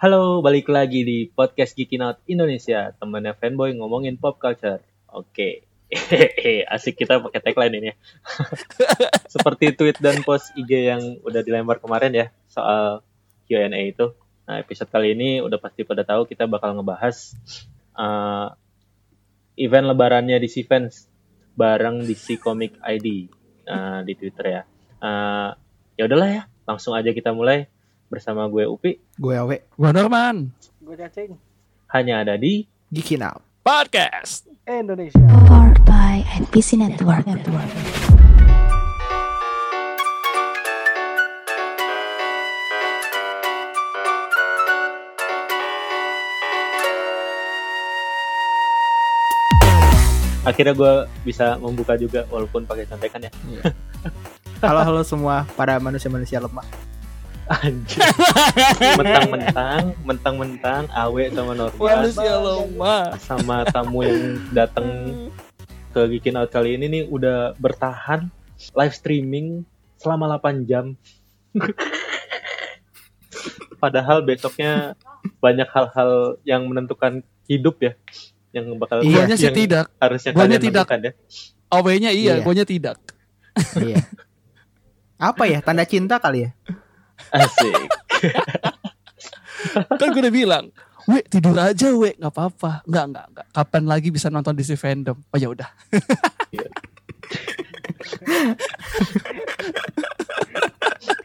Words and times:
Halo, 0.00 0.40
balik 0.40 0.72
lagi 0.72 1.04
di 1.04 1.28
podcast 1.28 1.76
Geekin 1.76 2.00
Out 2.00 2.24
Indonesia, 2.24 2.88
temannya 2.96 3.36
fanboy 3.36 3.76
ngomongin 3.76 4.16
pop 4.16 4.40
culture. 4.40 4.80
Oke, 5.12 5.68
asik 6.72 7.04
kita 7.04 7.20
pakai 7.20 7.44
tagline 7.44 7.74
ini. 7.76 7.88
ya. 7.92 7.96
Seperti 9.36 9.76
tweet 9.76 10.00
dan 10.00 10.24
post 10.24 10.56
IG 10.56 10.88
yang 10.88 11.20
udah 11.20 11.44
dilempar 11.44 11.84
kemarin 11.84 12.16
ya 12.16 12.26
soal 12.48 13.04
Q&A 13.44 13.68
itu. 13.68 14.16
Nah, 14.48 14.64
episode 14.64 14.88
kali 14.88 15.12
ini 15.12 15.44
udah 15.44 15.60
pasti 15.60 15.84
pada 15.84 16.00
tahu 16.00 16.24
kita 16.24 16.48
bakal 16.48 16.80
ngebahas 16.80 17.36
uh, 17.92 18.56
event 19.60 19.84
lebarannya 19.84 20.40
DC 20.40 20.64
Fans 20.64 21.12
bareng 21.60 22.08
DC 22.08 22.40
Comic 22.40 22.80
ID 22.80 23.28
uh, 23.68 24.00
di 24.00 24.16
Twitter 24.16 24.48
ya. 24.48 24.62
Uh, 24.96 25.52
ya 26.00 26.08
udahlah 26.08 26.28
ya, 26.32 26.42
langsung 26.64 26.96
aja 26.96 27.12
kita 27.12 27.36
mulai 27.36 27.68
bersama 28.10 28.50
gue 28.50 28.66
Upi 28.66 28.98
Gue 29.14 29.38
Awe, 29.38 29.56
Gua 29.78 29.94
Norman. 29.94 30.50
Gue 30.82 30.98
cacing 30.98 31.38
hanya 31.94 32.26
ada 32.26 32.34
di 32.34 32.66
Geekin 32.90 33.22
Out. 33.22 33.42
Podcast. 33.62 34.50
Indonesia. 34.66 35.18
powered 35.46 35.78
by 35.86 36.26
NPC 36.42 36.78
Network. 36.78 37.26
akhirnya 50.40 50.74
gue 50.74 50.92
bisa 51.22 51.54
membuka 51.62 51.94
juga 51.94 52.26
walaupun 52.26 52.66
pakai 52.66 52.82
contekan 52.88 53.22
ya 53.22 53.32
Halo 54.60 54.82
halo 54.82 55.00
semua 55.06 55.48
para 55.56 55.80
manusia-manusia 55.80 56.36
lemah. 56.36 56.89
Anjir 57.50 58.06
mentang-mentang 58.94 59.82
mentang-mentang 60.00 60.82
awe 60.88 61.22
sama 61.28 61.52
Norma 61.52 61.82
Manusia 61.82 62.34
lemah. 62.38 63.04
sama 63.18 63.56
tamu 63.66 64.06
yang 64.06 64.22
datang 64.50 64.86
ke 65.90 66.00
Geekin 66.06 66.38
Out 66.38 66.54
kali 66.54 66.78
ini 66.78 66.86
nih 66.86 67.02
udah 67.06 67.58
bertahan 67.58 68.30
live 68.70 68.94
streaming 68.94 69.66
selama 69.98 70.38
8 70.38 70.62
jam 70.62 70.94
padahal 73.78 74.22
besoknya 74.22 74.94
banyak 75.42 75.66
hal-hal 75.66 76.38
yang 76.44 76.62
menentukan 76.64 77.24
hidup 77.44 77.82
ya 77.82 77.92
yang 78.50 78.70
bakal 78.78 79.02
Iya. 79.02 79.26
Sih 79.34 79.46
yang 79.46 79.56
tidak. 79.56 79.84
harusnya 79.98 80.30
Guanya 80.30 80.58
kalian 80.58 80.66
tidak. 80.70 80.86
ya 80.86 81.12
Awenya 81.70 82.10
iya, 82.10 82.34
Iya. 82.38 82.42
guanya 82.42 82.64
tidak. 82.66 82.98
Iya. 83.78 84.02
Apa 85.16 85.46
ya? 85.46 85.62
Tanda 85.62 85.86
cinta 85.86 86.18
kali 86.18 86.46
ya? 86.46 86.50
Asik 87.32 87.74
Kan 90.00 90.16
gue 90.16 90.22
udah 90.24 90.32
bilang, 90.32 90.64
"We, 91.04 91.20
tidur 91.28 91.52
aja, 91.56 91.92
we, 91.92 92.16
nggak 92.16 92.32
apa-apa." 92.32 92.80
Nggak, 92.88 93.04
nggak, 93.12 93.26
nggak. 93.36 93.46
Kapan 93.52 93.84
lagi 93.84 94.08
bisa 94.08 94.32
nonton 94.32 94.56
DC 94.56 94.76
fandom? 94.80 95.20
Oh 95.30 95.38
ya 95.38 95.52
udah. 95.52 95.68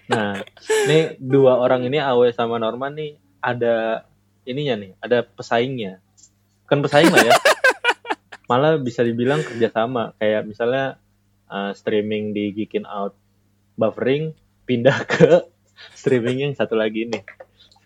Nah, 0.06 0.38
nih 0.86 1.18
dua 1.18 1.58
orang 1.58 1.88
ini 1.88 1.98
Awe 1.98 2.30
sama 2.36 2.62
Norman 2.62 2.94
nih 2.94 3.12
ada 3.42 4.06
ininya 4.46 4.76
nih, 4.78 4.92
ada 5.02 5.26
pesaingnya. 5.26 6.04
Kan 6.70 6.86
pesaing 6.86 7.10
lah 7.10 7.26
ya. 7.26 7.34
Malah 8.50 8.78
bisa 8.78 9.02
dibilang 9.02 9.42
kerjasama. 9.42 10.14
Kayak 10.22 10.46
misalnya 10.46 11.02
uh, 11.50 11.74
streaming 11.74 12.38
di 12.38 12.54
Geekin 12.54 12.86
Out 12.86 13.18
buffering, 13.76 14.38
pindah 14.70 14.98
ke 15.10 15.55
streaming 15.94 16.50
yang 16.50 16.54
satu 16.56 16.76
lagi 16.78 17.08
ini. 17.08 17.20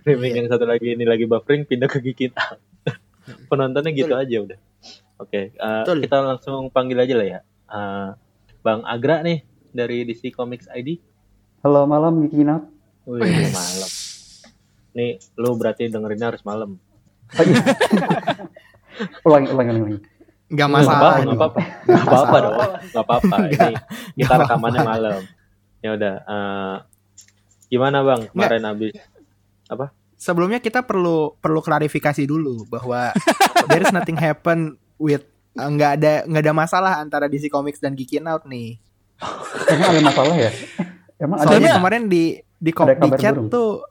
Streaming 0.01 0.33
yang 0.45 0.47
satu 0.47 0.65
lagi 0.65 0.95
ini 0.95 1.03
lagi 1.03 1.25
buffering, 1.27 1.67
pindah 1.67 1.89
ke 1.89 1.99
Geekin 1.99 2.31
Out. 2.37 2.59
Penontonnya 3.49 3.91
gitu 3.93 4.13
aja 4.15 4.35
udah. 4.41 4.59
Oke, 5.19 5.51
uh, 5.59 5.83
Betul. 5.83 6.07
kita 6.07 6.17
langsung 6.23 6.71
panggil 6.71 6.97
aja 7.03 7.13
lah 7.19 7.27
ya. 7.27 7.39
Uh, 7.69 8.09
Bang 8.63 8.87
Agra 8.87 9.19
nih 9.21 9.43
dari 9.75 10.07
DC 10.07 10.31
Comics 10.31 10.71
ID. 10.71 10.97
Halo 11.59 11.83
malam 11.83 12.23
Gikinat. 12.23 12.63
Wih, 13.03 13.51
malam. 13.51 13.89
Nih, 14.95 15.19
lu 15.35 15.53
berarti 15.59 15.91
dengerinnya 15.91 16.31
harus 16.31 16.43
malam. 16.47 16.79
ulangi, 19.27 19.47
ulangi, 19.51 19.71
ulangi. 19.75 19.99
Nggak 20.49 20.67
Nggak 20.67 20.69
masalah. 20.71 21.11
ini. 21.21 21.35
apa-apa. 21.37 21.61
Nggak 21.85 22.05
apa-apa 22.09 22.37
dong. 22.41 22.55
Nggak 22.89 23.05
apa-apa. 23.05 23.35
Ini 23.53 24.23
kita 24.25 24.35
rekamannya 24.41 24.81
malam. 24.81 25.21
Ya 25.79 25.89
udah. 25.93 26.15
eh, 26.25 26.75
gimana 27.69 28.01
bang? 28.01 28.21
Kemarin 28.27 28.63
habis 28.65 28.93
Sebelumnya 30.19 30.59
kita 30.59 30.83
perlu 30.83 31.31
perlu 31.37 31.61
klarifikasi 31.61 32.25
dulu 32.25 32.67
bahwa 32.67 33.15
there 33.71 33.79
is 33.79 33.89
nothing 33.89 34.17
happen 34.17 34.75
with 34.99 35.23
uh, 35.55 35.63
nggak 35.65 35.91
ada 35.95 36.13
nggak 36.27 36.43
ada 36.43 36.53
masalah 36.53 36.93
antara 36.97 37.25
DC 37.25 37.47
Comics 37.47 37.79
dan 37.79 37.95
Geekin 37.95 38.27
Out 38.27 38.43
nih. 38.43 38.75
Emang 39.65 39.89
ada 39.89 40.01
masalah 40.03 40.35
ya? 40.35 40.51
Emang 41.17 41.37
ada 41.37 41.45
Soalnya 41.45 41.55
Soalnya- 41.61 41.75
kemarin 41.77 42.03
di 42.05 42.23
di, 42.35 42.71
kom- 42.73 42.91
di 42.91 43.09
chat 43.15 43.31
burung. 43.33 43.47
tuh 43.47 43.87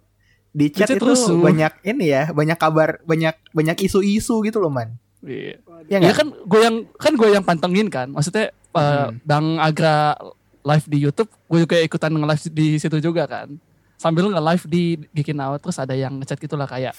di 0.50 0.66
chat 0.69 0.84
chat 0.84 0.97
itu 0.97 1.06
rusuh. 1.06 1.41
banyak 1.41 1.72
ini 1.83 2.06
ya, 2.09 2.28
banyak 2.28 2.56
kabar, 2.56 3.00
banyak 3.03 3.33
banyak 3.49 3.77
isu-isu 3.81 4.43
gitu 4.43 4.59
loh, 4.59 4.69
man. 4.69 5.00
Iya. 5.21 5.65
Ya 5.87 5.97
Ya 5.97 5.97
nggak? 6.03 6.15
kan 6.15 6.28
gue 6.34 6.60
yang 6.60 6.77
kan 6.93 7.12
gue 7.15 7.28
yang 7.31 7.41
pantengin 7.43 7.89
kan. 7.89 8.12
Maksudnya 8.12 8.53
uh, 8.71 9.09
Hmm. 9.09 9.16
Bang 9.22 9.56
Agra 9.56 10.12
live 10.60 10.87
di 10.87 10.99
YouTube, 11.00 11.33
gue 11.47 11.65
juga 11.65 11.77
ikutan 11.78 12.12
nge-live 12.12 12.43
di 12.50 12.77
situ 12.77 13.00
juga 13.00 13.25
kan. 13.25 13.49
Sambil 13.98 14.31
nge-live 14.31 14.64
di 14.70 14.82
Out 15.42 15.60
terus 15.66 15.78
ada 15.82 15.92
yang 15.92 16.22
ngechat 16.22 16.38
gitu 16.38 16.54
lah 16.54 16.70
kayak 16.70 16.94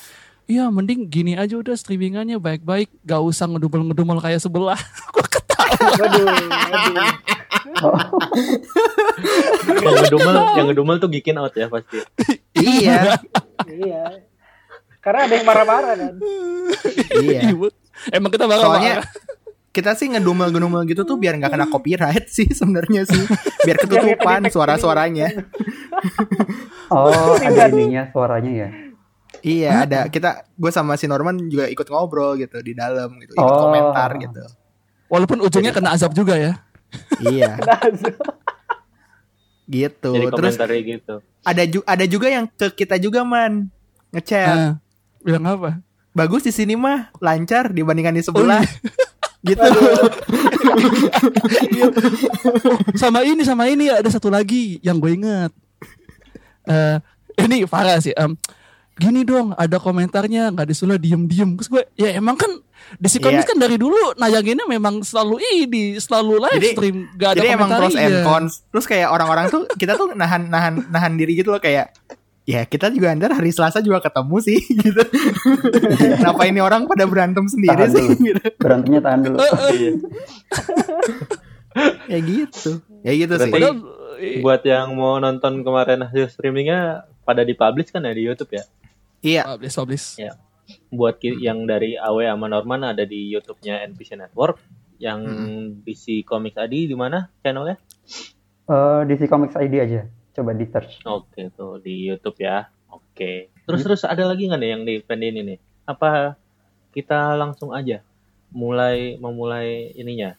Iya 0.49 0.67
mending 0.73 1.05
gini 1.07 1.37
aja 1.37 1.55
udah 1.55 1.77
streamingannya 1.77 2.41
baik-baik 2.41 2.89
Gak 3.05 3.21
usah 3.21 3.47
ngedumel-ngedumel 3.47 4.19
kayak 4.19 4.41
sebelah 4.43 4.77
Gue 5.15 5.25
ketawa 5.31 5.65
Waduh, 5.79 6.25
waduh. 6.27 7.07
yang 9.79 9.95
ngedumel, 10.03 10.35
yang 10.57 10.65
ngedumel 10.67 10.95
tuh 10.99 11.09
Geekin 11.11 11.37
Out 11.39 11.55
ya 11.55 11.71
pasti. 11.71 12.03
iya, 12.59 13.16
iya. 13.69 14.03
Karena 14.99 15.29
ada 15.29 15.33
yang 15.39 15.47
marah-marah 15.47 15.93
kan. 15.95 16.13
iya. 17.23 17.55
Emang 18.11 18.31
kita 18.31 18.47
bakal 18.47 18.75
Soalnya 18.75 19.03
kita 19.69 19.94
sih 19.94 20.09
ngedumel-ngedumel 20.09 20.81
gitu 20.84 21.02
tuh 21.03 21.16
biar 21.16 21.35
nggak 21.35 21.52
kena 21.52 21.66
copyright 21.66 22.25
sih 22.35 22.50
sebenarnya 22.50 23.03
sih. 23.03 23.22
Biar 23.62 23.78
ketutupan 23.78 24.46
suara-suaranya. 24.47 25.30
Oh, 26.90 27.38
ada 27.38 27.69
ininya 27.69 28.09
suaranya 28.09 28.50
ya. 28.50 28.69
Iya, 29.40 29.72
ada 29.85 30.00
kita 30.09 30.41
gue 30.52 30.72
sama 30.74 30.97
si 30.97 31.06
Norman 31.06 31.38
juga 31.46 31.69
ikut 31.69 31.85
ngobrol 31.85 32.34
gitu 32.35 32.58
di 32.59 32.74
dalam 32.74 33.13
gitu, 33.16 33.29
ikut 33.31 33.46
Oh. 33.46 33.69
komentar 33.69 34.09
gitu. 34.18 34.41
Walaupun 35.06 35.38
ujungnya 35.40 35.69
kena 35.69 35.94
azab 35.94 36.13
juga 36.13 36.34
ya 36.34 36.58
Iya, 37.19 37.62
gitu. 39.69 40.12
Jadi 40.12 40.34
Terus 40.34 40.56
gitu. 40.81 41.16
ada 41.46 41.63
ju- 41.63 41.85
ada 41.85 42.06
juga 42.06 42.28
yang 42.28 42.50
ke 42.50 42.74
kita 42.75 42.97
juga 42.97 43.22
man 43.22 43.69
ngechat. 44.09 44.50
Ah, 44.50 44.74
Bilang 45.22 45.46
apa? 45.46 45.78
Bagus 46.09 46.41
di 46.41 46.50
sini 46.50 46.74
mah 46.74 47.13
lancar 47.22 47.69
dibandingkan 47.69 48.18
di 48.18 48.25
sebelah. 48.25 48.66
Gitu. 49.41 49.61
sama 53.01 53.23
ini 53.23 53.41
sama 53.41 53.66
ini 53.67 53.88
ada 53.88 54.07
satu 54.07 54.27
lagi 54.27 54.77
yang 54.81 54.97
gue 54.97 55.13
inget 55.13 55.51
Eh 56.66 56.97
ini 57.39 57.63
parah 57.66 57.97
sih 57.97 58.13
em, 58.13 58.35
gini 58.94 59.23
dong 59.23 59.55
ada 59.55 59.79
komentarnya 59.79 60.51
nggak 60.51 60.67
disuruh 60.67 60.99
diem 60.99 61.23
diem 61.25 61.55
terus 61.55 61.66
gue 61.66 61.81
ya 61.95 62.13
emang 62.13 62.35
kan 62.35 62.51
di 62.99 63.07
si 63.07 63.17
Iya. 63.17 63.44
kan 63.44 63.57
dari 63.57 63.75
dulu 63.75 64.16
nayanginnya 64.16 64.66
memang 64.66 65.01
selalu 65.01 65.39
ini 65.55 65.83
selalu 65.97 66.41
live 66.41 66.57
Jadi- 66.57 66.73
stream 66.73 66.95
gak 67.16 67.29
ada 67.31 67.38
Jadi 67.39 67.47
emang 67.53 67.69
pros 67.69 67.95
and 67.95 68.16
cons. 68.23 68.51
Terus 68.72 68.85
kayak 68.85 69.07
orang-orang 69.09 69.45
tuh 69.47 69.61
kita 69.75 69.94
tuh 69.94 70.13
nahan 70.13 70.47
nahan 70.47 70.73
nahan 70.89 71.11
diri 71.16 71.38
gitu 71.38 71.53
loh 71.53 71.59
kayak 71.59 71.91
ya 72.49 72.65
kita 72.65 72.89
juga 72.89 73.13
ntar 73.13 73.29
hari 73.31 73.53
Selasa 73.53 73.77
juga 73.79 74.01
ketemu 74.01 74.35
sih 74.41 74.57
gitu. 74.81 75.01
Kenapa 76.17 76.41
ini 76.43 76.59
orang 76.59 76.90
pada 76.90 77.05
berantem 77.05 77.46
sendiri 77.46 77.78
Tahan 77.78 77.93
sih 77.93 78.01
dulu. 78.03 78.25
gitu. 78.25 78.41
Berantemnya 78.57 79.01
tahan 79.05 79.19
dulu. 79.22 79.37
Iya. 79.69 79.91
Ya 82.09 82.19
gitu. 82.19 82.72
Ya 83.05 83.11
gitu 83.13 83.34
sih. 83.37 83.47
Berarti- 83.47 83.53
Padahal, 83.53 83.75
eh, 84.19 84.41
Buat 84.41 84.61
yang 84.66 84.97
mau 84.97 85.16
nonton 85.17 85.61
kemarin 85.61 86.03
hasil 86.03 86.28
streamingnya 86.28 87.05
pada 87.23 87.46
dipublish 87.46 87.93
kan 87.93 88.01
ya 88.01 88.11
di 88.11 88.25
YouTube 88.25 88.52
ya. 88.52 88.63
Iya. 89.22 89.41
publish 89.47 89.75
publish 89.78 90.05
Ya. 90.17 90.34
Buat 90.90 91.22
yang 91.22 91.66
dari 91.66 91.95
Awe 91.95 92.25
sama 92.25 92.45
Norman 92.45 92.84
ada 92.84 93.02
di 93.02 93.29
YouTube-nya 93.29 93.85
NPC 93.85 94.17
Network. 94.17 94.57
Yang 94.99 95.19
DC 95.81 96.28
Comics 96.28 96.59
ID 96.59 96.91
di 96.91 96.97
mana 96.97 97.31
channelnya? 97.40 97.79
Eh, 98.67 99.02
DC 99.07 99.25
Comics 99.25 99.55
ID 99.55 99.73
aja. 99.79 100.02
Coba 100.40 100.52
di 100.53 100.66
search. 100.66 101.03
Oke 101.03 101.52
tuh 101.52 101.78
di 101.78 102.06
YouTube 102.06 102.40
ya. 102.40 102.72
Oke. 102.88 103.52
Terus 103.62 103.82
terus 103.82 104.02
ada 104.03 104.24
lagi 104.24 104.47
nggak 104.47 104.56
nih 104.58 104.70
yang 104.70 104.82
di 104.82 104.94
event 104.97 105.22
ini 105.22 105.40
nih? 105.46 105.58
Apa 105.84 106.40
kita 106.90 107.36
langsung 107.36 107.70
aja 107.70 108.00
mulai 108.50 109.16
memulai 109.16 109.91
ininya? 109.94 110.34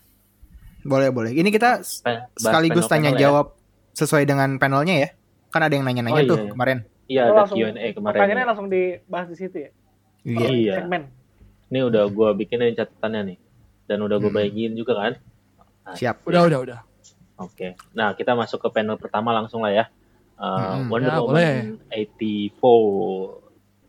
Boleh 0.80 1.08
boleh. 1.08 1.30
Ini 1.30 1.48
kita 1.48 1.80
s- 1.80 2.00
Pe- 2.00 2.16
bahas 2.16 2.40
sekaligus 2.40 2.88
tanya 2.88 3.12
ya. 3.12 3.28
jawab 3.28 3.52
sesuai 3.92 4.24
dengan 4.24 4.56
panelnya 4.56 4.96
ya. 4.96 5.08
Kan 5.48 5.60
ada 5.60 5.70
yang 5.70 5.84
nanya-nanya 5.84 6.24
Oh, 6.24 6.30
tuh 6.30 6.38
iya. 6.38 6.50
kemarin. 6.50 6.78
Iya 7.04 7.20
ada 7.22 7.32
langsung 7.36 7.58
Q&A 7.58 7.86
kemarin. 7.92 8.16
pertanyaannya 8.16 8.46
langsung 8.46 8.68
dibahas 8.68 9.28
di 9.28 9.36
situ 9.36 9.56
ya. 9.58 9.70
Iya. 10.22 10.46
Iya. 10.48 10.74
Segmen. 10.80 11.02
Ini 11.68 11.80
udah 11.84 12.02
gue 12.06 12.28
bikinin 12.34 12.72
catatannya 12.72 13.20
nih. 13.26 13.38
Dan 13.84 13.98
udah 14.00 14.16
gue 14.16 14.26
Hmm. 14.26 14.38
bagiin 14.38 14.72
juga 14.72 14.92
kan. 14.96 15.12
Siap. 15.92 16.22
Udah, 16.24 16.46
udah, 16.46 16.58
udah. 16.62 16.78
Oke. 17.40 17.74
Nah 17.90 18.12
kita 18.12 18.32
masuk 18.32 18.60
ke 18.60 18.68
panel 18.70 18.94
pertama 18.94 19.32
langsung 19.32 19.60
lah 19.60 19.72
ya. 19.72 19.84
Uh, 20.36 20.78
Hmm. 20.78 20.88
Wonder 20.88 21.10
Ya, 21.10 21.18
Woman 21.18 21.32
boleh. 21.32 21.52
84. 21.90 23.40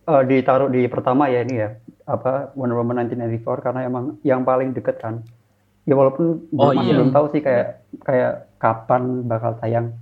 Eh, 0.03 0.23
ditaruh 0.25 0.67
di 0.67 0.81
pertama 0.87 1.27
ya 1.27 1.41
ini 1.41 1.55
ya 1.57 1.69
apa 2.03 2.51
Wonder 2.53 2.75
Woman 2.75 3.05
1984 3.05 3.61
karena 3.61 3.79
emang 3.83 4.17
yang 4.21 4.41
paling 4.41 4.71
deket 4.71 4.97
kan 4.97 5.21
ya 5.81 5.93
walaupun 5.93 6.49
Oh, 6.51 6.69
masih 6.69 6.83
iya. 6.83 6.93
belum 6.93 7.09
tahu 7.09 7.25
sih 7.29 7.39
kayak 7.39 7.67
kayak 8.01 8.31
kapan 8.57 9.01
bakal 9.23 9.55
tayang 9.55 9.93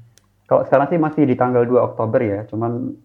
kalau 0.44 0.64
sekarang 0.64 0.88
sih 0.88 0.98
masih 0.98 1.24
di 1.24 1.36
tanggal 1.36 1.62
2 1.62 1.78
Oktober 1.86 2.18
ya 2.20 2.40
cuman 2.46 2.96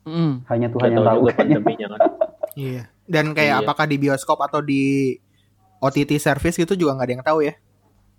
Mm. 0.00 0.48
hanya 0.48 0.66
Gak 0.66 0.74
Tuhan 0.74 0.88
yang 0.90 1.04
tahu 1.04 1.20
pandeminya 1.30 1.86
kan. 1.90 2.00
Iya. 2.58 2.82
Dan 3.04 3.30
kayak 3.30 3.54
Iya. 3.54 3.62
apakah 3.62 3.84
di 3.84 3.96
bioskop 3.96 4.40
atau 4.40 4.58
di 4.58 5.14
OTT 5.78 6.16
service 6.16 6.56
gitu 6.56 6.72
juga 6.74 6.96
nggak 6.96 7.06
ada 7.06 7.14
yang 7.14 7.22
tahu 7.22 7.38
ya. 7.42 7.54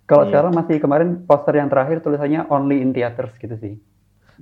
Kalau 0.04 0.22
Iya. 0.22 0.30
sekarang 0.30 0.52
masih 0.52 0.76
kemarin 0.78 1.08
poster 1.22 1.54
yang 1.54 1.66
terakhir 1.66 2.00
tulisannya 2.00 2.46
only 2.46 2.78
in 2.78 2.90
theaters 2.90 3.32
gitu 3.36 3.56
sih 3.56 3.74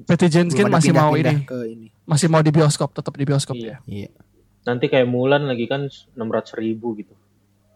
Patty 0.01 0.29
Jenkins 0.29 0.65
masih 0.67 0.91
mau 0.91 1.13
ini, 1.13 1.45
ke 1.45 1.59
ini. 1.67 1.87
masih 2.03 2.27
mau 2.27 2.41
di 2.41 2.49
bioskop, 2.49 2.89
tetap 2.91 3.13
di 3.13 3.23
bioskop 3.23 3.53
Iya. 3.53 3.77
ya. 3.85 4.07
Iya. 4.07 4.11
Nanti 4.63 4.87
kayak 4.87 5.05
Mulan 5.05 5.45
lagi 5.45 5.67
kan 5.67 5.85
600 6.11 6.57
ribu 6.57 6.93
gitu. 6.95 7.13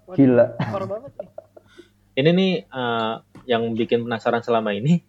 Waduh, 0.04 0.16
gila 0.16 0.46
Parah 0.54 0.88
banget 0.90 1.12
nih. 1.14 1.28
Ini 2.14 2.30
nih 2.30 2.52
uh, 2.66 3.14
yang 3.44 3.62
bikin 3.72 4.02
penasaran 4.02 4.40
selama 4.40 4.72
ini. 4.72 5.04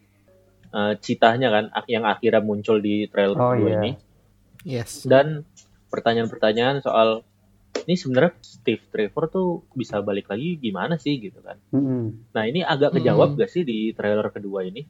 uh, 0.68 0.92
citahnya 0.98 1.48
kan 1.50 1.66
ak- 1.70 1.88
yang 1.88 2.04
akhirnya 2.04 2.42
muncul 2.42 2.78
di 2.78 3.08
trailer 3.08 3.32
Oh, 3.34 3.54
kedua 3.54 3.64
iya. 3.66 3.78
ini 3.78 3.92
Yes. 4.66 5.08
dan 5.08 5.48
pertanyaan-pertanyaan 5.88 6.82
soal 6.82 7.24
ini 7.84 7.94
sebenarnya 7.94 8.34
Steve 8.40 8.82
Trevor 8.88 9.28
tuh 9.28 9.48
bisa 9.76 10.00
balik 10.00 10.32
lagi 10.32 10.56
gimana 10.56 10.96
sih 10.96 11.20
gitu 11.20 11.44
kan. 11.44 11.60
Mm-mm. 11.76 12.32
Nah 12.32 12.44
ini 12.48 12.64
agak 12.64 12.96
kejawab 12.96 13.36
Hmm. 13.36 13.40
gak 13.44 13.52
sih 13.52 13.68
di 13.68 13.92
trailer 13.92 14.32
kedua 14.32 14.64
ini? 14.64 14.88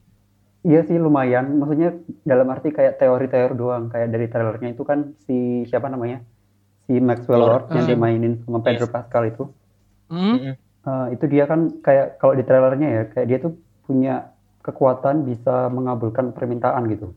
Iya 0.66 0.82
sih 0.82 0.98
lumayan, 0.98 1.62
maksudnya 1.62 1.94
dalam 2.26 2.50
arti 2.50 2.74
kayak 2.74 2.98
teori-teori 2.98 3.54
doang, 3.54 3.86
kayak 3.86 4.10
dari 4.10 4.26
trailernya 4.26 4.74
itu 4.74 4.82
kan 4.82 5.14
si 5.22 5.62
siapa 5.70 5.86
namanya, 5.86 6.26
si 6.86 6.98
Maxwell 6.98 7.38
Lord. 7.38 7.70
Lord 7.70 7.78
yang 7.78 7.86
dimainin 7.86 8.42
sama 8.42 8.58
Pedro 8.62 8.86
Yes. 8.90 8.94
Pascal 8.94 9.24
itu, 9.30 9.44
Mm. 10.06 10.54
Eh, 10.86 11.06
itu 11.18 11.24
dia 11.26 11.50
kan 11.50 11.82
kayak 11.82 12.22
kalau 12.22 12.38
di 12.38 12.46
trailernya 12.46 12.88
ya, 12.90 13.02
kayak 13.10 13.26
dia 13.26 13.38
tuh 13.42 13.58
punya 13.86 14.30
kekuatan 14.62 15.26
bisa 15.26 15.66
mengabulkan 15.70 16.30
permintaan 16.30 16.86
gitu. 16.90 17.10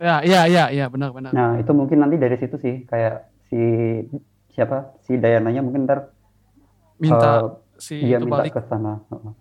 Ya, 0.00 0.24
ya, 0.24 0.48
ya, 0.48 0.64
ya, 0.72 0.88
benar-benar. 0.88 1.32
Nah 1.36 1.60
itu 1.60 1.72
mungkin 1.76 2.00
nanti 2.00 2.16
dari 2.16 2.36
situ 2.40 2.56
sih, 2.56 2.88
kayak 2.88 3.31
si 3.52 3.62
siapa, 4.48 4.96
si 5.04 5.16
Diana-nya 5.16 5.60
mungkin 5.60 5.84
ntar 5.84 6.08
Minta 6.96 7.20
eh, 7.20 7.44
si 7.76 8.00
dia 8.00 8.16
itu 8.16 8.24
minta 8.24 8.40
balik. 8.40 8.52
ke 8.54 8.62
sana. 8.64 9.04
Heeh. 9.04 9.32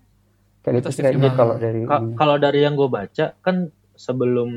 Kayak 0.62 0.74
Minta 0.75 0.90
gitu 0.90 1.00
kayaknya 1.00 1.31
kalau 1.31 1.56
dari 1.56 1.80
Ka- 1.84 2.02
ini. 2.02 2.13
kalau 2.13 2.36
dari 2.36 2.60
yang 2.60 2.75
gue 2.75 2.90
baca 2.90 3.25
kan 3.40 3.56
sebelum 3.96 4.50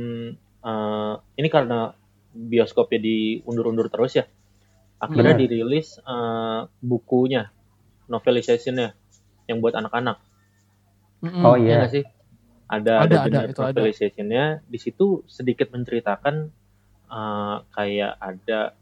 uh, 0.60 1.14
ini 1.34 1.48
karena 1.48 1.92
bioskopnya 2.32 2.98
diundur-undur 2.98 3.86
terus 3.86 4.16
ya 4.16 4.24
akhirnya 4.96 5.32
Iya. 5.32 5.40
dirilis 5.40 6.00
uh, 6.00 6.66
bukunya 6.80 7.52
novelizationnya 8.06 8.92
yang 9.46 9.60
buat 9.60 9.74
anak-anak. 9.74 10.16
Oh 11.40 11.54
Iya 11.54 11.80
nggak 11.80 11.92
sih 11.92 12.04
ada 12.64 13.00
Ada, 13.00 13.04
ada, 13.04 13.16
ada, 13.16 13.24
benar 13.24 13.44
itu 13.46 13.60
ada. 13.60 13.68
novelizationnya 13.70 14.44
di 14.64 14.78
situ 14.78 15.06
sedikit 15.24 15.68
menceritakan 15.70 16.48
uh, 17.06 17.56
kayak 17.70 18.12
ada 18.16 18.72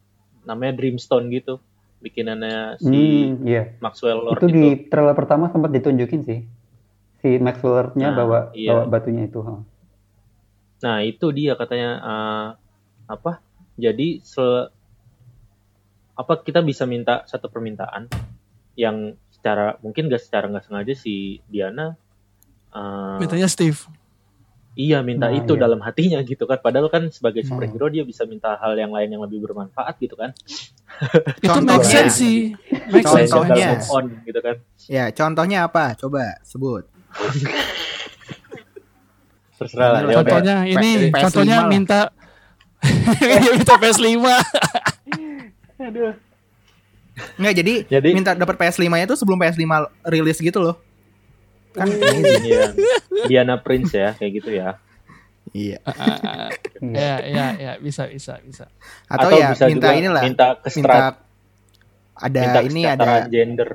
namanya 0.43 0.79
Dreamstone 0.79 1.31
gitu 1.31 1.59
bikinannya 2.03 2.83
si 2.83 2.91
Hmm, 3.31 3.47
iya. 3.47 3.79
Maxwell 3.79 4.27
Lord 4.27 4.43
Itu 4.43 4.51
itu, 4.51 4.55
di 4.59 4.65
trailer 4.91 5.15
pertama 5.15 5.47
sempat 5.55 5.71
ditunjukin 5.71 6.21
sih. 6.27 6.41
Si 7.23 7.39
Maxwell 7.39 7.79
Lord-nya 7.95 8.11
Nah, 8.11 8.17
bawa 8.19 8.39
iya. 8.59 8.75
bawa 8.75 8.91
batunya 8.91 9.31
itu. 9.31 9.39
Nah 10.83 10.99
itu 11.07 11.27
dia 11.31 11.55
katanya 11.55 11.91
uh, 12.03 12.49
apa? 13.07 13.39
Jadi 13.79 14.19
se 14.27 14.43
apa 16.13 16.35
kita 16.43 16.61
bisa 16.61 16.85
minta 16.85 17.23
satu 17.31 17.47
permintaan 17.49 18.11
yang 18.77 19.17
secara 19.33 19.79
mungkin 19.81 20.11
gak 20.11 20.23
secara 20.23 20.51
nggak 20.51 20.65
sengaja 20.69 20.95
si 20.99 21.41
Diana 21.49 21.95
uh, 22.75 23.17
Mintanya 23.23 23.47
Steve. 23.47 23.79
Iya 24.75 24.99
minta 25.01 25.27
Nah, 25.27 25.37
itu 25.37 25.53
iya. 25.53 25.61
dalam 25.61 25.81
hatinya 25.81 26.19
gitu 26.21 26.45
kan. 26.45 26.57
Padahal 26.59 26.89
kan 26.89 27.09
sebagai 27.09 27.43
Hmm. 27.43 27.49
superhero 27.53 27.87
dia 27.87 28.03
bisa 28.03 28.25
minta 28.25 28.57
hal 28.57 28.73
yang 28.73 28.89
lain 28.89 29.09
yang 29.09 29.21
lebih 29.21 29.41
bermanfaat 29.41 29.99
gitu 29.99 30.15
kan. 30.15 30.33
Itu 31.45 31.59
make 31.61 31.85
sense 31.85 32.17
sih. 32.17 32.53
Make 32.89 33.05
sense. 33.05 33.31
Contohnya. 33.31 33.81
on 33.89 34.05
gitu 34.23 34.41
kan. 34.41 34.57
Ya, 34.87 35.09
contohnya 35.09 35.65
apa? 35.65 35.93
Coba 35.95 36.41
sebut. 36.43 36.85
Terserah 39.55 39.89
lah. 39.93 40.01
Ya, 40.03 40.15
Contohnya 40.19 40.57
P- 40.61 40.71
ini, 40.75 40.91
PS5 41.09 41.23
contohnya 41.23 41.57
lah. 41.59 41.69
minta 41.69 42.01
minta 43.55 43.75
PS5. 43.79 44.11
Aduh. 45.79 46.13
Enggak, 47.37 47.55
jadi, 47.55 47.75
Jadi- 47.87 48.13
minta 48.13 48.33
dapat 48.33 48.57
PS5-nya 48.57 49.05
itu 49.05 49.15
sebelum 49.15 49.39
PS5 49.39 49.63
rilis 50.05 50.39
gitu 50.41 50.59
loh. 50.59 50.75
Kan 51.73 51.89
Iya. 52.43 52.77
Diana 53.25 53.57
Prince 53.59 53.93
ya 53.93 54.13
kayak 54.13 54.33
gitu 54.35 54.51
ya. 54.53 54.77
Iya. 55.51 55.79
ya, 56.81 57.15
ya, 57.21 57.47
ya, 57.55 57.73
bisa, 57.77 58.07
bisa, 58.07 58.39
bisa. 58.41 58.65
Atau, 59.07 59.29
Atau 59.29 59.39
ya 59.39 59.49
bisa 59.53 59.65
minta 59.67 59.89
juga 59.89 59.99
inilah. 59.99 60.23
minta 60.23 60.47
kesetaraan 60.59 61.13
minta 61.13 61.31
ada 62.15 62.41
minta 62.41 62.61
ini 62.63 62.81
ada 62.85 63.11
gender. 63.27 63.71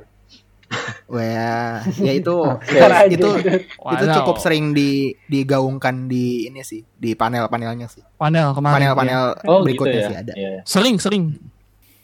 wah 1.06 1.80
ya 1.96 2.12
itu 2.12 2.36
Sekarang 2.62 3.08
itu 3.16 3.28
aja. 3.30 3.52
itu 3.64 4.04
Wow. 4.04 4.14
cukup 4.14 4.36
sering 4.38 4.70
di 4.70 4.90
digaungkan 5.24 6.04
di 6.06 6.44
ini 6.44 6.60
sih 6.60 6.84
di 6.84 7.12
panel-panelnya 7.12 7.88
sih 7.88 8.04
panel 8.14 8.52
kemarin. 8.52 8.76
ya. 8.76 8.92
panel-panel 8.92 9.22
Oh 9.44 9.60
gitu 9.60 9.64
berikutnya 9.64 9.96
ya. 9.96 10.04
sih 10.04 10.16
ada 10.18 10.32
Iya. 10.34 10.50
Sering, 10.64 10.96
sering. 10.98 11.24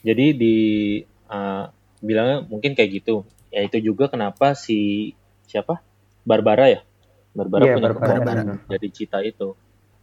Jadi 0.01 0.25
di 0.33 0.55
uh, 1.27 1.65
bilangnya 1.99 2.41
mungkin 2.43 2.73
kayak 2.73 2.89
gitu. 2.95 3.21
Ya 3.49 3.61
itu 3.61 3.77
juga 3.79 4.05
kenapa 4.05 4.53
si 4.53 5.13
siapa? 5.45 5.79
Barbara 6.21 6.65
ya? 6.67 6.81
Barbara 7.31 7.63
Iya, 7.63 7.73
punya 7.73 7.85
Barbara. 7.85 8.07
kekuatan 8.15 8.25
Barbara. 8.43 8.69
jadi 8.69 8.87
cita 8.89 9.19
itu. 9.21 9.53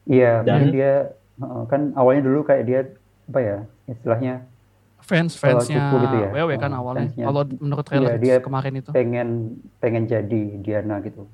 Iya, 0.04 0.42
Dan- 0.42 0.46
mungkin 0.62 0.72
dia 0.72 0.92
heeh, 1.34 1.62
kan 1.66 1.80
awalnya 1.94 2.22
dulu 2.22 2.40
kayak 2.42 2.64
dia 2.64 2.80
apa 3.24 3.38
ya 3.38 3.58
istilahnya 3.86 4.34
Fans 5.02 5.34
fansnya 5.34 5.90
gitu 5.98 6.16
ya. 6.16 6.28
WW 6.32 6.50
kan 6.56 6.70
Oh, 6.70 6.78
awalnya. 6.78 7.10
fansnya. 7.10 7.24
Kalau 7.26 7.42
menurut 7.58 7.84
trailer 7.84 8.06
Iya, 8.08 8.18
dia 8.18 8.36
kemarin 8.38 8.72
itu. 8.76 8.90
pengen 8.90 9.28
pengen 9.76 10.06
jadi 10.06 10.42
Diana 10.58 11.02
gitu. 11.02 11.26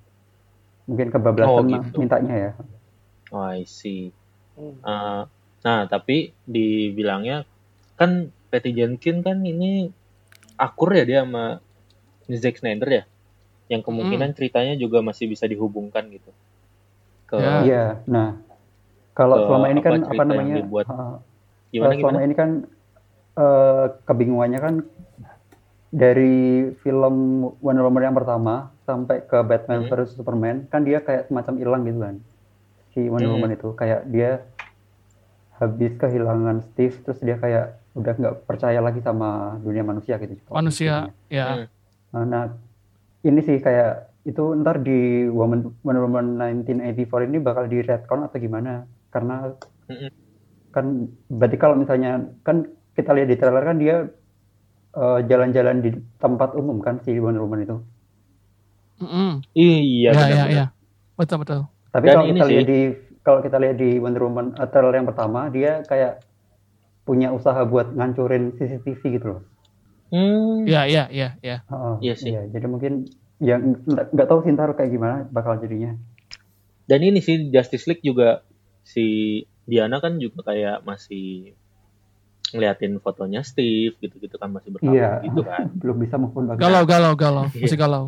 Mungkin 0.86 1.12
kebablasan 1.12 1.52
Oh, 1.52 1.60
mah 1.62 1.84
gitu. 1.84 2.00
mintanya 2.00 2.34
ya. 2.34 2.52
Oh, 3.28 3.44
I 3.44 3.68
see. 3.68 4.08
Hmm. 4.56 4.80
Uh, 4.80 5.22
nah, 5.60 5.84
tapi 5.84 6.32
dibilangnya 6.42 7.44
kan 7.94 8.32
Patty 8.48 8.72
Jenkins 8.72 9.20
kan 9.20 9.44
ini 9.44 9.92
akur 10.56 10.88
ya 10.90 11.04
dia 11.04 11.20
sama 11.22 11.60
Zack 12.26 12.56
Snyder 12.56 12.88
ya. 12.88 13.04
Yang 13.68 13.82
kemungkinan 13.84 14.32
ceritanya 14.32 14.74
juga 14.80 15.04
masih 15.04 15.28
bisa 15.28 15.44
dihubungkan 15.44 16.08
gitu. 16.08 16.32
Ke 17.28 17.36
Ya. 17.36 17.52
Iya. 17.64 17.84
Nah, 18.08 18.28
kalau 19.12 19.48
selama 19.48 19.66
ini 19.68 19.80
kan 19.84 20.00
apa 20.02 20.22
namanya? 20.24 20.56
dibuat. 20.64 20.86
heeh, 20.88 21.14
gimana 21.72 21.92
eh, 21.92 21.98
selama 22.00 22.18
gimana? 22.18 22.26
ini 22.26 22.34
kan 22.34 22.50
eh, 23.36 23.86
kebingungannya 24.08 24.60
kan 24.60 24.74
dari 25.88 26.68
film 26.84 27.48
Wonder 27.64 27.84
Woman 27.88 28.12
yang 28.12 28.16
pertama 28.16 28.72
sampai 28.84 29.24
ke 29.24 29.40
Batman 29.40 29.84
Hmm. 29.84 29.90
versus 29.92 30.16
Superman 30.16 30.68
kan 30.68 30.84
dia 30.84 31.00
kayak 31.00 31.32
semacam 31.32 31.54
hilang 31.56 31.82
gitu 31.88 31.98
kan 32.04 32.16
si 32.92 33.00
Wonder 33.08 33.32
Hmm. 33.32 33.40
Woman 33.40 33.56
itu 33.56 33.68
kayak 33.72 34.04
dia 34.12 34.44
habis 35.56 35.92
kehilangan 35.96 36.60
Steve 36.70 36.94
terus 37.02 37.18
dia 37.24 37.40
kayak 37.40 37.80
udah 37.96 38.14
nggak 38.14 38.36
percaya 38.46 38.78
lagi 38.78 39.00
sama 39.02 39.58
dunia 39.58 39.82
manusia 39.82 40.14
gitu 40.20 40.38
Manusia, 40.52 41.10
ya. 41.26 41.46
Hmm. 41.48 41.66
Nah, 42.14 42.24
nah, 42.24 42.44
ini 43.24 43.40
sih 43.42 43.58
kayak 43.58 43.88
itu 44.22 44.42
ntar 44.60 44.84
di 44.84 45.26
Woman, 45.30 45.72
Wonder 45.82 46.02
Woman 46.04 46.26
1984 46.36 47.26
ini 47.26 47.38
bakal 47.40 47.64
di 47.66 47.80
retcon 47.80 48.22
atau 48.28 48.38
gimana? 48.38 48.84
Karena 49.08 49.48
kan 50.68 50.86
berarti 51.32 51.56
kalau 51.56 51.74
misalnya 51.80 52.28
kan 52.44 52.68
kita 52.92 53.16
lihat 53.16 53.28
di 53.32 53.36
trailer 53.40 53.64
kan 53.64 53.78
dia 53.80 53.96
eh, 54.94 55.18
jalan-jalan 55.24 55.76
di 55.80 55.90
tempat 56.20 56.52
umum 56.54 56.78
kan 56.84 57.00
si 57.02 57.16
Wonder 57.16 57.42
Woman 57.42 57.64
itu. 57.64 57.76
Mm-mm. 58.98 59.30
Iya, 59.54 60.10
Ya, 60.10 60.12
ya, 60.12 60.12
benar-benar. 60.12 60.48
ya. 60.50 60.66
Betul, 61.16 61.36
betul. 61.42 61.60
Tapi 61.88 62.04
Dan 62.04 62.14
kalau 62.14 62.26
kita 62.28 62.44
sih- 62.44 62.50
lihat 62.52 62.66
di 62.68 62.80
kalau 63.24 63.40
kita 63.42 63.56
lihat 63.60 63.76
di 63.80 63.90
Wonder 63.96 64.22
Woman 64.28 64.46
eh, 64.60 64.68
trailer 64.68 64.94
yang 64.94 65.08
pertama 65.08 65.48
dia 65.48 65.80
kayak 65.88 66.20
punya 67.08 67.32
usaha 67.32 67.64
buat 67.64 67.96
ngancurin 67.96 68.52
CCTV 68.60 69.00
gitu 69.16 69.26
loh. 69.32 69.40
Hmm. 70.08 70.64
Ya, 70.64 70.88
ya, 70.88 71.04
ya, 71.08 71.36
ya. 71.40 71.56
Heeh, 71.64 71.94
Iya 72.00 72.14
sih. 72.16 72.32
jadi 72.32 72.66
mungkin 72.66 73.04
yang 73.38 73.84
nggak 73.86 74.26
tahu 74.26 74.42
sih 74.42 74.52
ntar 74.52 74.72
kayak 74.74 74.90
gimana 74.90 75.16
bakal 75.28 75.60
jadinya. 75.60 75.94
Dan 76.88 77.04
ini 77.04 77.20
sih 77.20 77.52
Justice 77.52 77.84
League 77.86 78.02
juga 78.02 78.42
si 78.82 79.40
Diana 79.68 80.00
kan 80.00 80.16
juga 80.16 80.48
kayak 80.48 80.80
masih 80.82 81.52
ngeliatin 82.48 82.96
fotonya 82.98 83.44
Steve 83.44 83.92
gitu-gitu 84.00 84.40
kan 84.40 84.48
masih 84.48 84.72
berkabar 84.72 84.96
Iya. 85.20 85.28
gitu 85.28 85.40
kan. 85.44 85.68
belum 85.84 85.96
bisa 86.00 86.16
lagi. 86.16 86.56
Galau, 86.56 86.84
galau, 86.88 87.12
galau. 87.12 87.44
Iya. 87.52 87.68
Masih 87.68 87.78
galau. 87.78 88.04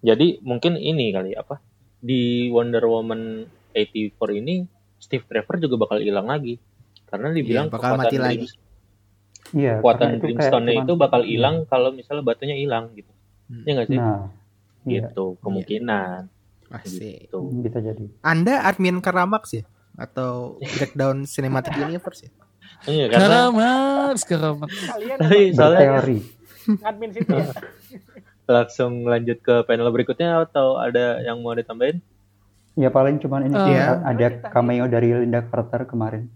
Jadi 0.00 0.40
mungkin 0.40 0.80
ini 0.80 1.12
kali 1.12 1.36
apa 1.36 1.60
di 2.00 2.48
Wonder 2.48 2.84
Woman 2.88 3.44
84 3.76 4.40
ini 4.40 4.64
Steve 4.96 5.28
Trevor 5.28 5.60
juga 5.60 5.76
bakal 5.76 6.00
hilang 6.00 6.24
lagi 6.24 6.56
karena 7.04 7.28
dibilang 7.30 7.68
Iya, 7.68 7.72
bakal 7.76 7.90
mati 8.00 8.16
lagi. 8.16 8.48
Brims- 8.48 8.56
Iya, 9.52 9.78
kekuatan 9.78 10.08
itu 10.12 10.22
Brimstone 10.24 10.66
cuman- 10.66 10.78
itu 10.80 10.92
bakal 10.94 11.20
hilang 11.22 11.56
kalau 11.64 11.90
misalnya 11.90 12.22
batunya 12.22 12.54
hilang 12.54 12.90
gitu. 12.92 13.12
Hmm. 13.46 13.62
Iya 13.62 13.72
nggak 13.72 13.86
sih? 13.86 13.98
Nah, 13.98 14.22
iya, 14.82 15.00
gitu 15.04 15.24
kemungkinan 15.38 16.20
Asik. 16.68 17.30
gitu. 17.30 17.38
bisa 17.60 17.78
jadi. 17.78 18.04
Anda 18.20 18.64
admin 18.64 18.98
Karamax 18.98 19.44
ya? 19.52 19.64
Atau 19.94 20.58
Breakdown 20.58 21.22
Cinematic 21.30 21.72
Universe 21.74 22.26
ya? 22.26 22.30
Iya 22.84 23.04
karena 23.08 23.26
Keramat, 23.48 24.16
keramat. 24.20 24.68
Kalian 24.68 25.18
soalnya 25.52 25.78
Berteori. 25.94 26.18
admin 26.82 27.10
situ 27.12 27.30
ya. 27.30 27.46
langsung 28.48 29.02
lanjut 29.02 29.38
ke 29.40 29.62
panel 29.62 29.90
berikutnya 29.90 30.38
atau 30.40 30.76
ada 30.76 31.18
yang 31.18 31.38
mau 31.38 31.50
ditambahin? 31.50 31.98
Ya 32.74 32.90
paling 32.90 33.16
cuman 33.16 33.42
ini 33.42 33.56
sih, 33.56 33.72
Iya. 33.72 34.04
ada 34.04 34.26
cameo 34.50 34.84
dari 34.84 35.08
Linda 35.16 35.40
Carter 35.42 35.82
kemarin. 35.84 36.28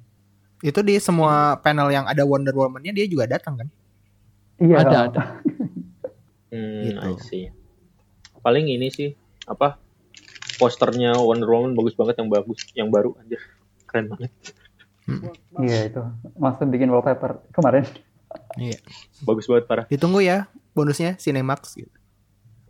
Itu 0.61 0.85
di 0.85 1.01
semua 1.01 1.57
panel 1.59 1.89
yang 1.89 2.05
ada 2.05 2.21
Wonder 2.23 2.53
Woman-nya 2.53 2.93
dia 2.93 3.09
juga 3.09 3.25
datang 3.25 3.57
kan? 3.65 3.69
Iya, 4.61 4.77
Ada, 4.85 4.99
ada. 5.09 5.23
Hmm, 6.51 6.83
Gitu. 6.83 6.99
I 6.99 7.15
see. 7.23 7.47
Paling 8.43 8.67
ini 8.67 8.91
sih 8.91 9.15
apa 9.47 9.79
posternya 10.59 11.15
Wonder 11.15 11.47
Woman 11.47 11.79
bagus 11.79 11.95
banget 11.95 12.19
yang 12.19 12.27
bagus, 12.27 12.61
yang 12.75 12.89
baru 12.91 13.15
anjir. 13.23 13.39
Keren 13.87 14.11
banget. 14.11 14.35
Iya 15.63 15.79
itu. 15.87 16.03
Langsung 16.43 16.75
bikin 16.75 16.91
wallpaper 16.91 17.39
kemarin. 17.55 17.87
Iya. 18.59 18.83
Bagus 19.23 19.47
banget 19.47 19.65
parah. 19.71 19.87
Ditunggu 19.87 20.27
ya 20.27 20.51
bonusnya 20.75 21.15
Cinemax 21.23 21.79
gitu. 21.79 22.00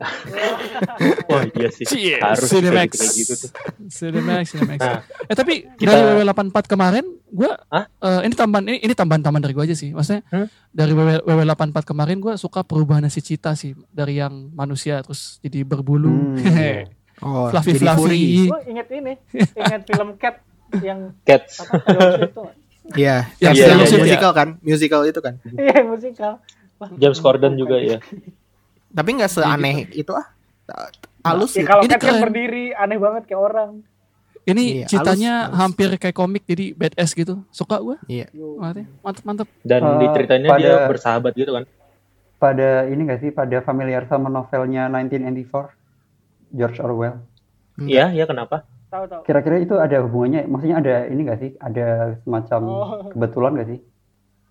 Wah, 1.29 1.43
iya 1.47 1.69
sih. 1.69 1.85
Cie, 1.85 2.17
Harus 2.17 2.47
Cinemax. 2.47 2.91
kayak 2.95 3.13
gitu 3.15 3.33
tuh. 3.37 3.51
Cinemax, 3.87 4.45
Cinemax. 4.51 4.79
Nah, 4.79 5.01
Eh 5.25 5.35
tapi 5.35 5.69
kita- 5.75 5.93
dari 5.93 6.25
WW84 6.25 6.59
kemarin 6.67 7.05
gua 7.29 7.53
Hah? 7.67 7.85
eh, 7.87 8.21
ini 8.25 8.35
tambahan 8.35 8.65
ini, 8.67 8.79
ini 8.81 8.93
tambahan-tambahan 8.93 9.43
dari 9.43 9.53
gua 9.53 9.65
aja 9.65 9.75
sih. 9.75 9.91
Maksudnya 9.91 10.25
Hmm? 10.27 10.47
dari 10.69 10.93
WW, 10.93 11.11
WW84 11.23 11.85
kemarin 11.85 12.17
gua 12.19 12.35
suka 12.35 12.61
perubahan 12.61 13.05
si 13.07 13.21
Cita 13.21 13.53
sih 13.53 13.73
dari 13.89 14.17
yang 14.17 14.33
manusia 14.51 15.01
terus 15.01 15.37
jadi 15.39 15.63
berbulu. 15.63 16.09
Hmm, 16.09 16.41
Hehe. 16.41 16.73
Oh, 17.21 17.53
fluffy 17.53 17.77
jadi 17.77 17.85
fluffy. 17.85 18.49
Gue 18.49 18.61
inget 18.67 18.89
ini, 18.91 19.13
inget 19.53 19.85
film 19.85 20.17
Cat 20.17 20.41
yang 20.81 21.13
apa 21.21 21.45
Swift 21.45 21.85
itu. 22.25 22.43
Iya, 22.97 23.29
Yang 23.37 23.53
yang 23.53 23.53
Iya, 23.53 23.65
iya, 23.69 23.85
iya. 23.85 24.01
musical 24.01 24.33
kan? 24.33 24.49
Musical 24.59 25.01
itu 25.05 25.21
kan. 25.21 25.35
Iya, 25.45 25.77
musikal. 25.85 26.33
Wah, 26.81 26.89
James 26.97 27.21
Corden 27.21 27.55
juga 27.55 27.77
ya. 27.77 28.01
Tapi 28.91 29.11
nggak 29.13 29.31
seaneh 29.31 29.89
itu 29.91 30.13
ah. 30.13 30.27
Halus 31.21 31.53
Ya 31.53 31.63
gitu. 31.63 31.69
kalau 31.69 31.83
Ini 31.83 31.91
Cat 31.91 32.01
kan 32.01 32.09
keren. 32.11 32.23
berdiri 32.23 32.65
aneh 32.73 32.97
banget 32.97 33.23
kayak 33.25 33.43
orang. 33.43 33.71
Ini 34.43 34.63
Iya, 34.83 34.99
halus. 34.99 35.21
hampir 35.53 35.89
kayak 35.95 36.17
komik 36.17 36.43
jadi 36.45 36.73
badass 36.73 37.13
gitu. 37.13 37.45
Suka 37.51 37.77
gua. 37.77 38.01
Iya. 38.07 38.33
Yo. 38.33 38.57
Mantap, 38.57 38.89
mantap, 39.05 39.23
mantap. 39.23 39.49
Dan 39.63 39.81
Eh, 39.81 39.97
di 39.97 40.07
ceritanya 40.11 40.49
dia 40.57 40.73
pada- 40.75 40.89
bersahabat 40.89 41.33
gitu 41.35 41.51
kan. 41.53 41.65
Pada 42.37 42.69
ini 42.85 43.05
nggak 43.05 43.21
sih? 43.21 43.31
Pada 43.31 43.61
familiar 43.61 44.07
sama 44.07 44.27
novelnya 44.27 44.89
1984 44.89 45.77
George 46.51 46.81
Orwell. 46.81 47.21
Iya, 47.77 48.11
iya 48.11 48.25
kenapa? 48.25 48.65
Tahu 48.89 49.05
tahu. 49.07 49.21
Kira-kira 49.23 49.61
itu 49.61 49.77
ada 49.77 50.01
hubungannya? 50.01 50.49
Maksudnya 50.49 50.77
ada 50.79 50.95
ini 51.05 51.21
nggak 51.23 51.39
sih? 51.39 51.51
Ada 51.57 51.87
semacam 52.19 52.61
Oh. 52.65 52.89
kebetulan 53.07 53.51
nggak 53.55 53.69
sih? 53.69 53.79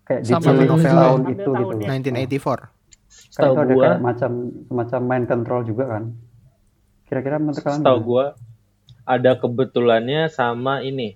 Kayak 0.02 0.20
Sama 0.24 0.38
dipilih 0.40 0.68
novel. 0.70 0.86
tahun 0.88 1.20
itu 1.20 1.30
gitu. 1.34 1.50
tahunnya. 1.52 1.86
1984. 1.90 2.60
Kan 3.30 3.46
Setahu 3.46 3.54
itu 3.54 3.60
ada 3.62 3.74
gua, 3.74 3.84
kayak 3.86 4.02
macam 4.02 4.30
semacam 4.66 5.00
mind 5.06 5.26
control 5.30 5.60
juga 5.62 5.84
kan? 5.86 6.04
Kira-kira 7.06 7.36
menurut 7.38 7.62
kalian 7.62 7.82
setahu 7.82 7.98
gua 8.02 8.24
ada 9.06 9.32
kebetulannya 9.38 10.26
sama 10.30 10.82
ini. 10.82 11.14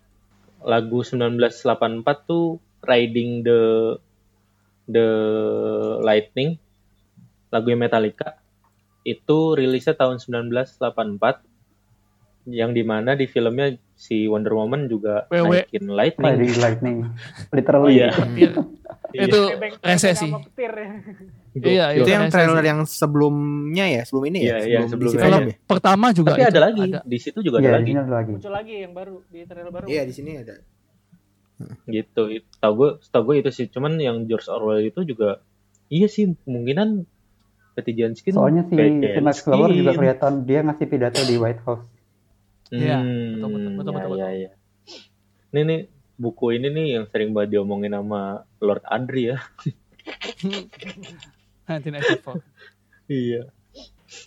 Lagu 0.64 1.02
1984 1.02 2.06
tuh 2.25 2.62
Riding 2.85 3.42
the 3.42 3.61
the 4.87 5.09
Lightning 6.04 6.61
lagunya 7.49 7.87
Metallica 7.87 8.37
itu 9.06 9.54
rilisnya 9.54 9.94
tahun 9.94 10.18
1984 10.18 12.50
yang 12.50 12.76
di 12.76 12.85
mana 12.85 13.16
di 13.16 13.25
filmnya 13.25 13.80
si 13.97 14.28
Wonder 14.28 14.52
Woman 14.52 14.90
juga 14.90 15.25
naikin 15.30 15.88
lightning. 15.88 16.37
Lady 16.37 16.56
Lightning, 16.61 16.97
Oh 17.09 17.56
literally. 17.56 18.00
iya. 18.00 18.12
Iya. 19.14 19.21
Iya. 19.21 19.25
Itu 19.25 19.40
Nebeng- 19.47 19.78
rese 19.80 20.02
nebeng 20.04 20.16
sih. 20.16 20.28
sama 20.28 20.40
petir 20.42 20.73
ya. 20.75 20.88
Iya, 21.54 21.85
Itu 21.94 22.02
iya. 22.04 22.16
yang 22.16 22.25
trailer 22.28 22.64
yang 22.64 22.80
sebelumnya 22.83 23.85
ya, 23.88 24.02
sebelum 24.02 24.25
ini 24.26 24.38
Iya, 24.40 24.50
ya, 24.50 24.59
iya, 24.59 24.78
sebelum 24.83 24.90
sebelumnya. 24.90 25.14
DC 25.14 25.23
Kalau 25.23 25.38
film 25.38 25.49
ya? 25.49 25.54
pertama 25.64 26.06
juga 26.11 26.28
Tapi 26.28 26.40
itu 26.40 26.50
ada 26.50 26.61
lagi, 26.61 26.83
ada. 26.85 27.00
di 27.04 27.18
situ 27.18 27.38
juga 27.40 27.56
Iya, 27.56 27.68
ada 27.68 27.76
lagi. 27.76 27.92
lagi. 27.94 28.33
Muncul 28.33 28.52
lagi 28.52 28.75
yang 28.76 28.92
baru 28.92 29.16
di 29.25 29.40
trailer 29.44 29.71
baru. 29.71 29.87
Iya, 29.87 30.02
di 30.02 30.12
sini 30.12 30.30
ada. 30.37 30.54
Gitu. 31.87 32.23
Tahu 32.56 32.73
gue, 32.75 32.90
tahu 33.06 33.23
gue 33.25 33.35
itu 33.38 33.50
sih. 33.50 33.66
Cuman 33.68 33.94
yang 33.97 34.26
George 34.26 34.49
Orwell 34.49 34.83
itu 34.83 35.00
juga 35.04 35.38
iya 35.87 36.06
sih 36.06 36.35
kemungkinan 36.37 37.06
Patty 37.73 37.92
Jenkins. 37.92 38.35
Soalnya 38.35 38.66
si 38.66 38.75
Max 39.21 39.42
Flower 39.42 39.71
juga 39.71 39.92
kelihatan 39.92 40.42
dia 40.42 40.61
ngasih 40.61 40.87
pidato 40.87 41.23
di 41.23 41.35
White 41.35 41.62
House. 41.62 41.87
Iya, 42.68 42.99
Hmm, 42.99 43.38
betul, 43.38 43.49
betul, 43.49 43.71
betul, 43.71 43.92
iya, 43.92 44.02
betul, 44.02 44.16
iya, 44.16 44.28
iya. 44.33 44.50
Ini 45.49 45.61
nih 45.62 45.80
buku 46.16 46.47
ini 46.52 46.68
nih 46.68 46.87
yang 46.92 47.04
sering 47.06 47.30
banget 47.30 47.50
diomongin 47.52 47.92
sama 47.92 48.42
Lord 48.64 48.85
Adri 48.88 49.37
ya. 49.37 49.38
1984. 51.68 52.40
iya. 53.12 53.49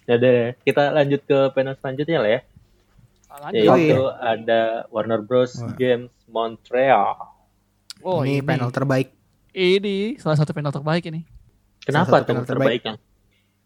Ya 0.06 0.15
deh, 0.20 0.58
kita 0.65 0.91
lanjut 0.94 1.22
ke 1.24 1.38
panel 1.53 1.77
selanjutnya 1.79 2.20
lah 2.22 2.32
ya. 2.32 2.41
Lanjut. 3.38 3.77
Yaitu 3.77 4.01
ada 4.17 4.62
Warner 4.89 5.22
Bros. 5.22 5.62
Wah. 5.62 5.74
Games 5.77 6.12
Montreal. 6.25 7.38
Oh, 8.06 8.22
ini, 8.22 8.41
panel 8.46 8.70
terbaik. 8.70 9.13
ini 9.58 10.17
salah 10.22 10.38
satu 10.38 10.53
panel 10.53 10.70
terbaik 10.70 11.10
ini. 11.10 11.25
Kenapa 11.82 12.22
tuh 12.22 12.34
panel 12.34 12.46
terbaik. 12.46 12.82
terbaiknya? 12.84 12.94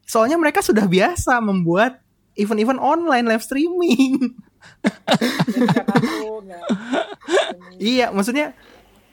Soalnya 0.07 0.37
mereka 0.39 0.63
sudah 0.63 0.87
biasa 0.87 1.39
membuat 1.43 1.99
event-event 2.35 2.79
online 2.79 3.25
live 3.27 3.43
streaming. 3.43 4.19
Iya, 7.81 8.13
maksudnya 8.13 8.53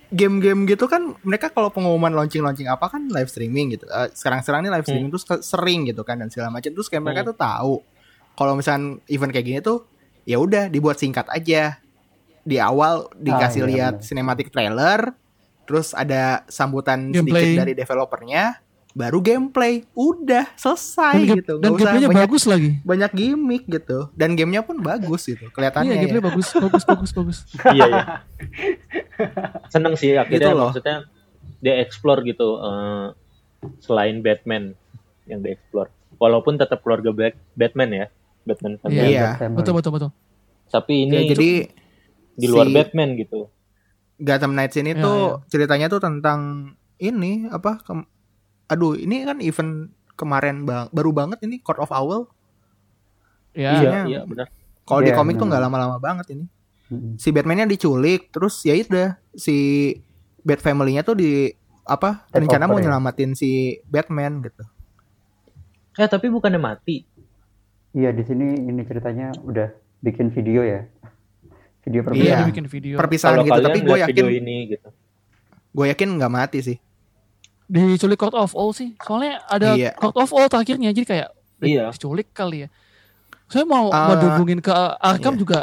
game-game 0.08 0.64
gitu 0.64 0.84
kan 0.84 1.12
mereka 1.20 1.48
kalau 1.48 1.68
pengumuman 1.68 2.10
launching-launching 2.10 2.64
apa 2.64 2.88
kan 2.88 3.06
live 3.06 3.26
streaming 3.26 3.72
gitu. 3.72 3.84
Eh, 3.84 4.08
sekarang-sekarang 4.10 4.62
ini 4.62 4.70
live 4.70 4.84
streaming 4.84 5.10
terus 5.10 5.22
ke- 5.22 5.42
sering 5.42 5.84
gitu 5.84 6.00
kan 6.00 6.16
dan 6.16 6.28
segala 6.28 6.48
macam 6.50 6.70
terus 6.70 6.86
kayak 6.86 7.02
mereka 7.02 7.20
Hmm. 7.22 7.28
tuh 7.28 7.36
tahu 7.36 7.74
kalau 8.32 8.52
misalnya 8.54 9.02
event 9.06 9.30
kayak 9.30 9.46
gini 9.46 9.60
tuh 9.60 9.84
ya 10.24 10.36
udah 10.36 10.66
dibuat 10.66 10.96
singkat 10.96 11.28
aja. 11.28 11.76
Di 12.40 12.56
awal 12.56 13.12
dikasih 13.12 13.60
iya, 13.60 13.68
lihat 13.68 13.94
benar. 13.94 14.06
cinematic 14.06 14.48
trailer, 14.48 15.00
terus 15.64 15.92
ada 15.92 16.48
sambutan 16.48 17.12
sedikit 17.12 17.28
Gameplay. 17.28 17.52
dari 17.54 17.72
developernya, 17.74 18.56
baru 18.98 19.18
gameplay. 19.20 19.86
Udah 19.92 20.50
selesai 20.54 21.22
Dan, 21.22 21.38
gitu. 21.38 21.54
dan 21.56 21.70
gameplaynya 21.70 22.08
banyak 22.08 22.18
bagus 22.20 22.42
lagi. 22.44 22.70
banyak 22.82 23.10
gimmick 23.12 23.62
gitu 23.64 24.10
dan 24.12 24.34
gamenya 24.34 24.60
pun 24.60 24.74
bagus 24.78 25.22
gitu 25.24 25.46
kelihatannya 25.48 25.94
Iya, 25.94 26.10
ya. 26.10 26.20
bagus, 26.20 26.50
bagus, 26.50 26.82
bagus, 26.82 27.10
bagus. 27.14 27.38
iya, 27.76 27.86
iya. 27.86 28.02
Seneng 29.72 29.94
sih 29.94 30.12
akhirnya 30.12 30.42
Gitu 30.44 30.50
loh. 30.52 30.68
maksudnya 30.68 30.96
dia 31.58 31.74
explore 31.76 32.22
gitu 32.22 32.58
eh, 32.58 33.06
selain 33.80 34.18
Batman 34.18 34.74
yang 35.24 35.40
dia 35.40 35.54
explore. 35.54 35.90
Walaupun 36.16 36.56
tetap 36.56 36.82
keluarga 36.82 37.10
Black, 37.10 37.38
Batman 37.52 37.90
ya, 37.92 38.06
Batman 38.42 38.74
family. 38.76 39.14
Iya. 39.14 39.38
Family. 39.38 39.58
Betul, 39.58 39.74
betul, 39.74 39.92
betul. 39.92 40.10
Tapi 40.66 40.94
Ya, 41.00 41.02
ini 41.06 41.18
jadi 41.28 41.50
di 42.34 42.46
luar 42.46 42.66
si 42.66 42.74
Batman 42.74 43.14
gitu. 43.14 43.46
Gotham 44.16 44.52
Knights 44.52 44.74
ini 44.74 44.92
Ya, 44.92 45.00
tuh 45.00 45.18
ceritanya 45.46 45.86
tuh 45.86 45.98
tentang 45.98 46.70
ini 46.96 47.46
apa 47.46 47.78
aduh 48.68 48.94
ini 48.94 49.24
kan 49.24 49.38
event 49.40 49.72
kemarin 50.12 50.62
bang 50.62 50.86
baru 50.88 51.10
banget 51.10 51.38
ini 51.42 51.58
Court 51.58 51.78
of 51.78 51.90
Owl 51.90 52.28
Ya, 53.50 53.74
Iya, 53.74 53.80
Iya. 53.80 54.00
iya 54.06 54.20
benar. 54.22 54.46
kalau 54.82 55.00
di 55.00 55.10
Iya, 55.10 55.16
komik 55.16 55.34
tuh 55.34 55.42
benar. 55.42 55.50
nggak 55.50 55.62
lama-lama 55.64 55.96
banget 55.98 56.26
ini 56.30 56.44
Mm-mm. 56.88 57.16
si 57.16 57.28
Batman-nya 57.28 57.66
diculik 57.66 58.28
terus 58.28 58.62
ya 58.62 58.76
udah 58.78 59.08
si 59.32 59.56
Bat 60.40 60.60
Family-nya 60.60 61.02
tuh 61.02 61.12
di 61.12 61.50
apa 61.82 62.24
Take 62.26 62.40
rencana 62.40 62.64
mau 62.64 62.76
ya? 62.76 62.86
nyelamatin 62.86 63.32
si 63.32 63.50
Batman 63.84 64.40
gitu 64.42 64.64
Eh 65.94 66.06
tapi 66.06 66.28
bukannya 66.28 66.56
mati. 66.56 67.02
Iya 67.90 68.08
di 68.10 68.22
sini 68.22 68.54
ini 68.62 68.80
ceritanya 68.82 69.34
udah 69.36 69.66
bikin 69.98 70.30
video 70.30 70.62
ya. 70.62 70.86
Video 71.82 72.00
Iya, 72.00 72.06
perpisahan. 72.06 72.38
Iya. 72.38 72.46
bikin 72.46 72.66
video. 72.68 72.94
perpisahan 72.94 73.34
Kalau 73.34 73.44
gitu 73.44 73.60
tapi 73.60 73.78
gue 73.80 73.96
yakin 73.98 74.14
video 74.14 74.28
ini 74.30 74.56
gitu. 74.70 74.88
gue 75.68 75.86
yakin 75.88 76.08
nggak 76.12 76.30
mati 76.30 76.58
sih 76.62 76.76
Diculik 77.68 78.16
Court 78.16 78.32
of 78.32 78.56
All 78.56 78.72
sih. 78.72 78.96
Soalnya 78.98 79.44
ada 79.44 79.76
Iya. 79.76 79.92
Court 79.92 80.16
of 80.16 80.32
All 80.32 80.48
terakhirnya 80.48 80.88
jadi 80.90 81.04
kayak 81.04 81.28
Iya. 81.60 81.92
diculik 81.92 82.32
kali 82.32 82.64
ya. 82.64 82.68
Saya 83.48 83.64
mau 83.64 83.88
mau 83.88 84.12
Ah. 84.12 84.16
dihubungin 84.16 84.60
ke 84.60 84.72
Arkham 84.98 85.36
Iya. 85.36 85.40
juga 85.40 85.60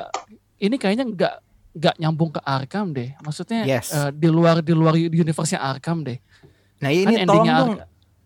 ini 0.57 0.75
kayaknya 0.77 1.05
nggak 1.05 1.33
nggak 1.75 1.95
nyambung 1.99 2.31
ke 2.31 2.41
Arkham 2.41 2.93
deh. 2.93 3.11
Maksudnya 3.19 3.65
Yes. 3.65 3.91
eh, 3.91 4.09
di 4.13 4.29
luar 4.29 4.61
di 4.61 4.71
luar 4.71 4.93
universe-nya 4.95 5.59
Arkham 5.59 6.05
deh. 6.05 6.21
Nah 6.79 6.87
Kan 6.87 6.95
ini 6.95 7.03
tolong 7.03 7.21
endingnya 7.25 7.53
dong 7.57 7.73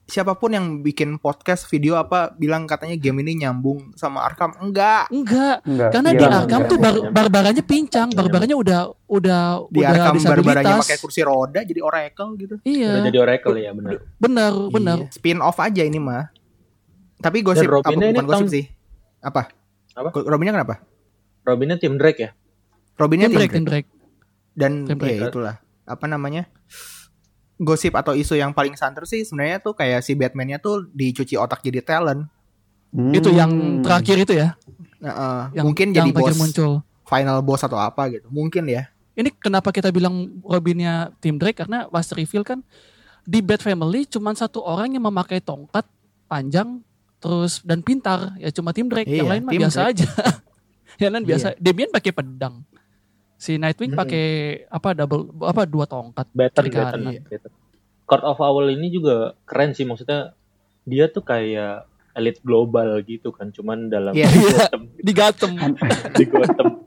siapa 0.10 0.34
pun 0.34 0.50
yang 0.50 0.66
bikin 0.80 1.16
podcast 1.16 1.64
video 1.64 1.94
apa 1.94 2.34
bilang 2.34 2.66
katanya 2.66 2.98
game 2.98 3.22
ini 3.22 3.40
nyambung 3.40 3.94
sama 3.94 4.22
Arkham 4.22 4.58
enggak 4.58 5.06
Enggak, 5.08 5.62
Enggak. 5.62 5.90
karena 5.92 6.10
Iya, 6.10 6.16
di 6.16 6.24
enggak. 6.24 6.40
Arkham 6.42 6.62
tuh 6.66 6.78
bar 6.78 6.96
barbaranya 7.08 7.62
pincang, 7.62 8.08
barbaranya 8.10 8.56
udah 8.56 8.80
udah 9.06 9.42
di 9.68 9.80
udah 9.80 9.90
Arkham 9.92 10.16
barbaranya 10.20 10.76
pakai 10.82 10.98
kursi 10.98 11.22
roda 11.22 11.62
jadi 11.62 11.80
Oracle 11.80 12.34
gitu 12.36 12.56
Iya, 12.64 12.90
Udah 12.92 13.04
jadi 13.06 13.20
Oracle 13.20 13.56
ya 13.56 13.72
benar. 13.72 13.92
benar, 14.18 14.52
benar. 14.68 14.98
Iya, 15.00 15.14
spin 15.14 15.40
off 15.40 15.58
aja 15.58 15.82
ini 15.82 15.98
mah 15.98 16.34
tapi 17.18 17.40
gosip 17.40 17.68
apa 17.68 17.92
bukan 17.92 18.26
gosip 18.26 18.26
tahun- 18.26 18.50
sih 18.50 18.66
apa 19.20 19.54
Apa? 19.92 20.10
Robinnya 20.18 20.54
kenapa 20.54 20.76
Robinnya 21.42 21.76
tim 21.76 21.96
Drake 21.96 22.20
ya. 22.20 22.30
Robinnya 22.96 23.28
Tim 23.28 23.38
Drake, 23.38 23.54
Drake. 23.62 23.90
dan 24.54 24.84
Tim 24.84 24.96
Drake. 24.96 25.18
ya 25.18 25.28
itulah 25.28 25.56
apa 25.84 26.06
namanya 26.06 26.48
gosip 27.60 27.92
atau 27.94 28.12
isu 28.12 28.34
yang 28.34 28.50
paling 28.50 28.74
santer 28.74 29.04
sih 29.04 29.22
sebenarnya 29.22 29.60
tuh 29.60 29.74
kayak 29.74 30.00
si 30.00 30.14
Batman-nya 30.14 30.58
tuh 30.58 30.88
dicuci 30.90 31.36
otak 31.36 31.60
jadi 31.62 31.82
talent 31.82 32.26
Hmm. 32.90 33.14
Itu 33.14 33.30
yang 33.30 33.54
terakhir 33.80 34.18
itu 34.18 34.34
ya, 34.34 34.58
eh, 35.00 35.44
yang 35.54 35.62
mungkin 35.64 35.94
yang 35.94 36.10
jadi 36.10 36.26
bos 36.26 36.34
muncul. 36.34 36.82
final 37.06 37.38
boss 37.40 37.62
atau 37.62 37.78
apa 37.78 38.10
gitu 38.10 38.26
mungkin 38.30 38.66
ya 38.66 38.90
Ini 39.14 39.30
kenapa 39.32 39.70
kita 39.70 39.90
bilang 39.90 40.42
Robinnya 40.42 41.14
Tim 41.18 41.38
Drake 41.38 41.54
karena 41.56 41.86
pas 41.86 42.10
reveal 42.10 42.42
kan 42.42 42.66
di 43.22 43.40
Bat 43.40 43.62
Family 43.62 44.08
cuma 44.08 44.34
satu 44.34 44.64
orang 44.64 44.90
yang 44.90 45.04
memakai 45.04 45.38
tongkat 45.38 45.86
panjang 46.26 46.82
terus 47.20 47.62
dan 47.62 47.84
pintar 47.84 48.34
ya 48.38 48.50
cuma 48.50 48.72
Tim 48.72 48.88
Drake 48.88 49.06
yang 49.06 49.28
Iya, 49.28 49.34
lain 49.36 49.44
mah 49.44 49.54
biasa 49.54 49.80
Drake. 49.80 49.94
aja. 49.94 50.08
yang 51.02 51.12
lain 51.12 51.22
Iya. 51.22 51.30
biasa. 51.30 51.48
Demian 51.58 51.90
pakai 51.92 52.10
pedang. 52.10 52.66
Si 53.40 53.56
Nightwing 53.56 53.90
Mm-mm. 53.90 54.02
pakai 54.04 54.26
apa 54.68 54.92
double 54.94 55.32
apa 55.42 55.64
dua 55.64 55.88
tongkat. 55.88 56.28
Better, 56.30 56.64
better, 56.66 57.00
better. 57.24 57.52
Court 58.04 58.26
of 58.26 58.38
Owl 58.38 58.68
ini 58.70 58.90
juga 58.90 59.16
keren 59.44 59.72
sih 59.72 59.84
maksudnya 59.84 60.36
dia 60.84 61.08
tuh 61.08 61.22
kayak 61.22 61.88
elite 62.12 62.42
global 62.42 63.00
gitu 63.02 63.30
kan 63.30 63.48
cuman 63.48 63.88
dalam 63.88 64.12
Iya. 64.12 64.28
Gotham 64.28 64.82
Di 64.98 65.14
Gotham. 65.20 65.52
di 66.12 66.26
Gotham 66.26 66.68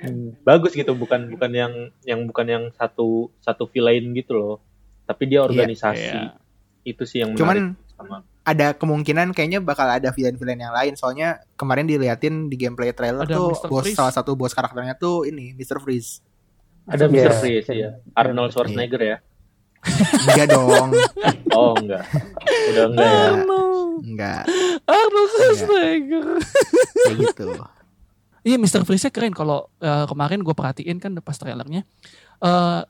Hmm, 0.00 0.32
bagus 0.40 0.72
gitu 0.72 0.94
bukan 0.94 1.28
bukan 1.28 1.50
yang 1.50 1.72
yang 2.02 2.24
bukan 2.24 2.46
yang 2.46 2.64
satu 2.72 3.28
satu 3.38 3.66
villain 3.66 4.14
gitu 4.14 4.32
loh 4.32 4.56
tapi 5.04 5.26
dia 5.26 5.42
organisasi 5.42 6.00
Iya. 6.16 6.40
itu 6.84 7.02
sih 7.04 7.20
yang 7.20 7.36
cuman 7.36 7.74
menarik 7.74 7.92
sama 7.92 8.16
ada 8.50 8.74
kemungkinan 8.74 9.30
kayaknya 9.30 9.62
bakal 9.62 9.86
ada 9.86 10.10
villain-villain 10.10 10.58
yang 10.58 10.74
lain 10.74 10.98
soalnya 10.98 11.38
kemarin 11.54 11.86
diliatin 11.86 12.50
di 12.50 12.56
gameplay 12.58 12.90
trailer 12.90 13.22
Ada 13.24 13.36
tuh 13.38 13.48
Mr. 13.54 13.68
bos 13.70 13.82
Freeze. 13.86 13.96
salah 13.96 14.12
satu 14.14 14.34
bos 14.34 14.50
karakternya 14.50 14.98
tuh 14.98 15.22
ini 15.24 15.54
Mr. 15.54 15.78
Freeze 15.78 16.18
ada. 16.90 17.06
Mr. 17.06 17.32
Freeze 17.38 17.70
ya 17.70 17.90
Arnold 18.12 18.50
Schwarzenegger 18.50 19.02
ya 19.02 19.16
enggak 20.28 20.46
dong 20.50 20.90
oh 21.56 21.72
enggak 21.78 22.04
udah 22.74 22.84
enggak 22.90 23.08
ya 23.08 23.22
Arnold, 23.32 23.90
enggak 24.04 24.42
Arnold 24.84 25.28
Schwarzenegger. 25.30 26.26
kayak 27.06 27.16
gitu 27.30 27.46
Iya 28.40 28.56
Mr. 28.56 28.88
Freeze 28.88 29.12
keren 29.12 29.36
kalau 29.36 29.68
eh, 29.78 30.04
kemarin 30.08 30.40
gue 30.40 30.56
perhatiin 30.56 30.96
kan 30.96 31.12
pas 31.20 31.36
trailernya 31.36 31.84
eh 32.40 32.80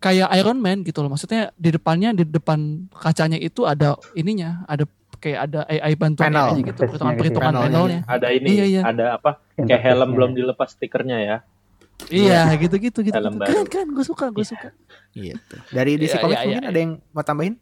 kayak 0.00 0.28
Iron 0.36 0.60
Man 0.60 0.84
gitu 0.84 1.00
loh 1.00 1.08
maksudnya 1.08 1.48
di 1.56 1.72
depannya 1.72 2.12
di 2.12 2.28
depan 2.28 2.88
kacanya 2.92 3.40
itu 3.40 3.64
ada 3.64 3.96
ininya 4.12 4.60
ada 4.68 4.84
kayak 5.24 5.38
ada 5.42 5.60
AI 5.64 5.92
bantuan 5.94 6.28
Panel. 6.28 6.46
AI 6.46 6.52
gitu 6.52 6.60
Interface-nya 6.60 6.84
perhitungan 6.84 7.08
gitu. 7.08 7.20
perhitungan 7.24 7.48
Panelnya. 7.48 7.72
panelnya 7.72 8.00
ada 8.06 8.28
ini 8.28 8.48
Iya, 8.52 8.64
iya. 8.68 8.82
ada 8.84 9.04
apa 9.16 9.30
kayak 9.56 9.80
helm 9.82 10.10
belum 10.12 10.30
dilepas 10.32 10.68
stikernya 10.70 11.18
ya 11.18 11.36
iya 12.06 12.52
gitu 12.54 12.76
gitu 12.76 13.00
gitu, 13.00 13.14
Helm 13.14 13.34
gitu. 13.34 13.46
keren 13.46 13.66
keren 13.66 13.88
gue 13.90 14.04
suka 14.04 14.28
gue 14.28 14.44
suka 14.44 14.68
gitu 15.12 15.56
dari 15.70 15.96
DC 15.96 16.10
Iya, 16.10 16.20
Comics 16.20 16.36
iya, 16.36 16.46
mungkin 16.50 16.60
iya, 16.60 16.70
ada 16.70 16.78
yang 16.78 16.92
mau 17.10 17.24
tambahin 17.24 17.56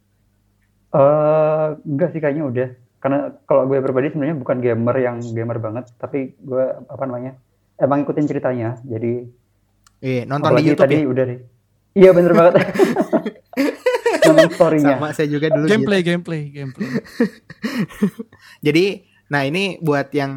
Eh, 0.90 1.66
enggak 1.86 2.12
sih 2.12 2.20
kayaknya 2.20 2.44
udah. 2.44 2.68
Karena 2.98 3.18
kalau 3.42 3.64
gue 3.64 3.80
pribadi 3.80 4.12
sebenarnya 4.12 4.36
bukan 4.36 4.60
gamer 4.60 4.96
yang 4.98 5.16
gamer 5.24 5.56
banget, 5.56 5.88
tapi 5.96 6.36
gue 6.36 6.64
apa 6.84 7.02
namanya? 7.02 7.32
Emang 7.74 8.04
ikutin 8.04 8.28
ceritanya. 8.28 8.76
Jadi 8.84 9.24
eh 10.00 10.22
nonton 10.22 10.52
di 10.52 10.60
apalagi 10.60 10.68
YouTube 10.68 10.84
tadi 10.84 10.96
ya 10.98 11.08
udah 11.08 11.24
deh. 11.24 11.38
Iya 11.94 12.10
bener 12.12 12.32
banget. 12.32 12.54
Nonton 14.28 14.50
story-nya. 14.54 14.94
sama 14.96 15.08
saya 15.14 15.28
juga 15.28 15.50
dulu 15.50 15.66
gitu. 15.66 15.72
gameplay 15.74 16.00
gameplay 16.04 16.42
gameplay 16.50 16.88
Jadi, 18.66 19.06
nah 19.30 19.42
ini 19.42 19.78
buat 19.82 20.10
yang 20.14 20.32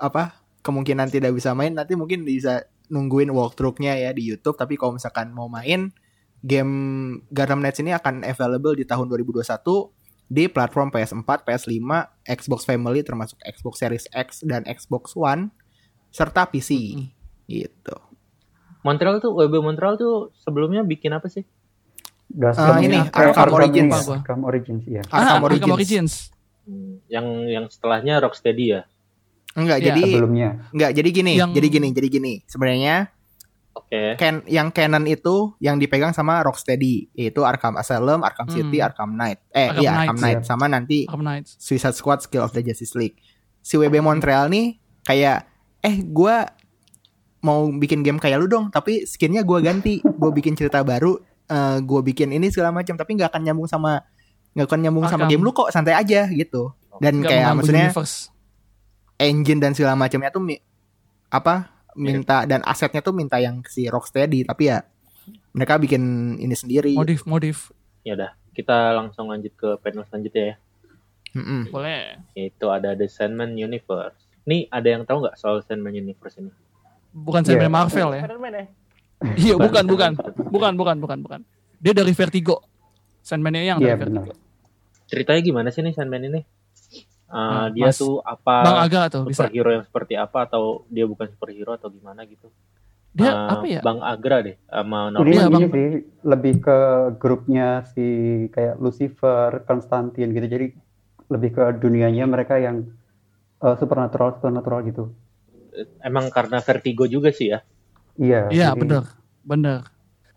apa 0.00 0.40
kemungkinan 0.64 1.08
tidak 1.12 1.32
bisa 1.36 1.52
main 1.52 1.76
nanti 1.76 1.96
mungkin 1.96 2.24
bisa 2.24 2.64
nungguin 2.90 3.30
walkthrough-nya 3.30 3.96
ya 3.96 4.10
di 4.12 4.26
YouTube. 4.26 4.56
Tapi 4.58 4.76
kalau 4.80 4.96
misalkan 4.96 5.32
mau 5.32 5.46
main 5.46 5.92
game 6.40 6.74
Gotham 7.30 7.60
Knights 7.60 7.80
ini 7.80 7.92
akan 7.92 8.24
available 8.24 8.74
di 8.76 8.84
tahun 8.88 9.08
2021 9.12 9.44
di 10.30 10.46
platform 10.46 10.94
PS4, 10.94 11.42
PS5, 11.42 11.90
Xbox 12.22 12.60
Family 12.62 13.02
termasuk 13.02 13.36
Xbox 13.42 13.82
Series 13.82 14.06
X 14.14 14.46
dan 14.46 14.62
Xbox 14.64 15.12
One 15.18 15.50
serta 16.14 16.46
PC. 16.46 17.02
Gitu. 17.50 17.96
Montreal 18.80 19.20
tuh 19.20 19.36
WB 19.36 19.60
Montreal 19.60 20.00
tuh 20.00 20.32
sebelumnya 20.40 20.80
bikin 20.86 21.12
apa 21.12 21.28
sih 21.28 21.44
Gascom 22.30 22.62
Ah, 22.70 22.78
ini, 22.78 22.98
Arkham 23.02 23.50
Origins. 23.50 23.90
ya, 23.92 24.14
Arkham 24.14 24.40
Origins 24.44 24.82
iya. 24.84 25.02
Arkham 25.04 25.42
Origins. 25.42 25.60
Arkham 25.60 25.74
Origins 25.74 26.12
Hmm, 26.60 27.02
yang 27.06 27.26
yang 27.44 27.64
setelahnya 27.66 28.20
Rocksteady 28.20 28.66
ya 28.70 28.80
Enggak, 29.50 29.78
Iya. 29.78 29.86
jadi 29.90 30.02
Sebelumnya. 30.06 30.48
enggak 30.70 30.90
jadi 30.94 31.08
gini, 31.10 31.32
Yang- 31.34 31.52
jadi 31.52 31.68
gini, 31.68 31.88
jadi 31.90 32.08
gini. 32.08 32.32
Sebenarnya 32.44 32.94
oke 33.72 34.02
Ken 34.14 34.46
yang 34.46 34.70
canon 34.70 35.02
itu 35.04 35.58
yang 35.58 35.74
dipegang 35.76 36.12
sama 36.12 36.38
Rocksteady 36.40 37.10
yaitu 37.12 37.42
Arkham 37.42 37.74
Asylum, 37.74 38.22
Arkham 38.22 38.46
City, 38.46 38.78
Hmm. 38.78 38.86
Arkham 38.86 39.10
Knight. 39.10 39.42
Eh 39.50 39.66
Arkham 39.68 39.82
iya 39.82 39.90
Knight, 39.90 39.98
Arkham 40.04 40.18
Knight 40.20 40.40
sama 40.44 40.64
nanti 40.66 40.98
Arkham 41.04 41.22
Knights 41.24 41.50
Suicide 41.56 41.92
Squad 41.92 42.20
Skill 42.20 42.42
of 42.42 42.52
the 42.52 42.62
Justice 42.62 42.94
League. 42.94 43.18
Si 43.58 43.74
WB 43.74 43.98
Montreal 43.98 44.46
nih 44.46 44.78
kayak 45.02 45.50
eh 45.80 45.96
gua 46.04 46.46
mau 47.40 47.66
bikin 47.68 48.00
game 48.00 48.16
kayak 48.16 48.36
lu 48.36 48.46
dong, 48.46 48.68
tapi 48.68 49.02
skinnya 49.02 49.40
gua 49.40 49.58
ganti, 49.58 49.98
gua 49.98 50.28
bikin 50.28 50.52
cerita 50.52 50.78
baru, 50.80 51.16
eh 51.50 51.76
gua 51.82 52.00
bikin 52.00 52.30
ini 52.30 52.46
segala 52.48 52.70
macam, 52.70 52.94
tapi 52.94 53.10
nggak 53.12 53.28
akan 53.28 53.42
nyambung 53.42 53.66
sama 53.66 54.06
nggak 54.50 54.66
akan 54.66 54.80
nyambung 54.80 55.04
sama 55.04 55.24
Arkham. 55.24 55.30
game 55.30 55.42
lu 55.42 55.50
kok, 55.50 55.68
santai 55.68 55.92
aja 55.92 56.24
gitu. 56.26 56.70
Dan 56.96 57.18
Nggak 57.18 57.30
kayak 57.32 57.48
maksudnya 57.52 57.86
universe. 57.88 58.30
engine 59.16 59.58
dan 59.58 59.72
segala 59.72 59.94
macamnya 59.94 60.28
tuh 60.28 60.40
mi- 60.40 60.62
apa 61.28 61.68
minta 61.92 62.42
dan 62.44 62.62
asetnya 62.62 63.00
tuh 63.00 63.10
minta 63.10 63.36
yang 63.36 63.60
si 63.64 63.84
Rocksteady 63.84 64.42
tapi 64.42 64.66
ya 64.66 64.82
mereka 65.50 65.76
bikin 65.76 66.02
ini 66.36 66.52
sendiri 66.52 66.90
modif 66.92 67.22
modif 67.24 67.70
ya 68.00 68.14
udah 68.14 68.30
kita 68.50 68.92
langsung 68.92 69.26
lanjut 69.26 69.52
ke 69.52 69.78
panel 69.78 70.02
selanjutnya 70.04 70.44
ya 70.44 70.56
Mm-mm. 71.32 71.68
boleh 71.68 72.18
yaitu 72.32 72.66
ada 72.66 72.92
The 72.92 73.06
Sandman 73.06 73.54
Universe 73.54 74.16
nih 74.42 74.66
ada 74.68 74.88
yang 74.88 75.02
tahu 75.04 75.22
nggak 75.22 75.36
soal 75.36 75.60
Sandman 75.60 75.94
Universe 75.94 76.36
ini 76.36 76.50
bukan. 77.12 77.42
Sandman 77.42 77.70
Marvel 77.70 78.10
ya 78.12 78.22
Spider-Man 78.22 78.52
ya. 78.52 78.64
iya 79.44 79.54
bukan 79.56 79.84
bukan. 79.84 80.12
bukan. 80.16 80.72
Bukan 80.76 80.96
bukan 80.98 81.18
bukan 81.22 81.40
dia 81.80 81.92
dari 81.96 82.12
Vertigo. 82.12 82.60
Sandman-nya 83.20 83.62
yang 83.64 83.78
Iya 83.80 83.96
dari 83.96 84.08
benar. 84.08 84.24
Vertigo 84.28 84.50
ceritanya 85.10 85.42
gimana 85.42 85.68
sih 85.74 85.82
nih 85.82 85.92
Sandman 85.92 86.22
ini? 86.30 86.40
Uh, 86.40 86.46
Nah, 87.30 87.66
dia 87.70 87.90
Mas 87.90 87.98
tuh 87.98 88.22
apa 88.22 88.54
Bang 88.62 88.78
Aga 88.86 89.00
tuh 89.10 89.22
bisa. 89.26 89.46
superhero 89.46 89.70
yang 89.74 89.84
seperti 89.86 90.14
apa 90.18 90.46
atau 90.46 90.86
dia 90.86 91.06
bukan 91.06 91.26
superhero 91.30 91.74
atau 91.74 91.90
gimana 91.90 92.22
gitu? 92.26 92.46
Dia 93.10 93.30
Uh, 93.34 93.58
apa 93.58 93.64
ya? 93.66 93.80
Bang 93.82 93.98
Agra 94.02 94.38
deh 94.42 94.54
sama 94.70 95.10
Iya, 95.18 95.50
ini 95.50 95.50
Bang. 95.50 95.70
sih 95.74 95.88
lebih 96.22 96.54
ke 96.62 96.78
grupnya 97.18 97.82
si 97.90 98.06
kayak 98.54 98.78
Lucifer, 98.78 99.66
Konstantin 99.66 100.30
gitu. 100.30 100.46
Jadi 100.46 100.66
lebih 101.30 101.50
ke 101.54 101.64
dunianya 101.78 102.26
mereka 102.26 102.58
yang 102.58 102.86
eh, 103.62 103.74
supernatural 103.78 104.34
supernatural 104.38 104.82
gitu. 104.86 105.04
emang 106.02 106.34
karena 106.34 106.58
Vertigo 106.58 107.06
juga 107.06 107.30
sih 107.30 107.54
ya 107.54 107.62
Iya. 108.20 108.40
iya 108.50 108.68
bener 108.72 109.08
bener 109.42 109.80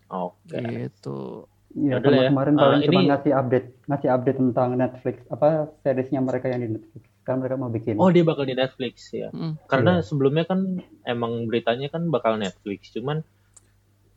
oke 0.06 0.56
gitu 0.56 1.44
Iya, 1.70 1.98
sama 1.98 2.14
ya. 2.16 2.30
kemarin 2.30 2.54
Ah, 2.54 2.60
paling 2.70 2.82
cuma 2.86 2.94
ini- 2.96 3.08
ngasih 3.10 3.32
update, 3.34 3.68
ngasih 3.84 4.08
update 4.08 4.38
tentang 4.38 4.68
Netflix 4.72 5.16
apa 5.26 5.48
seriesnya 5.80 6.20
mereka 6.20 6.46
yang 6.46 6.62
di 6.62 6.70
Netflix. 6.70 7.02
Sekarang 7.18 7.38
mereka 7.40 7.56
mau 7.56 7.66
bikin. 7.68 7.94
oh 7.96 8.08
dia 8.08 8.22
bakal 8.22 8.44
di 8.44 8.54
Netflix 8.54 8.94
ya 9.10 9.28
Mm. 9.28 9.58
karena 9.66 9.92
Iya. 9.92 10.06
sebelumnya 10.06 10.44
kan 10.44 10.60
emang 11.02 11.44
beritanya 11.44 11.88
kan 11.88 12.06
bakal 12.08 12.36
Netflix 12.36 12.88
cuman 12.90 13.26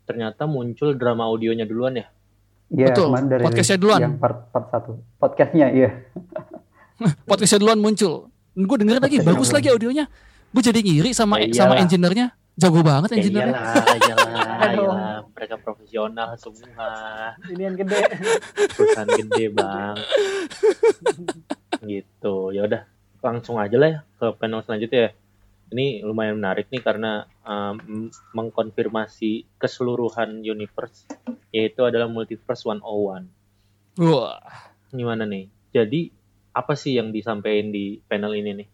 ternyata 0.03 0.45
muncul 0.45 0.93
drama 0.93 1.25
audionya 1.25 1.65
duluan 1.65 1.97
ya 1.97 2.05
Iya, 2.69 2.93
betul. 2.93 3.09
kemarin 3.09 3.27
dari 3.27 3.41
Podcastnya 3.41 3.77
duluan. 3.77 3.99
Yang 4.01 4.15
part 4.17 4.37
part 4.47 4.67
satu. 4.69 4.91
Podcastnya 5.17 5.67
iya. 5.71 5.89
podcastnya 7.23 7.59
duluan 7.59 7.79
muncul 7.79 8.13
gue 8.53 8.75
dengerin 8.75 8.99
lagi 8.99 9.17
bagus 9.21 9.49
lagi 9.49 9.67
audionya 9.67 10.05
gue 10.47 10.61
jadi 10.63 10.77
ngiri 10.77 11.09
sama 11.11 11.37
Ya 11.39 11.53
sama 11.55 11.77
engineer-nya 11.77 12.33
jago 12.57 12.81
banget 12.81 13.09
ya 13.13 13.17
engineer-nya 13.21 13.53
iyalah 13.53 13.95
iyalah 14.01 14.71
iyalah 14.73 15.17
mereka 15.29 15.55
profesional 15.61 16.29
semua 16.41 16.89
Ini 17.45 17.61
yang 17.69 17.75
gede. 17.77 18.01
perusahaan 18.73 19.09
gede 19.13 19.45
bang 19.53 19.95
gitu 21.85 22.35
ya 22.51 22.65
udah 22.65 22.81
langsung 23.21 23.61
aja 23.61 23.77
lah 23.77 23.89
ya 23.89 23.99
ke 24.17 24.25
panel 24.37 24.65
selanjutnya 24.65 24.99
ya 24.99 25.11
ini 25.67 25.99
lumayan 25.99 26.39
menarik 26.39 26.71
nih 26.71 26.79
karena 26.79 27.27
um, 27.43 28.07
mengkonfirmasi 28.31 29.59
keseluruhan 29.59 30.39
universe 30.39 31.03
yaitu 31.51 31.83
adalah 31.83 32.07
multiverse 32.07 32.63
101. 32.63 33.27
Wah. 33.99 34.39
Gimana 34.87 35.27
nih? 35.27 35.51
Jadi 35.75 36.07
apa 36.55 36.71
sih 36.79 36.95
yang 36.95 37.11
disampaikan 37.11 37.75
di 37.75 37.99
panel 38.07 38.39
ini 38.39 38.63
nih? 38.63 38.67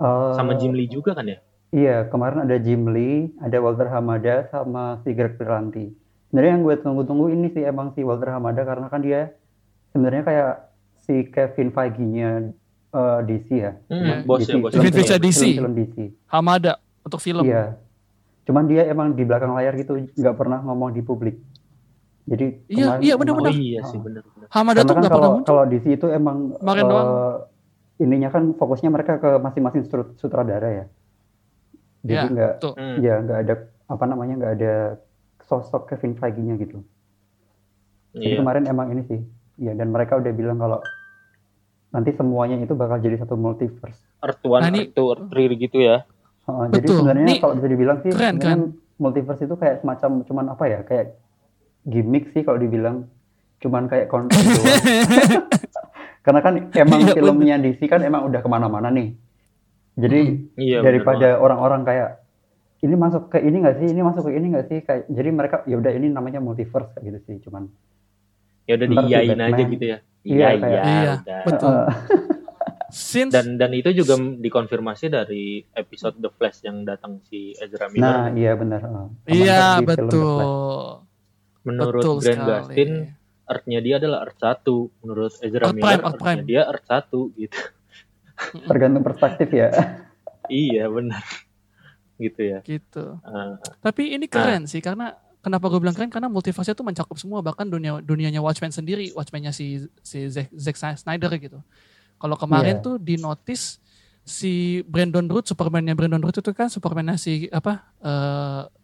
Eh, 0.00 0.30
Sama 0.32 0.56
Jim 0.56 0.72
Lee 0.72 0.88
juga 0.88 1.12
kan 1.12 1.28
ya? 1.28 1.44
Iya, 1.70 2.10
kemarin 2.10 2.42
ada 2.42 2.58
Jim 2.58 2.82
Lee, 2.86 3.30
ada 3.38 3.62
Walter 3.62 3.86
Hamada, 3.86 4.50
sama 4.50 4.98
si 5.00 5.14
Greg 5.14 5.38
Berlanti. 5.38 5.86
Sebenarnya 6.26 6.52
yang 6.52 6.62
gue 6.62 6.76
tunggu-tunggu 6.76 7.26
ini 7.28 7.46
sih 7.48 7.62
emang 7.62 7.94
si 7.94 8.02
Walter 8.02 8.26
Hamada 8.28 8.62
karena 8.62 8.86
kan 8.86 8.98
dia 8.98 9.34
sebenarnya 9.88 10.22
kayak 10.22 10.52
si 11.00 11.26
Kevin 11.26 11.70
Feige-nya 11.70 12.50
eh, 12.90 13.18
DC 13.22 13.48
ya. 13.52 13.72
Hmm, 13.86 14.22
bos 14.24 14.42
ya, 14.42 14.58
bos. 14.58 14.74
Kevin 14.74 14.90
Feige 14.92 15.16
DC. 15.16 15.42
Film 15.54 15.74
DC. 15.74 15.96
Hamada 16.26 16.72
untuk 17.00 17.18
film. 17.18 17.46
Iya. 17.46 17.78
Cuman 18.42 18.66
dia 18.66 18.82
emang 18.84 19.14
di 19.14 19.22
belakang 19.22 19.54
layar 19.54 19.74
gitu, 19.74 19.94
nggak 19.94 20.34
pernah 20.34 20.58
ngomong 20.60 20.90
di 20.90 21.02
publik. 21.02 21.38
Jadi 22.26 22.66
Iya, 22.66 22.98
kemarin 22.98 23.00
iya, 23.00 23.14
benar-benar. 23.14 23.50
Oh 23.50 23.54
iya 23.56 23.80
sih 23.84 23.98
benar-benar. 23.98 24.46
Hamada 24.48 24.74
Karena 24.76 24.86
tuh 24.86 24.94
kan 24.94 25.00
nggak 25.00 25.12
pernah 25.12 25.22
kalau 25.22 25.30
muncul. 25.32 25.46
kalau 25.48 25.62
DC 25.64 25.84
itu 25.88 26.06
emang 26.08 26.36
Kemarin 26.56 26.82
eh, 26.82 26.90
doang. 26.90 27.08
ininya 28.00 28.28
kan 28.28 28.42
fokusnya 28.54 28.88
mereka 28.88 29.12
ke 29.18 29.30
masing-masing 29.38 29.82
sutr- 29.84 30.14
sutradara 30.16 30.66
ya. 30.68 30.86
Jadi 32.00 32.14
Ya, 32.14 32.22
nggak 32.26 32.52
tuh. 32.58 32.72
Hmm. 32.74 32.96
ya 32.98 33.14
nggak 33.18 33.38
ada 33.40 33.54
apa 33.86 34.04
namanya 34.04 34.34
nggak 34.36 34.52
ada 34.54 34.74
sosok 35.42 35.88
Kevin 35.88 36.14
Feige-nya 36.14 36.54
gitu. 36.56 36.80
Jadi 38.12 38.26
Iya. 38.28 38.38
kemarin 38.38 38.64
emang 38.64 38.88
ini 38.90 39.02
sih. 39.04 39.20
Ya 39.58 39.72
dan 39.72 39.88
mereka 39.88 40.16
udah 40.16 40.30
bilang 40.30 40.56
kalau 40.56 40.80
nanti 41.90 42.10
semuanya 42.12 42.56
itu 42.56 42.72
bakal 42.72 42.96
jadi 42.96 43.16
satu 43.16 43.34
multiverse. 43.34 44.00
Earth 44.18 44.40
One, 44.42 44.62
Nah, 44.62 44.70
ini- 44.70 44.86
Earth 44.86 44.94
Two, 44.94 45.06
Earth 45.08 45.26
Three 45.28 45.48
gitu 45.58 45.78
ya. 45.78 46.06
Jadi 46.46 46.82
Betul. 46.82 46.96
sebenarnya 46.96 47.26
Nih, 47.26 47.38
kalau 47.38 47.54
bisa 47.54 47.68
dibilang 47.68 47.98
sih 48.00 48.10
keren, 48.10 48.34
sebenarnya 48.34 48.58
multiverse 48.96 49.42
itu 49.42 49.54
kayak 49.54 49.76
semacam 49.78 50.10
cuman 50.24 50.44
apa 50.50 50.64
ya 50.66 50.80
kayak 50.82 51.06
gimmick 51.84 52.28
sih 52.28 52.42
kalau 52.42 52.58
dibilang 52.58 53.06
cuman 53.58 53.86
kayak 53.86 54.06
konsep 54.06 54.34
doang. 54.50 54.66
Karena 56.20 56.40
kan 56.40 56.54
emang 56.70 57.00
Iya, 57.02 57.14
filmnya 57.14 57.56
DC 57.56 57.80
kan 57.86 58.00
emang 58.00 58.24
udah 58.24 58.38
ke 58.38 58.48
mana-mana 58.48 58.88
nih. 58.88 59.14
Jadi 60.00 60.20
Iya. 60.56 60.78
benar 60.80 60.86
daripada 60.86 61.28
orang-orang 61.36 61.82
kayak 61.84 62.10
ini 62.80 62.94
masuk 62.94 63.28
ke 63.28 63.38
ini 63.38 63.56
nggak 63.58 63.76
sih, 63.76 63.86
ini 63.86 64.00
masuk 64.00 64.22
ke 64.24 64.32
ini 64.32 64.46
nggak 64.48 64.66
sih, 64.66 64.78
kayak 64.80 65.04
jadi 65.06 65.28
mereka 65.28 65.56
ya 65.64 65.76
udah 65.76 65.92
ini 65.92 66.08
namanya 66.08 66.40
multiverse 66.40 66.88
kayak 66.92 67.04
gitu 67.06 67.18
sih, 67.22 67.36
cuman 67.44 67.68
ya 68.64 68.74
udah 68.74 68.86
si 68.86 68.92
diiyain 68.96 69.36
aja 69.38 69.62
gitu 69.66 69.84
ya. 69.86 69.98
Iya, 70.20 70.32
Iya, 70.32 70.48
kayak- 70.54 70.64
iya, 70.64 70.82
Iya, 70.82 71.12
udah. 71.18 71.40
betul. 71.44 71.74
Since 72.90 73.30
Dan 73.30 73.54
dan 73.54 73.70
itu 73.70 73.94
juga 73.94 74.18
dikonfirmasi 74.18 75.06
dari 75.08 75.62
episode 75.70 76.18
The 76.18 76.26
Flash 76.28 76.66
yang 76.66 76.82
datang 76.82 77.22
si 77.22 77.54
Ezra 77.54 77.86
nah 77.86 77.92
Miller. 78.26 78.34
iya 78.34 78.52
benar. 78.52 78.80
iya 79.24 79.78
betul. 79.78 81.06
Menurut 81.62 82.02
betul 82.02 82.14
Grant 82.18 82.34
sekali. 82.34 82.50
Gustin, 82.66 82.90
Earth-nya 83.46 83.78
dia 83.78 83.94
adalah 83.96 84.18
Earth 84.24 84.40
1. 84.40 84.90
Menurut 84.98 85.32
Ezra 85.38 85.62
Earth 85.62 85.70
Miller, 85.70 85.84
Prime, 85.84 86.00
Earth 86.00 86.06
Earth-nya 86.10 86.34
Prime. 86.34 86.48
dia 86.48 86.62
Earth 86.66 86.86
1 86.88 87.20
gitu. 87.36 87.58
Tergantung 88.62 89.02
perspektif 89.02 89.48
ya. 89.50 89.68
iya, 90.48 90.86
benar. 90.86 91.22
Gitu 92.16 92.40
ya. 92.40 92.58
Gitu. 92.60 93.04
Eh, 93.16 93.52
Tapi 93.80 94.14
ini 94.14 94.26
keren 94.26 94.64
sih 94.64 94.78
karena 94.78 95.12
kenapa 95.40 95.66
gue 95.66 95.78
bilang 95.78 95.92
keren 95.92 96.08
karena 96.08 96.28
multiverse 96.28 96.68
itu 96.68 96.80
mencakup 96.80 97.16
semua 97.16 97.40
bahkan 97.40 97.64
dunia 97.64 97.98
dunianya 97.98 98.38
Watchmen 98.38 98.68
sendiri, 98.68 99.08
Watchmen-nya 99.10 99.50
si 99.50 99.80
si 99.98 100.28
Zack, 100.28 100.52
Zack 100.52 100.76
Snyder 100.76 101.32
gitu. 101.34 101.60
Kalau 102.16 102.36
kemarin 102.36 102.76
Iya. 102.76 102.84
tuh 102.84 102.94
di 102.96 103.16
notice 103.16 103.80
si 104.20 104.52
Brandon 104.84 105.24
Root, 105.24 105.48
Superman-nya 105.48 105.96
Brandon 105.96 106.20
Root 106.20 106.36
itu 106.36 106.52
kan 106.52 106.68
Superman-nya 106.68 107.16
si 107.16 107.48
apa? 107.48 107.88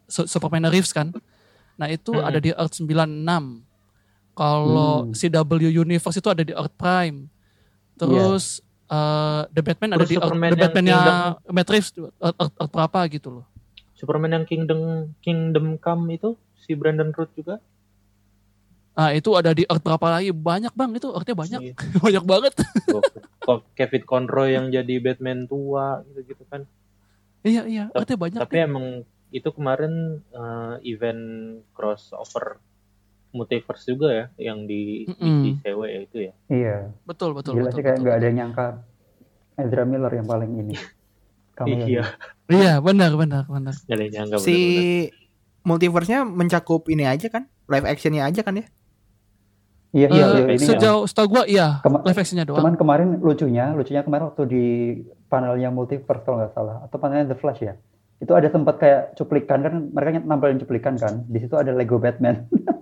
Su- 0.07 0.25
Superman 0.25 0.65
Reeves 0.67 0.91
kan. 0.91 1.13
Nah, 1.77 1.93
itu 1.93 2.09
Hmm. 2.11 2.25
ada 2.25 2.41
di 2.41 2.49
Earth 2.51 2.73
96. 2.73 3.61
Kalau 4.33 5.05
Hmm. 5.05 5.13
CW 5.13 5.45
Universe 5.77 6.17
itu 6.17 6.29
ada 6.29 6.41
di 6.41 6.53
Earth 6.53 6.73
Prime. 6.75 7.29
Terus 7.95 8.65
eh, 8.87 9.43
The 9.49 9.63
Batman 9.63 9.91
ada 9.93 9.99
Terus 10.01 10.09
di 10.09 10.17
Earth, 10.17 10.25
Superman 10.25 10.49
The 10.49 10.53
yang 10.53 10.63
Batman-nya 10.63 10.97
Kingdom- 10.97 11.55
Matt 11.55 11.69
Reeves 11.71 11.91
Earth, 11.93 12.37
Earth, 12.37 12.55
Earth 12.57 12.73
berapa 12.73 12.99
gitu 13.09 13.29
loh. 13.31 13.45
Superman 13.97 14.31
yang 14.33 14.45
Kingdom 14.45 14.81
Kingdom 15.21 15.67
Come 15.79 16.05
itu 16.13 16.31
si 16.57 16.73
Brandon 16.73 17.11
Root 17.11 17.33
juga. 17.33 17.57
Nah 18.97 19.13
itu 19.13 19.29
ada 19.37 19.53
di 19.53 19.65
Earth 19.65 19.81
berapa 19.81 20.07
lagi? 20.11 20.33
Banyak 20.33 20.73
bang 20.73 20.91
itu 20.93 21.09
Earthnya 21.09 21.37
banyak. 21.37 21.61
Iya. 21.63 21.75
banyak 22.05 22.25
banget. 22.25 22.53
Kok 23.41 23.61
Kevin 23.73 24.05
Conroy 24.05 24.57
yang 24.57 24.69
jadi 24.69 24.95
Batman 24.99 25.45
tua 25.45 26.01
gitu-gitu 26.07 26.45
kan. 26.49 26.65
iya 27.43 27.63
iya 27.65 27.85
Earthnya 27.93 28.17
banyak. 28.17 28.41
Tapi 28.41 28.57
emang 28.59 28.87
itu 29.31 29.49
kemarin 29.53 30.23
eh, 30.31 30.75
event 30.87 31.23
crossover 31.73 32.63
multiverse 33.37 33.85
juga 33.87 34.09
ya 34.09 34.25
yang 34.43 34.65
di 34.65 35.05
Mm-mm. 35.07 35.39
di 35.45 35.51
CW 35.61 35.81
ya 35.85 36.01
itu 36.01 36.17
ya. 36.19 36.33
Iya. 36.49 36.77
betul 37.05 37.31
betul 37.33 37.55
Gila 37.55 37.69
betul. 37.69 37.77
sih 37.77 37.85
kayak 37.85 37.99
nggak 38.01 38.17
ada 38.17 38.27
yang 38.27 38.37
nyangka 38.41 38.67
Ezra 39.57 39.85
Miller 39.85 40.13
yang 40.13 40.27
paling 40.27 40.53
ini. 40.57 40.77
Iya. 41.57 42.05
Iya 42.47 42.73
benar 42.79 43.13
benar 43.13 43.45
benar. 43.47 43.73
Gak 43.73 43.89
ada 43.91 44.03
yang 44.03 44.15
nyangka 44.29 44.37
si 44.39 44.57
multiverse-nya 45.63 46.23
mencakup 46.23 46.85
ini 46.87 47.05
aja 47.05 47.27
kan? 47.27 47.49
Live 47.65 47.85
actionnya 47.85 48.23
aja 48.23 48.41
kan 48.41 48.55
ya? 48.55 48.69
Iya, 49.91 50.07
iya, 50.07 50.13
Iya, 50.13 50.27
iya, 50.29 50.45
ini 50.53 50.61
ya. 50.61 50.69
sejauh 50.69 51.09
setahu 51.09 51.27
gua 51.31 51.45
iya 51.49 51.81
Kema- 51.81 52.05
live 52.05 52.21
actionnya 52.21 52.45
doang. 52.45 52.61
Cuman 52.61 52.77
kemarin 52.77 53.09
lucunya, 53.19 53.73
lucunya 53.73 54.05
kemarin 54.05 54.29
waktu 54.29 54.43
di 54.45 54.65
panelnya 55.27 55.73
multiverse 55.73 56.21
kalau 56.21 56.37
nggak 56.39 56.53
salah, 56.53 56.85
atau 56.85 56.97
panelnya 57.01 57.33
The 57.33 57.39
Flash 57.41 57.65
ya, 57.65 57.75
itu 58.19 58.29
ada 58.31 58.47
sempat 58.47 58.77
kayak 58.77 59.17
cuplikan 59.17 59.65
kan, 59.65 59.75
mereka 59.89 60.21
nampilin 60.21 60.61
cuplikan 60.61 60.95
kan, 60.95 61.25
di 61.25 61.41
situ 61.41 61.57
ada 61.57 61.73
Lego 61.73 61.97
Batman. 61.97 62.45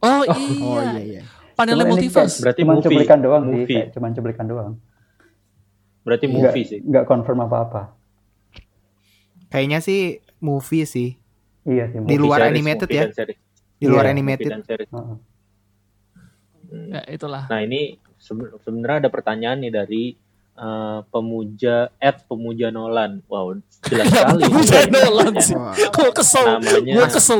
oh, 0.00 0.22
iya. 0.22 0.34
Oh 0.60 0.80
iya 0.90 1.00
iya. 1.00 1.22
Panelnya 1.52 1.82
Cuman 1.82 1.88
ini 1.90 1.92
multiverse. 2.00 2.16
kayak 2.30 2.42
Berarti 2.42 2.60
cuman 2.60 2.74
movie. 2.74 2.86
cuplikan 2.86 3.18
doang 3.18 3.42
sih, 3.42 3.52
Movie. 3.52 3.74
kayak 3.74 3.88
cuman 3.90 4.10
cuplikan 4.10 4.46
doang. 4.46 4.72
Berarti 6.00 6.24
Nggak, 6.26 6.36
movie 6.46 6.64
sih. 6.64 6.78
nggak 6.80 7.04
confirm 7.04 7.38
apa-apa. 7.42 7.82
Kayaknya 9.48 9.78
sih 9.78 10.00
movie 10.38 10.84
sih. 10.84 11.08
Iya 11.62 11.84
sih. 11.86 11.98
Di 11.98 12.04
movie. 12.06 12.16
luar 12.18 12.38
series, 12.40 12.52
animated 12.54 12.88
movie 12.88 12.96
ya? 12.96 13.04
series. 13.12 13.38
Di 13.76 13.86
luar 13.86 14.04
Iya, 14.04 14.10
animated. 14.10 14.50
Hmm. 14.88 15.16
Ya 16.88 17.02
itulah. 17.06 17.44
Nah 17.44 17.60
ini 17.60 17.80
sebe- 18.16 18.54
sebenarnya 18.58 19.06
ada 19.06 19.10
pertanyaan 19.10 19.58
nih 19.58 19.72
dari 19.74 20.04
eh, 20.52 21.00
pemuja 21.06 21.76
at 21.96 22.24
pemuja 22.24 22.68
Nolan. 22.68 23.24
Wow, 23.26 23.58
jelas 23.82 24.06
sekali. 24.12 24.44
Pemuja 24.44 24.80
Nolan 24.86 25.32
sih. 25.38 25.56
Gue 25.90 26.10
kesel. 26.10 26.44
Namanya- 26.54 26.94
Gue 26.94 27.06
kesel 27.10 27.38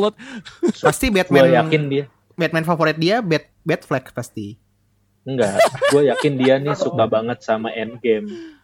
pasti 0.78 1.06
Gue 1.08 1.14
Batman 1.14 1.48
yakin 1.54 1.82
dia 1.86 2.04
Batman 2.40 2.64
favorit 2.64 2.96
dia 2.96 3.20
Bat 3.20 3.44
Batfleck 3.60 4.16
pasti. 4.16 4.56
enggak. 5.28 5.60
Gue 5.92 6.08
yakin 6.08 6.34
dia 6.40 6.56
nih 6.56 6.72
suka 6.72 7.04
banget 7.04 7.44
sama 7.44 7.68
Endgame. 7.76 8.56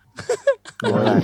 Nolan. 0.80 1.20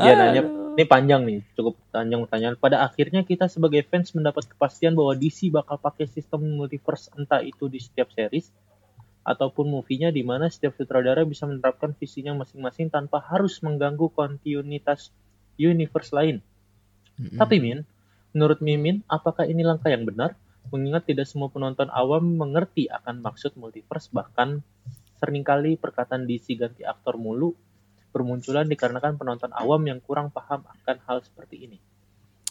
Dia 0.00 0.14
nanya, 0.16 0.42
ini 0.78 0.84
panjang 0.88 1.26
nih, 1.28 1.44
cukup 1.58 1.76
panjang 1.92 2.24
pertanyaan. 2.24 2.56
Pada 2.56 2.86
akhirnya 2.86 3.26
kita 3.26 3.50
sebagai 3.50 3.84
fans 3.84 4.14
mendapat 4.16 4.48
kepastian 4.48 4.96
bahwa 4.96 5.12
DC 5.12 5.52
bakal 5.52 5.76
pakai 5.76 6.08
sistem 6.08 6.56
multiverse 6.56 7.12
entah 7.18 7.44
itu 7.44 7.68
di 7.68 7.82
setiap 7.82 8.08
series 8.14 8.48
ataupun 9.20 9.68
movie-nya 9.68 10.08
di 10.08 10.24
mana 10.24 10.48
setiap 10.48 10.72
sutradara 10.80 11.28
bisa 11.28 11.44
menerapkan 11.44 11.92
visinya 11.92 12.32
masing-masing 12.32 12.88
tanpa 12.88 13.20
harus 13.20 13.60
mengganggu 13.60 14.08
kontinuitas 14.16 15.12
universe 15.60 16.16
lain. 16.16 16.40
Tapi 17.20 17.60
Min, 17.60 17.84
menurut 18.32 18.58
Mimin, 18.62 19.02
apakah 19.10 19.46
ini 19.46 19.62
langkah 19.66 19.90
yang 19.90 20.06
benar? 20.06 20.34
Mengingat 20.70 21.08
tidak 21.08 21.26
semua 21.26 21.50
penonton 21.50 21.90
awam 21.90 22.22
mengerti 22.36 22.86
akan 22.86 23.24
maksud 23.24 23.58
multiverse, 23.58 24.12
bahkan 24.14 24.62
sering 25.18 25.42
kali 25.44 25.76
perkataan 25.76 26.24
DC 26.24 26.56
ganti 26.56 26.86
aktor 26.86 27.20
mulu 27.20 27.52
bermunculan 28.10 28.66
dikarenakan 28.66 29.14
penonton 29.14 29.50
awam 29.54 29.82
yang 29.86 30.02
kurang 30.02 30.34
paham 30.34 30.66
akan 30.66 30.96
hal 31.06 31.18
seperti 31.22 31.70
ini. 31.70 31.78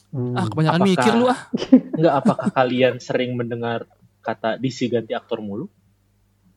Hmm. 0.10 0.34
Ah 0.34 0.48
kebanyakan 0.50 0.82
Apakah- 0.82 0.90
mikir 0.90 1.14
lu 1.16 1.26
ah. 1.30 1.40
Enggak, 2.00 2.14
apakah 2.26 2.48
kalian 2.56 2.96
sering 2.98 3.36
mendengar 3.36 3.86
kata 4.24 4.58
DC 4.58 4.90
ganti 4.90 5.14
aktor 5.14 5.44
mulu? 5.44 5.68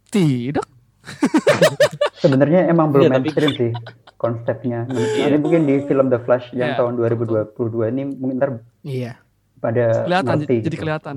Tidak. 0.08 0.66
Sebenarnya 2.22 2.60
emang 2.64 2.88
belum 2.88 3.04
Iya, 3.04 3.10
tapi- 3.12 3.22
mainstream 3.28 3.52
sih 3.52 3.70
konsepnya. 4.14 4.86
Ini 5.26 5.36
mungkin 5.36 5.60
di 5.64 5.82
film 5.82 6.06
The 6.06 6.20
Flash 6.20 6.50
yang 6.52 6.72
Iya, 6.72 6.78
tahun 6.78 6.92
2022 6.96 7.52
ini 7.88 8.02
mungkin 8.08 8.36
ntar 8.36 8.50
Iya. 8.80 9.18
pada 9.58 9.84
Kelihatan 10.04 10.34
ngerti 10.38 10.54
jadi 10.56 10.62
gitu. 10.68 10.76
kelihatan. 10.80 11.16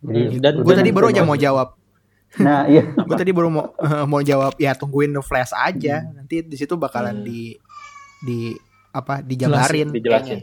Jadi, 0.00 0.20
Hmm, 0.22 0.38
dan 0.38 0.52
Gue 0.60 0.74
tadi 0.74 0.90
baru 0.90 1.06
aja 1.06 1.20
mainstream. 1.20 1.28
mau 1.28 1.36
jawab. 1.36 1.68
Nah, 2.38 2.60
iya. 2.64 2.82
Gue 3.04 3.16
tadi 3.16 3.30
baru 3.30 3.48
mau 3.48 3.64
mau 4.06 4.20
jawab 4.20 4.54
ya 4.56 4.72
tungguin 4.72 5.10
The 5.10 5.20
Flash 5.20 5.52
aja. 5.52 6.06
Nanti 6.06 6.40
di 6.40 6.56
situ 6.56 6.74
bakalan 6.74 7.16
Hmm. 7.16 7.26
di 7.26 7.58
di 8.20 8.38
apa 8.88 9.18
dijabarin. 9.20 9.90
Dijelasin. 9.90 10.40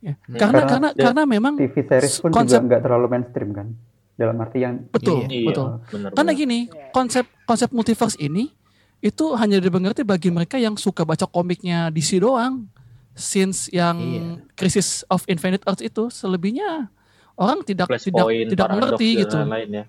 Ya. 0.00 0.16
Hmm. 0.16 0.34
Karena 0.34 0.40
Karena 0.40 0.62
karena 0.66 0.88
dia- 0.90 1.04
karena 1.04 1.22
memang 1.24 1.54
TV 1.54 1.76
series 1.78 2.14
pun 2.18 2.32
Konsep- 2.32 2.58
juga 2.58 2.66
nggak 2.66 2.82
terlalu 2.82 3.06
mainstream 3.08 3.50
kan. 3.52 3.68
Dalam 4.14 4.34
arti 4.36 4.58
yang 4.58 4.82
betul 4.88 5.22
Iya. 5.22 5.30
Iya, 5.30 5.46
betul. 5.46 5.66
benar. 5.86 6.10
Karena 6.10 6.32
gini, 6.32 6.58
konsep 6.90 7.24
konsep 7.44 7.68
multiverse 7.70 8.16
ini 8.18 8.50
itu 8.98 9.24
hanya 9.34 9.58
dimengerti 9.58 10.02
bagi 10.02 10.28
mereka 10.28 10.58
yang 10.58 10.74
suka 10.74 11.06
baca 11.06 11.24
komiknya 11.24 11.88
DC 11.88 12.18
doang. 12.18 12.66
Since 13.12 13.66
yang 13.70 13.98
Iya. 13.98 14.22
Crisis 14.54 15.02
of 15.06 15.26
Infinite 15.26 15.66
Earth 15.66 15.82
itu 15.82 16.06
selebihnya 16.06 16.86
orang 17.34 17.66
tidak 17.66 17.90
tidak 17.90 17.98
Flashpoint, 17.98 18.46
tidak 18.46 18.66
mengerti 18.70 19.08
gitu. 19.18 19.36
lain-lain 19.36 19.70
ya. 19.72 19.84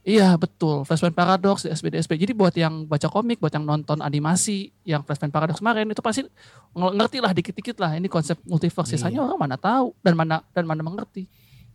Iya 0.00 0.28
betul, 0.34 0.82
Flashpoint 0.82 1.12
Paradox, 1.12 1.68
SBD 1.68 2.00
SB. 2.00 2.16
Jadi 2.16 2.32
buat 2.32 2.54
yang 2.54 2.88
baca 2.88 3.04
komik, 3.04 3.36
buat 3.36 3.52
yang 3.52 3.68
nonton 3.68 4.00
animasi, 4.00 4.70
yang 4.82 5.02
Flashpoint 5.02 5.28
Paradox 5.28 5.58
kemarin 5.58 5.84
itu 5.84 6.00
pasti 6.00 6.24
ng- 6.72 6.94
ngerti 6.96 7.18
lah 7.20 7.34
dikit-dikit 7.34 7.76
lah 7.76 7.92
ini 7.92 8.06
konsep 8.06 8.38
multiverse. 8.44 8.94
Sisanya 8.94 9.18
Iya. 9.18 9.26
orang 9.26 9.38
mana 9.40 9.56
tahu 9.58 9.92
dan 10.00 10.14
mana 10.14 10.40
dan 10.48 10.64
mana 10.64 10.80
mengerti. 10.80 11.26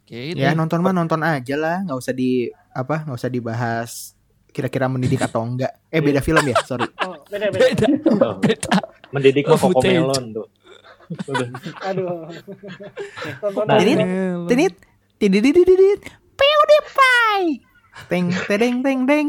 Gitu. 0.05 0.37
Ya 0.37 0.55
nonton 0.55 0.79
mah 0.79 0.89
nonton 0.89 1.21
aja 1.21 1.53
lah, 1.53 1.83
nggak 1.83 1.97
usah 1.97 2.13
di 2.13 2.49
apa, 2.71 3.03
nggak 3.03 3.13
usah 3.15 3.29
dibahas 3.29 4.14
kira-kira 4.55 4.87
mendidik 4.87 5.19
atau 5.19 5.43
enggak. 5.43 5.83
Eh 5.91 5.99
beda 5.99 6.23
film 6.23 6.47
ya, 6.47 6.55
sorry. 6.63 6.87
Oh, 7.03 7.19
beda 7.27 7.51
beda. 7.51 7.67
beda, 7.67 7.87
Oh, 8.23 8.39
beda. 8.39 8.71
mendidik 9.11 9.43
Oh, 9.51 9.59
mah 9.59 9.59
footage. 9.59 9.99
Melon 9.99 10.25
tuh. 10.31 10.47
Aduh. 11.83 12.31
Nah. 13.67 13.77
Ini 13.77 13.93
Tinit, 14.47 14.73
tidididididit, 15.19 16.01
PewDiePie. 16.39 17.61
Teng, 18.07 18.27
tedeng, 18.47 18.75
teng, 18.79 18.99
deng. 19.03 19.27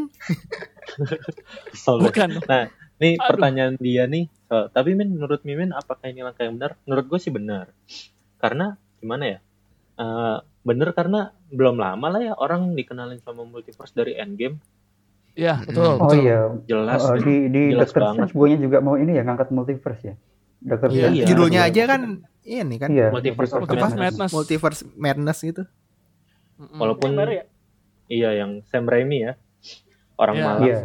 Kesel 1.71 1.95
deh. 1.99 2.05
Bukan. 2.07 2.31
Nah, 2.47 2.71
nih 3.03 3.15
Aduh. 3.19 3.27
pertanyaan 3.27 3.75
dia 3.79 4.07
nih. 4.07 4.31
eh, 4.31 4.67
tapi 4.71 4.95
Min, 4.95 5.11
menurut 5.11 5.43
Mimin 5.43 5.75
apakah 5.75 6.07
ini 6.07 6.23
langkah 6.23 6.47
yang 6.47 6.55
benar? 6.55 6.79
Menurut 6.87 7.07
gue 7.11 7.19
sih 7.19 7.35
benar. 7.35 7.75
Karena 8.39 8.79
gimana 9.03 9.25
ya? 9.27 9.39
Eh, 9.97 10.39
bener 10.67 10.91
karena 10.95 11.31
belum 11.51 11.79
lama 11.79 12.07
lah 12.11 12.23
ya 12.23 12.35
orang 12.35 12.75
dikenalin 12.75 13.19
sama 13.23 13.43
multiverse 13.47 13.95
dari 13.95 14.15
Endgame. 14.15 14.59
Iya 15.37 15.61
betul. 15.63 15.85
Oh 15.95 16.09
betul. 16.09 16.17
iya, 16.19 16.39
Jelas. 16.65 17.01
Oh, 17.03 17.15
di 17.15 17.37
di 17.47 17.63
Jelas 17.71 17.93
Doctor. 17.93 18.03
Strange 18.17 18.33
gue 18.33 18.49
juga 18.59 18.79
mau 18.81 18.97
ini 18.97 19.13
ya 19.13 19.23
ngangkat 19.23 19.49
multiverse 19.51 20.03
ya. 20.03 20.15
Doctor 20.59 20.89
Iya, 20.89 21.13
Iya. 21.13 21.25
judulnya 21.29 21.61
aja 21.63 21.83
kan 21.87 22.01
ini 22.43 22.77
kan 22.77 22.89
Iya, 22.89 23.13
Multiverse 23.13 23.53
Multiverse 23.55 23.93
Madness. 23.93 24.01
Madness. 24.01 24.33
Multiverse 24.33 24.83
Madness 24.97 25.39
gitu. 25.43 25.63
Walaupun 26.73 27.13
ya? 27.15 27.45
iya 28.09 28.31
yang 28.35 28.65
Sam 28.65 28.89
Raimi 28.89 29.23
ya. 29.23 29.37
Orang 30.17 30.35
Iya. 30.35 30.45
Malang. 30.47 30.65
Iya. 30.65 30.81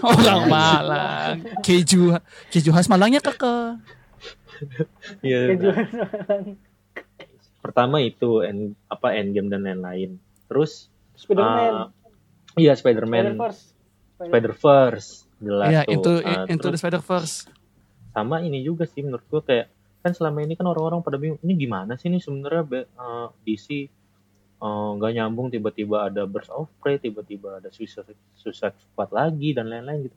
Orang 0.16 0.40
Malang. 0.48 1.34
Keju 1.60 2.16
keju 2.48 2.70
khas 2.72 2.88
Malangnya 2.88 3.20
keke. 3.20 3.76
Iya. 5.20 5.52
Kejuan. 5.52 6.56
Pertama 7.60 8.00
itu 8.00 8.40
end, 8.40 8.72
apa 8.88 9.12
Endgame 9.12 9.48
dan 9.48 9.62
lain-lain. 9.62 10.16
Terus 10.48 10.88
Spiderman. 11.12 11.52
ah, 11.52 11.86
iya 12.56 12.72
Spider-Man 12.72 13.34
Spider-Verse. 13.34 13.62
Spider-Verse 14.20 15.10
jelas 15.38 15.70
Iya, 15.70 15.82
tuh. 15.82 15.92
into 15.92 16.10
Ah, 16.20 16.44
into 16.44 16.58
the 16.60 16.68
terus 16.68 16.80
Spider 16.80 17.00
Verse. 17.00 17.34
sama 18.10 18.40
ini 18.40 18.60
juga 18.60 18.84
sih 18.84 19.00
menurut 19.00 19.22
gua 19.24 19.40
kayak 19.40 19.70
kan 20.00 20.10
selama 20.10 20.40
ini 20.40 20.54
kan 20.54 20.64
orang-orang 20.64 20.98
pada 20.98 21.14
bingung 21.14 21.38
ini 21.40 21.54
gimana 21.56 21.94
sih 21.94 22.08
ini 22.08 22.18
sebenarnya 22.18 22.62
be- 22.62 22.88
eh, 22.88 23.28
DC 23.44 23.66
eh, 23.72 23.86
nggak 24.92 25.12
nyambung 25.12 25.48
tiba-tiba 25.48 26.04
ada 26.04 26.24
Burst 26.24 26.50
of 26.50 26.68
Prey 26.76 26.98
tiba-tiba 26.98 27.56
ada 27.56 27.68
Suicide, 27.68 28.04
Suicide 28.34 28.74
Squad 28.76 29.10
lagi 29.10 29.52
dan 29.52 29.66
lain-lain 29.66 30.04
gitu 30.04 30.16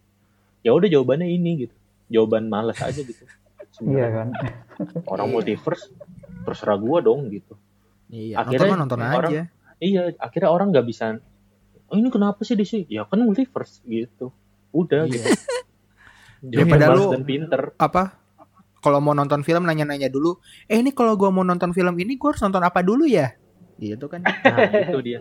ya 0.62 0.72
udah 0.72 0.90
jawabannya 0.90 1.28
ini 1.28 1.64
gitu 1.64 1.76
jawaban 2.10 2.48
malas 2.48 2.80
aja 2.80 2.98
gitu 2.98 3.24
Iya 3.24 3.72
Sebenarnya 3.72 4.10
kan. 4.12 4.28
orang 5.08 5.28
multiverse 5.30 5.90
terserah 6.44 6.78
gua 6.78 7.00
dong 7.00 7.30
gitu 7.30 7.54
Iya, 8.08 8.38
Akhirnya 8.40 8.76
nonton 8.76 8.98
nonton 8.98 9.00
orang- 9.00 9.32
aja. 9.32 9.42
iya 9.80 10.02
akhirnya 10.18 10.50
orang 10.50 10.70
nggak 10.70 10.86
bisa 10.86 11.18
oh 11.94 11.96
ini 11.96 12.10
kenapa 12.10 12.42
sih 12.42 12.54
DC 12.54 12.90
ya 12.90 13.06
kan 13.06 13.22
multiverse 13.22 13.86
gitu 13.86 14.34
udah 14.72 15.06
Iya. 15.06 15.14
gitu 15.14 15.30
Daripada 16.44 16.92
lu- 16.92 17.14
dan 17.14 17.24
pinter 17.24 17.62
Apa? 17.78 18.20
Kalau 18.78 19.00
mau 19.00 19.14
nonton 19.14 19.40
film 19.42 19.64
nanya-nanya 19.64 20.10
dulu, 20.10 20.36
eh 20.66 20.76
ini 20.76 20.92
kalau 20.92 21.16
gua 21.16 21.32
mau 21.32 21.40
nonton 21.42 21.72
film 21.72 21.96
ini 21.96 22.20
gua 22.20 22.36
harus 22.36 22.44
nonton 22.44 22.60
apa 22.60 22.82
dulu 22.82 23.08
ya? 23.08 23.32
Gitu 23.76 24.04
kan. 24.06 24.20
nah 24.44 24.60
itu 24.60 25.00
dia 25.02 25.18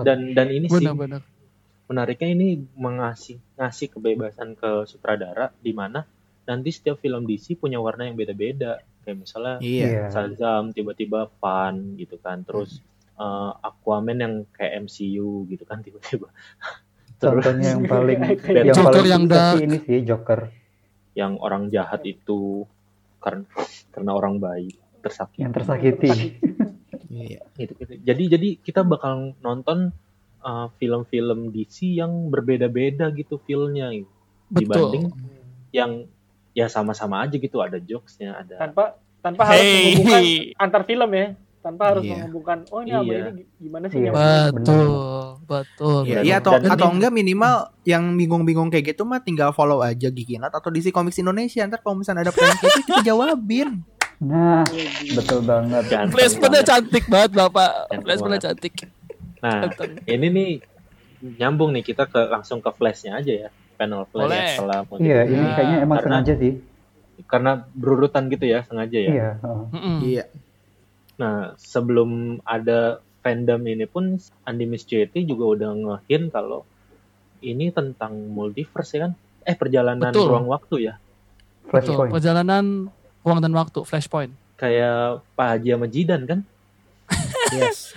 dan 0.00 0.32
dan 0.32 0.48
ini 0.48 0.64
sih 0.66 0.80
Benar-benar. 0.80 1.20
menariknya 1.84 2.28
ini 2.30 2.48
mengasih 2.72 3.36
ngasih 3.54 3.92
kebebasan 3.92 4.54
ke 4.54 4.88
sutradara 4.88 5.52
di 5.54 5.70
mana 5.70 6.08
nanti 6.42 6.72
setiap 6.72 6.96
film 6.96 7.22
DC 7.22 7.52
punya 7.54 7.76
warna 7.76 8.08
yang 8.08 8.16
beda-beda 8.16 8.80
kayak 9.04 9.18
misalnya 9.18 9.60
Iya. 9.60 10.08
Shazam 10.08 10.72
tiba-tiba 10.72 11.28
fun 11.36 11.94
gitu 11.94 12.16
kan 12.16 12.40
terus 12.42 12.80
eh, 13.14 13.52
Aquaman 13.60 14.18
yang 14.18 14.34
kayak 14.50 14.84
MCU 14.84 15.44
gitu 15.46 15.64
kan 15.64 15.80
tiba-tiba 15.80 16.28
terus 17.20 17.42
Contohnya 17.44 17.78
yang 17.78 17.82
paling 17.86 18.20
yang 18.58 18.66
Joker 18.70 18.90
paling 18.92 19.10
yang 19.10 19.24
dark. 19.26 19.56
ini 19.60 19.76
sih 19.80 19.98
Joker. 20.02 20.40
yang 21.12 21.32
orang 21.38 21.68
jahat 21.68 22.02
itu 22.02 22.64
karena 23.20 23.44
karena 23.90 24.10
orang 24.12 24.36
baik 24.36 24.74
tersakiti 24.98 25.42
Yang 25.42 25.52
tersakiti. 25.58 26.10
Iya. 27.12 27.44
gitu, 27.54 27.76
gitu. 27.76 27.92
jadi 28.00 28.24
jadi 28.24 28.48
kita 28.56 28.80
bakal 28.82 29.36
nonton 29.38 29.92
uh, 30.40 30.72
film-film 30.80 31.52
DC 31.52 31.92
yang 31.92 32.32
berbeda-beda 32.32 33.12
gitu 33.12 33.36
feelnya 33.36 33.92
gitu. 33.92 34.08
dibanding 34.48 35.12
Betul. 35.12 35.28
yang 35.76 35.92
ya 36.52 36.72
sama-sama 36.72 37.20
aja 37.20 37.36
gitu 37.36 37.60
ada 37.60 37.76
jokesnya 37.76 38.40
ada 38.40 38.56
Tanpa 38.56 38.96
tanpa 39.20 39.44
harus 39.44 39.60
Hey. 39.60 39.76
menghubungkan 39.92 40.24
antar 40.56 40.82
film 40.82 41.10
ya. 41.12 41.26
Tanpa 41.62 41.82
harus 41.88 42.02
Iya. 42.02 42.18
menghubungkan 42.18 42.58
oh 42.68 42.82
ini 42.82 42.90
Iya. 42.90 43.30
ini 43.30 43.42
gimana 43.56 43.86
sih 43.86 43.96
Iya. 43.96 44.10
nyambungnya? 44.10 44.50
Betul. 44.52 44.88
Betul. 45.44 46.00
Iya, 46.04 46.18
iya 46.20 46.34
atau 46.36 46.52
dan- 46.56 46.70
atau 46.70 46.88
enggak 46.88 47.12
minimal 47.12 47.54
yang 47.84 48.04
bingung-bingung 48.12 48.66
kayak 48.66 48.84
gitu 48.90 49.02
mah 49.02 49.20
tinggal 49.20 49.50
follow 49.50 49.78
aja 49.80 50.08
Gikinat 50.08 50.50
atau 50.50 50.68
DC 50.68 50.90
Comics 50.90 51.16
Indonesia 51.16 51.62
ntar 51.62 51.78
kalau 51.78 51.94
misalnya 51.94 52.22
ada 52.22 52.32
pertanyaan 52.32 52.58
kayak 52.58 52.72
gitu 52.72 52.82
kita 52.84 53.02
jawabin. 53.04 53.68
Nah, 54.18 54.62
betul 55.12 55.40
banget. 55.42 55.82
Ganteng 55.88 56.12
Placementnya 56.12 56.62
cantik 56.64 57.04
banget 57.06 57.30
Bapak. 57.32 57.70
Placementnya 57.96 58.42
cantik. 58.44 58.74
nah 59.38 59.66
ini 60.04 60.26
nih 60.28 60.50
nyambung 61.36 61.70
nih 61.72 61.82
kita 61.84 62.06
ke 62.06 62.26
langsung 62.26 62.58
ke 62.58 62.70
flashnya 62.70 63.16
aja 63.16 63.32
ya 63.36 63.48
panel 63.72 64.06
flash 64.06 64.26
Boleh. 64.28 64.46
setelah 64.52 64.78
Iya, 64.96 65.20
ini 65.24 65.38
Ya, 65.40 65.50
kayaknya 65.52 65.78
emang 65.80 65.96
karena- 65.96 66.18
sengaja 66.18 66.34
sih. 66.36 66.52
karena 67.24 67.52
berurutan 67.72 68.26
gitu 68.28 68.44
ya 68.44 68.62
sengaja 68.62 68.94
ya 68.96 69.10
Iya. 69.10 69.30
heeh. 69.36 69.62
Mm-mm. 69.72 69.98
Iya. 70.04 70.24
Nah, 71.22 71.54
sebelum 71.54 72.42
ada 72.42 72.98
fandom 73.22 73.62
ini 73.62 73.86
pun 73.86 74.18
Andy 74.42 74.66
Muschietti 74.66 75.22
juga 75.22 75.54
udah 75.54 75.70
ngehin 75.70 76.34
kalau 76.34 76.66
ini 77.38 77.70
tentang 77.70 78.26
multiverse 78.26 78.98
ya 78.98 79.00
kan? 79.06 79.12
Eh 79.46 79.54
perjalanan 79.54 80.10
Betul. 80.10 80.34
ruang 80.34 80.50
waktu 80.50 80.90
ya. 80.90 80.94
Betul. 81.70 81.94
Flashpoint. 81.94 82.10
Perjalanan 82.10 82.64
ruang 83.22 83.38
dan 83.38 83.54
waktu. 83.54 83.86
Flashpoint. 83.86 84.34
Kayak 84.58 85.22
Pak 85.38 85.46
Haji 85.46 85.68
sama 85.78 85.86
Jidan 85.86 86.22
kan? 86.26 86.40
Yes. 87.52 87.92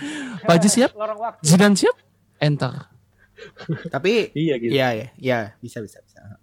Pak 0.46 0.62
Haji 0.62 0.68
siap? 0.70 0.90
Waktu. 0.94 1.42
Zidan 1.42 1.74
siap? 1.74 1.96
Enter. 2.38 2.86
Tapi 3.90 4.28
Iya 4.46 4.54
gitu. 4.62 4.70
iya 4.70 4.88
ya, 4.94 5.06
iya 5.18 5.38
bisa 5.58 5.82
bisa 5.82 5.98
bisa. 6.04 6.38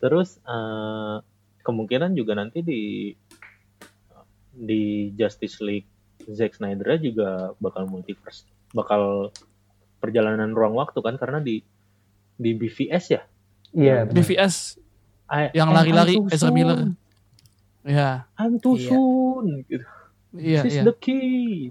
Terus 0.00 0.40
eh, 0.46 1.16
kemungkinan 1.60 2.16
juga 2.16 2.38
nanti 2.38 2.62
di 2.64 3.12
di 4.56 5.12
Justice 5.12 5.60
League 5.60 5.95
Zack 6.30 6.56
Snyder 6.56 6.98
juga 6.98 7.54
bakal 7.58 7.86
multiverse, 7.86 8.42
bakal 8.70 9.30
perjalanan 9.98 10.52
ruang 10.52 10.74
waktu 10.74 10.98
kan 10.98 11.16
karena 11.16 11.38
di 11.38 11.62
di 12.36 12.50
BVS 12.52 13.04
ya. 13.10 13.22
Iya, 13.72 14.04
benar. 14.04 14.16
BVS 14.16 14.54
I- 15.26 15.52
yang 15.52 15.70
I'm- 15.70 15.76
lari-lari 15.76 16.14
I'm 16.16 16.26
too 16.26 16.34
Ezra 16.34 16.50
Miller. 16.50 16.78
Ya, 17.82 18.26
I'm 18.34 18.58
too 18.58 18.74
Iya. 18.74 18.88
soon. 18.90 19.46
Gitu. 19.64 19.86
iya, 20.36 20.60
This 20.62 20.68
is 20.68 20.76
iya. 20.78 20.84
the 20.84 20.94
key. 20.94 21.70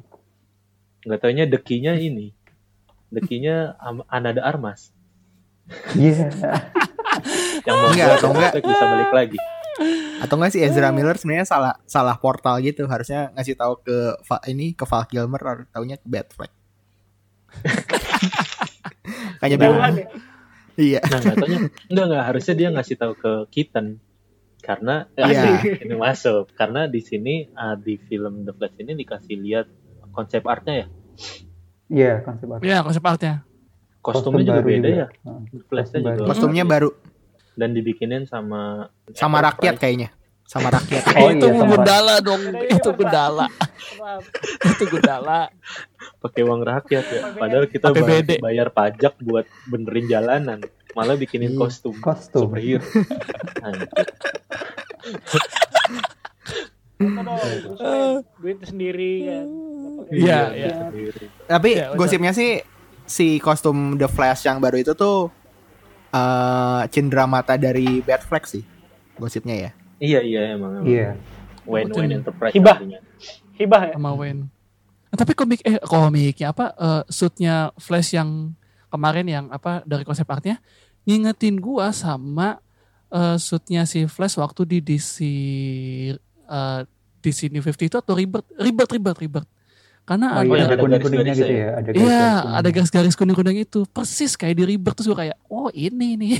Nggak 1.03 1.19
taunya 1.21 1.45
the 1.45 1.59
key-nya 1.59 1.93
ini. 1.95 2.31
The 3.11 3.21
key-nya 3.21 3.77
Anada 4.09 4.41
Armas. 4.41 4.89
Iya. 5.93 6.31
Yang 7.67 7.75
mau 7.75 7.89
Enggak, 7.91 8.21
enggak. 8.21 8.51
Bisa 8.61 8.83
balik 8.85 9.11
lagi. 9.11 9.37
Atau 10.19 10.35
enggak 10.39 10.51
sih 10.55 10.61
Ezra 10.63 10.89
Miller 10.91 11.17
sebenarnya 11.17 11.47
salah 11.47 11.73
salah 11.83 12.15
portal 12.15 12.61
gitu. 12.61 12.87
Harusnya 12.87 13.31
ngasih 13.35 13.55
tahu 13.55 13.81
ke 13.81 13.97
ini 14.47 14.71
ke 14.71 14.85
Val 14.87 15.03
Kilmer 15.05 15.41
or 15.43 15.57
taunya 15.71 15.97
ke 15.99 16.07
Batfleck. 16.07 16.53
Kayaknya 19.39 19.57
bingung. 19.59 19.79
Ya. 19.79 20.07
Iya. 20.75 20.99
Nah, 21.07 21.19
nggak 21.21 21.35
taunya. 21.39 21.59
Enggak, 21.87 22.05
enggak. 22.09 22.23
Harusnya 22.27 22.53
dia 22.55 22.69
ngasih 22.71 22.95
tahu 22.99 23.13
ke 23.15 23.31
Keaton. 23.51 23.87
Karena 24.59 25.05
Iya. 25.15 25.61
ini 25.85 25.95
masuk. 25.95 26.51
Karena 26.57 26.87
di 26.89 26.99
sini 26.99 27.47
ah, 27.53 27.77
di 27.77 27.95
film 27.97 28.43
The 28.43 28.53
Flash 28.55 28.75
ini 28.81 28.91
dikasih 28.97 29.35
lihat 29.39 29.67
konsep 30.11 30.41
artnya 30.47 30.73
ya. 30.83 30.87
Iya, 31.85 32.13
konsep 32.25 32.47
art. 32.49 32.61
Iya, 32.65 32.77
konsep 32.81 33.03
artnya. 33.05 33.33
Kostumnya 34.01 34.41
Kostum 34.41 34.49
juga 34.53 34.61
beda 34.61 34.75
juga. 34.89 34.89
ya. 34.89 35.07
Heeh. 35.11 35.41
The 35.53 35.63
Flash-nya 35.69 35.97
Kostum 35.97 36.01
juga. 36.01 36.09
baru. 36.17 36.27
Kostumnya 36.27 36.63
baru 36.65 36.89
Dan 37.55 37.71
dibikinin 37.71 38.23
sama 38.23 38.91
sama 39.11 39.39
rakyat 39.41 39.75
kayaknya. 39.75 40.11
Sama 40.45 40.69
rakyat. 40.69 41.01
Oh, 41.17 41.31
itu 41.31 41.41
iya, 41.43 41.63
gundala 41.65 42.15
dong. 42.21 42.41
Itu 42.69 42.89
iya, 42.91 42.93
gundala. 42.93 43.45
Itu 44.71 44.83
gundala. 44.87 45.49
pakai 46.19 46.41
uang 46.41 46.61
rakyat 46.61 47.05
ya. 47.07 47.21
Padahal 47.33 47.65
kita 47.65 47.89
APBD. 47.89 48.37
bayar, 48.37 48.41
bayar 48.41 48.67
pajak 48.69 49.13
buat 49.19 49.45
benerin 49.65 50.05
jalanan. 50.05 50.59
malah 50.95 51.19
bikinin 51.19 51.51
Iya. 51.51 51.59
kostum 51.59 51.91
Kostum. 51.99 52.47
superhero. 52.47 52.79
Main 56.95 57.27
duit 58.39 58.59
sendiri 58.63 59.11
kan. 59.27 59.47
Iya, 60.07 60.39
iya. 60.55 60.71
Sendiri. 60.87 61.25
Tapi 61.45 61.69
Ya, 61.75 61.91
gosipnya 61.93 62.31
sih 62.31 62.63
si 63.03 63.37
kostum 63.37 63.99
The 63.99 64.07
Flash 64.07 64.47
yang 64.47 64.63
baru 64.63 64.79
itu 64.79 64.95
tuh 64.95 65.27
eh 66.15 66.81
cindera 66.95 67.27
mata 67.27 67.59
dari 67.59 67.99
Batfleck 67.99 68.45
sih. 68.47 68.63
Gosipnya 69.19 69.55
ya. 69.55 69.71
Iya 69.99 70.19
iya 70.23 70.41
emang. 70.55 70.79
emang. 70.79 70.87
Iya. 70.87 71.09
Wayne. 71.67 71.91
Wayne 71.91 72.13
Enterprise 72.23 72.53
Hibah. 72.55 72.77
artinya. 72.79 72.99
Hibah 73.55 73.81
ya? 73.91 73.93
sama 73.97 74.11
Wayne. 74.15 74.43
Nah, 75.11 75.17
tapi 75.17 75.31
komik 75.31 75.61
eh 75.63 75.79
komiknya 75.79 76.51
apa 76.51 76.65
eh, 76.75 77.03
suitnya 77.07 77.71
Flash 77.79 78.15
yang 78.15 78.51
kemarin 78.91 79.27
yang 79.27 79.45
apa 79.51 79.83
dari 79.83 80.03
konsep 80.03 80.27
artnya 80.27 80.59
ngingetin 81.07 81.59
gua 81.59 81.91
sama 81.95 82.59
eh, 83.11 83.37
suitnya 83.39 83.87
si 83.87 84.03
Flash 84.11 84.35
waktu 84.39 84.67
di 84.67 84.77
DC 84.83 85.15
eh, 86.47 86.81
DC 87.23 87.49
New 87.49 87.63
50 87.63 87.89
itu 87.89 87.97
atau 87.97 88.13
Rebirth 88.13 88.49
Rebirth 88.59 88.91
Rebirth 88.91 89.19
Rebirth. 89.23 89.49
Karena 90.05 90.37
Oh 90.37 90.41
ada 90.41 90.45
iya, 90.45 90.63
ada 90.69 90.77
ada 90.77 90.81
kuning-kuningnya 90.85 91.33
garis-garisnya 91.33 91.49
gitu 91.49 91.49
ya? 91.49 91.65
ya. 91.65 91.69
Ada 91.73 91.89
Iya, 91.89 91.97
garis-garis 91.97 92.53
ada 92.53 92.69
garis-garis 92.69 93.15
kuning-kuning 93.17 93.57
itu 93.65 93.79
persis 93.89 94.31
kayak 94.37 94.55
di 94.55 94.63
Rebirth 94.69 94.95
terus 95.01 95.09
gue 95.09 95.17
kayak, 95.17 95.37
oh 95.49 95.73
ini 95.73 96.09
nih, 96.13 96.33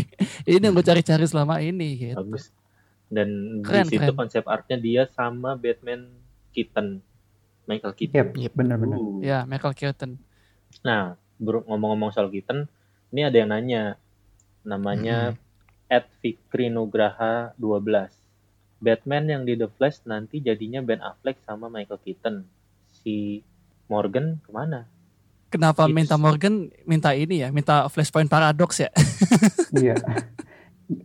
ini 0.50 0.62
yang 0.62 0.74
gue 0.74 0.82
cari-cari 0.82 1.24
selama 1.30 1.62
ini 1.62 1.88
gitu. 2.10 2.18
Bagus. 2.18 2.50
Dan 3.06 3.62
Keren, 3.62 3.86
di 3.86 3.94
situ 3.94 4.10
keren. 4.10 4.18
konsep 4.18 4.42
artnya 4.50 4.74
dia 4.74 5.02
sama 5.06 5.54
Batman 5.54 6.10
Keaton. 6.50 6.98
Michael 7.70 7.94
Keaton. 7.94 8.16
Yep, 8.18 8.28
yep, 8.42 8.52
benar-benar. 8.58 8.98
Uh. 8.98 9.22
Ya, 9.22 9.46
Michael 9.46 9.78
Keaton. 9.78 10.18
Nah, 10.82 11.14
bro- 11.38 11.62
ngomong-ngomong 11.62 12.10
soal 12.10 12.26
Keaton, 12.26 12.66
ini 13.14 13.22
ada 13.22 13.36
yang 13.38 13.54
nanya. 13.54 13.94
Namanya 14.62 15.38
Ed 15.86 16.10
Fikri 16.18 16.70
Nugraha 16.70 17.54
12. 17.54 18.10
Batman 18.82 19.24
yang 19.30 19.42
di 19.46 19.54
The 19.54 19.70
Flash 19.70 20.02
nanti 20.02 20.42
jadinya 20.42 20.82
Ben 20.82 20.98
Affleck 20.98 21.38
sama 21.46 21.70
Michael 21.70 22.02
Keaton. 22.02 22.36
Si 23.02 23.42
Morgan 23.86 24.38
ke 24.40 24.50
mana? 24.50 24.86
Kenapa 25.48 25.84
Gitu. 25.84 25.92
minta 25.92 26.16
Morgan 26.16 26.54
minta 26.82 27.12
ini 27.12 27.44
ya, 27.44 27.52
minta 27.52 27.84
Flashpoint 27.86 28.26
Paradox 28.26 28.80
ya? 28.80 28.90
Iya. 29.72 29.96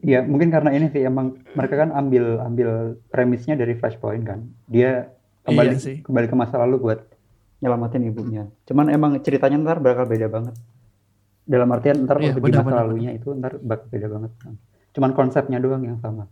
Iya, 0.04 0.20
mungkin 0.22 0.52
karena 0.52 0.72
ini 0.72 0.92
sih 0.92 1.00
emang 1.02 1.40
mereka 1.56 1.80
kan 1.80 1.92
ambil 1.92 2.40
ambil 2.42 2.70
premisnya 3.08 3.56
dari 3.56 3.72
Flashpoint 3.74 4.24
kan. 4.24 4.44
Dia 4.68 5.08
kembali 5.44 5.74
Iya 5.74 5.80
sih. 5.80 5.98
kembali 6.04 6.28
ke 6.28 6.36
masa 6.36 6.60
lalu 6.60 6.76
buat 6.82 7.00
nyelamatin 7.58 8.04
ibunya. 8.04 8.44
Cuman 8.64 8.88
emang 8.88 9.16
ceritanya 9.20 9.56
ntar 9.58 9.80
bakal 9.80 10.04
beda 10.04 10.28
banget. 10.28 10.56
Dalam 11.44 11.72
artian 11.72 12.04
ntar 12.04 12.20
Iya, 12.20 12.36
di 12.36 12.52
masa 12.52 12.76
lalunya 12.78 13.12
itu 13.12 13.32
ntar 13.32 13.56
bakal 13.58 13.88
beda 13.88 14.08
banget. 14.10 14.32
Cuman 14.92 15.12
konsepnya 15.12 15.58
doang 15.58 15.82
yang 15.82 15.98
sama. 15.98 16.28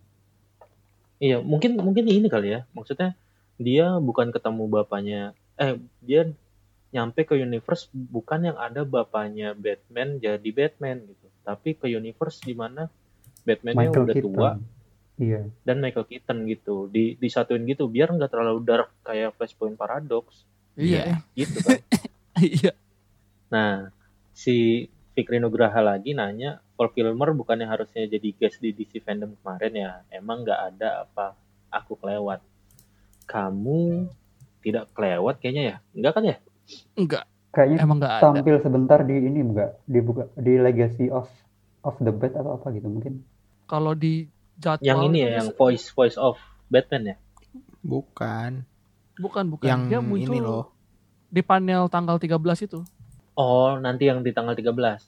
Iya, 1.18 1.40
mungkin 1.40 1.80
mungkin 1.80 2.04
ini 2.06 2.28
kali 2.28 2.52
ya. 2.52 2.68
Maksudnya 2.76 3.16
dia 3.56 3.96
bukan 3.98 4.36
ketemu 4.36 4.68
bapaknya 4.68 5.32
eh 5.56 5.76
dia 6.04 6.30
nyampe 6.96 7.28
ke 7.28 7.36
universe 7.36 7.92
bukan 7.92 8.52
yang 8.52 8.58
ada 8.60 8.88
bapaknya 8.88 9.52
Batman 9.52 10.20
jadi 10.20 10.50
Batman 10.52 11.04
gitu. 11.04 11.28
Tapi 11.44 11.76
ke 11.76 11.92
universe 11.92 12.42
di 12.44 12.56
mana 12.56 12.88
Batman-nya 13.44 13.92
Michael 13.92 14.06
udah 14.08 14.16
Keaton. 14.16 14.34
tua 14.34 14.52
Iya. 15.16 15.48
dan 15.64 15.80
Michael 15.80 16.08
Keaton 16.08 16.44
gitu. 16.48 16.88
Di 16.92 17.16
disatuin 17.20 17.64
gitu 17.68 17.88
biar 17.88 18.12
nggak 18.12 18.32
terlalu 18.32 18.60
dark 18.64 18.92
kayak 19.04 19.36
Flashpoint 19.36 19.80
Paradox 19.80 20.44
Iya, 20.76 21.24
gitu 21.40 21.64
kan. 21.64 21.80
iya. 22.44 22.76
Nah, 23.48 23.96
si 24.36 24.88
Fikri 25.16 25.40
Nugraha 25.40 25.80
lagi 25.80 26.12
nanya, 26.12 26.60
Paul 26.76 26.92
Kilmer 26.92 27.32
bukannya 27.32 27.64
harusnya 27.64 28.04
jadi 28.04 28.36
guest 28.36 28.60
di 28.60 28.76
DC 28.76 29.00
Fandom 29.00 29.32
kemarin 29.40 29.72
ya? 29.72 29.92
Emang 30.12 30.44
nggak 30.44 30.62
ada 30.76 31.08
apa? 31.08 31.32
Aku 31.72 31.96
kelewat. 31.96 32.44
Kamu 33.24 34.12
tidak 34.66 34.90
kelewat 34.92 35.38
kayaknya 35.38 35.64
ya? 35.64 35.76
Enggak 35.94 36.12
kan 36.12 36.24
ya? 36.26 36.36
Enggak, 36.98 37.24
Kayaknya 37.52 37.78
emang 37.80 37.98
enggak 38.02 38.14
ada. 38.18 38.24
tampil 38.26 38.56
sebentar 38.58 39.00
di 39.00 39.16
ini 39.16 39.40
enggak 39.40 39.78
dibuka 39.86 40.26
di 40.36 40.58
Legacy 40.58 41.08
of 41.08 41.30
of 41.82 41.96
the 42.02 42.10
Bat 42.10 42.34
atau 42.36 42.58
apa 42.58 42.74
gitu 42.74 42.90
mungkin. 42.90 43.22
Kalau 43.66 43.94
di 43.94 44.26
jadwal 44.58 44.82
Yang 44.82 45.00
ini 45.08 45.18
ya, 45.22 45.30
yang 45.40 45.50
voice 45.54 45.88
voice 45.88 46.18
of 46.18 46.36
Batman 46.68 47.14
ya? 47.14 47.16
Bukan. 47.80 48.66
bukan 49.16 49.46
bukan 49.48 49.64
Yang 49.64 49.82
dia 49.88 50.00
muncul 50.02 50.28
ini 50.28 50.40
loh. 50.40 50.66
di 51.26 51.40
panel 51.40 51.88
tanggal 51.88 52.18
13 52.18 52.36
itu. 52.62 52.84
Oh, 53.34 53.78
nanti 53.78 54.08
yang 54.08 54.20
di 54.20 54.32
tanggal 54.32 54.52
13. 54.52 55.08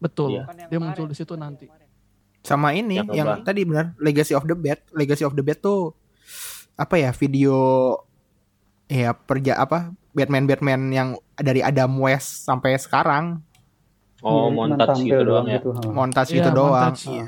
Betul. 0.00 0.34
Iya. 0.34 0.42
Yang 0.42 0.48
Dia 0.48 0.64
kemarin, 0.66 0.80
muncul 0.82 1.06
di 1.06 1.14
situ 1.14 1.34
nanti. 1.36 1.66
kemarin. 1.66 1.88
Sama 2.40 2.68
ini 2.72 2.98
Yang 2.98 3.14
yang, 3.14 3.28
tadi 3.40 3.60
benar 3.62 3.86
Legacy 3.96 4.32
of 4.32 4.44
the 4.44 4.54
Bat. 4.54 4.80
Legacy 4.90 5.22
of 5.22 5.32
the 5.32 5.40
Bat 5.40 5.58
tuh 5.60 5.94
apa 6.74 6.98
ya 6.98 7.10
video 7.12 7.54
ya 8.86 9.12
perja 9.12 9.56
apa 9.56 9.90
Batman 10.10 10.44
Batman 10.44 10.80
yang 10.88 11.08
dari 11.34 11.60
Adam 11.60 11.90
West 11.98 12.44
sampai 12.44 12.76
sekarang 12.76 13.40
Oh, 14.20 14.48
Iya, 14.48 14.56
cuman 14.56 14.56
montage 14.72 14.88
tampil 14.88 15.04
gitu 15.04 15.20
doang 15.22 15.44
ya. 15.44 15.52
gitu, 15.54 15.68
montage 15.86 16.30
Iya, 16.30 16.36
gitu 16.40 16.50
doang. 16.50 16.72
montage. 16.88 17.04
Iya. 17.06 17.26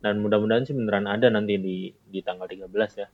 Dan 0.00 0.14
mudah-mudahan 0.20 0.62
sih 0.64 0.72
beneran 0.72 1.04
ada 1.04 1.26
nanti 1.28 1.54
di 1.56 1.76
di 1.92 2.18
tanggal 2.20 2.48
13 2.48 2.64
ya. 2.96 3.08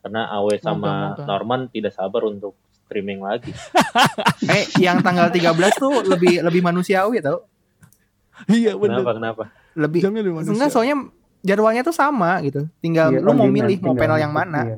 Karena 0.00 0.28
Awe 0.28 0.52
sama 0.60 0.76
Moga-moga. 1.08 1.24
Norman 1.24 1.60
tidak 1.72 1.96
sabar 1.96 2.20
untuk 2.24 2.52
streaming 2.70 3.24
lagi. 3.24 3.48
Eh 4.44 4.68
yang 4.76 5.00
tanggal 5.00 5.32
13 5.32 5.56
tuh 5.74 6.04
lebih 6.04 6.44
lebih 6.44 6.60
manusiawi 6.60 7.24
tau. 7.24 7.48
Iya 8.44 8.76
Kenapa? 8.76 9.12
Kenapa? 9.16 9.42
Lebih 9.72 10.00
Jamnya 10.04 10.20
lebih 10.20 10.44
enggak 10.44 10.68
soalnya 10.68 10.96
jadwalnya 11.40 11.80
tuh 11.80 11.96
sama 11.96 12.44
gitu. 12.44 12.68
Tinggal 12.84 13.08
Iya, 13.08 13.24
lu 13.24 13.32
mau 13.32 13.48
milih 13.48 13.80
mau 13.80 13.96
panel 13.96 14.20
yang 14.20 14.36
mana. 14.36 14.60
Iya. 14.68 14.76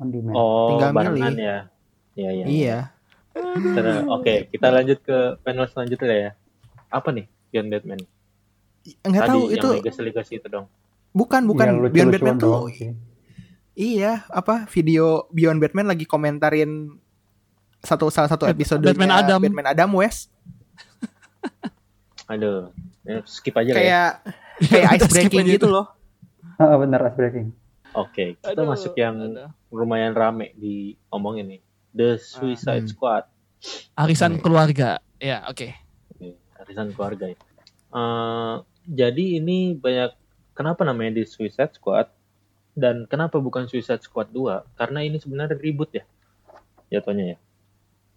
On 0.00 0.08
demand. 0.08 0.34
Oh, 0.34 0.68
Tinggal 0.72 0.90
barengan 0.90 1.30
milih. 1.30 1.44
ya. 1.44 1.58
Iya, 2.12 2.30
iya. 2.32 2.44
Iya. 2.46 2.78
Oke, 4.08 4.48
kita 4.48 4.68
lanjut 4.68 4.98
ke 5.00 5.16
panel 5.40 5.66
selanjutnya 5.66 6.08
ya. 6.10 6.30
Apa 6.88 7.12
nih 7.12 7.28
Beyond 7.50 7.68
Batman? 7.70 8.00
Enggak 9.02 9.22
Tadi 9.22 9.30
tahu 9.30 9.42
yang 9.44 9.54
itu 9.54 9.68
Legacy 10.00 10.34
itu 10.36 10.48
dong. 10.48 10.66
bukan 11.10 11.42
bukan 11.44 11.66
Beyond 11.86 12.10
Batman 12.10 12.36
tuh. 12.36 12.66
sih. 12.70 12.90
Iya, 13.72 14.26
apa 14.26 14.66
video 14.66 15.28
Beyond 15.30 15.60
Batman 15.60 15.86
lagi 15.86 16.04
komentarin 16.04 16.96
satu 17.80 18.08
salah 18.08 18.28
satu 18.28 18.44
episode 18.44 18.80
Batman 18.80 19.12
Adam. 19.14 19.38
Batman 19.38 19.68
Adam 19.68 19.90
West 19.94 20.28
Aduh, 22.30 22.70
ya, 23.02 23.20
skip 23.24 23.54
aja 23.54 23.70
lah 23.70 23.76
ya. 23.76 23.82
kayak 23.82 24.10
kayak 24.70 24.88
ice 24.96 25.08
breaking 25.08 25.46
gitu 25.50 25.66
itu. 25.66 25.68
loh. 25.68 25.86
Ah, 26.56 26.76
benar 26.76 27.02
ice 27.04 27.16
breaking. 27.16 27.50
Oke, 27.90 28.38
kita 28.38 28.54
Aduh, 28.54 28.70
masuk 28.70 28.94
yang 28.94 29.16
aduh. 29.18 29.50
lumayan 29.68 30.14
rame 30.14 30.54
di 30.54 30.94
omongin 31.10 31.46
nih. 31.50 31.60
The 31.90 32.10
Suicide 32.16 32.86
Hmm. 32.86 32.90
Squad. 32.90 33.24
Arisan 33.98 34.38
Oke. 34.38 34.46
keluarga. 34.46 35.02
Ya, 35.18 35.42
oke. 35.46 35.74
Oke, 36.14 36.38
arisan 36.56 36.94
keluarga 36.94 37.28
ya. 37.28 37.36
Eh, 37.90 38.54
jadi 38.86 39.42
ini 39.42 39.74
banyak 39.74 40.14
kenapa 40.54 40.86
namanya 40.86 41.18
di 41.18 41.24
Suicide 41.26 41.74
Squad 41.74 42.06
dan 42.72 43.10
kenapa 43.10 43.42
bukan 43.42 43.66
Suicide 43.66 44.00
Squad 44.00 44.30
2? 44.30 44.62
Karena 44.78 45.02
ini 45.02 45.18
sebenarnya 45.18 45.58
ribut 45.58 45.90
ya. 45.90 46.06
Jatuhnya 46.88 47.34
ya. 47.34 47.38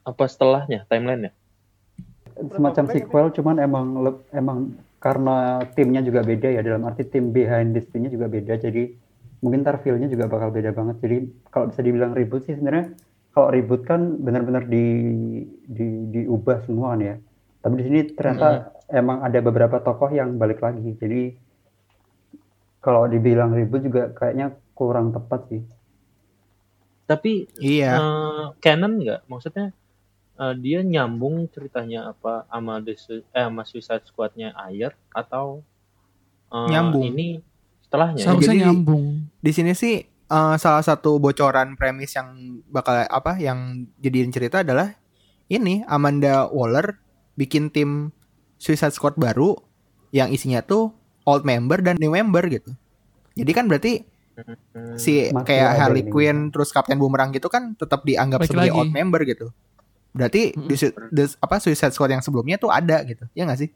Apa 0.05 0.29
setelahnya 0.29 0.85
timelinenya? 0.85 1.33
Semacam 2.33 2.85
sequel 2.89 3.29
cuman 3.29 3.55
emang 3.57 3.85
emang 4.29 4.57
karena 4.97 5.61
timnya 5.75 6.01
juga 6.01 6.23
beda 6.23 6.49
ya 6.49 6.61
dalam 6.63 6.81
arti 6.87 7.05
tim 7.05 7.29
behind 7.29 7.75
the 7.75 7.81
scene-nya 7.83 8.09
juga 8.09 8.25
beda 8.25 8.57
jadi 8.57 8.89
mungkin 9.43 9.61
ntar 9.67 9.83
feel-nya 9.83 10.07
juga 10.07 10.25
bakal 10.31 10.49
beda 10.55 10.71
banget 10.71 10.97
jadi 11.03 11.17
kalau 11.51 11.65
bisa 11.69 11.81
dibilang 11.83 12.15
ribut 12.15 12.41
sih 12.47 12.55
sebenarnya 12.55 12.95
kalau 13.35 13.49
ribut 13.51 13.81
kan 13.83 14.01
benar-benar 14.25 14.63
di, 14.69 14.85
di 15.67 15.87
diubah 16.13 16.63
semua 16.65 16.95
kan 16.95 17.01
ya 17.03 17.15
tapi 17.63 17.73
di 17.79 17.83
sini 17.87 17.99
ternyata 18.17 18.47
emang 18.91 19.19
ada 19.27 19.39
beberapa 19.43 19.77
tokoh 19.83 20.09
yang 20.15 20.39
balik 20.41 20.63
lagi 20.63 20.95
jadi 21.01 21.21
kalau 22.83 23.07
dibilang 23.07 23.51
ribut 23.55 23.81
juga 23.87 24.11
kayaknya 24.17 24.47
kurang 24.77 25.13
tepat 25.15 25.41
sih 25.51 25.61
Tapi 27.09 27.47
Iya. 27.59 27.91
eh, 27.99 28.43
canon 28.63 28.93
nggak? 29.01 29.21
Maksudnya 29.31 29.67
eh, 30.39 30.55
dia 30.63 30.79
nyambung 30.83 31.35
ceritanya 31.53 31.99
apa 32.11 32.47
sama 32.49 32.73
eh 32.87 32.97
sama 33.33 33.63
Suicide 33.69 34.05
Squad-nya 34.07 34.49
Ayer 34.55 34.93
atau 35.11 35.61
eh, 36.53 36.67
Nyambung. 36.71 37.03
Ini 37.13 37.27
setelahnya. 37.93 38.17
Seharusnya 38.19 38.49
Jadi- 38.51 38.63
nyambung. 38.65 39.05
Di 39.37 39.51
sini 39.51 39.71
sih 39.71 40.01
eh, 40.03 40.55
salah 40.57 40.81
satu 40.81 41.17
bocoran 41.17 41.77
premis 41.77 42.09
yang 42.11 42.33
bakal 42.65 43.05
apa 43.05 43.37
yang 43.37 43.85
jadiin 43.97 44.27
cerita 44.27 44.59
adalah 44.59 44.97
ini 45.45 45.85
Amanda 45.85 46.49
Waller 46.49 46.97
bikin 47.33 47.69
tim 47.69 48.09
Suicide 48.57 48.89
Squad 48.91 49.13
baru 49.13 49.53
yang 50.09 50.27
isinya 50.27 50.59
tuh 50.59 50.89
old 51.23 51.43
member 51.43 51.77
dan 51.79 51.95
new 51.95 52.09
member 52.09 52.41
gitu. 52.47 52.73
Jadi 53.33 53.51
kan 53.51 53.67
berarti 53.67 54.09
Hmm, 54.33 54.97
si 54.97 55.29
Masih 55.29 55.45
kayak 55.45 55.69
ada 55.69 55.79
Harley 55.79 56.01
ini. 56.01 56.09
Quinn 56.09 56.49
terus 56.49 56.73
Captain 56.73 56.97
Boomerang 56.97 57.29
gitu 57.29 57.45
kan 57.47 57.77
tetap 57.77 58.01
dianggap 58.01 58.41
Balik 58.41 58.49
sebagai 58.49 58.73
lagi. 58.73 58.79
old 58.79 58.89
member 58.91 59.21
gitu. 59.23 59.53
Berarti 60.09 60.41
Mm-mm. 60.49 60.65
di, 60.65 60.73
su- 60.73 60.89
di- 60.89 61.37
apa 61.37 61.61
Suicide 61.61 61.93
Squad 61.93 62.09
yang 62.09 62.25
sebelumnya 62.25 62.57
tuh 62.57 62.73
ada 62.73 63.05
gitu. 63.05 63.29
Ya 63.31 63.45
nggak 63.45 63.61
sih? 63.61 63.69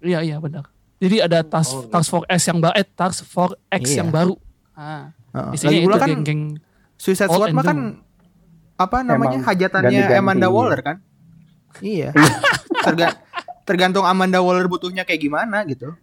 Iya, 0.00 0.24
iya 0.24 0.36
benar. 0.40 0.72
Jadi 0.96 1.16
ada 1.18 1.38
task 1.42 1.70
Oh, 1.70 1.80
gitu. 1.80 1.90
task 1.90 2.08
force 2.08 2.26
S 2.28 2.42
yang 2.46 2.58
baru, 2.58 2.74
eh 2.74 2.86
task 2.86 3.18
force 3.24 3.56
X 3.68 3.82
Iya. 3.86 3.96
yang 4.00 4.10
baru. 4.10 4.34
Ah, 4.72 5.10
Heeh. 5.32 5.50
isinya 5.52 5.70
Lagi 5.70 5.84
pula 5.84 5.96
kan 5.96 6.08
geng-geng 6.10 6.42
Suicide 6.94 7.28
Old 7.28 7.36
Squad 7.44 7.52
mah 7.52 7.64
kan 7.64 7.78
apa 8.74 8.96
namanya 9.00 9.38
Emang 9.38 9.46
hajatannya 9.46 9.90
ganti-ganti, 9.92 10.14
Amanda 10.16 10.46
iya. 10.46 10.54
Waller 10.54 10.80
kan? 10.80 10.96
Iya. 11.78 12.08
Terga- 12.86 13.18
tergantung 13.62 14.02
Amanda 14.02 14.38
Waller 14.38 14.66
butuhnya 14.66 15.02
kayak 15.02 15.20
gimana 15.20 15.62
gitu. 15.64 15.94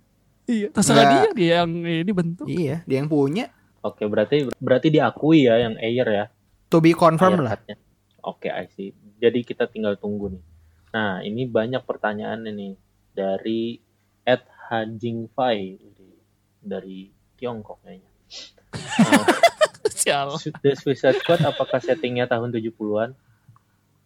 Iya, 0.46 0.68
terserah 0.70 0.98
Nggak. 0.98 1.12
dia 1.12 1.32
dia 1.32 1.54
yang 1.62 1.72
ini 1.78 2.12
bentuk. 2.12 2.46
Iya, 2.46 2.84
dia 2.84 2.98
yang 2.98 3.08
punya. 3.08 3.48
Oke, 3.82 4.04
berarti 4.04 4.50
berarti 4.58 4.88
diakui 4.90 5.46
ya 5.46 5.58
yang 5.60 5.76
Ayer 5.78 6.08
ya. 6.08 6.26
To 6.68 6.80
be 6.80 6.92
confirmed 6.92 7.42
lah. 7.42 7.56
Oke, 8.22 8.48
I 8.48 8.68
see. 8.68 8.92
Jadi 9.18 9.42
kita 9.42 9.66
tinggal 9.66 9.96
tunggu 9.96 10.30
nih. 10.30 10.44
Nah, 10.92 11.20
ini 11.22 11.46
banyak 11.46 11.82
pertanyaan 11.82 12.44
nih 12.44 12.76
dari 13.12 13.80
Ed 14.22 14.44
Hajing 14.72 15.28
Fai 15.30 15.76
dari 16.58 17.12
Tiongkok 17.36 17.84
kayaknya. 17.84 18.12
Uh, 20.02 20.34
The 20.64 20.74
Suicide 20.74 21.20
Squad 21.20 21.44
apakah 21.44 21.78
settingnya 21.78 22.26
tahun 22.26 22.50
70-an? 22.50 23.14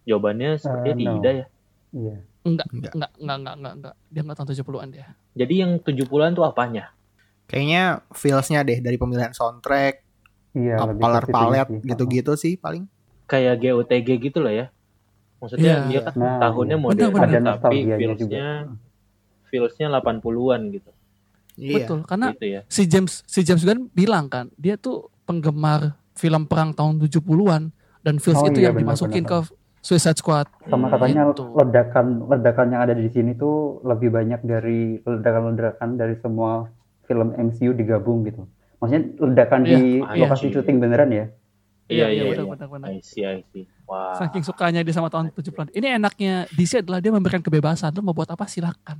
Jawabannya 0.03 0.59
sepertinya 0.59 0.91
Eh, 0.91 1.05
no. 1.05 1.13
tidak 1.15 1.33
ya. 1.33 1.45
Iya. 1.93 2.15
Enggak, 2.43 2.67
Enggak. 2.67 2.91
enggak, 2.91 3.11
enggak, 3.15 3.37
enggak, 3.37 3.55
enggak, 3.55 3.73
enggak. 3.73 3.95
Dia 4.05 4.21
enggak 4.21 4.35
tahun 4.35 4.49
70-an 4.51 4.89
dia. 4.91 5.05
Jadi 5.33 5.53
yang 5.55 5.71
70-an 5.79 6.31
tuh 6.33 6.43
apanya? 6.43 6.83
Kayaknya 7.45 7.83
feelsnya 8.11 8.59
deh 8.61 8.79
dari 8.81 8.97
pemilihan 8.97 9.31
soundtrack, 9.31 9.95
Iya, 10.51 10.75
color 10.77 11.25
palette 11.27 11.69
sih. 11.69 11.79
gitu-gitu 11.85 12.33
sih 12.35 12.53
paling. 12.55 12.83
Kayak 13.25 13.55
GOTG 13.59 14.07
gitu 14.21 14.39
lah 14.39 14.53
ya. 14.53 14.65
Maksudnya 15.39 15.73
Iya. 15.79 15.87
dia 15.87 15.99
kan 16.03 16.13
Nah, 16.15 16.37
tahunnya 16.41 16.75
iya. 16.75 17.53
tapi 17.55 17.77
feelsnya 17.87 18.47
feelsnya 19.55 19.87
80-an 19.89 20.61
gitu. 20.71 20.91
Iya. 21.55 21.87
Betul, 21.87 21.99
karena 22.03 22.35
Gitu 22.35 22.47
ya. 22.51 22.61
si 22.67 22.83
James 22.83 23.23
si 23.23 23.39
James 23.41 23.63
Gunn 23.63 23.87
bilang 23.95 24.27
kan, 24.27 24.51
dia 24.59 24.75
tuh 24.75 25.07
penggemar 25.23 25.95
film 26.11 26.43
perang 26.45 26.75
tahun 26.75 26.99
70-an 26.99 27.71
dan 28.03 28.15
feels 28.19 28.37
Oh 28.37 28.51
itu 28.51 28.59
iya, 28.59 28.69
yang 28.69 28.75
benar, 28.75 28.91
dimasukin 28.91 29.23
benar. 29.23 29.47
ke 29.47 29.55
Suicide 29.79 30.17
Squad. 30.17 30.47
Sama 30.65 30.89
katanya 30.89 31.31
gitu. 31.31 31.47
ledakan 31.53 32.05
ledakan 32.27 32.67
yang 32.69 32.81
ada 32.83 32.91
di 32.91 33.07
sini 33.07 33.31
tuh 33.33 33.79
lebih 33.85 34.11
banyak 34.11 34.43
dari 34.43 34.99
ledakan-ledakan 34.99 35.89
dari 35.95 36.15
semua 36.19 36.67
film 37.05 37.31
MCU 37.31 37.71
digabung 37.71 38.25
gitu. 38.25 38.43
Maksudnya 38.81 39.03
ledakan 39.21 39.61
di 39.63 40.01
Iya, 40.03 40.25
lokasi 40.25 40.49
iya. 40.49 40.53
syuting 40.57 40.77
beneran 40.81 41.09
ya? 41.09 41.25
Iya, 41.85 42.09
iya, 42.09 42.23
iya. 42.33 42.43
benar, 42.43 42.65
benar. 42.67 42.89
I 42.89 42.99
see, 42.99 43.21
I 43.21 43.45
see. 43.53 43.69
Wah. 43.85 44.17
Saking 44.17 44.41
sukanya 44.41 44.81
dia 44.81 44.89
sama 44.91 45.07
tahun 45.07 45.29
70-an. 45.31 45.69
Ini 45.69 46.01
enaknya 46.01 46.49
DC 46.49 46.81
adalah 46.81 46.97
dia 46.97 47.13
memberikan 47.13 47.39
kebebasan. 47.39 47.93
Lu 47.93 48.01
mau 48.01 48.11
buat 48.11 48.25
apa 48.27 48.49
silakan. 48.49 48.97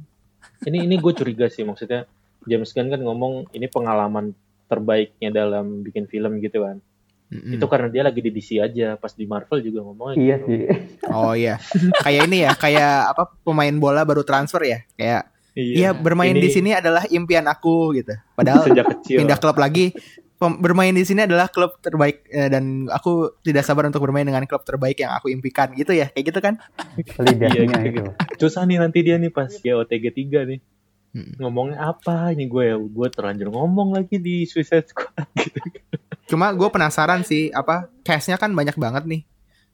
Ini 0.64 0.88
ini 0.88 0.96
gue 0.96 1.14
curiga 1.14 1.52
sih 1.52 1.68
maksudnya 1.68 2.08
James 2.46 2.72
Gunn 2.72 2.94
kan 2.94 3.02
ngomong 3.02 3.52
ini 3.52 3.68
pengalaman 3.68 4.32
terbaiknya 4.66 5.30
dalam 5.34 5.82
bikin 5.82 6.06
film 6.06 6.38
gitu 6.40 6.64
kan. 6.64 6.78
Mm-mm. 7.26 7.58
Itu 7.58 7.66
karena 7.66 7.90
dia 7.90 8.06
lagi 8.06 8.22
di 8.22 8.30
DC 8.30 8.62
aja. 8.62 8.96
Pas 8.96 9.10
di 9.12 9.26
Marvel 9.26 9.60
juga 9.60 9.82
ngomongnya 9.82 10.16
Iya 10.16 10.36
gitu. 10.40 10.48
sih. 10.48 10.62
Oh 11.10 11.34
iya. 11.34 11.58
kayak 12.06 12.22
ini 12.30 12.46
ya, 12.46 12.54
kayak 12.54 13.18
apa 13.18 13.24
pemain 13.42 13.74
bola 13.74 14.06
baru 14.06 14.22
transfer 14.22 14.62
ya. 14.62 14.80
Kayak 14.94 15.34
iya 15.58 15.90
bermain 15.96 16.36
Ini 16.36 16.42
di 16.44 16.50
sini 16.54 16.70
adalah 16.78 17.04
impian 17.10 17.50
aku 17.50 17.98
gitu. 17.98 18.14
Padahal 18.38 18.62
sejak 18.70 18.86
kecil. 19.00 19.26
pindah 19.26 19.42
klub 19.42 19.58
lagi 19.58 19.90
bermain 20.38 20.92
di 20.92 21.02
sini 21.02 21.24
adalah 21.24 21.48
klub 21.48 21.80
terbaik 21.80 22.28
eh, 22.28 22.52
dan 22.52 22.92
aku 22.92 23.40
tidak 23.40 23.64
sabar 23.64 23.88
untuk 23.88 24.04
bermain 24.04 24.28
dengan 24.28 24.44
klub 24.44 24.62
terbaik 24.62 25.00
yang 25.00 25.16
aku 25.16 25.32
impikan 25.32 25.72
gitu 25.72 25.96
ya. 25.96 26.12
Kayak 26.12 26.26
gitu 26.32 26.40
kan? 26.44 26.56
Lidahnya 27.24 27.80
itu. 27.84 28.04
Susah 28.38 28.68
nih 28.68 28.78
nanti 28.78 29.00
dia 29.00 29.16
nih 29.16 29.32
pas 29.32 29.48
GOTG 29.48 30.06
3 30.12 30.50
nih. 30.52 30.60
Mm. 31.16 31.40
Ngomongnya 31.40 31.80
apa 31.80 32.36
ini 32.36 32.46
gue? 32.46 32.76
Gue 32.92 33.08
terlanjur 33.08 33.48
ngomong 33.48 33.96
lagi 33.96 34.20
di 34.20 34.44
Suicide 34.44 34.92
Squad 34.92 35.16
gitu. 35.40 35.60
Cuma 36.28 36.52
gue 36.52 36.68
penasaran 36.68 37.24
sih 37.24 37.48
apa 37.56 37.88
castnya 38.04 38.36
kan 38.36 38.52
banyak 38.52 38.76
banget 38.76 39.08
nih. 39.08 39.22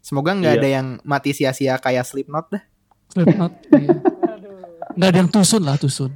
Semoga 0.02 0.38
nggak 0.38 0.54
Iya. 0.54 0.62
ada 0.62 0.70
yang 0.70 0.88
mati 1.02 1.34
sia-sia 1.34 1.82
kayak 1.82 2.06
Slipknot 2.06 2.54
dah. 2.54 2.64
Slipknot. 3.10 3.54
iya. 3.74 3.98
Nggak 4.94 5.10
ada 5.10 5.18
yang 5.18 5.32
tusun 5.32 5.64
lah, 5.66 5.78
tusun. 5.78 6.12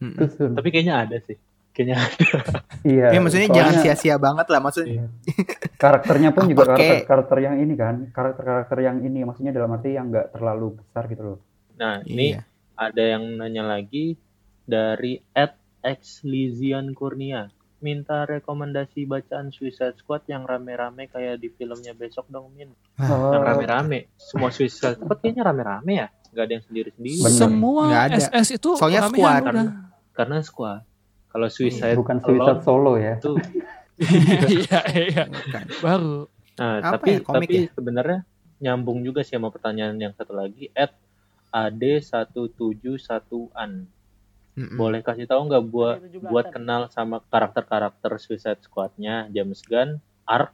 Mm-mm. 0.00 0.16
Terus, 0.16 0.32
Sun, 0.34 0.50
Tapi 0.56 0.68
kayaknya 0.72 0.94
ada 1.06 1.16
sih. 1.22 1.36
Kayaknya 1.80 1.96
ada. 1.96 2.26
iya. 2.84 3.06
Ya 3.16 3.18
maksudnya 3.24 3.48
soalnya 3.48 3.56
jangan 3.56 3.74
sia-sia 3.80 4.16
banget 4.20 4.46
lah 4.52 4.60
maksudnya. 4.60 4.92
Iya. 4.92 5.06
Karakternya 5.80 6.30
pun 6.36 6.44
juga 6.44 6.76
kek? 6.76 6.76
karakter, 6.76 7.08
karakter 7.08 7.38
yang 7.40 7.56
ini 7.56 7.72
kan, 7.72 7.94
karakter-karakter 8.12 8.78
yang 8.84 8.96
ini 9.00 9.24
maksudnya 9.24 9.56
dalam 9.56 9.72
arti 9.72 9.96
yang 9.96 10.12
nggak 10.12 10.36
terlalu 10.36 10.76
besar 10.76 11.08
gitu 11.08 11.22
loh. 11.24 11.38
Nah, 11.80 12.04
ini 12.04 12.36
Iya. 12.36 12.44
ada 12.76 13.02
yang 13.16 13.24
nanya 13.40 13.64
lagi 13.64 14.20
dari 14.62 15.24
Lizian 16.22 16.92
Kurnia. 16.92 17.48
Minta 17.80 18.28
rekomendasi 18.28 19.08
bacaan 19.08 19.48
Suicide 19.48 19.96
Squad 19.96 20.28
yang 20.28 20.44
rame-rame 20.44 21.08
kayak 21.08 21.40
di 21.40 21.48
filmnya 21.48 21.96
besok 21.96 22.28
dong, 22.28 22.52
Min. 22.52 22.76
Oh, 23.00 23.32
Yang 23.32 23.42
rame-rame. 23.48 24.12
Semua 24.20 24.52
Suicide 24.52 25.00
Squad 25.00 25.24
kayaknya 25.24 25.48
rame-rame 25.48 25.92
ya. 25.96 26.12
Nggak 26.28 26.44
ada 26.44 26.52
yang 26.52 26.64
sendiri-sendiri. 26.68 27.24
Semua 27.32 27.82
Nggak 27.88 28.04
ada. 28.04 28.16
SS 28.20 28.48
itu 28.60 28.70
Soalnya 28.76 29.08
squad. 29.08 29.42
udah. 29.48 29.66
Karena 30.12 30.36
squad. 30.44 30.84
Kalau 31.30 31.46
Suicide 31.46 31.94
bukan 31.94 32.18
Alone 32.18 32.28
Suicide 32.28 32.60
Solo 32.60 32.92
ya. 32.96 33.14
itu 33.16 33.32
Iya, 34.50 34.80
iya. 34.90 35.22
Baru. 35.78 36.26
Nah, 36.56 36.72
Apa 36.78 36.96
tapi 36.96 37.08
ya, 37.14 37.18
komik 37.20 37.46
tapi 37.46 37.56
ya? 37.58 37.62
sebenarnya 37.70 38.18
nyambung 38.58 38.98
juga 39.00 39.20
sih 39.20 39.34
sama 39.34 39.48
pertanyaan 39.48 39.94
yang 39.94 40.12
satu 40.12 40.32
lagi 40.32 40.68
at 40.72 40.92
AD171an. 41.50 43.70
Mm-mm. 44.52 44.74
Boleh 44.74 45.00
kasih 45.00 45.24
tahu 45.24 45.46
nggak 45.46 45.64
buat 45.66 45.96
Ada 45.96 46.06
17-an. 46.10 46.26
buat 46.26 46.46
kenal 46.50 46.80
sama 46.88 47.16
karakter-karakter 47.24 48.10
Suicide 48.18 48.60
Squad-nya 48.60 49.28
James 49.30 49.60
Gunn, 49.62 50.00
arc, 50.24 50.50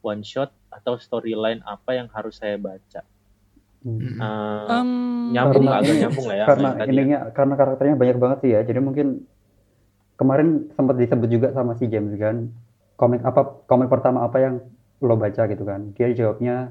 one 0.00 0.22
shot 0.22 0.50
atau 0.68 0.96
storyline 0.96 1.60
apa 1.62 1.92
yang 1.92 2.08
harus 2.08 2.36
saya 2.36 2.56
baca? 2.56 3.00
Hmm. 3.82 3.98
Mm-mm. 3.98 4.14
Eh, 4.14 4.70
Em, 4.70 4.88
nyambung 5.32 5.66
agak 5.66 5.94
nyambung 5.98 6.26
lah 6.28 6.36
ya. 6.38 6.44
karena 6.46 6.68
ya. 6.70 6.84
ininya 6.86 7.18
karena 7.30 7.54
karakternya 7.56 7.94
banyak 7.96 8.16
banget 8.16 8.38
sih 8.40 8.50
ya. 8.52 8.60
Jadi 8.62 8.78
mungkin 8.78 9.06
kemarin 10.14 10.70
sempat 10.72 10.96
disebut 10.96 11.28
juga 11.28 11.48
sama 11.50 11.74
si 11.74 11.86
James 11.86 12.14
Gunn 12.14 12.52
komik 12.94 13.22
apa 13.22 13.64
komik 13.66 13.88
pertama 13.88 14.22
apa 14.22 14.38
yang 14.38 14.54
lo 15.00 15.14
baca 15.14 15.42
gitu 15.44 15.62
kan. 15.62 15.90
Dia 15.92 16.12
jawabnya 16.12 16.70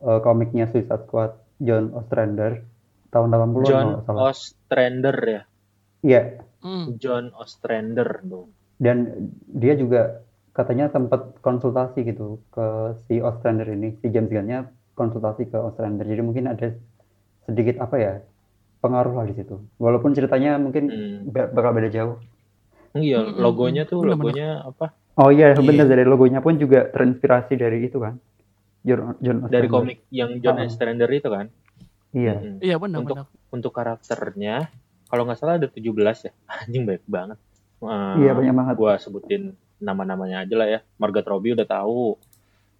eh, 0.00 0.20
komiknya 0.20 0.66
Suicide 0.66 1.04
Squad 1.04 1.32
John 1.58 1.92
Ostrander 1.92 2.64
tahun 3.08 3.28
80-an 3.28 3.64
John 3.64 3.88
salah. 4.02 4.20
Ostrander 4.30 5.16
ya. 5.20 5.42
Iya, 6.02 6.22
hmm. 6.60 6.84
John 6.96 7.32
Ostrander 7.32 8.20
dong. 8.22 8.52
dan 8.76 9.08
dia 9.48 9.72
juga 9.72 10.20
katanya 10.52 10.88
sempat 10.88 11.40
konsultasi 11.40 12.04
gitu 12.04 12.44
ke 12.50 12.66
si 13.04 13.20
Ostrander 13.20 13.64
ini, 13.66 13.96
si 14.00 14.08
James 14.08 14.28
Gunn-nya 14.28 14.68
konsultasi 14.92 15.48
ke 15.48 15.56
Ostrander. 15.56 16.04
Jadi 16.04 16.20
mungkin 16.20 16.44
ada 16.46 16.76
sedikit 17.42 17.80
apa 17.80 17.96
ya 17.96 18.12
pengaruh 18.78 19.16
lah 19.16 19.24
di 19.24 19.32
situ. 19.32 19.56
Walaupun 19.76 20.12
ceritanya 20.12 20.56
mungkin 20.56 20.88
Hmm. 20.88 21.16
ba- 21.28 21.48
bakal 21.48 21.72
beda 21.72 21.88
jauh. 21.88 22.16
Iya, 22.98 23.20
logonya 23.32 23.84
tuh 23.84 24.02
Bener-bener. 24.02 24.32
logonya 24.32 24.48
apa? 24.64 24.86
Oh 25.16 25.28
iya, 25.28 25.52
Iya. 25.52 25.60
bener 25.60 25.86
dari 25.86 26.02
logonya 26.02 26.38
pun 26.38 26.54
juga 26.54 26.84
terinspirasi 26.86 27.54
dari 27.54 27.82
itu 27.82 27.96
kan. 27.96 28.16
John, 28.80 29.18
John 29.18 29.36
Dari 29.44 29.66
komik 29.66 30.06
yang 30.08 30.38
John. 30.38 30.60
Ostrander 30.60 31.08
itu 31.08 31.26
kan? 31.26 31.50
Iya. 32.10 32.34
Mm-mm. 32.34 32.56
Iya 32.60 32.76
benar 32.76 32.98
Untuk- 33.00 33.18
benar. 33.18 33.26
untuk 33.48 33.72
karakternya 33.72 34.68
kalau 35.06 35.22
nggak 35.22 35.36
salah 35.36 35.56
ada 35.56 35.66
17 35.66 35.92
ya 36.22 36.32
anjing 36.62 36.84
baik 36.84 37.04
banget 37.06 37.38
Eh, 37.76 38.14
Iya 38.18 38.32
banyak 38.32 38.54
banget. 38.54 38.74
gua 38.74 38.96
sebutin 38.96 39.52
nama-namanya 39.76 40.42
aja 40.42 40.54
lah 40.54 40.64
ya 40.66 40.80
Margot 40.96 41.22
Robbie 41.22 41.52
udah 41.52 41.64
tahu 41.64 42.16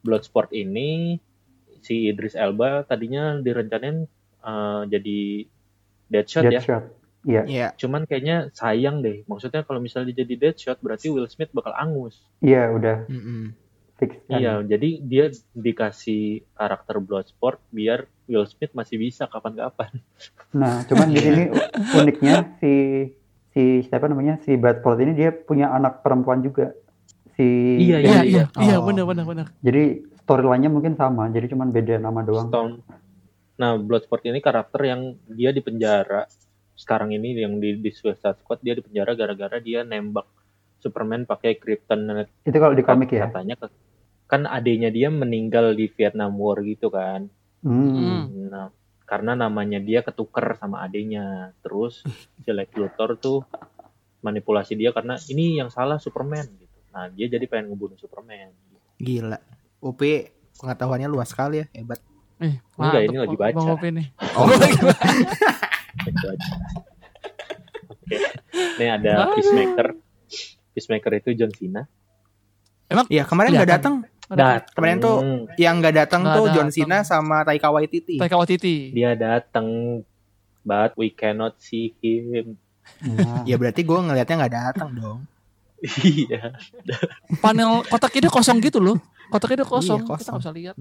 Bloodsport 0.00 0.48
ini 0.50 1.20
si 1.78 2.06
Idris 2.06 2.32
Elba 2.32 2.80
tadinya 2.82 3.36
direncanain 3.36 4.08
eh, 4.40 4.82
jadi 4.86 5.18
Deadshot 6.06 6.44
ya 6.46 6.50
Deadshot. 6.56 6.84
Iya. 7.26 7.42
Iya. 7.44 7.68
cuman 7.74 8.06
kayaknya 8.06 8.48
sayang 8.50 9.02
deh 9.02 9.26
maksudnya 9.26 9.60
kalau 9.60 9.78
misalnya 9.78 10.10
dia 10.10 10.22
jadi 10.22 10.34
Deadshot 10.40 10.78
berarti 10.78 11.10
Will 11.10 11.26
Smith 11.26 11.50
bakal 11.50 11.74
angus 11.74 12.22
Iya 12.38 12.70
udah 12.70 12.96
Mm-mm. 13.06 13.50
fix 13.96 14.14
kan. 14.24 14.38
iya 14.38 14.62
jadi 14.62 14.88
dia 15.02 15.24
dikasih 15.50 16.22
karakter 16.52 16.96
Bloodsport 16.96 17.58
biar 17.68 18.06
Will 18.24 18.46
Smith 18.46 18.70
masih 18.72 18.96
bisa 18.96 19.26
kapan-kapan 19.26 19.90
Nah, 20.54 20.80
cuman 20.84 21.10
di 21.10 21.18
sini 21.18 21.42
uniknya 21.92 22.56
si 22.56 22.72
si 23.50 23.62
siapa 23.82 24.06
namanya 24.06 24.38
si 24.38 24.54
Pitt 24.54 24.78
ini 24.96 25.12
dia 25.12 25.28
punya 25.30 25.68
anak 25.68 26.00
perempuan 26.00 26.40
juga. 26.40 26.72
Si 27.32 27.44
Iya, 27.82 28.00
Iya 28.00 28.20
iya 28.22 28.44
iya 28.56 28.76
Oh. 28.76 28.84
benar 28.84 29.04
benar 29.04 29.24
benar. 29.24 29.46
Jadi 29.60 29.84
storyline-nya 30.18 30.68
mungkin 30.68 30.94
sama, 30.94 31.28
jadi 31.28 31.46
cuman 31.46 31.68
beda 31.68 31.98
nama 31.98 32.20
doang. 32.20 32.48
Stone. 32.48 32.74
Nah, 33.56 33.76
Bloodsport 33.76 34.24
ini 34.24 34.40
karakter 34.40 34.80
yang 34.82 35.00
dia 35.26 35.50
di 35.50 35.60
penjara 35.60 36.24
sekarang 36.76 37.10
ini 37.10 37.32
yang 37.34 37.56
di, 37.56 37.74
di 37.74 37.88
Suicide 37.88 38.36
Squad 38.36 38.60
dia 38.60 38.72
di 38.72 38.80
penjara 38.80 39.12
gara-gara 39.12 39.56
dia 39.58 39.80
nembak 39.80 40.28
Superman 40.76 41.24
pakai 41.24 41.56
kryptonite 41.56 42.30
Itu 42.44 42.56
kalau 42.56 42.72
di 42.72 42.84
komik 42.84 43.10
ya. 43.10 43.26
katanya 43.26 43.56
ke- 43.56 43.72
kan 44.26 44.44
adanya 44.44 44.86
dia 44.88 45.08
meninggal 45.08 45.72
di 45.72 45.88
Vietnam 45.88 46.36
War 46.36 46.60
gitu 46.60 46.90
kan. 46.90 47.30
Hmm. 47.62 47.94
Hmm. 47.96 48.22
Nah, 48.46 48.68
karena 49.02 49.32
namanya 49.34 49.78
dia 49.78 50.02
ketuker 50.02 50.54
sama 50.54 50.82
adenya. 50.82 51.54
Terus 51.60 52.02
si 52.36 52.50
Lex 52.50 52.74
Luthor 52.74 53.16
tuh 53.16 53.46
manipulasi 54.18 54.74
dia 54.74 54.90
karena 54.90 55.14
ini 55.26 55.56
yang 55.56 55.70
salah 55.70 55.96
Superman 55.96 56.44
gitu. 56.52 56.76
Nah 56.90 57.06
dia 57.08 57.26
jadi 57.26 57.46
pengen 57.46 57.70
ngebunuh 57.70 57.94
Superman. 57.94 58.50
Gila. 58.96 59.38
UP 59.78 60.00
pengetahuannya 60.56 61.06
luas 61.06 61.30
sekali 61.30 61.62
ya, 61.62 61.66
hebat. 61.70 62.02
Eh, 62.36 62.58
Enggak, 62.76 63.00
ini 63.02 63.16
mantep, 63.16 63.22
lagi 63.22 63.36
Bang 63.38 63.54
baca. 63.56 63.70
Opi 63.72 63.88
nih. 63.90 64.06
Oh, 64.34 64.44
Itu 66.16 66.26
aja. 66.26 66.48
Oke, 67.86 68.16
ini 68.78 68.86
ada 68.86 69.30
Peacemaker. 69.32 69.86
Peacemaker 70.72 71.12
itu 71.16 71.30
John 71.34 71.52
Cena. 71.52 71.82
Iya, 73.08 73.26
kemarin 73.26 73.52
nggak 73.52 73.70
datang. 73.70 73.94
Datang. 74.26 74.74
Kemarin 74.74 74.96
tuh 74.98 75.16
Yang 75.54 75.74
nggak 75.80 75.94
datang 75.96 76.22
tuh 76.24 76.44
John. 76.50 76.68
Cena 76.70 77.02
sama 77.02 77.42
Taika 77.42 77.68
Waititi. 77.68 78.16
Taika 78.16 78.34
Waititi. 78.34 78.90
dia 78.90 79.12
datang, 79.12 80.00
but 80.62 80.94
we 80.94 81.10
cannot 81.10 81.58
see 81.58 81.94
him. 81.98 82.56
Nah, 83.02 83.42
Ya 83.42 83.58
berarti 83.58 83.82
gue 83.82 83.98
ngelihatnya 83.98 84.36
nggak 84.38 84.54
datang 84.54 84.90
dong. 84.94 85.20
Iya. 86.00 86.56
Panel 87.38 87.84
kotak 87.84 88.14
ini 88.14 88.26
kosong 88.26 88.62
gitu 88.62 88.78
loh. 88.78 88.96
Kotak 89.28 89.52
ini 89.52 89.62
kosong. 89.62 90.00
Iya, 90.00 90.06
Kita 90.06 90.14
kosong. 90.14 90.32
nggak 90.32 90.42
bisa 90.46 90.52
lihat. 90.54 90.74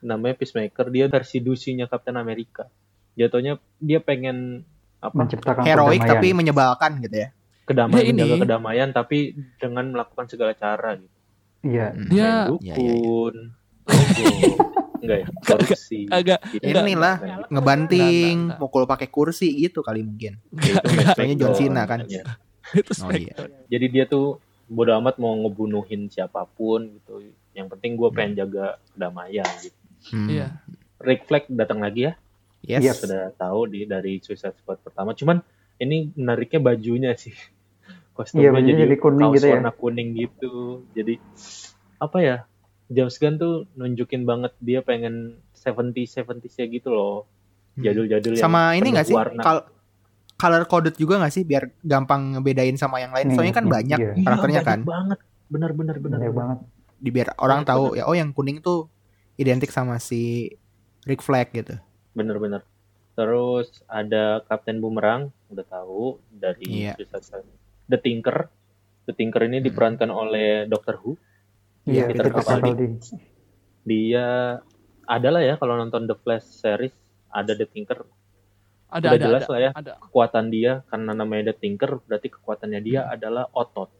Namanya 0.00 0.34
Peacemaker. 0.34 0.86
Dia 0.88 1.06
versi 1.06 1.38
dusinya 1.38 1.84
Captain 1.84 2.14
America. 2.14 2.70
Jatuhnya 3.14 3.52
dia 3.78 3.98
pengen 3.98 4.62
apa? 4.98 5.14
menciptakan 5.14 5.62
Heroik 5.62 6.02
tapi 6.02 6.32
menyebalkan 6.32 6.98
gitu 7.00 7.16
ya. 7.18 7.28
kedamaian 7.64 7.96
Dia 7.96 8.04
ini- 8.06 8.20
menjaga 8.20 8.36
kedamaian 8.42 8.88
tapi 8.90 9.18
dengan 9.56 9.84
melakukan 9.88 10.26
segala 10.26 10.52
cara 10.52 10.96
gitu. 10.96 11.16
Iya. 11.62 11.86
Dia 11.94 12.28
Main 12.44 12.60
Iya, 12.60 12.60
iya, 12.60 12.74
iya. 12.76 12.92
dukun, 12.92 13.34
enggak 15.00 15.18
ya, 15.20 15.26
korupsi. 15.44 16.00
agak 16.08 16.38
Gitu. 16.50 16.64
Ini 16.66 16.92
lah 16.94 17.16
Enggak, 17.16 17.48
ngebanting, 17.50 18.36
Enggak, 18.38 18.56
enggak, 18.56 18.60
mukul 18.60 18.84
pakai 18.84 19.08
kursi 19.08 19.48
gitu 19.54 19.80
kali 19.80 20.00
mungkin. 20.00 20.40
itu 20.60 21.12
Soalnya 21.12 21.36
John 21.36 21.52
Cena 21.54 21.82
kan. 21.84 22.00
namanya. 22.00 22.22
itu 22.80 22.92
Oh 23.00 23.12
iya. 23.12 23.34
Jadi 23.66 23.86
dia 23.88 24.04
tuh 24.04 24.40
bodo 24.66 24.92
amat 24.94 25.16
mau 25.16 25.32
ngebunuhin 25.34 26.08
siapa 26.08 26.44
pun 26.46 26.88
gitu. 26.90 27.20
Yang 27.52 27.68
penting 27.70 27.94
gue 27.94 28.08
pengen 28.10 28.32
jaga 28.38 28.76
kedamaian 28.90 29.48
gitu. 29.60 29.76
Hmm. 30.10 30.28
Iya. 30.28 30.46
Rick 30.98 31.24
Flag 31.24 31.44
datang 31.48 31.80
lagi 31.80 32.08
ya, 32.08 32.12
Yes. 32.64 32.80
Iya, 32.80 32.92
sudah 32.96 33.22
tahu 33.36 33.68
di 33.68 33.84
dari 33.84 34.18
Suicide 34.18 34.56
Squad 34.56 34.80
pertama. 34.80 35.12
Cuman 35.12 35.44
ini 35.76 36.10
menariknya 36.16 36.60
bajunya 36.60 37.12
sih. 37.14 37.36
Kostumnya 38.16 38.50
Iya, 38.50 38.60
jadi, 38.64 38.80
jadi 38.88 38.96
kuning 38.96 39.28
kaos 39.28 39.34
gitu 39.36 39.46
ya. 39.46 39.54
warna 39.58 39.72
kuning 39.72 40.08
gitu. 40.16 40.54
Jadi 40.92 41.14
apa 41.98 42.18
ya? 42.18 42.36
James 42.86 43.16
Gunn 43.16 43.36
tuh 43.36 43.64
nunjukin 43.74 44.24
banget 44.24 44.52
dia 44.60 44.80
pengen 44.80 45.40
70 45.52 45.92
70 45.92 46.40
ya 46.54 46.66
gitu 46.66 46.88
loh. 46.88 47.28
Jadul-jadul 47.74 48.38
yang 48.38 48.40
Sama 48.40 48.72
ini 48.72 48.80
penuh 48.80 48.92
nggak 48.94 49.06
sih? 49.08 49.16
warna. 49.16 49.40
Kal- 49.42 49.66
color 50.34 50.64
coded 50.66 50.94
juga 50.94 51.22
nggak 51.22 51.32
sih 51.32 51.42
biar 51.42 51.70
gampang 51.80 52.36
ngebedain 52.36 52.76
sama 52.76 52.98
yang 52.98 53.10
lain? 53.10 53.32
Nih, 53.32 53.36
Soalnya 53.36 53.54
kan 53.54 53.64
nih, 53.66 53.72
banyak 53.72 53.98
iya. 53.98 54.10
Iya, 54.12 54.24
karakternya 54.24 54.60
banyak 54.60 54.68
kan. 54.68 54.78
banget. 54.84 55.18
Benar-benar 55.48 55.96
benar. 55.98 56.18
Banyak 56.20 56.34
banget. 56.34 56.58
Di 57.00 57.10
biar 57.10 57.28
orang 57.36 57.60
Banyak 57.62 57.70
tahu 57.70 57.84
ya 57.94 58.04
oh 58.06 58.14
yang 58.14 58.30
kuning 58.30 58.58
tuh 58.60 58.86
identik 59.34 59.68
sama 59.68 59.98
si 59.98 60.54
Rick 61.02 61.20
Flag 61.20 61.50
gitu. 61.50 61.74
Bener-bener. 62.14 62.62
Terus 63.14 63.70
ada 63.86 64.42
Kapten 64.42 64.78
Boomerang, 64.78 65.30
udah 65.46 65.62
tahu 65.62 66.18
dari 66.30 66.90
Squad. 66.90 67.46
The 67.86 67.98
Tinker. 67.98 68.48
The 69.04 69.12
Tinker 69.12 69.42
ini 69.44 69.60
Hmm. 69.60 69.66
diperankan 69.66 70.08
oleh 70.08 70.64
Doctor 70.64 70.98
Who. 70.98 71.14
Iya, 71.84 72.08
Iya, 72.08 72.10
Peter 72.10 72.26
Capaldi. 72.32 72.96
Dia 73.84 74.56
adalah 75.04 75.44
ya 75.44 75.54
kalau 75.54 75.76
nonton 75.76 76.08
The 76.08 76.16
Flash 76.16 76.48
series 76.58 76.96
ada 77.28 77.52
The 77.52 77.68
Tinker. 77.68 78.00
Ada 78.88 78.98
Udah 79.04 79.10
ada 79.12 79.20
jelas 79.20 79.42
ada. 79.44 79.52
lah 79.52 79.60
ya. 79.60 79.70
Ada. 79.74 79.92
Kekuatan 80.00 80.44
dia 80.48 80.72
karena 80.88 81.12
namanya 81.12 81.52
The 81.52 81.56
Tinker 81.60 82.00
berarti 82.00 82.28
kekuatannya 82.30 82.80
dia 82.80 83.04
adalah 83.04 83.46
otot. 83.52 83.90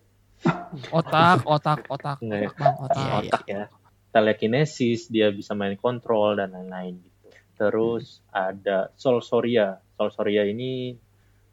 Otak, 0.91 1.45
otak, 1.45 1.87
otak. 1.87 2.19
Nggak 2.19 2.41
ya? 2.41 2.49
Otak, 2.49 2.59
Bang, 2.59 2.77
otak. 2.81 2.97
Iya, 2.97 3.05
iya. 3.05 3.19
otak 3.21 3.43
ya. 3.45 3.63
Telekinesis, 4.11 5.01
dia 5.07 5.29
bisa 5.29 5.53
main 5.53 5.75
kontrol 5.75 6.35
dan 6.35 6.51
lain-lain 6.51 6.99
gitu. 6.99 7.14
Terus 7.55 8.21
ada 8.35 8.91
Sol 8.99 9.23
Soria. 9.23 9.79
Sol 9.95 10.11
Soria 10.11 10.43
ini 10.45 10.95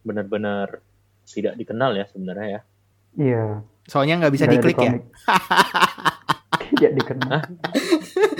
benar-benar 0.01 0.81
tidak 1.25 1.53
dikenal 1.55 1.93
ya 1.95 2.05
sebenarnya 2.09 2.47
ya. 2.47 2.61
Iya. 3.17 3.45
Soalnya 3.85 4.25
nggak 4.25 4.33
bisa 4.33 4.45
ada 4.45 4.53
di 4.53 4.57
diklik 4.57 4.77
ya. 4.79 4.93
Tidak 6.71 6.93
dikenal. 6.97 7.41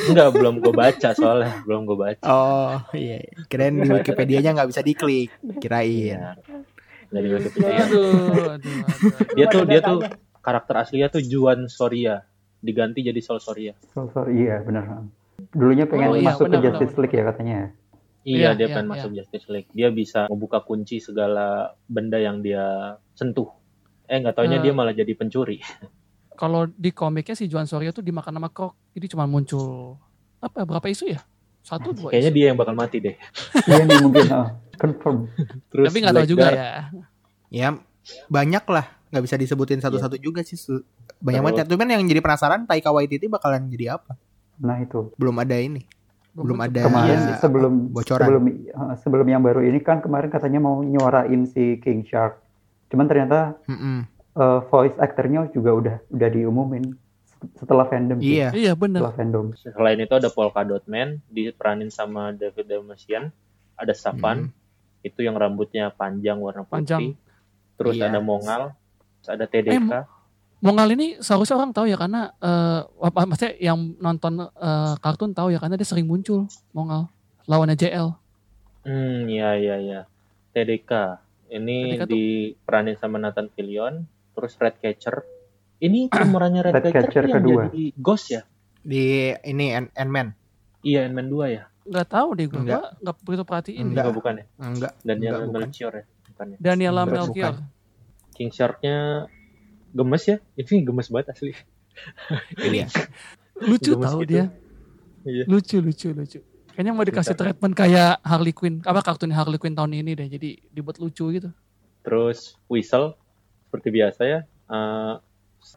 Enggak, 0.07 0.29
belum 0.33 0.63
gue 0.63 0.73
baca 0.73 1.09
soalnya, 1.13 1.61
belum 1.67 1.83
gue 1.83 1.97
baca. 1.99 2.23
Oh 2.25 2.79
iya, 2.95 3.21
kirain 3.51 3.75
di 3.75 3.89
Wikipedia-nya 3.91 4.55
nggak 4.55 4.69
bisa 4.71 4.81
diklik. 4.81 5.29
Kirain. 5.59 6.15
Iya. 6.15 6.39
Dari 7.11 7.27
Wikipedia. 7.27 7.85
Aduh, 7.85 8.07
aduh, 8.31 8.51
aduh. 8.55 8.77
Dia 9.35 9.45
tuh 9.51 9.63
dia 9.67 9.79
tuh 9.83 9.99
karakter 10.41 10.75
aslinya 10.79 11.11
tuh 11.11 11.21
Juan 11.21 11.67
Soria, 11.67 12.23
diganti 12.63 13.03
jadi 13.05 13.19
Sol 13.19 13.43
Soria. 13.43 13.75
So, 13.93 14.09
sorry, 14.09 14.47
iya 14.47 14.63
benar. 14.63 15.05
Dulunya 15.51 15.85
pengen 15.85 16.07
Oh, 16.09 16.15
iya, 16.15 16.31
masuk 16.31 16.47
benar, 16.47 16.59
ke 16.59 16.65
Justice 16.71 16.93
benar. 16.95 17.01
League 17.03 17.15
ya 17.15 17.23
katanya. 17.27 17.59
Iya, 18.21 18.37
Iya, 18.37 18.49
dia 18.53 18.65
iya, 18.69 18.73
pengen 18.77 18.87
iya. 18.87 18.93
masuk 18.95 19.11
Justice 19.11 19.47
League. 19.49 19.69
Dia 19.73 19.89
bisa 19.89 20.19
membuka 20.31 20.63
kunci 20.63 21.01
segala 21.01 21.75
benda 21.85 22.17
yang 22.17 22.39
dia 22.39 22.95
sentuh. 23.13 23.49
Eh, 24.07 24.19
nggak 24.19 24.35
taunya 24.35 24.59
Eh, 24.59 24.63
dia 24.63 24.73
malah 24.75 24.93
jadi 24.93 25.11
pencuri. 25.15 25.59
Kalau 26.41 26.65
di 26.65 26.89
komiknya 26.89 27.35
si 27.37 27.45
Juan 27.45 27.69
Soria 27.69 27.93
tuh 27.93 28.01
dimakan 28.01 28.33
sama 28.33 28.49
krok. 28.49 28.73
Jadi 28.97 29.05
cuma 29.13 29.29
muncul 29.29 29.97
apa 30.41 30.65
berapa 30.65 30.87
isu 30.89 31.05
ya? 31.13 31.21
Satu 31.61 31.93
dua 31.93 32.09
Kayaknya 32.09 32.31
isu. 32.33 32.37
dia 32.41 32.45
yang 32.49 32.57
bakal 32.57 32.73
mati 32.73 32.97
deh. 32.97 33.13
Iya 33.69 33.83
nih 33.85 33.97
mungkin 34.01 34.25
ah, 34.33 34.57
confirm. 34.73 35.29
Terus 35.69 35.85
Tapi 35.91 35.97
nggak 36.01 36.15
tahu 36.17 36.27
juga 36.27 36.47
ya. 36.49 36.69
Ya 37.53 37.67
banyak 38.25 38.65
lah, 38.65 38.85
nggak 39.13 39.23
bisa 39.29 39.35
disebutin 39.37 39.77
satu-satu 39.77 40.17
juga 40.17 40.41
sih. 40.41 40.57
Banyak 41.21 41.41
banget. 41.45 41.69
Itu 41.69 41.77
kan 41.77 41.85
yang 41.93 42.01
jadi 42.09 42.17
penasaran 42.25 42.65
Taika 42.65 42.89
Waititi 42.89 43.29
bakalan 43.29 43.69
jadi 43.69 44.01
apa? 44.01 44.17
Nah 44.61 44.77
itu 44.77 45.09
Belum 45.15 45.35
ada 45.35 45.57
ini. 45.57 45.81
Belum 46.31 46.55
ada 46.57 46.81
kemarin 46.81 47.19
Iya. 47.19 47.35
sebelum 47.37 47.73
bocoran. 47.91 48.23
sebelum 48.23 48.43
uh, 48.71 48.95
sebelum 48.95 49.27
yang 49.27 49.41
baru 49.41 49.61
ini 49.61 49.79
kan 49.79 49.99
kemarin 49.99 50.29
katanya 50.29 50.59
mau 50.59 50.79
nyuarain 50.79 51.43
si 51.43 51.75
King 51.77 52.05
Shark. 52.05 52.39
Cuman 52.87 53.05
ternyata 53.05 53.59
Mm-mm. 53.65 54.07
uh, 54.33 54.63
voice 54.63 54.95
actornya 54.95 55.49
juga 55.49 55.71
udah 55.71 55.95
udah 56.07 56.29
diumumin 56.29 56.95
setelah 57.53 57.83
fandom. 57.83 58.21
Iya. 58.21 58.53
Iya 58.53 58.73
benar. 58.73 59.01
Setelah 59.01 59.15
fandom. 59.17 59.45
Selain 59.57 59.97
itu 59.97 60.13
ada 60.13 60.29
Polka 60.29 60.61
Dot 60.61 60.85
Man 60.85 61.19
diperanin 61.27 61.89
sama 61.89 62.31
David 62.31 62.69
Dalmatian. 62.69 63.33
Ada 63.73 63.91
Sapan, 63.91 64.53
itu 65.01 65.19
yang 65.19 65.33
rambutnya 65.33 65.89
panjang 65.89 66.37
warna 66.37 66.61
putih. 66.61 66.85
Panjang. 66.85 67.01
Terus 67.75 67.97
Iya. 67.97 68.07
ada 68.07 68.21
Mongal, 68.21 68.77
terus 69.17 69.29
ada 69.31 69.43
Eh, 69.43 69.51
TDK. 69.51 69.91
Mongal 70.61 70.93
ini 70.93 71.17
seharusnya 71.17 71.57
orang 71.57 71.73
tahu 71.73 71.89
ya 71.89 71.97
karena 71.97 72.37
eh 72.37 72.79
apa 72.85 73.25
maksudnya 73.25 73.57
yang 73.57 73.97
nonton 73.97 74.45
eh, 74.45 74.93
kartun 74.97 75.33
tahu 75.33 75.49
ya 75.49 75.57
karena 75.57 75.73
dia 75.73 75.85
sering 75.85 76.05
muncul 76.05 76.45
Mongal 76.71 77.09
lawannya 77.49 77.73
JL. 77.73 78.13
Hmm, 78.81 79.25
iya 79.25 79.57
iya 79.57 79.75
iya. 79.77 79.99
TDK. 80.53 81.17
Ini 81.49 81.97
TDK 81.97 82.05
diperanin 82.07 82.95
sama 82.95 83.17
Nathan 83.17 83.49
Fillion, 83.49 84.05
terus 84.31 84.53
Redcatcher. 84.55 85.25
Ini 85.77 86.09
pemerannya 86.13 86.61
Redcatcher 86.61 87.09
Redcatcher 87.09 87.23
tuh 87.25 87.29
yang 87.29 87.41
kedua. 87.41 87.61
jadi 87.67 87.83
Ghost 87.97 88.25
ya? 88.29 88.41
Di 88.81 89.33
ini 89.41 89.73
Ant- 89.73 89.93
Ant-Man. 89.93 90.33
Iya, 90.81 91.05
Ant-Man 91.05 91.27
2 91.27 91.57
ya? 91.57 91.63
Nggak 91.81 92.07
tahu 92.07 92.27
deh 92.37 92.45
gue 92.45 92.57
Enggak. 92.61 92.77
nggak 92.77 92.85
nggak 93.01 93.15
begitu 93.25 93.43
perhatiin. 93.43 93.77
Enggak. 93.81 94.05
Enggak, 94.05 94.13
bukan 94.13 94.33
ya? 94.37 94.45
Enggak. 94.61 94.93
Daniel 95.01 95.33
enggak, 95.33 95.41
bukan. 95.49 95.61
Melchior 95.65 95.93
ya? 95.93 96.03
Bukan 96.29 96.45
ya? 96.45 96.57
Daniela 96.61 97.01
Enggak, 97.01 97.13
Melchior. 97.17 97.53
King 98.31 98.49
Shark-nya 98.49 98.97
gemes 99.91 100.23
ya? 100.25 100.37
Ini 100.55 100.83
gemes 100.83 101.07
banget 101.11 101.35
asli. 101.35 101.53
Iya. 102.57 102.87
Lucu 103.61 103.93
Gemes 103.93 104.07
tahu 104.09 104.19
gitu. 104.23 104.31
dia. 104.31 104.45
Iya. 105.27 105.43
Lucu 105.45 105.77
lucu 105.83 106.09
lucu. 106.15 106.39
Kayaknya 106.71 106.91
mau 106.95 107.03
dikasih 107.03 107.35
Bentar. 107.35 107.51
treatment 107.51 107.73
kayak 107.75 108.13
Harley 108.23 108.55
Quinn. 108.55 108.79
Apa 108.87 109.03
kartun 109.03 109.29
Harley 109.35 109.59
Quinn 109.59 109.75
tahun 109.75 109.91
ini 109.91 110.15
deh. 110.15 110.27
Jadi 110.31 110.49
dibuat 110.71 110.97
lucu 110.97 111.29
gitu. 111.29 111.51
Terus 112.01 112.55
Whistle, 112.65 113.13
seperti 113.67 113.91
biasa 113.93 114.21
ya, 114.23 114.39
eh, 114.47 115.13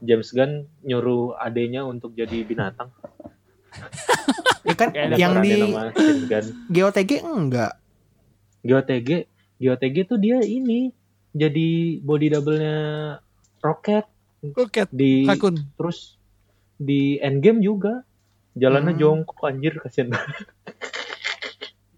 James 0.00 0.30
Gunn 0.32 0.64
nyuruh 0.80 1.36
adenya 1.36 1.84
untuk 1.84 2.14
jadi 2.14 2.40
binatang. 2.46 2.88
Ya 4.64 4.72
kan 4.72 4.96
Kayak 4.96 5.20
yang 5.20 5.44
di. 5.44 5.76
GOTG 6.72 7.20
enggak. 7.20 7.76
GOTG, 8.64 9.28
GOTG 9.60 9.96
tuh 10.08 10.16
dia 10.16 10.40
ini 10.40 10.88
jadi 11.36 12.00
body 12.00 12.32
double-nya 12.32 12.76
Rocket 13.64 14.04
Roket. 14.44 14.88
di 14.92 15.24
Rakun. 15.24 15.56
terus 15.74 16.20
di 16.76 17.16
Endgame 17.16 17.58
juga 17.58 18.04
jalannya 18.52 18.92
Hmm. 18.92 19.00
jongkok 19.00 19.40
anjir 19.42 19.80
kasihan 19.80 20.12
banget. 20.12 20.36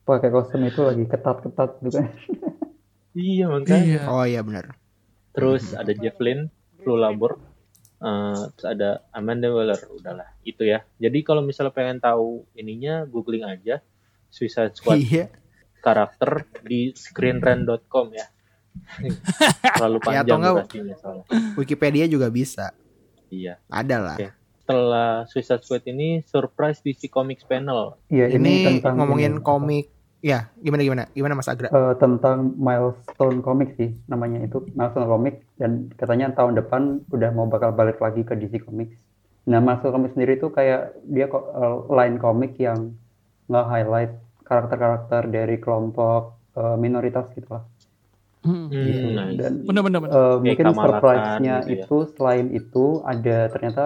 Pakai 0.03 0.31
kostum 0.31 0.63
itu 0.63 0.81
lagi 0.81 1.03
ketat-ketat 1.05 1.71
kan. 1.83 2.07
iya 3.13 3.51
makanya. 3.51 3.83
Iya. 3.83 4.03
Oh 4.07 4.23
iya 4.23 4.41
benar. 4.41 4.79
Terus 5.33 5.75
ada 5.75 5.91
Javelin, 5.91 6.47
Flu 6.79 6.95
Labor, 6.95 7.37
eh, 7.99 8.43
terus 8.55 8.67
ada 8.67 9.03
Amanda 9.11 9.51
Waller, 9.51 9.77
udahlah 9.91 10.31
itu 10.41 10.63
ya. 10.63 10.87
Jadi 10.97 11.19
kalau 11.21 11.43
misalnya 11.43 11.75
pengen 11.75 11.99
tahu 11.99 12.47
ininya, 12.55 13.03
googling 13.05 13.43
aja 13.43 13.83
Suicide 14.29 14.73
Squad 14.73 15.03
Iya. 15.03 15.27
karakter 15.79 16.47
di 16.63 16.95
screenrant.com 16.95 18.15
ya. 18.15 18.31
Terlalu 19.71 19.99
Ya, 19.99 20.03
panjang 20.03 20.23
atau 20.23 20.37
enggak- 20.37 20.55
durasinya 20.63 20.97
soalnya. 20.97 21.25
Wikipedia 21.55 22.05
juga 22.07 22.27
bisa. 22.29 22.73
Iya. 23.29 23.59
Ada 23.67 23.97
lah. 23.99 24.17
Oke. 24.17 24.29
Setelah 24.59 25.11
Suicide 25.25 25.63
Squad 25.63 25.85
ini 25.87 26.09
surprise 26.23 26.81
DC 26.81 27.07
Comics 27.07 27.43
panel. 27.43 27.99
Iya, 28.09 28.33
Ini 28.33 28.83
tentang 28.83 28.99
ngomongin 28.99 29.33
ini, 29.33 29.41
komik. 29.41 29.87
Ya, 30.19 30.51
gimana 30.59 30.83
gimana? 30.83 31.03
Gimana 31.13 31.35
Mas 31.35 31.47
Agra? 31.47 31.69
eh, 31.69 31.95
tentang 31.97 32.51
milestone 32.53 33.39
comic 33.41 33.77
sih 33.77 33.95
namanya 34.07 34.43
itu 34.43 34.59
milestone 34.73 35.07
comic 35.07 35.47
dan 35.55 35.87
katanya 35.93 36.33
tahun 36.33 36.57
depan 36.57 36.83
udah 37.07 37.31
mau 37.31 37.47
bakal 37.47 37.71
balik 37.71 38.01
lagi 38.01 38.21
ke 38.21 38.35
DC 38.35 38.59
Comics. 38.61 38.99
Nah 39.45 39.61
milestone 39.61 39.95
comic 39.95 40.11
sendiri 40.11 40.35
itu 40.35 40.49
kayak 40.49 40.99
dia 41.05 41.27
kok 41.27 41.47
eh, 41.47 41.77
line 41.93 42.17
komik 42.17 42.59
yang 42.59 42.99
nge-highlight 43.47 44.19
karakter-karakter 44.43 45.23
dari 45.29 45.57
kelompok 45.57 46.23
eh, 46.55 46.77
minoritas 46.77 47.31
gitu 47.31 47.47
lah. 47.49 47.63
Hmm. 48.47 48.67
Hmm, 48.69 49.11
nice. 49.13 49.37
Dan 49.37 49.53
Bener 49.65 49.83
bener 49.83 49.99
bener. 50.01 50.13
eh, 50.13 50.37
mungkin 50.39 50.67
surprise-nya 50.73 51.55
gitu 51.61 51.71
ya. 51.73 51.83
itu 51.83 51.97
selain 52.13 52.47
itu 52.49 52.85
ada 53.03 53.37
ternyata 53.49 53.85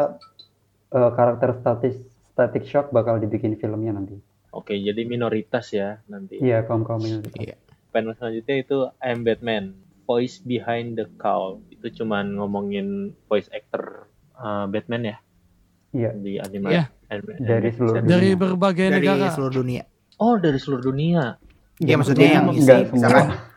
eh, 0.91 1.11
karakter 1.11 1.51
static 1.57 1.95
static 2.29 2.65
shock 2.65 2.87
bakal 2.91 3.17
dibikin 3.17 3.55
filmnya 3.55 3.91
nanti. 3.93 4.21
Oke, 4.51 4.75
jadi 4.75 5.01
minoritas 5.03 5.71
ya 5.71 6.05
nanti. 6.07 6.37
Iya 6.37 6.63
kaum 6.63 6.83
kaum 6.83 6.99
minoritas. 6.99 7.33
Iya. 7.35 7.57
Panel 7.89 8.13
selanjutnya 8.13 8.57
itu 8.59 8.77
I'm 8.99 9.23
Batman, 9.23 9.73
voice 10.05 10.39
behind 10.39 10.95
the 10.95 11.09
cowl. 11.17 11.59
Itu 11.69 11.89
cuman 11.95 12.35
ngomongin 12.35 12.87
voice 13.25 13.49
actor 13.49 14.07
uh, 14.35 14.67
Batman 14.67 15.03
ya 15.07 15.17
Iya. 15.91 16.11
di 16.13 16.33
animasi. 16.37 16.75
Iya. 16.77 16.85
anim- 17.09 17.39
Dari 17.41 17.69
seluruh 17.73 17.95
series. 17.97 18.07
Dari 18.09 18.29
dunia. 18.29 18.41
berbagai 18.41 18.87
Dari 18.89 18.97
negara. 19.01 19.27
seluruh 19.29 19.55
dunia. 19.57 19.83
Oh, 20.17 20.37
dari 20.37 20.59
seluruh 20.59 20.85
dunia. 20.85 21.35
Iya, 21.79 21.95
maksudnya 21.97 22.29
yang 22.31 22.47
Enggak 22.47 22.79
semua. 22.91 23.50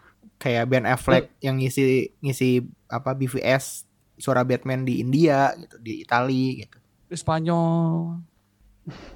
Kayak 0.43 0.67
Ben 0.67 0.83
Affleck 0.83 1.31
yang 1.39 1.55
ngisi 1.55 2.11
ngisi 2.19 2.67
apa 2.91 3.15
BVS 3.15 3.87
suara 4.19 4.43
Batman 4.43 4.83
di 4.83 4.99
India 4.99 5.55
gitu, 5.55 5.79
di 5.79 6.03
Italia 6.03 6.67
gitu. 6.67 6.77
Di 7.07 7.15
Spanyol. 7.15 8.19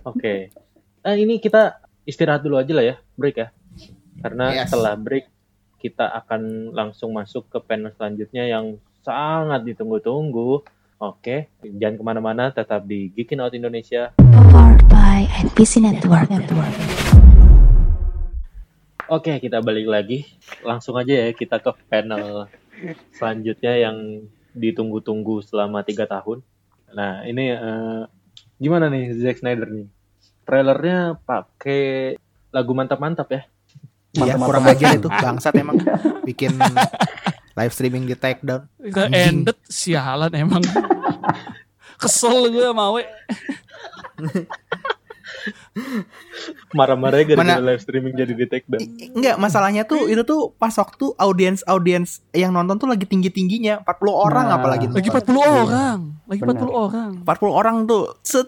Oke. 0.07 0.55
Eh, 1.03 1.15
ini 1.19 1.43
kita 1.43 1.84
istirahat 2.07 2.47
dulu 2.47 2.55
aja 2.55 2.71
lah 2.71 2.86
ya, 2.88 2.95
break 3.19 3.36
ya. 3.36 3.47
Karena 4.23 4.55
Yes. 4.55 4.71
setelah 4.71 4.95
break 4.95 5.28
kita 5.78 6.07
akan 6.23 6.73
langsung 6.73 7.11
masuk 7.13 7.51
ke 7.51 7.59
panel 7.61 7.91
selanjutnya 7.93 8.47
yang 8.47 8.80
sangat 9.03 9.67
ditunggu-tunggu. 9.67 10.63
Oke, 10.97 11.53
jangan 11.61 11.95
ke 11.99 12.03
mana-mana, 12.03 12.49
tetap 12.49 12.88
di 12.89 13.13
Geekin 13.13 13.38
Out 13.38 13.53
Indonesia. 13.53 14.17
Powered 14.49 14.82
by 14.89 15.30
NPC 15.45 15.78
Network. 15.78 16.32
Oke, 19.08 19.39
kita 19.39 19.64
balik 19.64 19.88
lagi. 19.88 20.28
Langsung 20.68 20.99
aja 20.99 21.28
ya 21.28 21.32
kita 21.32 21.64
ke 21.64 21.72
panel 21.88 22.51
selanjutnya 23.16 23.74
yang 23.80 24.28
ditunggu-tunggu 24.51 25.39
selama 25.47 25.80
tiga 25.88 26.03
tahun. 26.03 26.43
Nah, 26.91 27.24
ini 27.24 27.55
eh, 27.55 28.01
gimana 28.60 28.91
nih 28.91 29.16
Zack 29.16 29.39
Snyder 29.39 29.72
nih? 29.72 29.88
Trailernya 30.43 31.24
pakai 31.24 32.16
lagu 32.51 32.72
mantap-mantap 32.76 33.32
ya. 33.32 33.41
Iya, 34.18 34.36
kurang 34.39 34.68
banget. 34.68 34.80
ajar 34.84 34.89
itu 34.99 35.10
bangsat 35.12 35.53
emang 35.55 35.78
bikin 36.28 36.58
live 37.55 37.74
streaming 37.76 38.03
di 38.12 38.16
take 38.20 38.43
down. 38.43 38.68
Ended 39.12 39.55
sialan 39.72 40.32
emang. 40.36 40.64
Kesel 42.01 42.51
gue 42.51 42.70
mau. 42.76 42.99
Marah-marahnya 46.72 47.26
gara-gara 47.34 47.58
Mana- 47.58 47.68
live 47.74 47.82
streaming 47.82 48.14
jadi 48.14 48.34
di 48.34 48.46
take 48.46 48.68
down. 48.68 48.84
Enggak, 49.14 49.36
masalahnya 49.38 49.84
tuh 49.84 50.06
itu 50.06 50.22
tuh 50.22 50.52
pas 50.56 50.74
waktu 50.74 51.06
audiens 51.16 51.64
audiens 51.66 52.22
yang 52.32 52.52
nonton 52.52 52.78
tuh 52.78 52.88
lagi 52.88 53.08
tinggi-tingginya, 53.08 53.82
40 53.84 54.14
orang 54.14 54.46
Nah. 54.48 54.58
apalagi 54.60 54.86
Lagi 54.90 55.10
nonton. 55.10 55.36
40 55.36 55.42
orang. 55.42 56.00
Lagi 56.28 56.42
Benar. 56.44 56.56
40 56.60 56.72
orang. 56.74 57.12
40 57.24 57.52
orang 57.54 57.76
tuh 57.86 58.04
set 58.22 58.48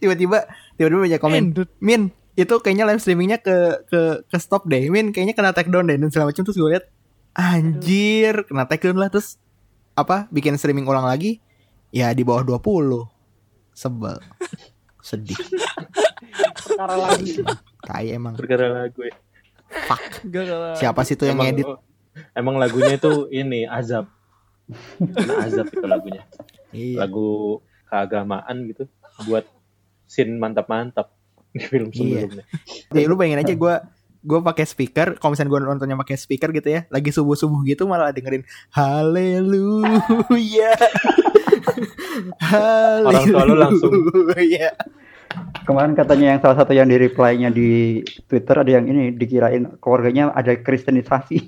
tiba-tiba 0.00 0.38
tiba-tiba 0.76 1.00
banyak 1.04 1.20
komen 1.20 1.38
Ended. 1.52 1.68
Min 1.78 2.02
itu 2.34 2.54
kayaknya 2.58 2.90
live 2.90 2.98
streamingnya 2.98 3.38
ke 3.38 3.86
ke 3.86 4.00
ke 4.26 4.36
stop 4.42 4.66
deh 4.66 4.90
Min 4.90 5.14
kayaknya 5.14 5.38
kena 5.38 5.54
take 5.54 5.70
down 5.70 5.86
deh 5.86 5.94
dan 5.94 6.10
segala 6.10 6.34
macam 6.34 6.42
terus 6.42 6.58
gue 6.58 6.66
lihat 6.66 6.90
anjir 7.30 8.42
kena 8.42 8.66
take 8.66 8.82
down 8.82 8.98
lah 8.98 9.06
terus 9.06 9.38
apa 9.94 10.26
bikin 10.34 10.58
streaming 10.58 10.82
ulang 10.82 11.06
lagi 11.06 11.38
ya 11.94 12.10
di 12.10 12.26
bawah 12.26 12.42
20 12.42 13.06
sebel 13.70 14.18
sedih 15.04 15.36
Perkara 16.64 16.94
lagi. 16.96 17.40
kayak 17.80 18.12
emang 18.14 18.34
Perkara 18.34 18.66
lagu 18.72 19.04
ya. 19.04 19.14
Gara-gara- 20.24 20.74
siapa 20.74 21.00
sih 21.02 21.14
tuh 21.14 21.26
yang 21.26 21.36
Emang- 21.36 21.46
ngedit 21.52 21.66
Emang 22.30 22.54
lagunya 22.56 22.94
itu 22.94 23.26
ini 23.28 23.66
azab. 23.66 24.06
Kena 24.96 25.34
azab 25.42 25.66
itu 25.66 25.84
lagunya. 25.84 26.22
iya 26.70 26.96
Lagu 26.96 27.58
keagamaan 27.84 28.64
gitu 28.66 28.88
buat 29.24 29.44
scene 30.04 30.34
mantap-mantap 30.34 31.08
di 31.50 31.58
film 31.60 31.88
Iya. 31.90 32.24
sebelumnya. 32.24 32.44
Jadi 32.88 33.04
lu 33.04 33.14
bayangin 33.14 33.40
aja 33.40 33.52
gue 33.52 33.74
gue 34.24 34.38
pakai 34.40 34.64
speaker, 34.64 35.06
kalau 35.14 35.30
misalnya 35.30 35.50
gue 35.50 35.58
nontonnya 35.60 35.96
pakai 35.96 36.16
speaker 36.16 36.48
gitu 36.50 36.68
ya, 36.70 36.80
lagi 36.88 37.10
subuh 37.10 37.34
subuh 37.34 37.60
gitu 37.62 37.84
malah 37.84 38.08
dengerin 38.08 38.40
Haleluya. 38.70 40.70
Orang 43.02 43.24
tua 43.24 43.42
lu 43.44 43.54
langsung. 43.54 43.92
Haleluya. 43.92 44.70
Kemarin 45.66 45.92
katanya 45.92 46.26
yang 46.28 46.40
salah 46.40 46.56
satu 46.56 46.70
yang 46.70 46.86
di 46.86 46.94
reply-nya 46.96 47.50
di 47.50 47.98
Twitter 48.24 48.54
ada 48.56 48.70
yang 48.70 48.84
ini 48.84 49.10
dikirain 49.10 49.78
keluarganya 49.78 50.30
ada 50.30 50.54
kristenisasi. 50.54 51.38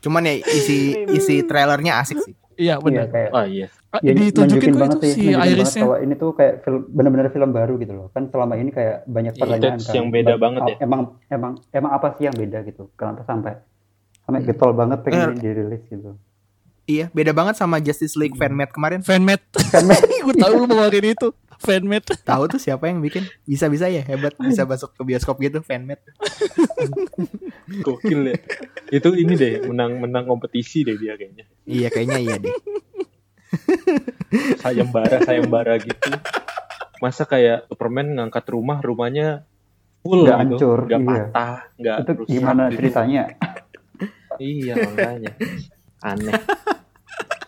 Cuman 0.00 0.24
ya 0.24 0.34
isi 0.40 0.78
isi 1.08 1.44
trailernya 1.44 2.00
asik 2.00 2.18
sih. 2.20 2.34
Iya 2.56 2.76
Iya 2.76 2.82
benar. 2.82 3.06
kayak 3.08 3.30
Oh 3.30 3.44
iya. 3.44 3.66
Ah, 3.90 3.98
ya, 4.00 4.12
ditunjukin 4.12 4.38
nunjukin 4.38 4.70
kok 4.70 4.78
banget 4.78 4.96
itu 4.96 5.06
sih, 5.08 5.14
si 5.16 5.34
Irisnya. 5.34 5.82
kalau 5.82 5.98
ini 5.98 6.14
tuh 6.14 6.30
kayak 6.30 6.54
film 6.62 6.80
benar-benar 6.88 7.26
film 7.28 7.50
baru 7.50 7.74
gitu 7.74 7.90
loh. 7.92 8.06
Kan 8.08 8.30
selama 8.30 8.54
ini 8.54 8.70
kayak 8.70 9.02
banyak 9.04 9.32
Iya, 9.32 9.40
pertanyaan 9.40 9.78
kan. 9.80 9.92
yang 9.92 10.08
beda 10.08 10.30
Ba- 10.30 10.40
banget 10.40 10.60
ya. 10.62 10.76
Emang 10.80 11.00
emang 11.26 11.52
emang 11.70 11.92
apa 11.92 12.14
sih 12.14 12.24
yang 12.24 12.36
beda 12.36 12.58
gitu? 12.62 12.86
Kenapa 12.94 13.22
sampai 13.24 13.58
sampai 14.22 14.40
Hmm. 14.40 14.48
getol 14.48 14.70
banget 14.72 14.98
pengen 15.02 15.34
dirilis 15.36 15.82
gitu. 15.84 16.14
Iya, 16.90 17.06
beda 17.14 17.30
banget 17.30 17.54
sama 17.54 17.78
Justice 17.78 18.18
League 18.18 18.34
fanmade 18.34 18.74
kemarin. 18.74 18.98
Fanmade. 19.06 19.46
gue 20.26 20.34
tahu 20.34 20.50
lu 20.58 20.66
mau 20.66 20.74
ngeluarin 20.74 21.14
itu. 21.14 21.30
Fanmade. 21.62 22.18
Tahu 22.26 22.42
tuh 22.50 22.58
siapa 22.58 22.90
yang 22.90 22.98
bikin? 22.98 23.30
Bisa-bisa 23.46 23.86
ya, 23.86 24.02
hebat 24.02 24.34
bisa 24.42 24.66
masuk 24.66 24.90
ke 24.98 25.02
bioskop 25.06 25.38
gitu 25.38 25.62
fanmade. 25.62 26.02
Gokil 27.86 28.34
ya. 28.34 28.36
Itu 28.90 29.14
ini 29.14 29.38
deh 29.38 29.70
menang-menang 29.70 30.26
kompetisi 30.26 30.82
deh 30.82 30.98
dia 30.98 31.14
kayaknya. 31.14 31.46
Iya, 31.62 31.88
kayaknya 31.94 32.18
iya 32.18 32.36
deh. 32.42 32.54
Sayembara 34.66 35.22
sayembara 35.22 35.78
gitu. 35.78 36.10
Masa 36.98 37.22
kayak 37.22 37.70
Superman 37.70 38.18
ngangkat 38.18 38.50
rumah, 38.50 38.82
rumahnya 38.82 39.46
full 40.02 40.26
Nggak 40.26 40.38
gitu, 40.42 40.66
hancur, 40.66 40.78
nggak 40.88 41.00
iya. 41.00 41.08
patah, 41.12 41.56
nggak 41.76 41.96
itu 42.00 42.12
rusak 42.16 42.32
gimana 42.32 42.62
gitu. 42.66 42.76
ceritanya? 42.80 43.22
Iya 44.40 44.72
makanya. 44.80 45.32
Aneh. 46.00 46.32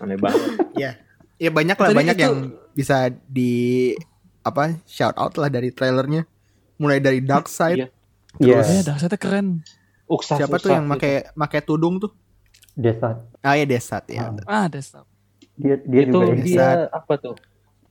Aneh 0.02 0.18
banget. 0.18 0.42
Ya, 0.82 0.96
ya 1.38 1.48
banyak 1.48 1.74
lah 1.74 1.88
Tadi 1.88 1.96
banyak 1.96 2.16
itu- 2.16 2.24
yang 2.24 2.36
bisa 2.72 2.96
di 3.22 3.52
apa 4.40 4.74
shout 4.84 5.14
out 5.14 5.36
lah 5.36 5.46
dari 5.46 5.68
trailernya. 5.68 6.26
Mulai 6.76 6.98
dari 6.98 7.20
Dark 7.20 7.46
Side. 7.46 7.78
Iya. 7.78 7.88
Iya, 8.38 8.58
Iya, 8.60 8.82
dasarnya 8.82 9.16
keren. 9.16 9.60
Uksa 10.04 10.34
Siapa 10.34 10.56
tuh 10.56 10.72
yang 10.72 10.88
pakai 10.88 11.30
pakai 11.30 11.60
tudung 11.60 11.96
tuh? 11.96 12.10
Desa. 12.72 13.20
Ah 13.38 13.54
ya 13.54 13.64
Desat 13.64 14.08
ya. 14.08 14.32
Ah, 14.42 14.66
desktop. 14.66 15.04
Dia 15.54 15.76
dia 15.78 16.00
itu 16.02 16.16
juga 16.16 16.32
dia 16.34 16.68
apa 16.88 17.14
tuh? 17.16 17.36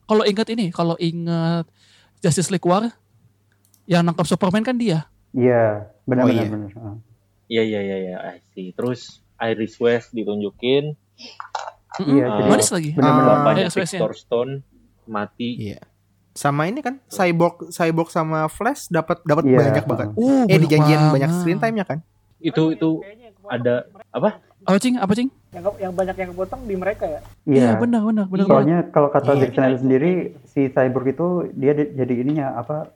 Kalau 0.04 0.26
ingat 0.26 0.50
ini, 0.50 0.70
kalau 0.70 0.98
ingat 0.98 1.70
Justice 2.20 2.50
League 2.50 2.66
War 2.66 2.90
yang 3.86 4.02
nangkap 4.02 4.26
Superman 4.26 4.62
kan 4.62 4.76
dia. 4.76 5.06
Iya, 5.32 5.88
benar 6.04 6.26
Oh, 6.26 6.28
benar 6.28 6.42
iya. 6.42 6.50
benar. 6.50 6.70
Ah. 6.76 6.98
Iya 7.46 7.64
iya 7.64 7.80
iya 7.80 7.98
iya, 8.00 8.16
I 8.28 8.42
see. 8.50 8.74
Terus 8.74 9.22
Iris 9.38 9.78
West 9.78 10.12
ditunjukin, 10.12 10.98
Iya, 11.98 12.26
jadi 12.32 12.48
Manis 12.48 12.70
lagi. 12.70 12.90
benar-benar 12.94 13.28
bapaknya 13.36 13.64
West-nya. 13.68 13.84
Victor 14.00 14.14
Stone 14.14 14.52
mati. 15.06 15.50
Iya. 15.60 15.80
Sama 16.32 16.64
ini 16.64 16.80
kan 16.80 17.04
Cyborg 17.06 17.68
Cyborg 17.68 18.08
sama 18.08 18.48
Flash 18.48 18.88
dapat 18.88 19.20
dapat 19.22 19.44
Iya. 19.44 19.58
banyak 19.60 19.86
banget. 19.86 20.08
Uh, 20.14 20.48
Eh 20.48 20.56
banyak 20.56 20.62
dijanjiin 20.62 21.02
banyak 21.12 21.30
screen 21.36 21.60
time-nya 21.60 21.84
kan? 21.84 22.00
Itu 22.38 22.72
itu 22.72 23.04
ada 23.46 23.84
apa? 24.10 24.40
Apa 24.62 24.78
cing? 24.78 24.96
Apa 24.96 25.12
cing? 25.12 25.28
Yang, 25.52 25.64
yang 25.82 25.92
banyak 25.92 26.16
yang 26.16 26.30
kepotong 26.32 26.64
di 26.64 26.76
mereka 26.76 27.04
ya. 27.04 27.20
Iya, 27.44 27.60
Iya. 27.68 27.72
benar 27.76 28.02
benar 28.02 28.26
benar. 28.26 28.46
Soalnya 28.48 28.78
kalau 28.88 29.10
kata 29.10 29.36
Iya. 29.36 29.40
Zack 29.42 29.52
Snyder 29.54 29.78
sendiri 29.78 30.12
si 30.46 30.62
Cyborg 30.70 31.08
itu 31.10 31.28
dia 31.52 31.74
di- 31.74 31.92
jadi 31.92 32.14
ininya 32.16 32.56
apa 32.56 32.88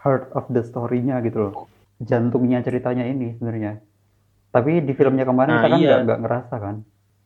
heart 0.00 0.32
of 0.32 0.48
the 0.48 0.58
story-nya 0.60 1.22
gitu 1.22 1.38
loh. 1.40 1.54
Jantungnya 1.98 2.58
ceritanya 2.60 3.04
ini 3.04 3.36
sebenarnya. 3.36 3.78
Tapi 4.50 4.80
di 4.80 4.90
filmnya 4.90 5.22
kemarin 5.22 5.54
Nah, 5.54 5.60
kita 5.60 5.68
kan 5.68 5.78
iya. 5.78 5.86
nggak 5.86 6.00
nggak 6.02 6.20
ngerasa 6.20 6.54
kan. 6.58 6.76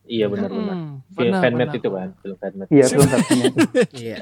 Iya 0.04 0.26
benar-benar. 0.28 0.76
Hmm, 0.76 0.94
Film 1.10 1.32
benar, 1.32 1.40
fanmade 1.40 1.64
benar. 1.66 1.80
itu 1.80 1.88
kan, 1.90 2.08
film 2.18 2.36
fanmade. 2.36 2.68
Iya, 2.68 2.84
film 2.86 3.06
satunya. 3.06 3.44
Iya. 4.04 4.18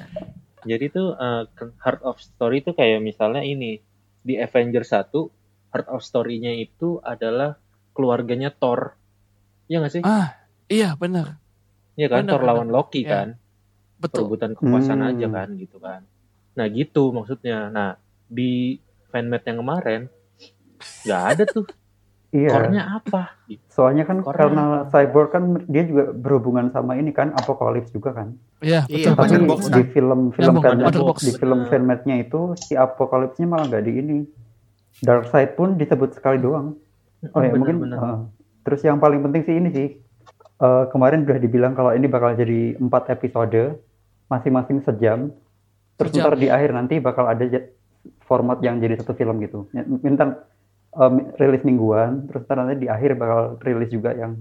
Jadi 0.62 0.84
tuh 0.88 1.08
eh, 1.12 1.42
Heart 1.76 2.02
of 2.02 2.16
Story 2.18 2.56
itu 2.60 2.70
kayak 2.70 2.98
misalnya 2.98 3.42
ini 3.42 3.82
di 4.20 4.34
Avengers 4.36 4.88
1 4.88 5.10
heart 5.72 5.88
of 5.88 6.00
story-nya 6.00 6.52
itu 6.54 7.00
adalah 7.00 7.56
keluarganya 7.90 8.52
Thor. 8.52 8.94
Iya 9.66 9.80
nggak 9.80 9.90
sih? 9.90 10.02
Ah, 10.02 10.36
iya 10.68 10.94
benar. 10.94 11.40
Iya 11.92 12.06
kan, 12.06 12.22
benar, 12.22 12.32
Thor 12.32 12.42
lawan 12.44 12.68
Loki 12.68 13.02
Iya. 13.02 13.10
kan. 13.10 13.28
Betul. 13.98 14.28
Perebutan 14.28 14.52
kekuasaan 14.52 15.00
Hmm. 15.00 15.10
aja 15.10 15.26
kan 15.28 15.48
gitu 15.56 15.76
kan. 15.78 16.04
Nah 16.52 16.66
gitu 16.68 17.10
maksudnya. 17.10 17.66
Nah 17.68 17.96
di 18.28 18.76
fanmade 19.08 19.44
yang 19.44 19.58
kemarin 19.58 20.00
nggak 21.02 21.22
ada 21.26 21.44
tuh 21.44 21.64
Iya. 22.32 22.48
core-nya 22.48 22.82
apa. 22.96 23.22
Soalnya 23.68 24.04
kan 24.04 24.24
Karena- 24.24 24.32
karena 24.32 24.64
cyborg 24.88 25.28
kan 25.30 25.44
dia 25.68 25.84
juga 25.84 26.10
berhubungan 26.10 26.72
sama 26.72 26.96
ini 26.96 27.12
kan 27.12 27.28
Apocalypse 27.30 27.92
juga 27.92 28.16
kan. 28.16 28.32
Iya, 28.58 28.88
Iya, 28.88 29.12
betul. 29.12 29.36
Tapi 29.36 29.44
Box 29.44 29.60
di 29.68 29.82
film 29.86 30.20
film 30.32 30.44
Nyambung, 30.48 30.64
fan- 30.64 30.80
Wonder 30.80 31.02
Box. 31.04 31.18
di 31.20 31.32
film 31.32 31.58
fanmade-nya 31.66 32.16
itu 32.18 32.40
si 32.56 32.72
Apocalypse-nya 32.72 33.46
malah 33.46 33.68
nggak 33.68 33.84
di 33.84 33.92
ini. 33.94 34.18
Darkseid 34.98 35.54
pun 35.54 35.76
disebut 35.76 36.14
sekali 36.14 36.38
doang. 36.38 36.76
Oh 37.28 37.38
ya 37.38 37.48
Bener, 37.48 37.54
mungkin. 37.54 37.76
bener. 37.80 37.98
uh, 37.98 38.18
terus 38.62 38.80
yang 38.80 38.96
paling 38.96 39.20
penting 39.20 39.42
sih 39.42 39.54
ini 39.54 39.70
sih. 39.70 39.88
uh, 40.56 40.86
kemarin 40.88 41.26
udah 41.26 41.36
dibilang 41.36 41.74
kalau 41.74 41.90
ini 41.90 42.06
bakal 42.06 42.32
jadi 42.32 42.78
empat 42.78 43.10
episode, 43.10 43.82
masing-masing 44.26 44.78
sejam. 44.80 45.34
Terus 45.92 46.14
Sejam. 46.14 46.22
ntar 46.24 46.38
di 46.38 46.46
akhir 46.46 46.70
nanti 46.70 46.96
bakal 46.96 47.26
ada 47.26 47.42
format 48.22 48.56
yang 48.58 48.78
jadi 48.78 48.94
satu 48.96 49.10
film 49.12 49.36
gitu. 49.38 49.66
Ya, 49.70 49.82
Minta 49.82 50.46
um, 50.92 51.14
rilis 51.36 51.62
mingguan, 51.64 52.28
terus 52.28 52.44
nanti 52.48 52.84
di 52.84 52.88
akhir 52.88 53.16
bakal 53.16 53.56
rilis 53.60 53.88
juga 53.88 54.12
yang 54.12 54.40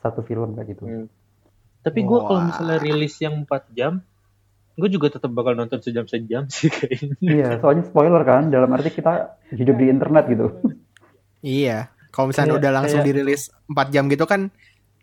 satu 0.00 0.22
film 0.22 0.54
kayak 0.54 0.68
gitu. 0.74 0.82
Hmm. 0.86 1.06
Tapi 1.80 2.00
gue 2.04 2.18
kalau 2.20 2.40
misalnya 2.44 2.78
rilis 2.78 3.14
yang 3.18 3.44
4 3.44 3.72
jam, 3.72 4.04
gue 4.76 4.88
juga 4.88 5.12
tetap 5.12 5.32
bakal 5.32 5.56
nonton 5.56 5.80
sejam-sejam 5.80 6.48
sih 6.54 6.68
kayaknya. 6.68 7.14
Iya, 7.20 7.48
soalnya 7.60 7.84
spoiler 7.88 8.22
kan, 8.22 8.48
dalam 8.48 8.68
arti 8.72 8.92
kita 8.92 9.36
hidup 9.52 9.76
di 9.76 9.86
internet 9.88 10.24
gitu. 10.28 10.46
Iya. 11.40 11.88
Kalau 12.10 12.26
misalnya 12.28 12.54
Kayak- 12.54 12.62
udah 12.64 12.70
langsung 12.74 13.00
kayak- 13.00 13.08
dirilis 13.14 13.42
4 13.70 13.94
jam 13.94 14.04
gitu 14.10 14.26
kan 14.26 14.50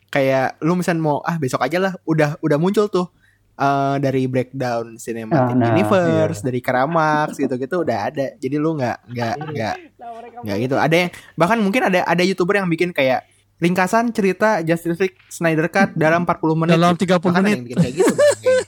kayak 0.08 0.56
lu 0.64 0.80
misalnya 0.80 1.04
mau 1.04 1.18
ah 1.20 1.36
besok 1.36 1.60
aja 1.60 1.84
lah 1.84 1.92
udah 2.08 2.40
udah 2.40 2.56
muncul 2.56 2.88
tuh 2.88 3.12
eh, 3.58 3.95
dari 3.97 4.24
breakdown 4.26 4.95
cinematic 4.95 5.34
Ah, 5.36 5.58
nah, 5.58 5.70
universe 5.72 6.39
iya. 6.39 6.45
dari 6.45 6.60
Karamax 6.60 7.36
gitu-gitu 7.36 7.82
udah 7.82 7.97
ada. 8.08 8.28
Jadi 8.36 8.55
lu 8.55 8.74
nggak 8.74 8.97
nggak 9.08 9.34
nggak 9.49 9.76
Nah, 9.97 10.43
nggak 10.43 10.58
gitu. 10.62 10.76
Ada 10.76 10.95
yang 10.95 11.10
bahkan 11.34 11.58
mungkin 11.58 11.82
ada 11.84 11.99
ada 12.01 12.22
YouTuber 12.22 12.55
yang 12.55 12.68
bikin 12.68 12.91
kayak 12.91 13.26
ringkasan 13.58 14.10
cerita 14.12 14.62
Justice 14.62 14.97
League 14.97 15.18
Snyder 15.28 15.66
Cut 15.68 15.91
dalam 15.93 16.22
40 16.22 16.53
menit. 16.55 16.74
Dalam 16.74 16.93
gitu. 16.93 17.10
30 17.10 17.18
Bahkan 17.20 17.34
ada 17.34 17.41
menit. 17.41 17.51
yang 17.51 17.66
bikin 17.66 17.78
kayak 17.80 17.95
gitu. 17.95 18.14
Kayaknya. 18.14 18.66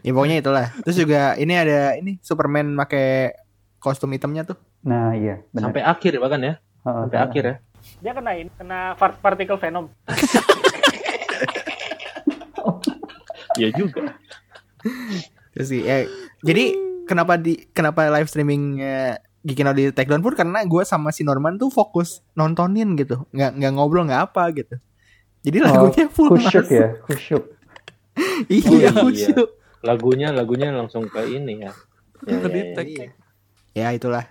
ya 0.04 0.10
pokoknya 0.12 0.36
itulah. 0.38 0.66
Terus 0.82 0.96
juga 0.98 1.20
ini 1.34 1.54
ada 1.54 1.78
ini 1.94 2.20
Superman 2.20 2.76
pakai 2.76 3.32
kostum 3.78 4.10
hitamnya 4.10 4.44
tuh. 4.44 4.60
Nah, 4.80 5.12
iya, 5.12 5.40
benar. 5.50 5.72
Sampai 5.72 5.82
akhir 5.82 6.12
bahkan 6.16 6.40
ya, 6.40 6.54
Heeh, 6.56 7.00
sampai 7.02 7.18
akhir 7.18 7.42
ya. 7.42 7.54
dia 7.98 8.12
kena 8.12 8.32
ini, 8.34 8.50
kena 8.54 8.92
part- 8.94 9.16
particle 9.18 9.56
venom. 9.56 9.88
Iya 13.60 13.68
juga. 13.76 14.16
Terus 15.52 15.68
sih, 15.68 15.84
ya, 15.84 16.08
jadi 16.40 16.72
kenapa 17.04 17.36
di 17.36 17.68
kenapa 17.70 18.08
live 18.08 18.26
streaming 18.26 18.80
Out 19.40 19.76
di 19.76 19.88
Takedown 19.88 20.20
pun 20.20 20.36
karena 20.36 20.64
gue 20.64 20.82
sama 20.84 21.12
si 21.12 21.24
Norman 21.24 21.56
tuh 21.56 21.68
fokus 21.68 22.20
nontonin 22.32 22.96
gitu, 22.96 23.24
nggak 23.32 23.56
nggak 23.56 23.72
ngobrol 23.72 24.04
nggak 24.04 24.32
apa 24.32 24.48
gitu. 24.52 24.76
Jadi 25.40 25.56
Oh, 25.60 25.64
lagunya 25.64 26.04
full 26.08 26.28
Kusyuk 26.36 26.64
masuk. 26.68 26.76
ya, 26.76 26.88
kusyuk. 27.04 27.44
iya, 28.52 28.68
Oh, 28.68 28.76
iya. 28.76 28.90
kusyuk. 28.92 29.48
Lagunya 29.80 30.28
lagunya 30.28 30.68
langsung 30.68 31.08
ke 31.08 31.24
ini 31.24 31.64
ya. 31.64 31.72
Ya, 32.28 32.28
ya, 32.28 32.36
ya. 32.36 32.40
Kedetek. 32.44 32.86
Ya 33.72 33.88
itulah. 33.96 34.28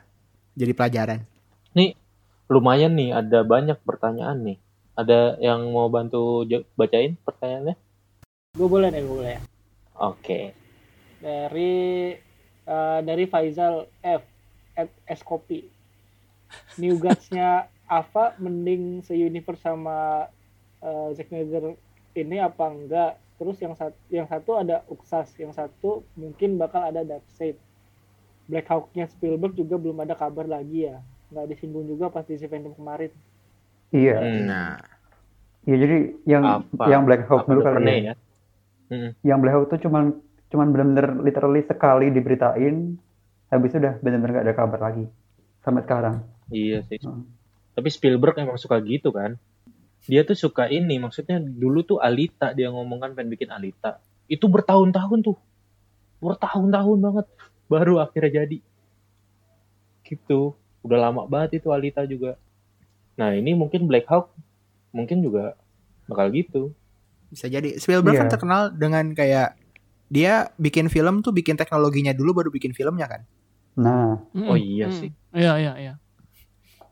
Jadi 0.54 0.72
pelajaran. 0.78 1.26
Nih 1.74 1.98
lumayan 2.46 2.94
nih 2.94 3.18
ada 3.18 3.42
banyak 3.42 3.82
pertanyaan 3.82 4.38
nih. 4.46 4.58
Ada 4.94 5.42
yang 5.42 5.74
mau 5.74 5.90
bantu 5.90 6.46
bacain 6.78 7.18
pertanyaannya? 7.26 7.74
Gue 8.60 8.68
boleh 8.68 8.92
deh, 8.92 9.00
gue 9.00 9.16
boleh 9.24 9.40
ya. 9.40 9.42
Oke. 10.04 10.52
Dari 11.24 12.12
eh, 12.68 13.00
dari 13.08 13.24
Faisal 13.24 13.88
F 14.04 14.24
at 14.76 14.92
Eskopi. 15.08 15.64
New 16.76 17.00
Gods-nya 17.00 17.72
Ava 17.88 18.36
mending 18.44 19.00
se-universe 19.08 19.64
sama 19.64 20.28
eh, 20.84 21.08
Zack 21.16 21.32
Snyder 21.32 21.80
ini 22.20 22.44
apa 22.44 22.68
enggak? 22.68 23.16
Terus 23.40 23.56
yang 23.64 23.80
satu 23.80 23.96
yang 24.12 24.28
satu 24.28 24.60
ada 24.60 24.84
Uxas, 24.92 25.32
yang 25.40 25.56
satu 25.56 26.04
mungkin 26.20 26.60
bakal 26.60 26.84
ada 26.84 27.08
Darkseid. 27.08 27.56
Black 28.52 28.68
Hawk-nya 28.68 29.08
Spielberg 29.08 29.56
juga 29.56 29.80
belum 29.80 30.04
ada 30.04 30.20
kabar 30.20 30.44
lagi 30.44 30.92
ya. 30.92 31.00
Nggak 31.32 31.56
disinggung 31.56 31.88
juga 31.88 32.12
pas 32.12 32.28
di 32.28 32.36
si 32.36 32.44
Phantom 32.52 32.76
kemarin. 32.76 33.14
Iya, 33.96 34.20
Hmm. 34.20 34.44
Nah, 34.52 34.76
iya 35.64 35.76
jadi 35.80 35.98
yang 36.28 36.44
Apa? 36.44 36.84
yang 36.92 37.08
Black 37.08 37.24
Hawk 37.32 37.48
Apa 37.48 37.56
dulu 37.56 37.62
kali 37.64 37.88
ya. 37.88 38.12
ya? 38.12 38.14
Hmm. 38.90 39.14
Yang 39.22 39.40
Black 39.42 39.56
Hawk 39.56 39.68
tuh 39.70 39.80
cuman 39.86 40.18
cuman 40.50 40.68
benar-benar 40.74 41.08
literally 41.22 41.62
sekali 41.62 42.10
diberitain, 42.10 42.98
habis 43.54 43.70
itu 43.70 43.78
udah 43.78 44.02
benar-benar 44.02 44.42
gak 44.42 44.46
ada 44.50 44.56
kabar 44.58 44.80
lagi 44.82 45.06
sampai 45.62 45.82
sekarang. 45.86 46.16
Iya 46.50 46.82
sih. 46.90 46.98
Hmm. 47.06 47.30
Tapi 47.78 47.88
Spielberg 47.94 48.36
emang 48.42 48.58
suka 48.58 48.82
gitu 48.82 49.14
kan. 49.14 49.38
Dia 50.10 50.26
tuh 50.26 50.34
suka 50.34 50.66
ini, 50.72 50.98
maksudnya 50.98 51.38
dulu 51.38 51.86
tuh 51.86 52.00
Alita 52.02 52.58
dia 52.58 52.74
ngomong 52.74 52.98
kan 52.98 53.12
pengen 53.14 53.30
bikin 53.30 53.54
Alita. 53.54 54.02
Itu 54.26 54.50
bertahun-tahun 54.50 55.22
tuh. 55.22 55.38
Bertahun-tahun 56.20 56.98
banget 56.98 57.26
baru 57.70 58.02
akhirnya 58.02 58.44
jadi. 58.44 58.60
Gitu. 60.02 60.58
Udah 60.82 60.98
lama 60.98 61.30
banget 61.30 61.62
itu 61.62 61.70
Alita 61.70 62.10
juga. 62.10 62.42
Nah, 63.20 63.36
ini 63.36 63.54
mungkin 63.54 63.86
Black 63.86 64.10
Hawk 64.10 64.34
mungkin 64.90 65.22
juga 65.22 65.54
bakal 66.10 66.34
gitu. 66.34 66.74
Bisa 67.30 67.46
jadi 67.46 67.78
Spielberg 67.78 68.18
kan 68.18 68.28
Iya. 68.28 68.34
terkenal 68.34 68.62
dengan 68.74 69.14
kayak 69.14 69.56
dia 70.10 70.50
bikin 70.58 70.90
film 70.90 71.22
tuh 71.22 71.30
bikin 71.30 71.54
teknologinya 71.54 72.12
dulu 72.12 72.42
baru 72.42 72.50
bikin 72.50 72.74
filmnya 72.74 73.06
kan. 73.06 73.22
Nah, 73.78 74.18
Mm, 74.34 74.50
Oh 74.50 74.58
iya 74.58 74.90
mm. 74.90 74.96
sih. 74.98 75.10
Iya, 75.32 75.54
iya, 75.62 75.74
iya. 75.78 75.94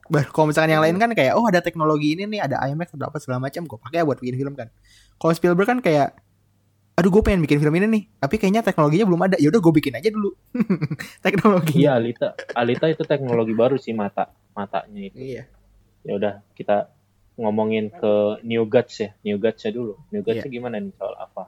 Bah, 0.07 0.23
kalau 0.23 0.47
misalkan 0.47 0.71
yang 0.71 0.79
lain 0.79 0.95
kan 0.95 1.11
kayak 1.11 1.35
oh 1.35 1.43
ada 1.43 1.59
teknologi 1.59 2.15
ini 2.15 2.23
nih, 2.23 2.39
ada 2.39 2.63
IMAX 2.63 2.95
atau 2.95 3.11
apa 3.11 3.19
segala 3.19 3.43
macam, 3.43 3.67
gue 3.67 3.75
pakai 3.81 4.07
buat 4.07 4.21
bikin 4.21 4.39
film 4.39 4.53
kan. 4.55 4.71
Kalau 5.19 5.33
Spielberg 5.35 5.67
kan 5.67 5.79
kayak 5.83 6.15
aduh 6.97 7.11
gue 7.13 7.21
pengen 7.21 7.43
bikin 7.45 7.59
film 7.59 7.75
ini 7.77 7.85
nih, 7.85 8.03
tapi 8.17 8.39
kayaknya 8.39 8.63
teknologinya 8.63 9.05
belum 9.05 9.21
ada. 9.27 9.35
Ya 9.37 9.51
udah 9.51 9.59
gue 9.59 9.73
bikin 9.75 9.93
aja 9.99 10.09
dulu. 10.09 10.31
teknologi. 11.25 11.83
Iya, 11.83 11.99
Alita. 11.99 12.33
Alita 12.55 12.85
itu 12.87 13.03
teknologi 13.03 13.53
baru 13.53 13.75
sih 13.75 13.91
mata 13.91 14.31
matanya 14.55 15.11
itu. 15.11 15.17
Iya. 15.19 15.43
Ya 16.07 16.11
udah, 16.15 16.33
kita 16.55 16.87
ngomongin 17.37 17.89
ke 17.89 18.13
New 18.43 18.65
Gods 18.65 18.97
ya. 18.97 19.09
New 19.21 19.37
Gods-nya 19.37 19.71
dulu. 19.71 19.93
New 20.09 20.21
Gods-nya 20.21 20.49
gimana 20.49 20.77
nih 20.77 20.91
soal 20.97 21.15
apa? 21.15 21.47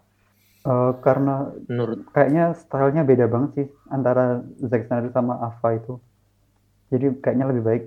eh, 0.59 0.91
karena 1.01 1.49
Menurut 1.65 2.05
kayaknya 2.11 2.53
stylenya 2.53 3.01
beda 3.01 3.25
banget 3.25 3.49
sih 3.55 3.67
antara 3.87 4.39
Zack 4.59 4.85
Snyder 4.85 5.09
sama 5.09 5.39
Ava 5.39 5.69
itu. 5.73 5.97
Jadi 6.89 7.17
kayaknya 7.17 7.45
lebih 7.47 7.63
baik 7.63 7.83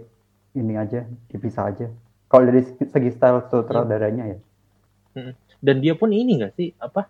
ini 0.54 0.74
aja 0.74 1.04
dipisah 1.28 1.68
aja. 1.68 1.86
Kalau 2.26 2.44
dari 2.44 2.62
segi 2.64 3.10
style 3.12 3.44
sutradaranya 3.46 4.24
ya. 4.26 4.38
dan 5.60 5.78
dia 5.78 5.92
pun 5.92 6.08
ini 6.08 6.40
gak 6.40 6.56
sih 6.56 6.72
apa 6.76 7.04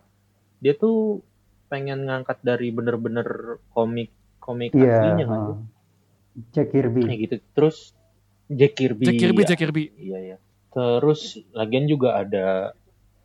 dia 0.59 0.75
tuh 0.75 1.23
pengen 1.65 2.05
ngangkat 2.05 2.43
dari 2.43 2.69
bener-bener 2.69 3.57
komik 3.71 4.11
komik 4.37 4.75
Iya. 4.75 4.93
aslinya 4.93 5.25
nggak 5.25 5.39
sih 5.39 5.55
heeh. 5.55 5.71
Jack 6.51 6.67
Kirby. 6.69 7.01
kayak 7.07 7.19
gitu 7.23 7.35
terus 7.55 7.77
Jack 8.51 8.75
Kirby 8.75 9.07
Jack 9.07 9.17
Kirby, 9.17 9.41
ya. 9.41 9.47
Jack 9.47 9.59
Kirby. 9.59 9.83
iya 9.95 10.19
ya 10.19 10.37
terus 10.73 11.37
lagian 11.53 11.85
juga 11.85 12.17
ada 12.17 12.73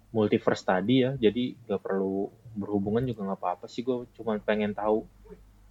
multiverse 0.09 0.65
tadi 0.65 1.05
ya 1.05 1.17
jadi 1.17 1.57
gak 1.65 1.81
perlu 1.81 2.29
berhubungan 2.53 3.05
juga 3.05 3.29
nggak 3.29 3.41
apa-apa 3.41 3.67
sih 3.69 3.85
gue 3.85 4.09
cuma 4.17 4.37
pengen 4.41 4.73
tahu 4.73 5.05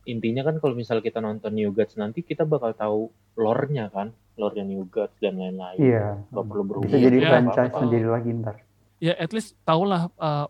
intinya 0.07 0.41
kan 0.41 0.57
kalau 0.57 0.73
misal 0.73 1.03
kita 1.03 1.19
nonton 1.19 1.51
New 1.51 1.69
Gods 1.69 1.99
nanti 1.99 2.23
kita 2.23 2.47
bakal 2.47 2.71
tahu 2.73 3.01
lore-nya 3.35 3.91
kan 3.91 4.09
lore-nya 4.39 4.63
New 4.63 4.87
Gods 4.87 5.17
dan 5.19 5.35
lain-lain 5.35 5.77
Iya. 5.77 6.21
gak 6.31 6.45
perlu 6.47 6.63
berhubungan 6.63 6.95
Bisa 6.95 7.05
jadi 7.11 7.17
franchise 7.21 7.69
apa-apa. 7.69 7.81
sendiri 7.83 8.07
lagi 8.07 8.29
ntar. 8.33 8.55
Ya 8.97 9.13
at 9.13 9.29
least 9.29 9.53
tahulah 9.61 10.07
eh, 10.09 10.47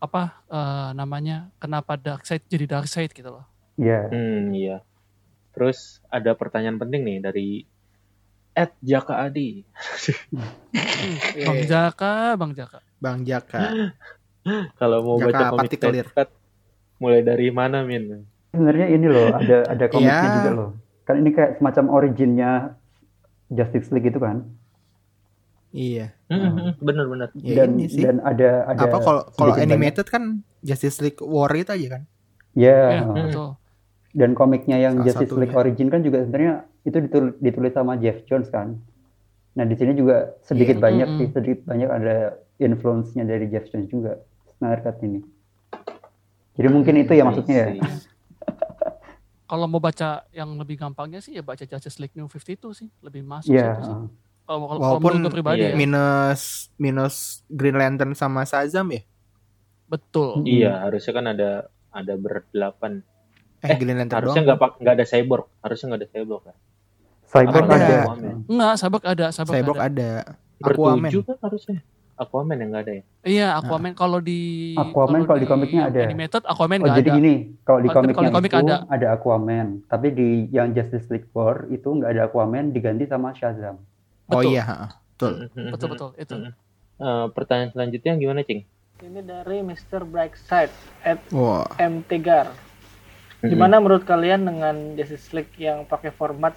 apa 0.00 0.22
eh, 0.46 0.90
namanya 0.94 1.50
kenapa 1.58 1.98
Darkseid 1.98 2.46
jadi 2.46 2.64
Darkseid 2.70 3.10
gitu 3.10 3.34
loh. 3.34 3.44
Iya. 3.76 4.08
Hmm, 4.08 4.54
iya. 4.54 4.78
Terus 5.50 5.98
ada 6.06 6.30
pertanyaan 6.32 6.78
penting 6.78 7.02
nih 7.02 7.18
dari 7.18 7.48
Ed 8.52 8.72
Jaka 8.80 9.14
Adi. 9.22 9.62
Bang 11.46 11.60
Jaka, 11.64 12.12
Bang 12.34 12.52
Jaka. 12.52 12.78
Bang 12.96 13.18
Jaka. 13.22 13.60
Kalau 14.74 14.98
mau 15.02 15.16
Jaka 15.16 15.50
baca 15.50 15.56
komik. 15.56 15.76
Deadcut, 15.76 16.28
mulai 16.96 17.20
dari 17.20 17.48
mana, 17.48 17.82
Min? 17.82 18.24
Sebenarnya 18.50 18.86
ini 18.88 19.06
loh, 19.06 19.30
ada 19.30 19.58
ada 19.66 19.84
komiknya 19.92 20.10
Iya. 20.18 20.34
juga 20.36 20.50
loh. 20.52 20.68
Kan 21.02 21.14
ini 21.18 21.30
kayak 21.30 21.50
semacam 21.56 21.84
originnya 21.92 22.50
Justice 23.48 23.90
League 23.90 24.06
itu 24.06 24.18
kan. 24.18 24.46
iya. 25.70 26.10
Hmm, 26.26 26.74
Bener-bener. 26.76 27.30
Ya 27.36 27.62
dan 27.62 27.74
ini 27.74 27.86
sih. 27.86 28.02
dan 28.02 28.18
ada 28.20 28.66
ada 28.66 28.82
apa 28.84 28.98
kalau 28.98 29.22
kalau 29.30 29.54
animated 29.54 30.02
kan 30.04 30.42
Justice 30.60 30.98
League 30.98 31.18
War 31.20 31.50
itu 31.52 31.66
aja 31.68 31.88
kan? 31.92 32.02
banyak- 32.02 32.58
ya, 32.58 32.78
Ya, 32.90 33.00
heeh. 33.00 33.14
betul. 33.24 33.48
dan 34.10 34.30
komiknya 34.34 34.76
yang 34.80 34.94
Salah 34.96 35.06
Justice 35.06 35.30
satunya. 35.30 35.40
League 35.40 35.54
Origin 35.56 35.86
kan 35.86 36.00
juga 36.02 36.18
sebenarnya 36.20 36.54
itu 36.82 36.96
ditul- 36.98 37.36
ditulis 37.36 37.70
sama 37.70 37.94
Jeff 37.94 38.24
Jones 38.24 38.48
kan. 38.48 38.80
Nah 39.52 39.64
di 39.64 39.74
sini 39.74 39.92
juga 39.92 40.36
sedikit 40.40 40.76
Iya. 40.76 40.82
banyak 40.82 41.08
Mm-mm. 41.08 41.18
sih 41.18 41.28
sedikit 41.30 41.60
banyak 41.64 41.88
ada 41.88 42.16
influence-nya 42.56 43.24
dari 43.24 43.46
Jeff 43.46 43.66
Jones 43.66 43.86
juga 43.86 44.20
Snyder 44.50 44.80
Cut 44.82 45.00
ini. 45.00 45.20
Jadi 46.52 46.68
mungkin 46.68 46.94
itu 46.96 47.12
ya 47.12 47.22
maksudnya 47.22 47.56
ya. 47.56 47.66
I 47.70 47.80
see. 47.80 48.08
Kalau 49.50 49.66
mau 49.66 49.78
baca 49.78 50.22
yang 50.30 50.54
lebih 50.54 50.76
gampangnya 50.76 51.18
sih 51.18 51.32
ya 51.32 51.42
baca 51.42 51.60
Justice 51.60 51.98
League 51.98 52.14
New 52.14 52.24
52 52.24 52.70
sih, 52.72 52.88
lebih 53.00 53.20
masuk 53.20 53.50
Iya. 53.50 53.74
situ 53.74 53.84
sih. 53.84 53.96
Kalau 54.44 54.66
kalau- 54.68 54.80
Walaupun 54.80 55.20
gue 55.20 55.32
pribadi 55.32 55.62
iya. 55.62 55.70
ya. 55.70 55.76
minus 55.76 56.42
minus 56.74 57.16
Green 57.46 57.74
Lantern 57.74 58.12
sama 58.12 58.42
Shazam 58.42 58.90
ya 58.90 59.02
Betul. 59.86 60.42
Iya, 60.44 60.80
harusnya 60.80 61.12
kan 61.12 61.26
ada 61.28 61.50
ada 61.90 62.14
berdelapan. 62.14 63.02
eh, 63.60 63.74
Green 63.74 63.94
Lantern 63.96 64.22
Harusnya 64.22 64.42
nggak 64.44 64.58
nggak 64.78 64.94
ada 64.96 65.04
cyborg. 65.04 65.50
Harusnya 65.60 65.86
nggak 65.88 66.00
ada 66.00 66.08
cyborg 66.08 66.42
kan. 66.44 66.56
Cyborg 67.30 67.68
Ada. 67.70 67.78
ada. 68.10 68.30
Enggak, 68.44 68.74
Sabak 68.76 69.02
ada, 69.06 69.26
Sabak 69.30 69.54
Cyborg 69.54 69.78
ada. 69.78 69.86
ada 69.86 70.10
Aquaman 70.60 71.08
Bertujuh 71.08 71.22
kan 71.24 71.36
harusnya. 71.40 71.78
Aquaman 72.20 72.52
yang 72.52 72.68
nggak 72.68 72.82
ada 72.84 72.92
ya. 72.92 73.02
Iya, 73.24 73.46
Aquaman 73.56 73.92
kalau 73.94 74.20
di 74.20 74.74
Aquaman 74.76 75.24
kalau 75.24 75.40
di 75.40 75.48
komiknya 75.48 75.88
ada. 75.88 76.00
Animated 76.04 76.44
Aquaman 76.44 76.76
Oh 76.76 76.84
nggak 76.84 76.98
jadi 77.00 77.08
ada. 77.08 77.16
gini, 77.16 77.34
kalau 77.64 77.80
di 77.80 77.88
komik 77.88 78.12
kalau 78.12 78.20
di 78.20 78.28
yang 78.28 78.36
komik 78.36 78.52
itu 78.52 78.58
ada. 78.60 78.76
ada. 78.90 79.06
Aquaman, 79.14 79.66
tapi 79.86 80.06
di 80.10 80.28
yang 80.50 80.68
Justice 80.70 81.08
League 81.08 81.30
War 81.32 81.64
itu 81.70 81.88
nggak 81.88 82.10
ada 82.12 82.22
Aquaman 82.28 82.74
diganti 82.74 83.06
sama 83.06 83.32
Shazam. 83.32 83.80
oh 84.28 84.36
Betul. 84.36 84.52
iya 84.52 84.62
ha. 84.62 84.76
betul 85.10 85.32
Betul 85.54 85.88
betul 85.96 86.10
itu. 86.16 86.34
Eh, 87.00 87.26
pertanyaan 87.32 87.70
selanjutnya 87.72 88.12
gimana, 88.14 88.44
Cing? 88.44 88.68
Ini 89.00 89.20
dari 89.24 89.64
Mr. 89.64 90.04
Brightside 90.04 90.74
at 91.00 91.24
wah 91.30 91.64
M 91.78 92.04
Tegar. 92.04 92.52
Gimana 93.40 93.80
menurut 93.80 94.04
kalian 94.04 94.44
dengan 94.44 94.76
Justice 94.92 95.32
League 95.32 95.56
yang 95.56 95.88
pakai 95.88 96.12
format 96.12 96.52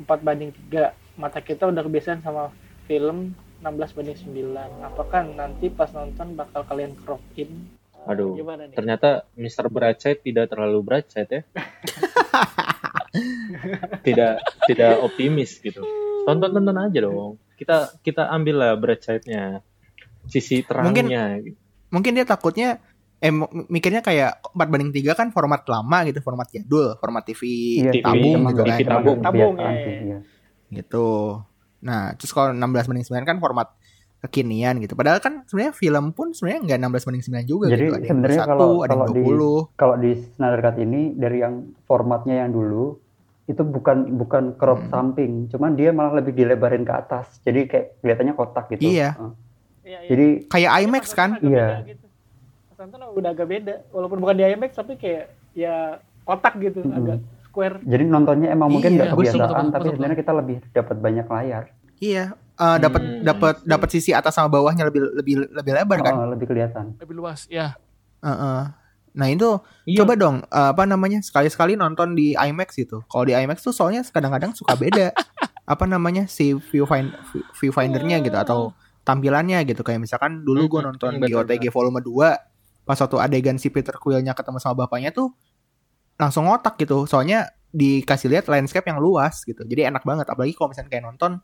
4 0.00 0.08
banding 0.24 0.56
3? 0.72 1.20
Mata 1.20 1.44
kita 1.44 1.68
udah 1.68 1.84
kebiasaan 1.84 2.24
sama 2.24 2.48
film 2.88 3.36
16 3.60 3.96
banding 3.96 4.16
9. 4.16 4.88
Apakah 4.88 5.28
nanti 5.28 5.68
pas 5.68 5.92
nonton 5.92 6.32
bakal 6.32 6.64
kalian 6.64 6.96
crop 6.96 7.20
in? 7.36 7.68
Aduh. 8.08 8.36
Gimana 8.36 8.64
nih? 8.64 8.76
Ternyata 8.76 9.28
Mr. 9.36 9.68
Brightside 9.68 10.24
tidak 10.24 10.48
terlalu 10.48 10.80
brightside 10.80 11.28
ya. 11.28 11.42
tidak 14.06 14.40
tidak 14.64 14.92
optimis 15.04 15.60
gitu. 15.60 15.84
Tonton-tonton 16.24 16.78
aja 16.80 16.98
dong. 17.04 17.36
Kita 17.60 17.92
kita 18.00 18.32
ambil 18.32 18.56
lah. 18.56 18.72
Sisi 20.30 20.62
terangnya. 20.64 21.42
gitu. 21.42 21.58
mungkin 21.90 22.14
dia 22.14 22.22
takutnya 22.22 22.78
eh 23.20 23.32
mikirnya 23.68 24.00
kayak 24.00 24.40
4 24.48 24.64
banding 24.66 24.90
3 24.90 25.12
kan 25.12 25.28
format 25.28 25.60
lama 25.64 25.98
gitu 26.02 26.20
format 26.20 26.48
jadul 26.48 26.96
format 26.96 27.20
TV 27.22 27.42
Iya, 27.78 27.92
TV, 27.92 28.02
tabung 28.02 28.34
emang 28.34 28.50
gitu 28.50 28.62
TV 28.62 28.70
kan 28.70 28.80
tabung. 28.90 28.96
emang 29.12 29.22
Tabung, 29.22 29.52
kebiasaan 29.52 29.74
ya, 29.74 29.84
ya. 29.84 30.00
iya. 30.00 30.18
gitu 30.72 31.08
nah 31.80 32.02
terus 32.12 32.30
kalau 32.30 32.48
16 32.50 32.60
banding 32.86 33.06
9 33.06 33.24
kan 33.24 33.36
format 33.38 33.68
kekinian 34.20 34.76
gitu 34.78 34.92
padahal 34.94 35.16
kan 35.18 35.44
sebenarnya 35.44 35.72
film 35.74 36.04
pun 36.10 36.28
sebenarnya 36.30 36.60
nggak 36.66 36.78
16 36.78 37.06
banding 37.06 37.24
9 37.26 37.44
juga 37.46 37.66
Jadi 37.66 37.76
gitu 37.78 37.84
ada 37.86 37.98
yang 37.98 38.08
sebenarnya 38.10 38.38
21, 38.38 38.48
kalau- 38.50 38.60
ada 38.78 38.88
yang 38.88 39.00
kalau 39.00 39.06
di- 39.06 39.22
20 39.22 39.56
Kalau 39.74 39.96
di 39.96 40.10
Snyder 40.14 40.60
Cut 40.62 40.76
ini 40.78 41.00
dari 41.14 41.38
yang 41.38 41.54
formatnya 41.82 42.34
yang 42.38 42.50
dulu 42.50 42.84
itu 43.46 43.62
bukan 43.66 43.96
bukan 44.14 44.44
crop 44.54 44.78
Hmm. 44.78 44.90
samping, 45.10 45.32
cuman 45.48 45.74
dia 45.74 45.90
malah 45.90 46.14
lebih 46.14 46.30
dilebarin 46.32 46.80
ke 46.80 46.94
atas. 46.94 47.42
Jadi 47.42 47.66
kayak 47.66 47.98
kelihatannya 47.98 48.30
kotak 48.32 48.70
gitu. 48.70 48.86
Iya. 48.86 49.10
Heeh. 49.12 49.32
Iya, 49.82 49.98
iya. 49.98 49.98
Jadi 50.06 50.26
kayak 50.46 50.70
IMAX 50.78 51.04
kan 51.10 51.30
Agak 51.34 51.42
Iya. 51.42 51.66
gitu. 51.88 51.99
Nonton 52.80 52.96
udah 53.12 53.30
agak 53.30 53.44
beda. 53.46 53.74
Walaupun 53.90 54.18
bukan 54.18 54.34
di 54.34 54.44
IMAX 54.46 54.72
tapi 54.74 54.96
kayak 54.96 55.24
ya 55.52 56.00
kotak 56.22 56.56
gitu, 56.58 56.80
Mm-mm. 56.80 56.96
agak 56.96 57.18
square. 57.44 57.76
jadi 57.82 58.06
nontonnya 58.06 58.48
emang 58.48 58.70
mungkin 58.70 58.88
Iya, 58.88 58.96
nggak 58.96 59.08
betul, 59.10 59.20
betul, 59.20 59.34
kebiasaan, 59.36 59.66
tapi 59.68 59.86
sebenarnya 59.90 60.16
kita 60.16 60.32
lebih 60.32 60.56
dapat 60.70 60.96
banyak 60.96 61.26
layar. 61.26 61.64
iya 61.98 62.24
eh, 62.56 62.76
dapat 62.78 63.02
Hmm. 63.02 63.20
dapat 63.20 63.54
dapat 63.62 63.88
sisi 63.90 64.10
atas 64.10 64.32
sama 64.32 64.48
bawahnya 64.48 64.86
lebih 64.86 65.02
lebih 65.12 65.34
lebih 65.50 65.72
lebar 65.74 65.98
kan 66.00 66.14
Oh, 66.14 66.28
lebih 66.28 66.46
kelihatan. 66.46 66.96
Lebih 66.96 67.14
luas. 67.14 67.44
Ya. 67.46 67.76
Heeh. 68.20 68.62
nah 69.10 69.26
itu 69.26 69.58
Iya. 69.84 69.98
coba 69.98 70.14
dong 70.14 70.36
eh, 70.40 70.68
apa 70.70 70.86
namanya 70.86 71.18
sekali-sekali 71.18 71.74
nonton 71.74 72.14
di 72.14 72.32
IMAX 72.32 72.78
gitu 72.78 73.02
kalau 73.04 73.26
di 73.26 73.34
IMAX 73.34 73.60
tuh 73.60 73.74
soalnya 73.74 74.06
kadang-kadang 74.06 74.54
suka 74.54 74.72
beda 74.74 75.10
apa 75.66 75.84
namanya 75.84 76.24
si 76.24 76.54
viewfind 76.62 77.10
viewfindernya 77.52 78.22
gitu 78.22 78.38
atau 78.38 78.70
tampilannya 79.02 79.58
gitu 79.64 79.82
kayak 79.82 79.98
misalkan 79.98 80.40
dulu 80.40 80.70
gue 80.70 80.78
Hmm, 80.78 80.88
nonton 80.88 81.10
hmm, 81.12 81.20
di 81.20 81.32
betul, 81.32 81.42
OTG 81.42 81.64
volume 81.68 81.98
2 81.98 82.49
pas 82.90 82.98
waktu 82.98 83.16
adegan 83.16 83.54
si 83.54 83.70
Peter 83.70 83.94
Quillnya 83.94 84.34
ketemu 84.34 84.58
sama 84.58 84.82
bapaknya 84.84 85.14
tuh 85.14 85.30
langsung 86.18 86.44
ngotak 86.44 86.74
gitu 86.76 87.06
soalnya 87.06 87.46
dikasih 87.70 88.26
lihat 88.28 88.50
landscape 88.50 88.82
yang 88.84 88.98
luas 88.98 89.46
gitu 89.46 89.62
jadi 89.62 89.86
enak 89.88 90.02
banget 90.02 90.26
apalagi 90.26 90.52
kalau 90.52 90.74
misalnya 90.74 90.90
kayak 90.90 91.06
nonton 91.06 91.38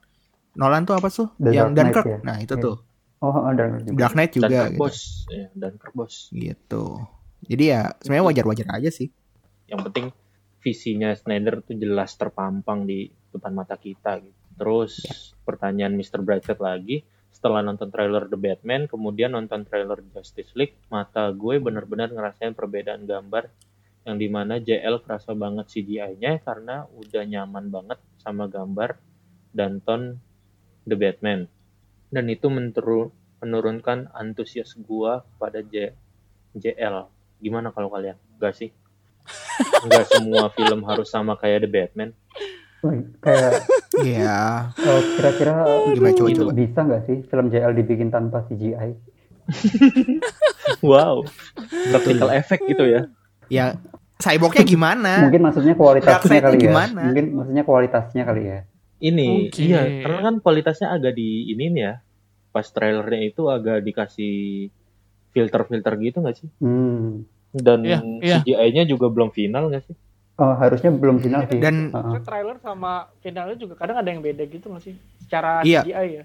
Nolan 0.53 0.83
tuh 0.83 0.97
apa 0.97 1.07
tuh 1.07 1.31
The 1.37 1.53
yang 1.53 1.71
Dark 1.71 1.87
Knight 1.87 1.95
Dunkirk 1.95 2.07
ya? 2.09 2.19
nah 2.21 2.37
itu 2.37 2.55
Iya. 2.55 2.65
tuh 2.65 2.77
Oh, 3.17 3.33
ada 3.43 3.65
juga. 3.79 3.97
Dark 3.97 4.13
Knight 4.13 4.33
juga 4.35 4.45
dan 4.45 4.53
gitu. 4.53 4.65
kerbos, 4.77 4.97
ya, 5.31 5.47
dan 5.55 5.73
kerbos. 5.77 6.15
gitu 6.29 6.85
jadi 7.43 7.65
ya 7.65 7.81
sebenarnya 7.97 8.27
wajar-wajar 8.27 8.67
aja 8.75 8.91
sih 8.91 9.09
Yang 9.67 9.81
penting 9.85 10.07
visinya 10.59 11.11
Snyder 11.13 11.61
tuh 11.61 11.75
jelas 11.75 12.13
terpampang 12.13 12.85
di 12.85 13.07
depan 13.31 13.53
mata 13.53 13.75
kita 13.75 14.19
gitu. 14.19 14.35
Terus 14.55 14.93
pertanyaan 15.43 15.93
Mr. 15.93 16.19
Brightside 16.19 16.59
lagi, 16.59 16.97
setelah 17.37 17.61
nonton 17.61 17.93
trailer 17.93 18.25
The 18.33 18.41
Batman, 18.41 18.89
kemudian 18.89 19.37
nonton 19.37 19.69
trailer 19.69 20.01
Justice 20.17 20.57
League, 20.57 20.81
mata 20.89 21.29
gue 21.37 21.61
benar-benar 21.61 22.09
ngerasain 22.09 22.57
perbedaan 22.57 23.05
gambar 23.05 23.53
yang 24.09 24.17
di 24.17 24.33
mana 24.33 24.57
JL 24.57 25.05
kerasa 25.05 25.37
banget 25.37 25.69
CGI-nya 25.69 26.41
karena 26.41 26.89
udah 26.97 27.23
nyaman 27.29 27.69
banget 27.69 28.01
sama 28.17 28.49
gambar 28.49 28.97
dan 29.53 29.85
ton 29.85 30.17
The 30.89 30.97
Batman. 30.97 31.45
Dan 32.09 32.31
itu 32.33 32.49
menurunkan 32.49 34.15
antusias 34.15 34.73
gua 34.79 35.27
pada 35.43 35.61
J- 35.61 35.93
JL. 36.57 37.11
Gimana 37.43 37.75
kalau 37.75 37.91
kalian? 37.93 38.17
Gak 38.39 38.55
sih? 38.57 38.71
Enggak 39.85 40.07
semua 40.09 40.49
film 40.55 40.87
harus 40.87 41.11
sama 41.11 41.35
kayak 41.35 41.67
The 41.67 41.71
Batman. 41.71 42.11
Kayak 43.21 43.67
Iya 43.97 44.71
oh, 44.77 45.01
kira-kira 45.17 45.55
Gimana, 45.93 46.13
coba, 46.13 46.29
itu 46.29 46.43
coba. 46.43 46.53
bisa 46.53 46.79
nggak 46.83 47.03
sih 47.05 47.17
film 47.25 47.47
JL 47.49 47.73
dibikin 47.73 48.09
tanpa 48.11 48.45
CGI? 48.45 48.91
Wow. 50.83 51.23
Practical 51.93 52.31
effect 52.35 52.63
gitu 52.67 52.85
ya. 52.85 53.01
ya 53.47 53.79
cyborgnya 54.17 54.65
gimana 54.65 55.13
Mungkin 55.29 55.43
maksudnya 55.45 55.75
kualitasnya 55.77 56.41
kali 56.43 56.57
ya. 56.59 56.63
gimana? 56.67 57.01
Mungkin 57.07 57.27
maksudnya 57.33 57.65
kualitasnya 57.65 58.23
kali 58.25 58.43
ya. 58.45 58.61
Ini, 58.97 59.53
Oke. 59.53 59.61
iya, 59.61 59.81
karena 60.03 60.21
kan 60.25 60.35
kualitasnya 60.41 60.89
agak 60.89 61.13
di 61.15 61.53
ini 61.53 61.69
nih 61.69 61.83
ya. 61.85 61.95
Pas 62.49 62.65
trailernya 62.65 63.29
itu 63.29 63.45
agak 63.47 63.85
dikasih 63.85 64.35
filter-filter 65.31 65.93
gitu 66.01 66.25
nggak 66.25 66.37
sih? 66.37 66.49
Hmm. 66.65 67.29
Dan 67.53 67.85
Iya, 67.85 68.01
iya. 68.25 68.37
CGI-nya 68.41 68.89
juga 68.89 69.13
belum 69.13 69.37
final 69.37 69.69
nggak 69.69 69.85
sih? 69.85 69.97
Oh, 70.37 70.53
harusnya 70.53 70.93
belum 70.93 71.17
final 71.17 71.49
sih. 71.49 71.57
dan 71.59 71.89
Heeh. 71.89 71.97
Maksudnya 71.97 72.23
trailer 72.23 72.57
sama 72.61 73.09
finalnya 73.25 73.57
juga 73.57 73.75
kadang 73.75 73.97
ada 73.97 74.09
yang 74.09 74.21
beda 74.21 74.45
gitu 74.45 74.69
nggak 74.69 74.85
sih? 74.85 74.95
Secara 75.25 75.65
Iya. 75.65 75.81
CGI 75.81 76.09
ya. 76.13 76.25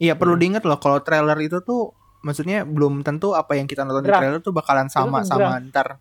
Iya 0.00 0.12
perlu 0.14 0.38
diingat 0.38 0.62
loh 0.64 0.78
kalau 0.78 1.02
trailer 1.02 1.34
itu 1.42 1.58
tuh 1.60 1.90
maksudnya 2.22 2.62
belum 2.62 3.02
tentu 3.02 3.34
apa 3.34 3.58
yang 3.58 3.66
kita 3.66 3.82
nonton 3.82 4.06
di 4.06 4.08
Draft. 4.08 4.22
trailer 4.22 4.40
tuh 4.40 4.54
bakalan 4.54 4.86
sama 4.86 5.20
Itu 5.20 5.34
sama 5.34 5.58
ntar 5.66 5.98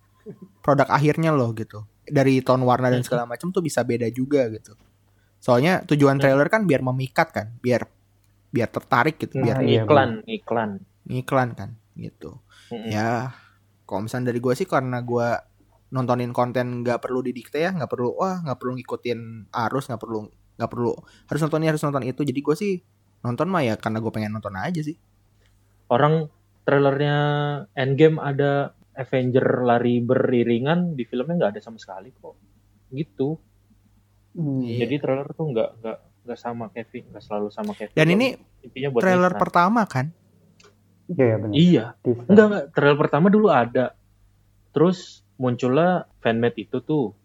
produk 0.62 0.88
akhirnya 0.88 1.34
loh 1.34 1.50
gitu. 1.52 1.84
Dari 2.06 2.40
tone 2.46 2.62
warna 2.62 2.94
dan 2.94 3.02
segala 3.02 3.26
macam 3.26 3.50
tuh 3.50 3.60
bisa 3.60 3.82
beda 3.82 4.06
juga 4.10 4.46
gitu. 4.50 4.78
Soalnya 5.40 5.82
tujuan 5.90 6.20
trailer 6.20 6.48
kan 6.48 6.64
biar 6.64 6.86
memikat 6.86 7.34
kan, 7.34 7.48
biar 7.60 7.90
biar 8.50 8.70
tertarik 8.70 9.18
gitu, 9.18 9.38
Nah, 9.38 9.46
biar 9.46 9.58
iya, 9.62 9.82
iklan, 9.86 10.22
iklan. 10.26 10.70
iklan 11.06 11.50
kan 11.54 11.70
gitu. 11.94 12.38
Mm-mm. 12.70 12.90
Ya, 12.90 13.34
kalau 13.86 14.06
misalnya 14.06 14.30
dari 14.30 14.38
gue 14.38 14.54
sih 14.54 14.66
karena 14.66 15.02
gue 15.02 15.28
nontonin 15.90 16.32
konten 16.34 16.86
nggak 16.86 17.02
perlu 17.02 17.26
didikte 17.26 17.62
ya, 17.62 17.74
nggak 17.74 17.90
perlu 17.90 18.14
wah 18.18 18.42
nggak 18.46 18.58
perlu 18.58 18.78
ngikutin 18.78 19.50
arus, 19.50 19.90
nggak 19.90 20.02
perlu 20.02 20.30
nggak 20.60 20.72
perlu 20.76 20.92
harus 21.32 21.42
nonton 21.42 21.60
ini 21.64 21.70
harus 21.72 21.84
nonton 21.86 22.04
itu. 22.06 22.22
Jadi 22.22 22.40
gue 22.40 22.56
sih 22.56 22.74
nonton 23.26 23.48
mah 23.52 23.64
ya 23.66 23.76
karena 23.76 23.98
gue 24.00 24.12
pengen 24.14 24.32
nonton 24.36 24.56
aja 24.56 24.82
sih. 24.84 24.98
Orang 25.90 26.30
trailernya 26.64 27.18
Endgame 27.74 28.22
ada 28.22 28.78
Avenger 28.94 29.64
lari 29.64 30.04
beriringan 30.04 30.94
di 30.94 31.08
filmnya 31.08 31.36
nggak 31.40 31.52
ada 31.58 31.62
sama 31.64 31.80
sekali 31.80 32.12
kok. 32.14 32.36
Gitu. 32.92 33.40
Hmm. 34.36 34.62
Iya. 34.62 34.86
Jadi 34.86 34.96
trailer 35.02 35.28
tuh 35.34 35.46
nggak 35.50 35.70
nggak 35.82 35.98
nggak 36.30 36.40
sama 36.40 36.70
Kevin, 36.70 37.04
nggak 37.10 37.24
selalu 37.24 37.48
sama 37.50 37.72
Kevin. 37.74 37.96
Dan 37.96 38.08
ini 38.14 38.38
intinya 38.62 38.90
buat 38.94 39.02
trailer 39.02 39.34
pertama 39.40 39.82
kan? 39.88 40.14
Iya, 41.10 41.24
iya 41.26 41.38
benar. 41.42 41.56
Iya, 41.58 41.86
enggak 42.30 42.46
enggak. 42.46 42.66
Trailer 42.78 42.98
pertama 43.00 43.28
dulu 43.34 43.48
ada. 43.50 43.98
Terus 44.70 45.26
munculnya 45.40 46.06
fanmade 46.20 46.60
itu 46.60 46.84
tuh. 46.84 47.16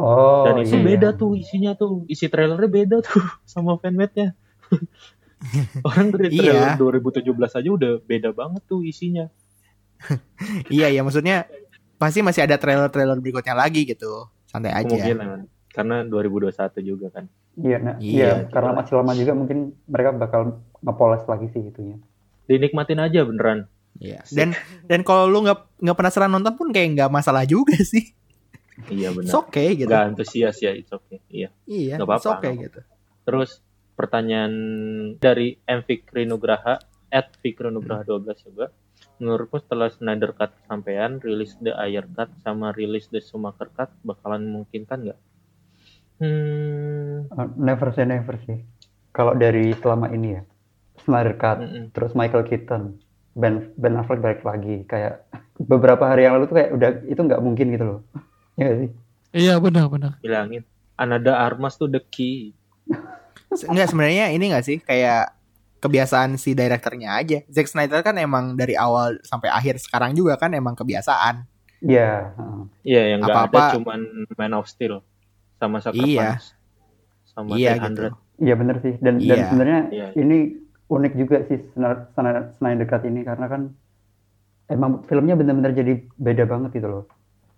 Oh, 0.00 0.42
Dan 0.42 0.64
itu 0.64 0.74
iya. 0.74 0.84
beda 0.84 1.08
tuh 1.14 1.36
isinya 1.36 1.72
tuh. 1.72 2.02
Isi 2.08 2.26
trailernya 2.26 2.66
beda 2.66 2.96
tuh 3.00 3.22
sama 3.48 3.78
fanmade-nya. 3.78 4.34
Orang 5.88 6.12
dari 6.12 6.36
Iya. 6.36 6.76
trailer 6.76 7.00
2017 7.22 7.32
aja 7.60 7.70
udah 7.70 7.92
beda 8.02 8.30
banget 8.32 8.62
tuh 8.66 8.82
isinya. 8.82 9.28
iya 10.72 10.88
ya 10.88 11.04
maksudnya 11.04 11.44
pasti 11.96 12.24
masih 12.24 12.48
ada 12.48 12.56
trailer-trailer 12.56 13.20
berikutnya 13.20 13.52
lagi 13.54 13.84
gitu. 13.84 14.28
Santai 14.44 14.72
aja. 14.72 14.88
Kemungkinan. 14.88 15.46
Karena 15.70 16.02
2021 16.02 16.50
juga 16.82 17.06
kan. 17.12 17.24
Iya, 17.54 17.76
nah, 17.78 17.94
Iya, 18.00 18.08
iya, 18.08 18.30
gila. 18.40 18.50
karena 18.50 18.70
masih 18.74 18.92
lama 18.96 19.12
juga 19.12 19.32
mungkin 19.36 19.58
mereka 19.84 20.10
bakal 20.12 20.40
ngepoles 20.80 21.24
lagi 21.28 21.46
sih 21.52 21.62
itunya. 21.62 21.96
Dinikmatin 22.48 22.98
aja 22.98 23.20
beneran. 23.22 23.68
Iya. 23.98 24.22
Dan 24.30 24.54
dan 24.86 25.00
kalau 25.02 25.26
lu 25.26 25.42
nggak 25.42 25.82
nggak 25.82 25.96
penasaran 25.98 26.30
nonton 26.30 26.54
pun 26.54 26.68
kayak 26.70 26.94
nggak 26.94 27.10
masalah 27.10 27.42
juga 27.42 27.74
sih. 27.92 28.14
Iya 28.88 29.12
It's 29.12 29.28
benar. 29.28 29.42
okay 29.44 29.68
gitu. 29.76 29.90
Gak 29.90 30.04
antusias 30.14 30.56
ya, 30.56 30.72
it's 30.72 30.88
okay. 30.88 31.20
Iya. 31.28 31.52
Iya, 31.66 32.00
Nggak 32.00 32.08
apa-apa, 32.08 32.20
it's 32.20 32.30
okay 32.32 32.52
gitu. 32.56 32.80
Terus 33.28 33.50
pertanyaan 33.92 34.52
dari 35.20 35.60
M. 35.68 35.84
Fikri 35.84 36.24
Nugraha, 36.24 36.80
at 37.10 37.36
Fikri 37.38 37.68
Nugraha 37.68 38.00
12 38.02 38.40
juga. 38.40 38.72
Menurutmu 39.20 39.60
setelah 39.60 39.92
Snyder 39.92 40.32
Cut 40.32 40.56
kesampaian, 40.56 41.20
rilis 41.20 41.52
The 41.60 41.76
Ayer 41.76 42.08
Cut 42.08 42.32
sama 42.40 42.72
rilis 42.72 43.12
The 43.12 43.20
Schumacher 43.20 43.68
Cut 43.68 43.92
bakalan 44.00 44.48
memungkinkan 44.48 44.98
nggak? 45.04 45.20
Hmm, 46.18 47.28
Uh, 47.28 47.48
never 47.56 47.92
say 47.92 48.04
never 48.04 48.40
sih. 48.42 48.64
Kalau 49.12 49.36
dari 49.36 49.76
selama 49.76 50.08
ini 50.08 50.34
ya, 50.34 50.42
Snyder 51.00 51.36
Cut, 51.36 51.58
mm-mm. 51.60 51.84
terus 51.92 52.12
Michael 52.12 52.48
Keaton, 52.48 52.96
Ben 53.32 53.70
Ben 53.74 53.94
Affleck 53.94 54.18
balik 54.18 54.42
lagi, 54.42 54.82
kayak 54.84 55.26
beberapa 55.56 56.02
hari 56.04 56.24
yang 56.24 56.34
lalu 56.34 56.46
tuh 56.46 56.56
kayak 56.56 56.70
udah 56.72 56.90
itu 57.04 57.20
nggak 57.20 57.40
mungkin 57.40 57.66
gitu 57.70 57.84
loh. 57.86 58.00
Iya 58.54 58.64
nggak 58.66 58.78
sih? 58.78 58.90
Iya 59.30 59.54
benar-benar. 59.56 60.18
bilangin. 60.18 60.62
Anada 60.94 61.38
Armas 61.38 61.74
tuh 61.74 61.86
the 61.86 62.02
key. 62.02 62.52
Enggak 63.64 63.88
sebenarnya 63.88 64.30
ini 64.30 64.46
enggak 64.46 64.62
sih 64.62 64.78
kayak 64.78 65.32
kebiasaan 65.78 66.36
si 66.36 66.52
direkturnya 66.52 67.16
aja. 67.16 67.40
Zack 67.46 67.66
Snyder 67.66 68.02
kan 68.02 68.14
emang 68.14 68.52
dari 68.52 68.74
awal 68.74 69.16
sampai 69.22 69.48
akhir 69.48 69.78
sekarang 69.78 70.12
juga 70.12 70.36
kan 70.36 70.50
emang 70.50 70.74
kebiasaan. 70.74 71.46
Iya. 71.80 72.36
heeh. 72.36 72.60
Iya, 72.84 73.02
yang 73.08 73.18
nggak 73.22 73.48
ada 73.48 73.62
cuman 73.74 74.00
Man 74.34 74.52
of 74.52 74.66
Steel 74.66 75.00
sama 75.56 75.80
Sucker 75.80 75.96
Iya. 75.98 76.36
Punch. 76.36 76.46
Sama 77.26 77.50
Iya 77.54 77.72
300. 77.76 77.86
gitu. 77.86 78.08
Iya 78.40 78.54
bener 78.56 78.76
sih. 78.80 78.94
Dan 78.98 79.14
dan 79.16 79.24
Iya. 79.32 79.46
sebenarnya 79.46 79.80
Iya. 79.88 80.06
ini 80.14 80.38
unik 80.90 81.12
juga 81.14 81.36
sih 81.46 81.58
Snyder 82.52 82.84
Cut 82.84 83.02
ini 83.04 83.22
karena 83.22 83.46
kan 83.46 83.70
emang 84.66 85.02
filmnya 85.04 85.34
benar-benar 85.34 85.70
jadi 85.70 86.02
beda 86.12 86.44
banget 86.44 86.70
gitu 86.74 86.88
loh. 86.88 87.04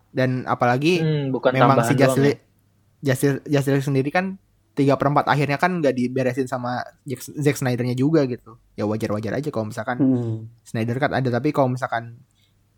Dan 0.09 0.45
apalagi 0.45 1.01
Hmm, 1.01 1.33
bukan 1.33 1.53
memang 1.53 1.81
tambahan 1.81 1.89
si 1.89 1.95
Justice 1.97 2.21
ya. 2.21 3.73
League 3.73 3.83
sendiri 3.83 4.09
kan 4.09 4.37
tiga 4.73 4.97
perempat 4.97 5.25
akhirnya 5.27 5.57
kan 5.57 5.81
nggak 5.81 5.93
diberesin 5.93 6.45
sama 6.47 6.81
Zack, 7.03 7.21
Zack 7.35 7.57
Snydernya 7.59 7.93
juga 7.93 8.25
gitu. 8.25 8.57
Ya 8.73 8.85
wajar-wajar 8.85 9.33
aja 9.35 9.49
kalau 9.49 9.69
misalkan 9.69 9.97
Hmm. 9.99 10.37
Snyder 10.63 10.97
Cut 10.97 11.13
ada 11.13 11.29
tapi 11.31 11.51
kalau 11.51 11.69
misalkan 11.69 12.21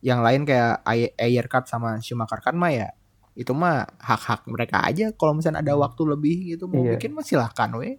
yang 0.00 0.20
lain 0.20 0.44
kayak 0.44 0.82
Ay- 0.82 1.14
Ayer 1.16 1.46
Cut 1.46 1.64
sama 1.64 1.98
Schumacher 1.98 2.38
Cut 2.38 2.55
mah 2.55 2.70
ya 2.70 2.88
itu 3.34 3.50
mah 3.50 3.82
hak-hak 3.98 4.46
mereka 4.46 4.78
aja 4.80 5.11
kalau 5.11 5.34
misalnya 5.34 5.59
ada 5.59 5.74
waktu 5.74 6.02
lebih 6.05 6.36
gitu 6.48 6.66
mau 6.66 6.78
Iya. 6.80 6.94
bikin 6.94 7.11
mah 7.11 7.22
silahkan 7.22 7.66
we 7.72 7.98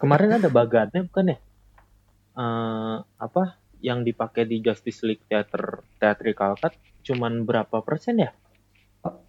Kemarin 0.00 0.40
ada 0.40 0.48
bagannya 0.48 1.04
bukan 1.06 1.34
ya? 1.34 1.38
Eh, 2.40 2.96
apa 3.04 3.42
yang 3.80 4.04
dipakai 4.04 4.44
di 4.44 4.60
Justice 4.60 5.02
League 5.04 5.24
Theater 5.28 5.84
Theatrical 5.98 6.56
Cut 6.56 6.76
cuman 7.00 7.44
berapa 7.48 7.80
persen 7.80 8.20
ya? 8.20 8.30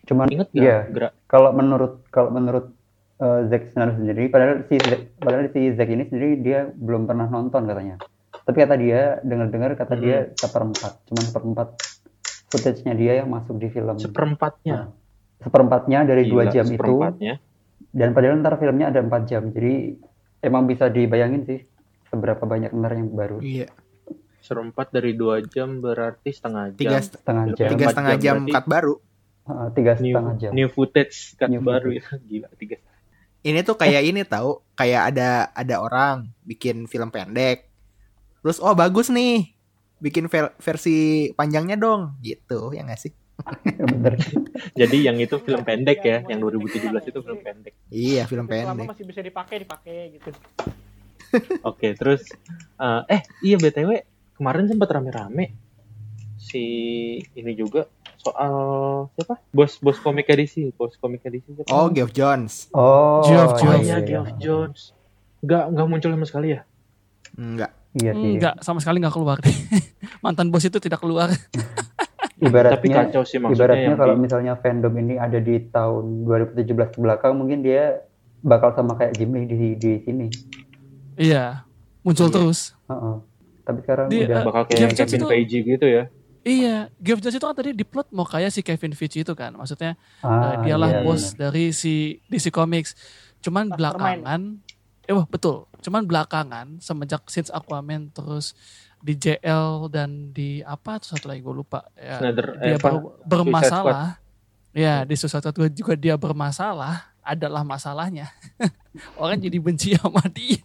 Cuman 0.05 0.27
Ingat 0.27 0.51
gak? 0.51 0.59
Iya. 0.59 0.77
Gerak 0.91 1.13
kalau 1.32 1.55
menurut 1.55 2.03
kalau 2.11 2.29
menurut 2.36 2.75
uh, 3.23 3.47
Zack 3.47 3.71
Snyder 3.71 3.95
sendiri 3.95 4.27
padahal 4.27 4.67
si 4.67 4.75
Zack, 4.82 5.01
padahal 5.21 5.47
si 5.55 5.61
Zack 5.71 5.89
ini 5.89 6.03
sendiri 6.09 6.41
dia 6.43 6.67
belum 6.67 7.07
pernah 7.07 7.32
nonton 7.32 7.63
katanya 7.63 7.95
tapi 8.43 8.57
kata 8.57 8.75
dia 8.75 9.21
dengar-dengar 9.21 9.77
kata 9.77 9.93
Hmm. 9.95 10.03
dia 10.03 10.17
seperempat 10.36 10.93
cuman 11.07 11.23
seperempat 11.23 11.67
footage-nya 12.51 12.93
dia 12.97 13.13
yang 13.23 13.32
masuk 13.32 13.55
di 13.55 13.71
film 13.71 13.95
seperempatnya. 13.95 14.91
seperempatnya 15.39 16.03
dari 16.03 16.27
dua 16.27 16.51
jam 16.51 16.67
itu 16.67 16.93
dan 17.95 18.11
padahal 18.11 18.43
ntar 18.43 18.59
filmnya 18.59 18.91
ada 18.91 18.99
empat 18.99 19.21
jam 19.29 19.49
jadi 19.55 19.95
emang 20.41 20.65
bisa 20.65 20.89
dibayangin 20.89 21.45
sih 21.45 21.59
seberapa 22.09 22.43
banyak 22.43 22.73
ntar 22.75 22.97
yang 22.97 23.09
baru. 23.13 23.37
Iya. 23.39 23.69
Seperempat 24.41 24.89
dari 24.89 25.13
dua 25.13 25.39
jam 25.45 25.79
berarti 25.79 26.33
setengah 26.33 26.73
jam. 26.75 26.81
tiga 26.81 26.99
setengah 26.99 27.45
jam. 27.53 27.69
tiga 27.71 27.85
setengah 27.93 28.15
jam 28.17 28.37
jam 28.43 28.53
cut 28.53 28.65
baru. 28.67 28.93
Uh, 29.41 29.67
tiga 29.73 29.97
new, 29.97 30.13
setengah 30.13 30.35
jam. 30.41 30.51
new 30.51 30.69
footage 30.69 31.37
cut 31.37 31.49
New 31.49 31.61
baru 31.61 31.93
ya. 31.93 32.05
Gila, 32.29 32.49
tiga 32.57 32.77
ini 33.41 33.65
tuh 33.65 33.73
kayak 33.73 34.05
ini 34.05 34.21
tahu 34.21 34.61
kayak 34.77 35.13
ada 35.13 35.49
ada 35.53 35.75
orang 35.81 36.29
bikin 36.45 36.85
film 36.85 37.09
pendek. 37.09 37.69
Terus 38.41 38.61
oh 38.61 38.73
bagus 38.73 39.09
nih 39.09 39.53
bikin 40.01 40.29
ver- 40.29 40.53
versi 40.61 41.29
panjangnya 41.33 41.77
dong. 41.77 42.17
Gitu 42.21 42.73
ya 42.73 42.85
nggak 42.85 43.01
sih 43.01 43.13
bener 43.83 44.13
Jadi 44.73 44.97
yang 45.01 45.17
itu 45.17 45.35
film 45.37 45.61
pendek 45.61 45.99
ya, 46.01 46.17
yang 46.23 46.39
2017 46.39 46.81
itu 47.07 47.19
film 47.19 47.39
pendek. 47.39 47.73
iya 47.89 48.23
film 48.25 48.45
pendek 48.45 48.87
masih 48.87 49.03
bisa 49.03 49.19
dipakai 49.19 49.61
dipakai 49.61 49.97
gitu. 50.13 50.29
Oke, 51.63 51.93
terus 51.93 52.27
eh, 52.75 53.01
eh 53.09 53.21
iya 53.41 53.55
BTW 53.55 54.03
kemarin 54.33 54.67
sempat 54.67 54.91
rame-rame 54.91 55.55
si 56.35 56.63
ini 57.31 57.53
juga 57.53 57.85
soal 58.17 58.53
siapa? 59.13 59.39
Bos 59.49 59.77
bos 59.77 59.97
komik 59.97 60.27
edisi, 60.27 60.69
bos 60.71 60.93
komik 60.95 61.23
edisi 61.23 61.53
siapa? 61.53 61.69
oh? 61.69 61.87
Geoff 61.87 62.11
Jones 62.11 62.67
oh 62.71 63.23
Geoff 63.23 63.53
Oh 63.53 63.59
Jones. 63.59 63.83
iya, 63.83 63.97
Geoff 63.99 64.29
Jones. 64.37 64.81
Nggak 65.39 65.63
nggak 65.71 65.87
muncul 65.87 66.09
sama 66.11 66.25
sekali 66.25 66.47
ya? 66.51 66.61
enggak 67.31 67.71
iya 67.93 68.11
sih 68.11 68.35
Enggak, 68.35 68.59
sama 68.59 68.77
sekali 68.77 68.99
nggak 68.99 69.15
keluar. 69.15 69.39
Mantan 70.23 70.51
bos 70.51 70.61
itu 70.61 70.77
tidak 70.77 70.99
keluar. 70.99 71.31
ibaratnya 72.41 72.75
Tapi 72.75 72.87
kacau 72.89 73.21
sih 73.21 73.37
maksudnya 73.37 73.55
ibaratnya 73.55 73.87
yang 73.87 73.95
kalau 73.95 74.15
di- 74.15 74.21
misalnya 74.21 74.53
fandom 74.55 74.93
ini 74.95 75.15
ada 75.15 75.37
di 75.37 75.55
tahun 75.63 76.25
2017 76.25 76.65
ke 76.89 76.99
belakang 76.99 77.33
mungkin 77.33 77.61
dia 77.61 78.01
bakal 78.39 78.73
sama 78.73 78.93
kayak 78.95 79.13
Ghibli 79.13 79.45
di 79.45 79.55
di 79.75 79.91
sini. 79.99 80.27
iya, 81.15 81.61
muncul 82.01 82.25
Iya. 82.25 82.33
terus. 82.33 82.59
Heeh. 82.85 83.15
Tapi 83.61 83.77
sekarang 83.79 84.05
Dia, 84.09 84.25
udah 84.25 84.35
eh, 84.35 84.43
bakal 84.43 84.61
kayak 84.65 84.89
Kevin 84.95 85.19
itu- 85.19 85.29
Feige 85.29 85.59
gitu 85.63 85.85
ya. 85.85 86.03
Iya, 86.41 86.89
Geoff 86.97 87.21
Jones 87.21 87.37
itu 87.37 87.45
kan 87.45 87.53
tadi 87.53 87.69
diplot 87.71 88.09
mau 88.09 88.25
kayak 88.25 88.49
si 88.49 88.59
Kevin 88.59 88.91
Feige 88.91 89.21
itu 89.21 89.29
kan. 89.31 89.53
Maksudnya 89.53 89.93
ah, 90.19 90.57
eh, 90.57 90.65
dialah 90.65 90.89
iya, 90.91 91.01
bos 91.03 91.33
dari 91.33 91.69
si 91.69 91.93
DC 92.25 92.49
Comics. 92.49 92.97
Cuman 93.39 93.69
Mastermind. 93.69 93.77
belakangan, 93.77 94.41
eh 95.03 95.13
wah 95.13 95.23
betul. 95.23 95.69
Cuman 95.77 96.01
belakangan 96.01 96.77
semenjak 96.77 97.21
since 97.27 97.49
Aquaman 97.49 98.09
terus 98.09 98.57
di 99.01 99.13
JL 99.17 99.89
dan 99.89 100.29
di 100.29 100.61
apa 100.61 101.01
tuh 101.01 101.17
satu 101.17 101.29
lagi 101.33 101.41
gue 101.41 101.55
lupa. 101.55 101.85
Ya, 101.97 102.21
Snyder 102.21 102.47
dia 102.61 102.73
eh, 102.73 102.77
apa? 102.77 102.89
ber- 102.89 103.13
bermasalah. 103.25 104.21
Ya 104.71 105.03
di 105.03 105.15
sesuatu 105.19 105.51
juga, 105.51 105.67
juga 105.67 105.93
dia 105.99 106.15
bermasalah 106.15 107.11
adalah 107.21 107.65
masalahnya. 107.65 108.31
Orang 109.21 109.41
jadi 109.41 109.57
benci 109.59 109.97
sama 109.97 110.21
dia. 110.31 110.63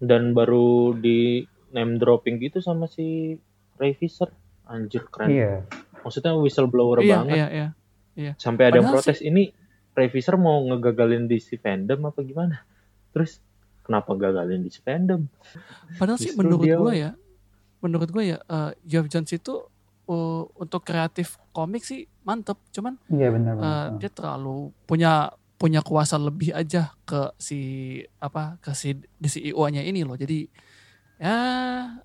Dan 0.00 0.32
baru 0.32 0.96
di 0.96 1.44
name 1.76 2.00
dropping 2.00 2.40
gitu 2.40 2.64
sama 2.64 2.88
si 2.88 3.36
Ray 3.76 3.92
Fisher. 3.98 4.30
Anjir 4.70 5.10
keren. 5.10 5.28
Iya. 5.28 5.54
Maksudnya 6.00 6.32
whistleblower 6.38 7.02
iya, 7.02 7.20
banget. 7.20 7.36
iya, 7.36 7.46
iya. 8.14 8.32
Sampai 8.38 8.70
ada 8.70 8.78
yang 8.80 8.88
Padahal 8.88 9.02
protes 9.02 9.20
ini 9.20 9.50
Ray 9.92 10.08
Fisher 10.08 10.38
mau 10.38 10.62
ngegagalin 10.70 11.26
DC 11.26 11.58
fandom 11.58 12.06
apa 12.06 12.22
gimana? 12.22 12.62
Terus 13.10 13.42
kenapa 13.90 14.14
gagalin 14.14 14.62
DC 14.62 14.78
fandom? 14.80 15.26
Padahal 15.98 16.14
sih 16.16 16.30
menurut 16.32 16.62
dia- 16.62 16.78
gue 16.78 16.94
ya, 16.96 17.10
menurut 17.80 18.06
gue 18.06 18.22
ya, 18.24 18.38
eh, 18.40 18.70
Geoff 18.84 19.08
Jones 19.08 19.28
itu 19.28 19.66
eh, 20.06 20.42
untuk 20.56 20.80
kreatif 20.80 21.34
komik 21.50 21.82
sih 21.82 22.06
mantep. 22.20 22.54
Cuman 22.70 22.94
Iya 23.08 23.28
benar 23.28 23.52
eh, 23.52 23.58
benar. 23.58 23.98
dia 23.98 24.08
terlalu 24.08 24.58
punya 24.84 25.12
punya 25.56 25.80
kuasa 25.80 26.16
lebih 26.16 26.50
aja 26.52 26.94
ke 27.04 27.34
si 27.36 27.58
apa 28.16 28.56
ke 28.58 28.70
si 28.72 28.94
di 28.96 29.28
CEO-nya 29.28 29.82
ini 29.82 30.00
loh. 30.00 30.14
Jadi 30.14 30.46
ya 31.16 31.36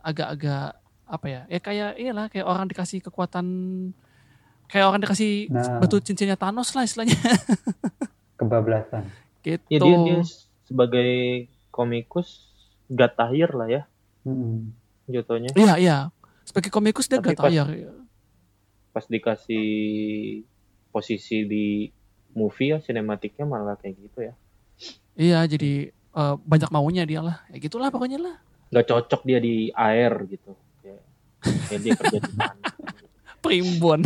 agak-agak 0.02 0.76
apa 1.06 1.26
ya? 1.26 1.42
Ya 1.48 1.60
kayak 1.60 1.96
inilah 1.96 2.26
kayak 2.28 2.44
orang 2.44 2.66
dikasih 2.66 3.00
kekuatan 3.00 3.46
kayak 4.66 4.86
orang 4.86 5.00
dikasih 5.00 5.48
Nah. 5.48 5.78
batu 5.78 5.98
cincinnya 6.00 6.34
Thanos 6.34 6.74
lah 6.74 6.84
istilahnya 6.84 7.14
Kebablasan. 8.36 9.08
gitu. 9.40 9.64
Ya 9.70 9.80
dia 9.80 9.98
dia 10.00 10.20
sebagai 10.64 11.12
komikus 11.76 12.48
God 12.88 13.12
tier 13.12 13.52
lah 13.52 13.68
ya 13.68 13.84
Mm-mm. 14.24 14.72
jatuhnya. 15.06 15.52
Iya 15.54 15.76
iya. 15.76 15.98
Sebagai 16.48 16.72
komikus 16.72 17.06
dia 17.06 17.20
Tapi 17.20 17.36
gak 17.36 17.44
pas-. 17.44 17.52
Pas 18.92 19.06
dikasih 19.06 19.68
posisi 20.90 21.44
di 21.44 21.92
movie 22.32 22.72
ya 22.72 22.80
sinematiknya 22.80 23.44
malah 23.44 23.76
kayak 23.76 23.96
gitu 24.00 24.20
ya. 24.24 24.34
Iya 25.14 25.40
jadi 25.46 25.92
eh, 25.92 26.36
banyak 26.40 26.72
maunya 26.72 27.04
dia 27.04 27.20
lah. 27.20 27.44
Ya 27.52 27.60
gitulah 27.60 27.92
pokoknya 27.92 28.18
lah. 28.18 28.36
Nggak 28.72 28.88
cocok 28.88 29.22
dia 29.24 29.40
di 29.40 29.68
air 29.70 30.12
gitu. 30.26 30.56
Ya, 30.82 30.96
ya 31.70 31.78
dia 31.78 31.92
kerja 31.94 32.18
di 32.18 32.32
mana? 32.34 32.56
Primbon. 33.44 34.02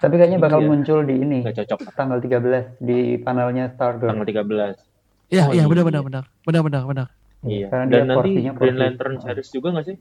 Tapi 0.00 0.14
kayaknya 0.16 0.40
bakal 0.40 0.64
Iya. 0.64 0.68
muncul 0.68 0.98
di 1.04 1.14
ini 1.14 1.44
Nggak 1.44 1.56
cocok 1.64 1.78
tanggal 1.92 2.18
13 2.18 2.80
di 2.80 3.20
panelnya 3.20 3.68
Stargirl. 3.68 4.08
tanggal 4.08 4.24
13. 4.24 4.89
Iya 5.30 5.42
Oh, 5.44 5.52
iya 5.52 5.56
iya. 5.56 5.64
benar 5.64 5.84
benar 5.84 6.02
benar. 6.02 6.24
Benar 6.42 6.62
benar 6.62 6.82
benar. 6.84 7.06
Iya. 7.42 7.66
Karena 7.68 7.84
Dan 7.86 7.90
dia 7.92 8.02
nanti 8.04 8.30
Green 8.34 8.52
porsi- 8.52 8.76
Lantern 8.76 9.14
series 9.18 9.48
juga 9.48 9.68
nggak 9.70 9.86
sih? 9.86 9.96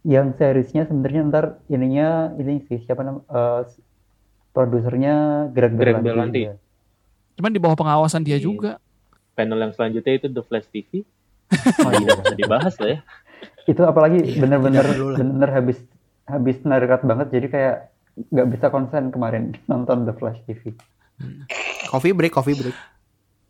Yang 0.00 0.26
seriesnya 0.34 0.82
sebenarnya 0.84 1.20
ntar 1.26 1.44
ininya 1.66 2.08
ini 2.34 2.62
sih 2.64 2.78
siapa 2.80 3.02
nama 3.02 3.18
eh, 3.20 3.62
produsernya 4.48 5.14
Greg 5.48 5.74
Greg 5.74 5.98
Berlanti. 5.98 6.08
Berlanti. 6.08 6.40
ya. 6.44 6.54
Cuman 7.34 7.50
di 7.50 7.60
bawah 7.60 7.76
pengawasan 7.76 8.22
dia 8.22 8.36
Iya. 8.36 8.44
juga. 8.44 8.72
panel 9.32 9.54
yang 9.60 9.70
selanjutnya 9.70 10.14
itu 10.16 10.26
The 10.28 10.42
Flash 10.42 10.66
TV. 10.68 11.06
Oh, 11.78 11.92
iya. 11.92 12.10
Tidak 12.10 12.18
bisa 12.20 12.36
dibahas 12.36 12.74
lah 12.76 12.88
ya. 12.88 12.98
Itu 13.64 13.82
apalagi 13.84 14.18
Iya, 14.20 14.38
bener-bener 14.40 14.82
bener 15.14 15.50
habis 15.52 15.78
habis 16.24 16.58
nerkat 16.60 17.02
banget 17.02 17.30
jadi 17.30 17.46
kayak 17.48 17.74
nggak 18.28 18.48
bisa 18.50 18.66
konsen 18.68 19.08
kemarin 19.08 19.54
nonton 19.70 20.02
The 20.02 20.12
Flash 20.12 20.42
TV. 20.42 20.74
Coffee 21.86 22.10
break, 22.10 22.32
coffee 22.32 22.54
break. 22.54 22.74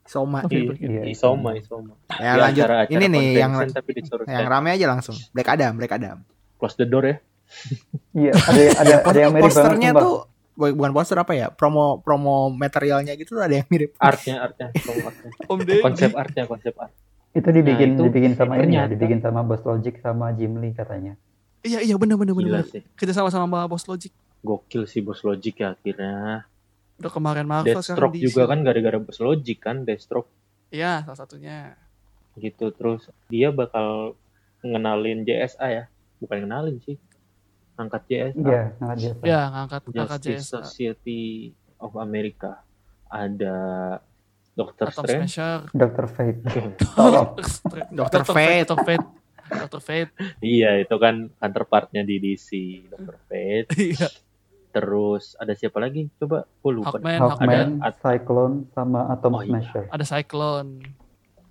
Soma. 0.08 0.40
Iya. 0.44 0.72
Iya. 0.74 1.02
Isoma, 1.06 1.52
Isoma. 1.52 1.92
Ya 2.10 2.32
Di 2.32 2.40
lanjut. 2.40 2.64
acara-acara 2.64 2.96
Ini 2.96 3.06
nih 3.06 3.26
yang 3.34 3.52
tapi 3.68 3.90
yang 4.26 4.48
rame 4.48 4.68
aja 4.72 4.86
langsung. 4.88 5.16
Black 5.30 5.48
Adam, 5.50 5.72
Black 5.74 5.92
Adam. 5.92 6.16
close 6.56 6.74
the 6.74 6.84
door 6.84 7.04
ya. 7.04 7.16
Iya, 8.10 8.32
ada 8.34 8.60
ada 8.74 8.94
ada 9.04 9.18
yang 9.20 9.32
mirip 9.36 9.46
banget 9.46 9.54
Posternya 9.54 9.90
sumpah. 9.90 10.02
tuh 10.02 10.16
bu- 10.52 10.74
bukan 10.74 10.92
poster 10.92 11.16
apa 11.16 11.32
ya? 11.32 11.46
Promo 11.48 11.84
promo 11.98 12.34
materialnya 12.50 13.14
gitu 13.14 13.36
tuh 13.36 13.44
ada 13.44 13.54
yang 13.54 13.68
mirip. 13.68 13.94
Artnya, 13.96 14.42
artnya, 14.42 14.74
promo 14.74 15.06
artnya. 15.06 15.30
Om 15.48 15.58
konsep 15.80 16.10
artnya, 16.12 16.42
konsep 16.44 16.74
art. 16.74 16.92
Itu 17.30 17.48
dibikin 17.48 17.88
Nah, 17.90 17.94
itu 17.94 18.02
dibikin 18.04 18.32
sama 18.34 18.58
ini 18.58 18.74
ya, 18.74 18.84
dibikin 18.84 19.20
sama 19.20 19.40
Boss 19.40 19.62
Logic 19.62 19.94
sama 19.96 20.32
Jim 20.32 20.56
Lee 20.56 20.72
katanya. 20.72 21.14
Iya 21.60 21.78
iya 21.80 21.94
benar 21.94 22.16
benar 22.16 22.34
benar. 22.34 22.66
Kita 22.92 23.12
sama 23.12 23.30
sama 23.30 23.64
Bos 23.64 23.84
Logic. 23.84 24.10
Gokil 24.40 24.84
sih 24.84 24.98
Bos 24.98 25.22
Logic 25.22 25.54
ya 25.54 25.72
akhirnya. 25.72 26.42
Udah 26.98 27.12
kemarin 27.14 27.46
Marvel 27.46 27.78
sekarang 27.78 28.10
Deathstroke 28.10 28.16
DC. 28.18 28.24
juga 28.26 28.42
kan 28.50 28.58
gara-gara 28.66 28.98
Bos 28.98 29.18
Logic 29.22 29.58
kan, 29.58 29.86
Deathstroke 29.86 30.30
Iya, 30.68 31.00
salah 31.06 31.18
satunya. 31.18 31.78
gitu. 32.36 32.70
Terus 32.70 33.08
dia 33.26 33.48
bakal 33.50 34.14
ngenalin 34.60 35.24
JSA 35.24 35.66
ya. 35.66 35.84
Bukan 36.20 36.44
ngenalin 36.44 36.78
sih. 36.84 36.98
Angkat 37.74 38.02
JSA. 38.10 38.36
Iya, 38.36 38.62
nah 38.82 38.94
dia. 38.94 39.12
Ya, 39.24 39.40
ngangkat 39.48 39.82
ngangkat 39.90 40.20
JSA. 40.22 40.66
Society 40.66 41.54
of 41.78 41.94
America. 41.96 42.60
Ada 43.08 43.56
Doctor 44.52 44.90
Atom 44.90 45.02
Strange. 45.06 45.34
Dr. 45.72 46.06
Fate. 46.10 46.40
Dr. 47.94 48.22
Fate. 48.34 48.66
Dr. 48.68 48.76
Fate. 48.84 49.06
Dr. 49.48 49.80
Fate. 49.80 50.12
iya, 50.44 50.76
itu 50.76 50.92
kan 51.00 51.32
counterpartnya 51.40 52.04
di 52.04 52.20
DC, 52.20 52.50
Doctor 52.92 53.16
Fate. 53.24 53.72
Iya. 53.80 54.08
Terus 54.68 55.32
ada 55.34 55.52
siapa 55.52 55.78
lagi? 55.78 56.12
Coba, 56.14 56.44
gue 56.44 56.72
lupa. 56.74 56.94
Hawkman, 56.94 57.18
Hawkman. 57.18 57.68
Ada- 57.78 57.96
Cyclone, 57.98 58.54
sama 58.70 59.08
Atom 59.08 59.32
Oh, 59.32 59.40
iya. 59.40 59.48
Smasher. 59.58 59.84
Ada 59.88 60.04
Cyclone. 60.06 60.70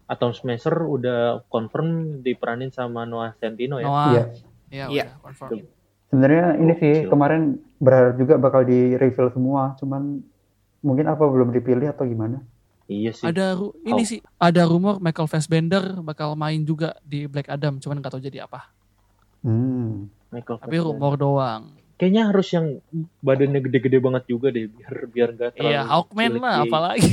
Atom 0.07 0.31
Smasher 0.31 0.75
udah 0.79 1.19
confirm 1.45 1.87
diperanin 2.21 2.69
sama 2.69 3.03
Noah 3.03 3.35
Centino 3.35 3.77
ya. 3.77 3.85
Noah. 3.85 4.07
Iya. 4.07 4.23
Iya, 4.67 4.85
Iya. 4.87 5.03
udah 5.03 5.19
confirm. 5.21 5.49
Sebenarnya 6.07 6.45
ini 6.55 6.73
sih 6.73 6.93
kemarin 7.05 7.41
berharap 7.77 8.15
juga 8.15 8.33
bakal 8.37 8.63
di 8.63 8.95
reveal 8.95 9.27
semua, 9.29 9.75
cuman 9.75 10.23
mungkin 10.79 11.05
apa 11.05 11.19
belum 11.19 11.51
dipilih 11.51 11.89
atau 11.89 12.03
gimana? 12.03 12.39
Iya 12.87 13.11
sih. 13.11 13.27
Ada 13.27 13.51
ru- 13.53 13.75
ini 13.83 13.99
Oh. 13.99 14.07
sih, 14.07 14.19
ada 14.37 14.63
rumor 14.63 15.03
Michael 15.03 15.27
Fassbender 15.27 15.83
bakal 15.99 16.31
main 16.33 16.63
juga 16.63 16.95
di 17.01 17.27
Black 17.27 17.49
Adam, 17.49 17.75
cuman 17.77 17.99
nggak 17.99 18.13
tahu 18.13 18.23
jadi 18.23 18.47
apa. 18.47 18.71
Hmm. 19.41 20.07
Michael 20.27 20.57
Tapi 20.57 20.77
rumor 20.77 21.13
doang. 21.15 21.75
Kayaknya 21.97 22.23
harus 22.29 22.47
yang 22.51 22.67
badannya 23.19 23.59
gede-gede 23.59 23.97
banget 23.97 24.23
juga 24.25 24.47
deh 24.49 24.69
biar 24.69 24.95
biar 25.07 25.29
nggak 25.33 25.49
terlalu 25.53 25.73
Iya, 25.73 25.81
Hawkman 25.83 26.31
lah, 26.37 26.55
apalagi. 26.61 27.09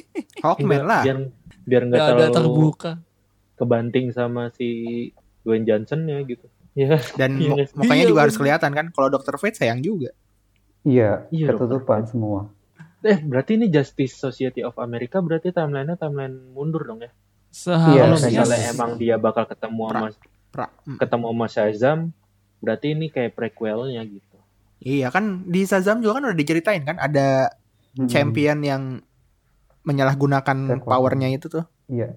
Hawkman 0.44 0.82
lah. 0.82 1.02
Biar 1.02 1.18
biar 1.64 1.82
nggak 1.84 2.00
terlalu 2.04 2.32
terbuka. 2.32 2.92
kebanting 3.54 4.12
sama 4.12 4.52
si 4.52 4.68
Dwayne 5.40 5.64
Johnson 5.64 6.04
ya 6.04 6.20
gitu. 6.22 6.44
Ya, 6.76 7.00
Dan 7.16 7.40
Iya 7.40 7.64
mukanya 7.72 7.96
Iya, 7.98 8.10
juga 8.12 8.20
harus 8.22 8.36
kelihatan 8.36 8.70
kan. 8.70 8.86
Kalau 8.90 9.08
Dr. 9.08 9.34
Fate 9.34 9.56
sayang 9.56 9.80
juga. 9.80 10.12
Iya, 10.82 11.24
Iya, 11.30 11.50
ketutupan 11.50 12.04
semua. 12.04 12.52
eh 13.00 13.16
berarti 13.16 13.54
ini 13.54 13.66
Justice 13.66 14.12
Society 14.14 14.60
of 14.60 14.76
America 14.76 15.18
berarti 15.18 15.48
timelinenya 15.48 15.94
timeline 15.94 16.36
mundur 16.50 16.82
dong 16.82 17.00
ya. 17.00 17.08
Seharusnya 17.48 17.96
Kalau 17.96 18.16
Iya, 18.28 18.40
misalnya 18.42 18.58
iya. 18.60 18.70
emang 18.70 18.90
dia 18.96 19.16
bakal 19.16 19.44
ketemu 19.46 19.82
Pra- 19.82 19.94
sama 19.96 20.08
Pra- 20.50 20.72
mm. 20.84 20.98
ketemu 20.98 21.24
sama 21.26 21.46
Shazam, 21.46 21.98
berarti 22.58 22.92
ini 22.92 23.08
kayak 23.08 23.32
prequelnya 23.32 24.02
gitu. 24.02 24.36
Iya 24.78 25.08
kan 25.08 25.44
di 25.44 25.64
Shazam 25.64 26.00
juga 26.00 26.20
kan 26.20 26.28
udah 26.28 26.36
diceritain 26.36 26.82
kan 26.82 26.96
ada 26.96 27.50
Hmm. 27.96 28.04
champion 28.06 28.60
yang 28.60 29.00
menyalahgunakan 29.82 30.82
powernya 30.82 31.32
itu 31.32 31.48
tuh. 31.48 31.64
Iya. 31.88 32.12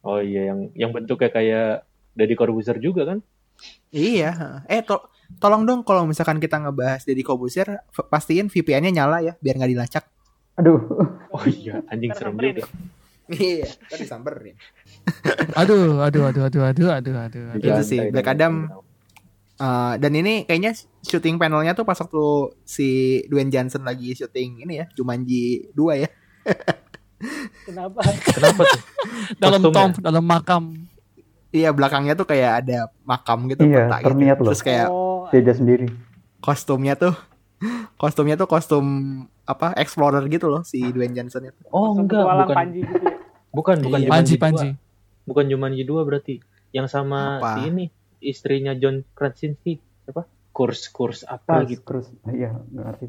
Oh 0.00 0.20
iya 0.20 0.52
yang 0.52 0.70
yang 0.76 0.90
bentuknya 0.92 1.26
kayak 1.26 1.68
Deddy 2.12 2.36
Corbuzier 2.36 2.78
juga 2.78 3.02
kan? 3.04 3.18
Iya. 3.90 4.62
Eh 4.66 4.84
to- 4.84 5.10
tolong 5.40 5.64
dong 5.64 5.82
kalau 5.82 6.04
misalkan 6.04 6.38
kita 6.38 6.60
ngebahas 6.60 7.02
Deddy 7.02 7.24
Corbuzier, 7.24 7.82
pastiin 7.90 8.46
VPN-nya 8.46 8.94
nyala 8.94 9.18
ya 9.20 9.34
biar 9.40 9.58
nggak 9.58 9.72
dilacak. 9.72 10.04
Aduh. 10.54 10.78
Oh 11.34 11.42
iya, 11.44 11.82
anjing 11.90 12.14
serem 12.14 12.38
juga. 12.38 12.62
Iya, 13.24 13.64
kan 13.88 13.96
disamperin. 13.96 14.52
Aduh, 15.56 15.98
aduh, 15.98 16.28
aduh, 16.28 16.44
aduh, 16.44 16.62
aduh, 16.62 16.88
aduh, 16.92 17.14
aduh. 17.16 17.44
aduh. 17.56 17.58
Itu 17.58 17.82
sih, 17.82 18.12
Black. 18.12 18.28
Adam. 18.28 18.68
Uh, 19.54 19.94
dan 19.96 20.10
ini 20.12 20.42
kayaknya 20.42 20.74
syuting 21.00 21.38
panelnya 21.38 21.72
tuh 21.72 21.82
pas 21.82 21.94
waktu 21.94 22.24
si 22.64 22.88
Dwayne 23.24 23.48
Johnson 23.48 23.82
lagi 23.82 24.10
syuting 24.12 24.60
ini 24.60 24.82
ya, 24.82 24.86
Jumanji 24.90 25.70
2 25.70 25.94
ya. 25.96 26.08
Kenapa? 27.64 28.00
Kenapa 28.26 28.60
tuh? 28.62 28.80
Dalam 29.40 29.60
Kostumnya? 29.62 29.76
tomb, 29.80 29.92
dalam 30.02 30.24
makam. 30.24 30.64
Iya, 31.48 31.70
belakangnya 31.70 32.12
tuh 32.12 32.26
kayak 32.26 32.66
ada 32.66 32.90
makam 33.00 33.46
gitu 33.46 33.62
Iya, 33.62 33.86
peta 33.86 33.96
gitu. 34.02 34.42
loh. 34.42 34.50
Terus 34.50 34.60
kayak 34.60 34.86
Oh, 34.90 35.30
Beda 35.30 35.52
sendiri. 35.54 35.86
kostumnya 36.38 36.92
tuh 36.92 37.14
kostumnya 38.02 38.34
tuh 38.34 38.44
kostum 38.44 38.84
apa 39.44 39.72
explorer 39.74 40.20
gitu 40.26 40.50
loh 40.50 40.60
si 40.60 40.82
Dwayne 40.84 41.14
Johnson 41.14 41.46
itu. 41.46 41.62
Oh 41.70 41.94
langsung 41.94 42.04
enggak, 42.04 42.24
bukan 42.26 42.52
Panji 42.52 42.80
gitu 42.82 42.96
ya. 43.00 43.16
bukan 43.48 43.76
bukan 43.80 44.00
Iya. 44.02 44.10
Panji, 44.10 44.32
Jumanji 44.34 44.36
Panji. 44.36 44.68
2. 44.74 45.24
Bukan 45.24 45.44
Jumanji 45.48 45.82
2 45.86 46.02
berarti. 46.02 46.34
Yang 46.74 46.86
sama 46.90 47.38
Apa? 47.38 47.54
si 47.54 47.70
ini 47.70 47.84
istrinya 48.24 48.72
John 48.74 49.04
Krasinski 49.12 49.78
apa? 50.04 50.24
Kurs-kurs 50.50 51.26
apa 51.26 51.60
Cruise, 51.60 51.70
gitu. 51.72 51.82
cruise. 51.82 52.10
Iya, 52.24 52.56
nggak 52.70 52.84
ngerti. 52.88 53.04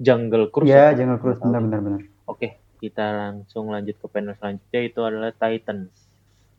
Jungle 0.00 0.48
Cruise. 0.48 0.70
Iya, 0.70 0.92
apa? 0.92 0.96
jangan 0.96 1.16
cruise 1.18 1.40
benar 1.40 1.60
benar 1.60 1.80
benar. 1.80 2.00
Oke, 2.24 2.48
kita 2.78 3.04
langsung 3.04 3.68
lanjut 3.68 3.96
ke 3.96 4.06
panel 4.06 4.34
selanjutnya 4.34 4.80
itu 4.80 5.00
adalah 5.00 5.30
Titans. 5.32 5.92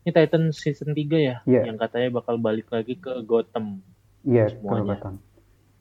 Ini 0.02 0.10
Titans 0.10 0.54
season 0.58 0.90
3 0.92 1.18
ya, 1.18 1.36
Iya. 1.42 1.62
yang 1.66 1.78
katanya 1.78 2.10
bakal 2.12 2.36
balik 2.36 2.68
lagi 2.68 2.94
ke 2.94 3.22
Gotham. 3.22 3.82
Iya, 4.22 4.50
Semuanya. 4.50 4.98
kelebatan. 4.98 5.14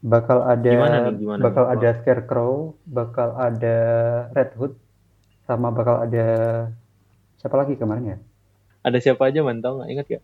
Bakal 0.02 0.40
ada 0.42 0.66
Gimana 0.66 0.98
nih, 1.06 1.14
gimana 1.16 1.40
bakal 1.42 1.64
nih? 1.64 1.74
ada 1.78 1.90
Scarecrow, 2.02 2.54
bakal 2.84 3.30
ada 3.34 3.76
Red 4.34 4.52
Hood, 4.58 4.74
sama 5.46 5.70
bakal 5.70 6.02
ada 6.02 6.26
siapa 7.38 7.54
lagi 7.54 7.78
kemarin 7.78 8.06
ya? 8.08 8.18
Ada 8.82 8.98
siapa 8.98 9.30
aja 9.30 9.46
man 9.46 9.62
tau 9.62 9.78
nggak? 9.78 9.90
Ingat 9.94 10.06
gak? 10.10 10.24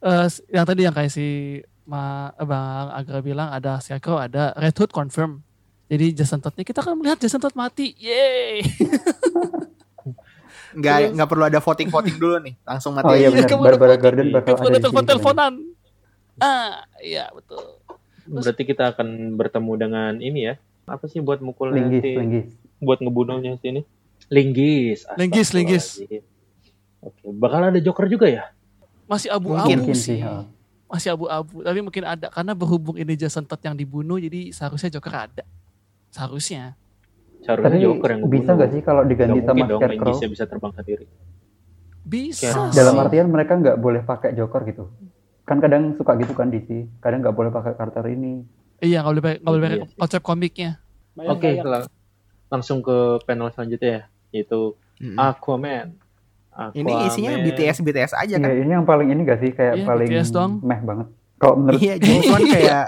Eh, 0.00 0.26
yang 0.50 0.64
tadi 0.64 0.80
yang 0.80 0.92
kayak 0.92 1.08
si 1.08 1.60
Ma, 1.84 2.30
eh, 2.30 2.42
Bang 2.42 2.88
Agra 2.90 3.20
bilang 3.20 3.48
ada 3.48 3.76
Scarecrow, 3.78 4.16
ada 4.16 4.52
Red 4.54 4.72
Hood 4.74 4.90
confirm. 4.90 5.44
Jadi 5.86 6.14
Jason 6.14 6.38
Todd 6.38 6.54
nih 6.54 6.64
kita 6.64 6.80
akan 6.80 6.96
melihat 6.96 7.18
Jason 7.18 7.36
Todd 7.36 7.52
mati. 7.52 7.92
Yeay. 7.94 8.62
Nggak 10.70 10.96
Terus- 10.96 11.12
nggak 11.12 11.28
perlu 11.28 11.44
ada 11.44 11.58
voting-voting 11.58 12.16
dulu 12.16 12.36
nih, 12.40 12.54
langsung 12.62 12.94
mati 12.94 13.10
Oh 13.10 13.16
iya 13.16 13.26
benar, 13.28 13.50
Barbara 13.50 13.90
voting. 13.90 14.00
Gordon 14.00 14.26
bakal 14.30 14.54
ada 14.54 14.62
sini. 14.62 14.78
telepon-teleponan. 14.78 15.52
Ah, 16.38 16.86
iya 17.02 17.26
betul. 17.28 17.58
Berarti 18.24 18.62
kita 18.62 18.94
akan 18.94 19.08
bertemu 19.34 19.72
dengan 19.74 20.12
ini 20.16 20.46
ya. 20.46 20.54
Apa 20.86 21.10
sih 21.10 21.18
buat 21.18 21.42
mukul 21.42 21.74
Linggis, 21.74 22.00
si- 22.00 22.14
linggis. 22.14 22.46
buat 22.78 23.02
ngebunuhnya 23.02 23.58
sini? 23.58 23.82
Linggis. 24.30 25.10
Linggis, 25.18 25.48
linggis. 25.50 25.86
Oke, 27.02 27.18
bakal 27.28 27.66
ada 27.66 27.80
Joker 27.82 28.06
juga 28.06 28.30
ya? 28.30 28.46
Masih 29.10 29.28
abu-abu 29.28 29.66
Mungkin 29.66 29.90
sih. 29.90 30.16
sih. 30.16 30.46
Masih 30.86 31.10
abu-abu, 31.10 31.60
tapi 31.60 31.78
mungkin 31.80 32.02
ada 32.04 32.26
karena 32.28 32.52
berhubung 32.52 32.94
ini 32.94 33.14
Jason 33.14 33.42
Todd 33.42 33.58
yang 33.60 33.74
dibunuh 33.74 34.16
jadi 34.16 34.50
seharusnya 34.50 34.90
Joker 34.92 35.14
ada. 35.24 35.44
Seharusnya. 36.08 36.74
Seharusnya 37.40 37.70
Tapi 37.72 37.78
Joker 37.80 38.10
yang 38.12 38.22
bisa 38.26 38.50
nggak 38.52 38.70
sih 38.70 38.80
kalau 38.80 39.02
diganti 39.02 39.38
sama 39.40 39.66
Scarecrow? 39.68 40.14
Bisa 40.24 40.44
terbang 40.44 40.72
sendiri. 40.72 41.06
Bisa. 42.00 42.70
Dalam 42.70 42.94
sih. 42.96 43.00
artian 43.00 43.28
mereka 43.28 43.54
nggak 43.54 43.76
boleh 43.76 44.02
pakai 44.02 44.32
Joker 44.32 44.62
gitu. 44.64 44.90
Kan 45.44 45.58
kadang 45.58 45.94
suka 45.94 46.14
gitu 46.16 46.32
kan 46.32 46.48
DC. 46.48 46.86
Kadang 46.98 47.22
nggak 47.22 47.34
boleh 47.34 47.50
pakai 47.50 47.74
karakter 47.74 48.06
ini. 48.08 48.42
Iya, 48.78 49.02
nggak 49.02 49.10
boleh 49.10 49.22
pakai- 49.22 49.38
nggak 49.38 49.52
boleh 49.52 49.62
pakai 49.62 49.76
Iya 49.76 49.86
konsep 49.96 50.20
komiknya. 50.20 50.70
Oke, 51.20 51.50
lang- 51.60 51.90
langsung 52.48 52.80
ke 52.80 52.96
panel 53.22 53.52
selanjutnya 53.52 53.90
ya, 53.90 54.02
yaitu 54.32 54.74
Mm-mm. 54.98 55.14
Aquaman. 55.16 55.99
Aquaman. 56.62 56.76
Ini 56.76 56.92
isinya 57.06 57.32
BTS 57.40 57.78
BTS 57.80 58.12
aja 58.14 58.28
Iya, 58.28 58.36
kan. 58.38 58.50
ini 58.52 58.70
yang 58.70 58.84
paling 58.84 59.08
ini 59.08 59.20
gak 59.22 59.38
sih 59.38 59.50
kayak 59.50 59.74
Iya, 59.74 59.84
paling 59.84 60.08
BTS 60.10 60.28
doang. 60.30 60.52
meh 60.60 60.80
banget. 60.80 61.06
Kalau 61.36 61.54
menurut 61.56 61.80
Iya, 61.80 61.94
James 61.96 62.26
Wan 62.28 62.42
kayak 62.44 62.84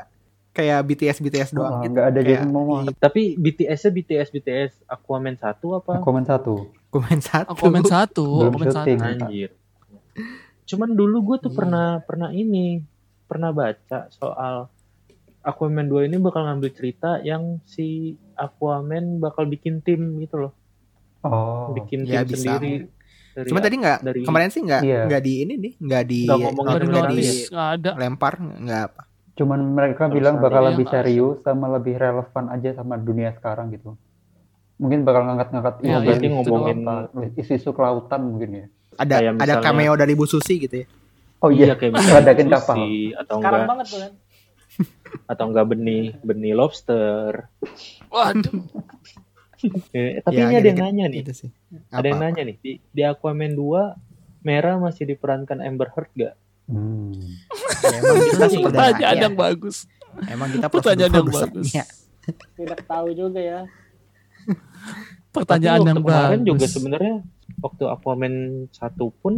kayak 0.52 0.78
BTS 0.84 1.18
BTS 1.18 1.50
doang 1.50 1.72
Oh, 1.72 1.80
gitu. 1.80 1.90
nggak 1.90 2.06
ada 2.06 2.20
Kayak- 2.20 2.28
Jason 2.38 2.50
Momoa. 2.50 2.78
Iya, 2.82 2.92
Tapi 2.94 3.22
BTS-nya 3.34 3.90
BTS 3.90 4.28
BTS 4.30 4.72
Aquaman 4.86 5.34
1 5.34 5.48
apa? 5.72 5.92
Aquaman 5.96 6.22
satu. 6.22 6.54
Komen 6.86 7.20
satu. 7.20 7.48
Aku 7.48 7.60
komen 7.62 7.82
satu, 7.82 8.24
Belum 8.38 8.52
komen 8.52 8.68
satu. 8.68 8.84
syuting. 8.84 9.00
Anjir. 9.00 9.50
Cuman 10.64 10.90
dulu 10.90 11.16
gue 11.24 11.36
tuh 11.40 11.48
Iya. 11.48 11.56
pernah 11.56 11.86
pernah 12.00 12.30
ini 12.30 12.84
pernah 13.24 13.48
baca 13.50 14.08
soal 14.10 14.68
Aquaman 15.40 15.88
2 15.88 16.04
ini 16.04 16.16
bakal 16.18 16.44
ngambil 16.44 16.70
cerita 16.70 17.18
yang 17.20 17.58
si 17.64 18.14
Aquaman 18.34 19.18
bakal 19.18 19.42
bikin 19.44 19.80
tim 19.80 20.20
gitu 20.20 20.38
loh. 20.38 20.52
Oh. 21.20 21.72
Bikin 21.72 22.04
Ya, 22.04 22.22
tim 22.22 22.30
bisa. 22.30 22.60
sendiri. 22.60 22.86
Dari 23.32 23.48
Cuma 23.48 23.60
tadi 23.60 23.76
nggak 23.76 23.98
dari- 24.02 24.22
kemarin 24.22 24.48
sih 24.48 24.60
nggak 24.60 24.82
Iya. 24.82 25.00
nggak 25.06 25.22
di 25.22 25.32
ini 25.38 25.54
nih, 25.56 25.72
nggak 25.78 26.02
di 26.04 26.20
Nggak 26.22 27.06
di 27.08 27.22
nggak 27.48 27.68
ada. 27.74 27.90
lempar 27.96 28.32
nggak 28.38 28.82
apa. 28.86 29.02
Cuman 29.32 29.60
mereka 29.72 30.02
Terus 30.04 30.14
bilang 30.14 30.34
bakal 30.38 30.62
lebih 30.68 30.86
serius 30.86 31.40
sama 31.40 31.66
lebih 31.70 31.96
relevan 31.96 32.44
aja 32.48 32.70
sama 32.74 32.94
dunia 32.96 33.32
sekarang 33.32 33.72
gitu. 33.72 33.96
Mungkin 34.76 35.02
bakal 35.02 35.24
ngangkat-ngangkat 35.24 35.74
Iya, 35.80 35.96
isu- 35.96 36.04
iya, 36.04 36.14
isu 36.18 36.28
ngomongin- 36.44 36.84
isu-isu 37.34 37.70
kelautan 37.70 38.20
mungkin 38.22 38.50
ya. 38.52 38.66
Ada 38.94 39.14
Kayak 39.16 39.32
ada 39.32 39.40
misalnya- 39.40 39.64
cameo 39.64 39.92
dari 39.94 40.12
Bu 40.12 40.26
Susi 40.26 40.54
gitu 40.58 40.76
ya. 40.76 40.86
Oh 41.40 41.48
iya, 41.48 41.72
kayak 41.72 41.92
misalnya 41.96 42.34
kapal. 42.52 42.76
atau 43.16 43.34
Sekarang 43.34 43.40
enggak 43.40 43.62
banget 43.66 43.86
tuh 43.88 43.98
kan. 43.98 44.12
atau 45.26 45.44
enggak 45.46 45.66
benih 45.66 46.04
benih 46.20 46.52
lobster. 46.52 47.48
Waduh. 48.08 48.62
Eh, 49.92 50.18
tapi 50.24 50.36
Ya, 50.36 50.44
ini 50.44 50.54
ada 50.56 50.68
yang 50.68 50.80
nanya 50.80 51.04
nih. 51.06 51.18
gitu 51.20 51.32
sih. 51.36 51.50
Ada 51.88 52.06
yang 52.06 52.20
nanya 52.20 52.42
nih 52.44 52.56
di, 52.58 52.72
di 52.84 53.02
Aquaman 53.02 53.52
2 53.52 54.42
Merah 54.42 54.74
masih 54.76 55.06
diperankan 55.06 55.58
Amber 55.58 55.86
Heard 55.88 56.10
gak? 56.12 56.34
Hmm. 56.66 57.14
Ya, 57.14 57.96
emang 57.96 58.16
kita 58.24 58.46
sih 58.48 58.58
Pertanyaan 58.60 59.16
ya. 59.16 59.22
yang 59.22 59.34
bagus. 59.34 59.76
Emang 60.24 60.48
kita 60.50 60.66
Pertanyaan 60.66 61.12
yang 61.12 61.28
bagus. 61.28 61.68
Tidak 62.52 62.80
tahu 62.84 63.08
juga 63.12 63.38
ya. 63.38 63.60
Pertanyaan 65.30 65.78
Tapi 65.78 65.88
yang 65.88 65.96
waktu 65.96 66.04
kemarin 66.04 66.38
bagus. 66.38 66.48
juga 66.48 66.66
sebenarnya 66.68 67.14
waktu 67.58 67.84
Aquaman 67.86 68.34
1 68.68 69.22
pun 69.22 69.34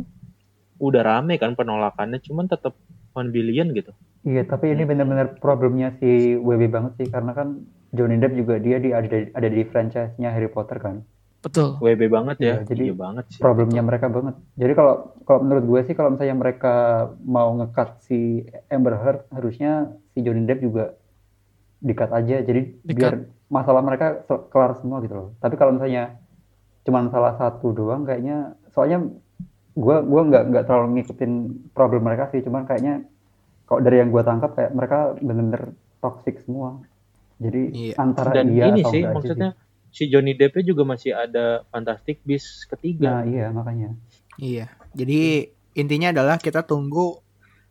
udah 0.76 1.02
rame 1.02 1.36
kan 1.36 1.54
penolakannya 1.54 2.18
cuman 2.18 2.48
tetap 2.48 2.74
1 3.12 3.30
billion 3.30 3.70
gitu. 3.70 3.94
Iya, 4.24 4.42
tapi 4.42 4.72
ini 4.72 4.82
benar-benar 4.82 5.38
problemnya 5.38 5.94
si 5.94 6.08
WB 6.34 6.66
banget 6.66 6.92
sih 6.96 7.06
karena 7.06 7.30
kan 7.30 7.60
Johnny 7.94 8.18
Depp 8.18 8.34
juga 8.34 8.58
dia 8.58 8.76
di 8.82 8.90
ada 8.90 9.06
ada 9.08 9.48
di 9.48 9.62
franchise-nya 9.62 10.34
Harry 10.34 10.50
Potter 10.50 10.78
kan. 10.82 11.06
Betul. 11.44 11.76
WB 11.76 12.02
banget 12.08 12.36
ya. 12.40 12.46
Iya, 12.46 12.56
jadi 12.64 12.84
iya 12.88 12.96
banget 12.96 13.24
sih. 13.30 13.40
Problemnya 13.40 13.84
mereka 13.84 14.08
banget. 14.08 14.34
Jadi 14.56 14.72
kalau 14.72 14.94
kalau 15.28 15.40
menurut 15.44 15.64
gue 15.68 15.80
sih 15.84 15.94
kalau 15.94 16.16
misalnya 16.16 16.36
mereka 16.40 16.74
mau 17.20 17.52
ngekat 17.60 18.00
si 18.08 18.48
Amber 18.72 18.96
Heard 18.96 19.28
harusnya 19.28 19.92
si 20.16 20.24
Johnny 20.24 20.48
Depp 20.48 20.64
juga 20.64 20.96
dikat 21.84 22.10
aja. 22.16 22.40
Jadi 22.40 22.80
Di-cut. 22.80 22.96
biar 22.96 23.14
masalah 23.52 23.84
mereka 23.84 24.24
kelar 24.48 24.72
semua 24.80 25.04
gitu 25.04 25.14
loh. 25.14 25.28
Tapi 25.38 25.54
kalau 25.60 25.76
misalnya 25.76 26.16
cuman 26.84 27.12
salah 27.12 27.36
satu 27.36 27.76
doang 27.76 28.08
kayaknya 28.08 28.56
soalnya 28.72 29.08
gue 29.74 29.96
gua 30.06 30.22
nggak 30.22 30.42
nggak 30.52 30.64
terlalu 30.68 31.00
ngikutin 31.00 31.32
problem 31.74 32.06
mereka 32.06 32.30
sih 32.30 32.44
cuman 32.44 32.68
kayaknya 32.68 33.08
kalau 33.64 33.80
dari 33.80 34.04
yang 34.04 34.12
gue 34.12 34.22
tangkap 34.22 34.52
kayak 34.52 34.70
mereka 34.76 35.16
bener-bener 35.18 35.72
toxic 36.04 36.44
semua 36.44 36.84
jadi 37.44 37.60
Iya. 37.70 37.94
antara 37.96 38.30
Dan 38.32 38.46
iya 38.50 38.64
ini 38.68 38.80
atau 38.80 38.90
sih 38.90 39.02
maksudnya 39.04 39.50
si 39.88 40.08
Johnny 40.08 40.32
Depp 40.32 40.58
juga 40.60 40.82
masih 40.82 41.12
ada 41.12 41.62
Fantastic 41.68 42.24
Beasts 42.24 42.64
sih. 42.64 42.68
ketiga. 42.70 43.10
nah 43.12 43.22
iya 43.22 43.46
makanya 43.48 43.94
Iya. 44.34 44.66
Jadi 44.90 45.46
intinya 45.74 46.10
adalah 46.10 46.36
kita 46.36 46.62
tunggu 46.62 47.22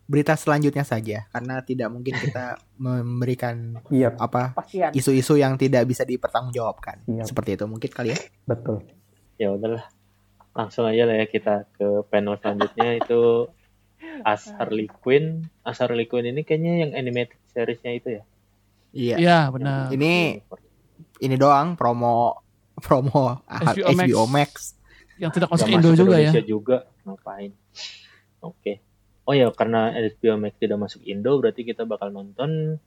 berita 0.04 0.36
selanjutnya 0.36 0.84
saja 0.84 1.28
karena 1.28 1.60
tidak 1.60 1.88
mungkin 1.88 2.14
kita 2.14 2.60
memberikan 2.80 3.80
iya 3.90 4.12
apa 4.14 4.52
isu-isu 4.92 5.36
yang 5.36 5.56
tidak 5.56 5.84
bisa 5.84 6.04
dipertanggungjawabkan. 6.04 7.04
Siap. 7.04 7.26
Seperti 7.26 7.56
itu 7.56 7.66
mungkin 7.66 7.90
kali 7.90 8.12
ya. 8.12 8.20
betul 8.46 8.84
Ya 9.36 9.50
udahlah. 9.50 9.84
Langsung 10.54 10.86
aja 10.86 11.04
lah 11.04 11.18
ya 11.18 11.26
kita 11.26 11.66
ke 11.74 11.88
panel 12.08 12.38
selanjutnya 12.38 12.96
itu 13.02 13.50
As 14.22 14.46
Harley 14.54 14.88
Quinn. 14.94 15.50
As 15.64 15.80
Harley 15.80 16.06
Quinn 16.06 16.24
ini 16.26 16.44
kayaknya 16.44 16.86
yang 16.86 16.92
animated 16.94 17.40
seriesnya 17.50 17.92
itu 17.92 18.20
ya. 18.20 18.24
Iya. 18.94 19.16
Iya, 19.18 19.40
benar. 19.50 19.90
Ini 19.90 20.40
ini 21.20 21.36
doang 21.36 21.74
promo 21.74 22.38
promo 22.78 23.42
HBO 23.50 23.90
Max. 23.94 24.06
HBO 24.06 24.24
Max. 24.30 24.52
Yang 25.18 25.32
tidak 25.42 25.50
masuk 25.54 25.68
Indo 25.70 25.90
masuk 25.94 26.00
juga 26.06 26.16
ya. 26.18 26.30
Indonesia 26.30 26.44
juga 26.46 26.78
ngapain? 27.06 27.52
Oke. 28.42 28.74
Oh 29.24 29.32
ya 29.32 29.48
karena 29.56 29.94
HBO 29.96 30.36
Max 30.38 30.54
tidak 30.60 30.78
masuk 30.84 31.02
Indo 31.08 31.32
berarti 31.40 31.64
kita 31.64 31.88
bakal 31.88 32.12
nonton 32.12 32.78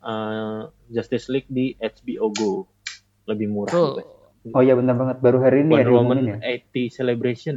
uh, 0.00 0.70
Justice 0.88 1.26
League 1.28 1.50
di 1.50 1.74
HBO 1.76 2.30
Go. 2.32 2.52
Lebih 3.28 3.46
murah 3.50 3.70
Betul. 3.72 4.02
juga. 4.02 4.20
oh 4.58 4.58
iya 4.58 4.74
benar 4.74 4.98
banget 4.98 5.22
baru 5.22 5.38
hari 5.38 5.62
ini 5.62 5.70
ya 5.70 5.86
Wonder 5.86 5.94
Woman 5.94 6.18
diumumin 6.18 6.42
ya 6.42 6.66
80 6.66 6.98
Celebration. 6.98 7.56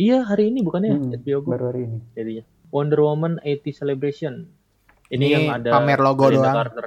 Iya 0.00 0.18
hari 0.24 0.48
ini 0.48 0.64
bukannya 0.64 0.90
Hmm, 0.96 1.12
HBO 1.16 1.38
Go 1.44 1.48
baru 1.52 1.64
hari 1.72 1.80
ini 1.88 1.98
jadinya. 2.16 2.44
Wonder 2.70 3.00
Woman 3.02 3.32
80 3.44 3.80
Celebration. 3.84 4.34
Ini, 5.10 5.16
Ini 5.18 5.26
yang 5.26 5.46
ada 5.58 5.70
pamer 5.74 5.98
logo 6.00 6.30
Linda 6.30 6.44
doang. 6.44 6.56
Carter. 6.56 6.86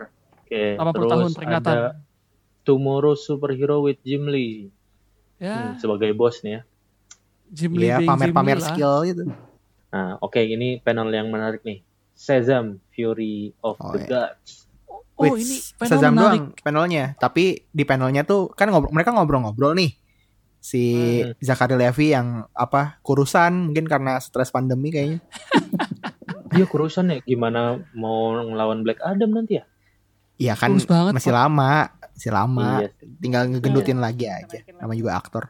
Oke, 0.53 0.63
80 0.75 0.93
terus 0.93 1.09
tahun 1.09 1.31
peringatan. 1.33 1.73
ada 1.73 1.87
Tomorrow 2.63 3.13
Superhero 3.13 3.81
with 3.81 3.99
Jim 4.01 4.23
Lee. 4.25 4.69
Ya, 5.35 5.51
Hmm, 5.51 5.71
sebagai 5.75 6.13
bos 6.13 6.39
nih 6.39 6.53
ya. 6.53 6.61
Jim 7.49 7.73
Lee 7.73 7.91
being 7.91 8.07
pamer-pamer 8.07 8.31
Jim 8.51 8.61
Lee 8.61 8.63
lah. 8.63 8.71
skill 8.71 8.95
gitu. 9.03 9.23
Nah, 9.89 10.17
oke 10.19 10.39
ini 10.39 10.79
panel 10.79 11.05
yang 11.07 11.27
menarik 11.27 11.61
nih. 11.61 11.83
Shazam 12.13 12.77
Fury 12.89 13.51
of 13.59 13.75
Oh, 13.75 13.91
the 13.91 13.99
iya. 13.99 14.07
Gods. 14.07 14.69
Oh, 14.87 15.27
Wait, 15.27 15.43
ini 15.43 15.57
panel 15.75 15.89
Shazam 15.91 16.11
menarik. 16.11 16.39
doang 16.39 16.45
panelnya. 16.59 17.05
Tapi 17.15 17.43
di 17.67 17.83
panelnya 17.83 18.23
tuh 18.23 18.49
kan 18.49 18.65
ngobrol, 18.67 18.89
mereka 18.91 19.11
ngobrol-ngobrol 19.11 19.73
nih. 19.73 19.91
Si 20.57 20.81
Hmm. 21.19 21.35
Zachary 21.37 21.75
Levi 21.75 22.07
yang 22.09 22.47
apa 22.49 22.97
kurusan 23.01 23.67
mungkin 23.67 23.83
karena 23.83 24.15
stres 24.17 24.47
pandemi 24.47 24.89
kayaknya. 24.89 25.19
Dia 26.53 26.63
kurusan 26.63 27.09
ya 27.09 27.19
gimana 27.19 27.77
mau 27.91 28.31
ngelawan 28.39 28.81
Black 28.81 29.01
Adam 29.01 29.33
nanti 29.33 29.57
ya? 29.57 29.65
Iya 30.43 30.53
kan 30.59 30.75
banget, 30.75 31.13
masih 31.15 31.31
lama, 31.31 31.87
masih 32.11 32.31
lama. 32.35 32.69
Iya. 32.83 32.89
Tinggal 33.23 33.41
ngegendutin 33.47 33.97
lagi 34.03 34.27
aja. 34.27 34.59
Nama 34.75 34.91
juga 34.91 35.15
aktor. 35.15 35.43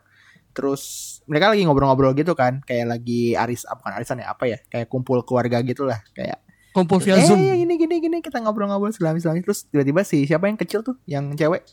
Terus 0.54 0.84
mereka 1.26 1.50
lagi 1.50 1.66
ngobrol-ngobrol 1.66 2.14
gitu 2.14 2.38
kan, 2.38 2.62
kayak 2.62 2.94
lagi 2.94 3.34
aris 3.34 3.66
ah, 3.66 3.74
bukan 3.74 3.98
arisan 3.98 4.22
ya 4.22 4.30
apa 4.30 4.46
ya? 4.46 4.62
Kayak 4.70 4.86
kumpul 4.86 5.26
keluarga 5.26 5.66
gitulah, 5.66 5.98
kayak 6.14 6.44
Kumpul 6.74 6.98
via 7.06 7.22
eh 7.22 7.26
Zoom. 7.30 7.38
gini 7.38 7.78
gini 7.78 7.96
gini 8.02 8.18
kita 8.18 8.42
ngobrol-ngobrol 8.42 8.90
selami-selami 8.90 9.46
terus 9.46 9.70
tiba-tiba 9.70 10.02
si 10.02 10.26
siapa 10.26 10.50
yang 10.50 10.58
kecil 10.58 10.82
tuh, 10.82 10.98
yang 11.06 11.30
cewek 11.38 11.70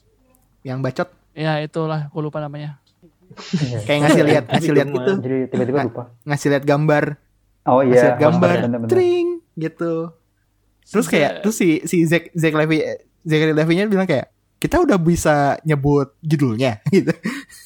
yang 0.61 0.85
bacot 0.85 1.09
Ya, 1.33 1.57
itulah 1.65 2.13
aku 2.13 2.21
lupa 2.21 2.37
namanya. 2.45 2.85
Iya. 3.57 3.79
kayak 3.87 3.99
ngasih 4.05 4.23
lihat 4.27 4.45
ngasih 4.51 4.73
lihat 4.75 4.89
Itu 4.91 4.97
gitu, 4.99 5.13
jadi 5.23 5.37
tiba-tiba 5.49 5.79
lupa 5.87 6.05
ngasih 6.27 6.49
lihat 6.51 6.65
gambar, 6.67 7.05
oh 7.65 7.81
ngasih 7.81 7.89
iya 7.95 8.03
lihat 8.03 8.19
gambar, 8.19 8.57
tring 8.91 9.27
gitu. 9.55 10.11
Terus 10.85 11.07
kayak 11.07 11.47
terus 11.47 11.57
si 11.57 11.81
si 11.87 12.05
Zack 12.11 12.35
Zack 12.35 12.59
Levi 12.59 12.83
Zachary 13.23 13.53
Levi-nya 13.53 13.85
bilang 13.85 14.05
kayak 14.05 14.29
kita 14.57 14.77
udah 14.79 14.97
bisa 14.97 15.35
nyebut 15.63 16.13
judulnya 16.21 16.85
gitu. 16.95 17.13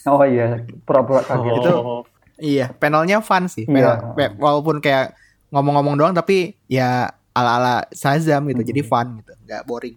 oh 0.06 0.22
iya 0.22 0.62
pura-pura 0.82 1.20
kaget 1.20 1.54
Itu 1.58 1.72
Oh, 1.74 2.02
Iya, 2.34 2.66
panelnya 2.72 3.18
fun 3.18 3.46
sih. 3.46 3.62
Iya. 3.62 3.94
Panel, 3.94 4.14
pe- 4.14 4.34
walaupun 4.36 4.78
kayak 4.78 5.14
ngomong-ngomong 5.48 5.94
doang 5.94 6.10
tapi 6.12 6.58
ya 6.66 7.06
ala-ala 7.30 7.86
Shazam 7.90 8.46
gitu. 8.46 8.58
Hmm. 8.58 8.68
Jadi 8.68 8.82
fun 8.82 9.06
gitu, 9.18 9.32
nggak 9.40 9.62
boring. 9.64 9.94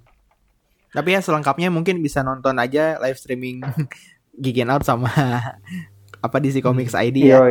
Tapi 0.87 1.09
ya 1.11 1.19
selengkapnya 1.19 1.69
mungkin 1.69 1.97
bisa 1.97 2.21
nonton 2.21 2.53
aja 2.55 2.97
live 2.97 3.17
streaming 3.17 3.65
Geekin 4.41 4.69
Out 4.69 4.85
sama 4.85 5.09
apa 6.25 6.37
DC 6.37 6.61
Comics 6.61 6.93
ID 6.93 7.25
ya. 7.25 7.41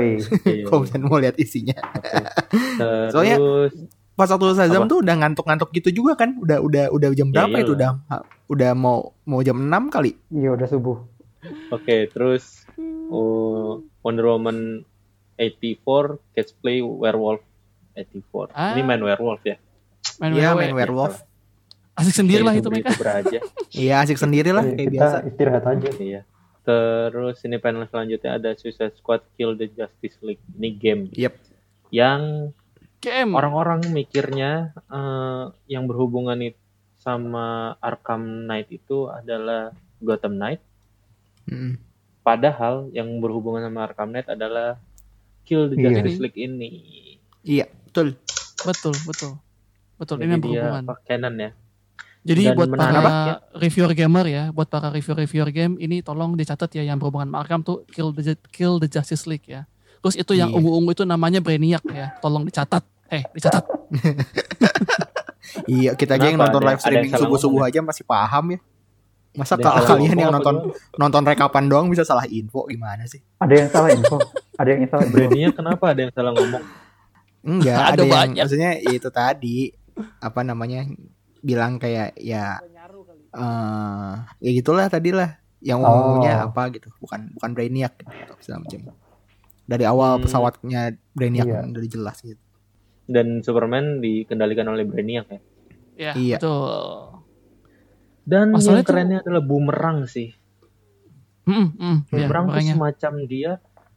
Kalau 0.67 0.83
misalnya 0.83 1.03
mau 1.05 1.19
lihat 1.19 1.35
isinya. 1.37 1.75
Terus 2.79 3.11
Soalnya- 3.11 3.39
Pas 4.17 4.27
waktu 4.27 4.47
Shazam 4.51 4.85
tuh 4.87 4.99
udah 4.99 5.15
ngantuk-ngantuk 5.15 5.69
gitu 5.71 5.93
juga 5.95 6.17
kan. 6.17 6.35
Udah 6.37 6.59
udah 6.59 6.85
udah 6.89 7.09
jam 7.13 7.29
Ya, 7.29 7.45
berapa 7.45 7.57
itu 7.59 7.73
iyalah. 7.75 8.01
udah 8.01 8.21
udah 8.49 8.71
mau 8.73 8.97
mau 9.23 9.41
jam 9.41 9.55
6 9.55 9.69
kali. 9.89 10.17
iya 10.31 10.51
udah 10.51 10.65
subuh 10.65 10.97
Oke, 11.69 12.09
terus 12.09 12.65
uh, 13.07 13.73
Wonder 14.01 14.27
Woman 14.27 14.83
84 15.37 16.19
Catch 16.33 16.53
Play 16.59 16.81
Werewolf 16.81 17.39
84. 17.95 18.51
Ah. 18.51 18.73
Ini 18.73 18.83
main 18.83 18.99
werewolf 18.99 19.41
ya. 19.43 19.57
Main 20.19 20.33
Iya, 20.33 20.53
WoW. 20.53 20.59
main 20.59 20.75
werewolf. 20.75 21.23
Asik 21.93 22.13
sendiri 22.15 22.43
lah 22.43 22.53
itu 22.53 22.67
mereka. 22.67 22.93
Iya, 23.71 24.01
asik 24.01 24.17
sendiri 24.17 24.51
lah 24.51 24.65
kayak 24.67 24.81
kita 24.81 24.93
biasa. 24.93 25.17
istirahat 25.25 25.65
aja 25.67 25.91
Iya. 25.95 26.21
Terus 26.61 27.37
ini 27.41 27.57
panel 27.57 27.87
selanjutnya 27.87 28.31
ada 28.35 28.51
Suicide 28.53 28.93
Squad 28.93 29.23
Kill 29.33 29.55
the 29.55 29.71
Justice 29.71 30.19
League. 30.21 30.43
Ini 30.53 30.69
game 30.75 31.03
Yep. 31.11 31.35
yang 31.91 32.51
KM. 32.99 33.31
orang-orang 33.33 33.87
mikirnya 33.89 34.73
eh, 34.89 35.45
yang 35.67 35.85
berhubungan 35.87 36.39
itu 36.41 36.59
sama 36.97 37.77
Arkham 37.79 38.47
Knight 38.47 38.67
itu 38.69 39.07
adalah 39.07 39.71
Gotham 40.03 40.35
Knight. 40.35 40.59
Mm. 41.47 41.79
Padahal 42.21 42.91
yang 42.91 43.07
berhubungan 43.23 43.63
sama 43.63 43.87
Arkham 43.87 44.11
Knight 44.11 44.27
adalah 44.27 44.81
Kill 45.47 45.71
the 45.71 45.79
Iya. 45.79 46.03
Justice 46.03 46.19
League 46.19 46.35
ini. 46.35 46.71
Iya, 47.47 47.71
betul. 47.87 48.19
Betul, 48.59 48.95
betul. 49.07 49.33
Betul, 49.97 50.17
Jadi 50.19 50.27
ini 50.27 50.33
yang 50.35 50.43
dia 50.43 50.51
berhubungan. 50.51 50.83
apa, 50.83 50.95
canon 51.07 51.35
ya. 51.39 51.51
Jadi 52.27 52.43
dan 52.43 52.55
buat 52.59 52.69
para 52.75 52.91
ya. 52.91 53.35
reviewer 53.55 53.93
gamer 53.95 54.27
ya, 54.27 54.45
buat 54.51 54.67
para 54.67 54.91
reviewer-reviewer 54.91 55.51
game 55.55 55.75
ini 55.79 56.03
tolong 56.03 56.35
dicatat 56.35 56.75
ya 56.75 56.83
yang 56.83 56.99
berhubungan 56.99 57.31
sama 57.31 57.39
Arkham 57.39 57.63
tuh 57.63 57.87
Kill 57.87 58.11
the 58.11 58.35
Kill 58.51 58.83
the 58.83 58.91
Justice 58.91 59.31
League 59.31 59.47
ya. 59.47 59.63
Terus 60.07 60.17
itu 60.17 60.33
yang 60.33 60.49
Iya. 60.49 60.57
ungu-ungu 60.57 60.91
itu 60.91 61.03
namanya 61.03 61.39
Brainiac 61.39 61.83
ya. 61.85 62.15
Tolong 62.19 62.43
dicatat. 62.43 62.83
Eh, 63.09 63.23
dicatat. 63.31 63.65
Iya, 65.67 65.95
kita 65.95 66.15
aja 66.17 66.27
yang 66.27 66.37
nonton 66.37 66.59
Ada- 66.59 66.69
live 66.69 66.81
streaming 66.81 67.13
subuh-subuh 67.13 67.63
aja 67.65 67.81
masih 67.81 68.03
paham 68.03 68.45
ya. 68.53 68.61
Masa 69.33 69.55
Ada 69.55 69.63
kalau 69.65 69.87
kalian 69.95 70.17
yang 70.19 70.33
nonton 70.33 70.73
nonton 70.97 71.23
rekapan 71.23 71.65
doang 71.67 71.87
bisa 71.87 72.03
salah 72.03 72.27
info 72.27 72.67
gimana 72.67 73.05
sih? 73.05 73.21
Ada 73.37 73.55
yang 73.55 73.69
salah 73.69 73.91
info. 73.91 74.17
Ada 74.57 74.69
yang 74.71 74.83
salah. 74.87 75.07
Brandnya 75.07 75.49
kenapa 75.53 75.85
ada 75.93 76.01
yang 76.03 76.13
salah 76.13 76.33
ngomong? 76.33 76.65
Enggak, 77.43 77.79
Ada 77.79 77.89
ada, 77.89 78.03
yang 78.03 78.13
banyak. 78.13 78.43
maksudnya 78.43 78.71
ya 78.75 78.91
itu 78.91 79.09
tadi 79.09 79.57
apa 80.19 80.41
namanya 80.43 80.81
bilang 81.41 81.79
kayak 81.79 82.17
ya 82.17 82.59
eh 83.31 84.15
ya 84.41 84.51
gitulah 84.53 84.89
tadi 84.89 85.13
lah 85.13 85.37
yang 85.61 85.79
umumnya 85.79 86.43
Oh. 86.43 86.51
apa 86.51 86.73
gitu 86.73 86.89
bukan 86.99 87.33
bukan 87.33 87.51
Brainiac 87.53 87.97
gitu, 87.97 88.35
segala 88.41 88.65
macam 88.67 88.81
dari 89.67 89.85
awal 89.85 90.17
Hmm. 90.17 90.23
pesawatnya 90.23 90.81
Brainiac 91.13 91.47
Iya. 91.47 91.61
udah 91.67 91.83
jelas 91.85 92.19
gitu 92.21 92.41
Dan 93.05 93.39
Superman 93.41 93.99
dikendalikan 93.99 94.67
oleh 94.67 94.83
Brainiac 94.83 95.27
ya. 95.29 95.41
Ya, 95.97 96.13
Iya. 96.13 96.37
betul. 96.37 97.23
Dan 98.23 98.47
Masalahnya 98.51 98.75
yang 98.77 98.89
kerennya 98.89 99.19
adalah 99.23 99.39
boomerang 99.41 99.99
sih. 100.05 100.35
Hmm, 101.43 101.71
hmm, 101.73 101.99
ya, 102.11 102.27
Boomerang 102.27 102.45
tuh 102.45 102.59
makanya. 102.59 102.75
semacam 102.75 103.13
dia 103.25 103.53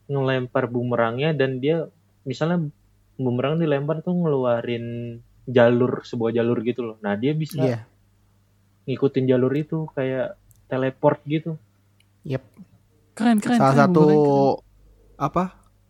ngelempar 0.06 0.70
boomerangnya 0.70 1.34
dan 1.34 1.58
dia 1.58 1.90
misalnya 2.22 2.70
boomerang 3.16 3.58
dilempar 3.58 4.00
tuh 4.00 4.14
ngeluarin 4.14 5.18
jalur 5.46 6.06
sebuah 6.06 6.30
jalur 6.32 6.62
gitu 6.62 6.86
loh. 6.86 6.98
Nah 7.02 7.18
dia 7.18 7.34
bisa 7.34 7.58
iya 7.60 7.80
ngikutin 8.86 9.26
jalur 9.28 9.54
itu 9.54 9.90
kayak 9.92 10.38
teleport 10.66 11.22
gitu. 11.26 11.58
yep 12.22 12.46
Keren, 13.14 13.38
keren. 13.38 13.58
salah 13.58 13.74
keren, 13.74 13.82
satu 13.90 14.06
keren, 14.06 14.62
apa 15.18 15.44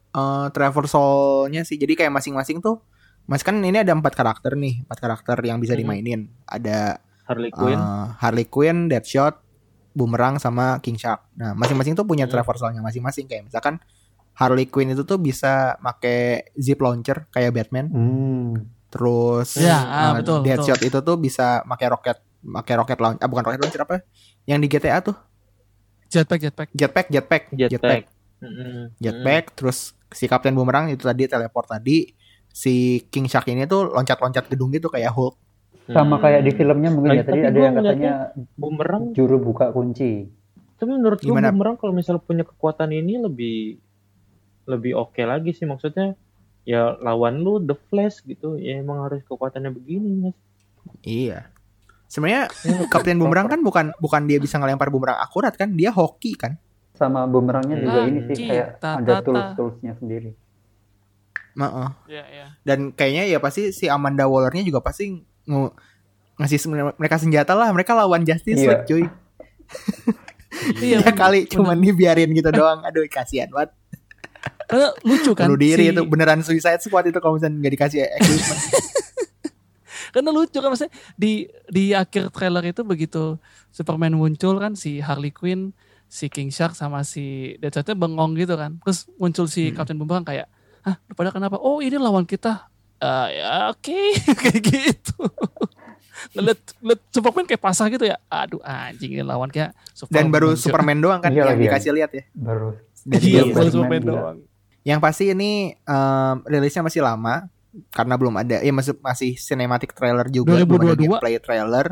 eh 0.10 0.48
traversal-nya 0.50 1.62
sih 1.62 1.76
jadi 1.76 1.94
kayak 1.96 2.14
masing-masing 2.14 2.60
tuh 2.60 2.82
Mas 3.24 3.42
kan 3.42 3.54
ini 3.56 3.78
ada 3.78 3.94
empat 3.94 4.14
karakter 4.14 4.58
nih 4.58 4.82
empat 4.84 4.98
karakter 4.98 5.38
yang 5.42 5.58
bisa 5.58 5.78
dimainin 5.78 6.34
ada 6.44 6.98
Harley 7.24 7.54
Quinn. 7.54 7.78
eh, 7.78 8.06
Harley 8.18 8.46
Quinn, 8.46 8.90
Deadshot, 8.90 9.38
Boomerang 9.92 10.42
sama 10.42 10.82
King 10.82 10.98
Shark. 10.98 11.30
Nah, 11.36 11.54
masing-masing 11.54 11.94
tuh 11.94 12.02
punya 12.02 12.26
Hmm. 12.26 12.34
traversalnya 12.34 12.82
masing-masing 12.82 13.30
kayak 13.30 13.46
misalkan 13.46 13.78
Harley 14.34 14.66
Quinn 14.66 14.90
itu 14.90 15.04
tuh 15.04 15.18
bisa 15.18 15.78
make 15.78 16.10
zip 16.56 16.80
launcher 16.80 17.30
kayak 17.30 17.54
Batman. 17.54 17.86
Hmm. 17.86 18.66
Terus 18.90 19.54
Ya, 19.56 19.78
ah, 19.78 20.12
betul, 20.16 20.42
Deadshot 20.42 20.82
itu 20.82 20.98
tuh 21.00 21.16
bisa 21.16 21.62
make 21.64 21.86
roket 21.86 22.18
make 22.42 22.72
roket 22.72 22.98
launcher, 22.98 23.22
ah 23.22 23.30
bukan 23.30 23.44
roket 23.46 23.62
launcher 23.62 23.82
apa? 23.84 24.02
Yang 24.44 24.60
di 24.60 24.68
GTA 24.72 24.98
tuh 25.04 25.14
Jetpack, 26.08 26.42
jetpack. 26.42 26.70
jetpack, 26.74 27.08
jetpack, 27.08 27.44
Jetpack. 27.54 28.04
Mm-mm. 28.42 28.98
jetpack. 28.98 29.54
Terus 29.54 29.94
si 30.10 30.26
Kapten 30.26 30.58
Boomerang 30.58 30.90
itu 30.90 31.06
tadi 31.06 31.26
teleport 31.30 31.70
tadi. 31.70 32.10
Si 32.50 33.06
King 33.14 33.30
Shark 33.30 33.46
ini 33.54 33.70
tuh 33.70 33.94
loncat-loncat 33.94 34.50
gedung 34.50 34.74
gitu 34.74 34.90
kayak 34.90 35.14
Hulk. 35.14 35.38
Sama 35.90 36.22
kayak 36.22 36.46
di 36.46 36.52
filmnya 36.54 36.90
mungkin 36.94 37.18
ya 37.18 37.26
Tapi- 37.26 37.42
tadi 37.42 37.50
ada 37.50 37.60
yang 37.60 37.76
katanya 37.78 38.14
Boomerang 38.58 39.04
juru 39.14 39.38
buka 39.42 39.70
kunci. 39.74 40.30
Tapi 40.80 40.90
menurut 40.96 41.20
gue 41.22 41.30
Gimana? 41.30 41.50
Boomerang 41.54 41.78
kalau 41.78 41.94
misalnya 41.94 42.22
punya 42.22 42.46
kekuatan 42.46 42.94
ini 42.94 43.20
lebih 43.22 43.78
lebih 44.70 44.94
oke 44.94 45.18
lagi 45.26 45.50
sih 45.52 45.66
maksudnya 45.66 46.14
ya 46.62 46.94
lawan 47.02 47.42
lu 47.42 47.58
The 47.58 47.74
Flash 47.90 48.22
gitu 48.24 48.54
ya 48.62 48.78
emang 48.80 49.02
harus 49.10 49.26
kekuatannya 49.26 49.74
begini 49.74 50.30
mas. 50.30 50.38
Iya. 51.02 51.50
Sebenarnya 52.10 52.50
Kapten 52.90 53.18
Boomerang 53.22 53.50
kan 53.50 53.62
bukan 53.62 53.94
bukan 54.02 54.26
dia 54.26 54.42
bisa 54.42 54.58
ngelempar 54.58 54.90
bumerang 54.90 55.18
akurat 55.22 55.54
kan, 55.54 55.74
dia 55.74 55.94
hoki 55.94 56.34
kan. 56.34 56.58
Sama 57.00 57.24
bumerangnya 57.24 57.76
juga 57.76 58.00
Hmm. 58.02 58.10
ini 58.10 58.20
sih 58.28 58.36
kayak 58.44 58.68
Kita 58.76 58.90
ada 59.00 59.14
tools-toolsnya 59.22 59.96
sendiri. 59.96 60.36
Heeh. 61.52 61.90
Iya, 62.08 62.24
iya. 62.30 62.48
Dan 62.62 62.92
kayaknya 62.92 63.24
ya 63.26 63.40
pasti 63.40 63.72
si 63.72 63.88
Amanda 63.88 64.24
Wallernya 64.26 64.62
juga 64.62 64.80
pasti 64.80 65.16
nge- 65.44 65.74
ngasih 66.38 66.60
mereka 66.94 67.16
senjata 67.16 67.52
lah, 67.52 67.68
mereka 67.70 67.92
lawan 67.94 68.22
Justice 68.22 68.56
Iya. 68.58 68.70
League 68.70 68.86
cuy. 68.86 69.04
Iya, 70.80 71.00
ya 71.00 71.14
kali 71.14 71.46
bener. 71.46 71.52
cuman 71.52 71.78
dibiarin 71.78 72.32
gitu 72.32 72.50
doang. 72.50 72.82
Aduh 72.82 73.06
kasihan 73.08 73.48
banget. 73.48 73.70
Karena 74.66 74.92
lucu 75.00 75.32
kan. 75.32 75.46
Bunuh 75.46 75.58
diri 75.58 75.84
si- 75.84 75.92
itu 75.92 76.02
beneran 76.04 76.42
Suicide 76.42 76.80
Squad 76.80 77.06
itu 77.06 77.18
kalau 77.18 77.38
misalnya 77.38 77.60
nggak 77.60 77.74
dikasih 77.76 78.00
equipment. 78.04 78.60
Karena 80.10 80.30
lucu 80.32 80.58
kan 80.58 80.70
maksudnya 80.70 80.90
di 81.16 81.32
di 81.68 81.94
akhir 81.94 82.32
trailer 82.32 82.66
itu 82.66 82.82
begitu 82.82 83.38
Superman 83.70 84.12
muncul 84.12 84.58
kan 84.58 84.74
si 84.74 84.98
Harley 84.98 85.30
Quinn, 85.30 85.70
si 86.10 86.26
King 86.26 86.50
Shark 86.50 86.74
sama 86.74 87.06
si 87.06 87.54
Deadshotnya 87.56 87.94
bengong 87.94 88.34
gitu 88.34 88.54
kan. 88.54 88.82
Terus 88.82 89.06
muncul 89.16 89.46
si 89.46 89.70
Hmm. 89.70 89.76
Captain 89.76 89.94
Boomerang 89.96 90.26
kayak, 90.26 90.50
"Hah, 90.82 90.98
lu 91.00 91.14
pada 91.14 91.30
kenapa? 91.30 91.56
Oh, 91.56 91.80
ini 91.80 91.96
lawan 91.96 92.26
kita." 92.26 92.66
"Eh, 92.98 93.28
ya 93.38 93.70
oke 93.70 94.00
kayak 94.42 94.60
gitu. 94.60 95.16
Ngeliat, 96.30 96.60
ngeliat 96.78 97.02
Superman 97.10 97.46
kayak 97.46 97.62
pasah 97.62 97.88
gitu 97.88 98.04
ya. 98.04 98.20
Aduh 98.28 98.60
anjing 98.60 99.14
ini 99.14 99.24
lawan 99.24 99.48
kayak 99.48 99.72
Dan 100.10 100.28
baru 100.28 100.52
muncul. 100.52 100.60
Superman 100.60 101.00
doang 101.00 101.20
kan 101.20 101.30
Iya 101.30 101.46
yang 101.46 101.50
lagi, 101.56 101.64
dikasih 101.64 101.92
lihat 101.94 102.12
ya. 102.12 102.24
Baru 102.34 102.76
Dari 103.00 103.24
Iya, 103.30 103.42
baru 103.50 103.70
Superman 103.72 104.02
gila. 104.02 104.12
doang. 104.12 104.38
Yang 104.82 105.00
pasti 105.00 105.24
ini 105.30 105.52
em, 105.78 106.36
rilisnya 106.44 106.84
masih 106.84 107.00
lama 107.00 107.48
karena 107.90 108.16
belum 108.18 108.36
ada 108.36 108.60
ya 108.60 108.74
masih 108.74 108.98
masih 109.00 109.38
cinematic 109.38 109.94
trailer 109.94 110.28
juga 110.28 110.58
belum 110.58 110.68
ada 110.84 110.92
2022. 110.92 111.00
gameplay 111.00 111.34
trailer. 111.38 111.88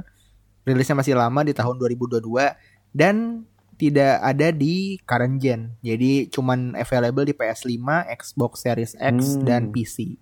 Rilisnya 0.65 0.95
masih 0.98 1.14
lama 1.15 1.39
di 1.39 1.53
tahun 1.53 1.76
2022 1.77 2.52
dan 2.91 3.48
tidak 3.78 4.20
ada 4.20 4.49
di 4.49 4.76
current 4.99 5.38
gen. 5.38 5.62
Jadi 5.80 6.28
cuman 6.28 6.74
available 6.74 7.24
di 7.24 7.32
PS5, 7.32 7.78
Xbox 8.12 8.52
Series 8.60 8.94
X 8.94 9.38
Hmm. 9.38 9.45
dan 9.45 9.62
PC. 9.70 10.18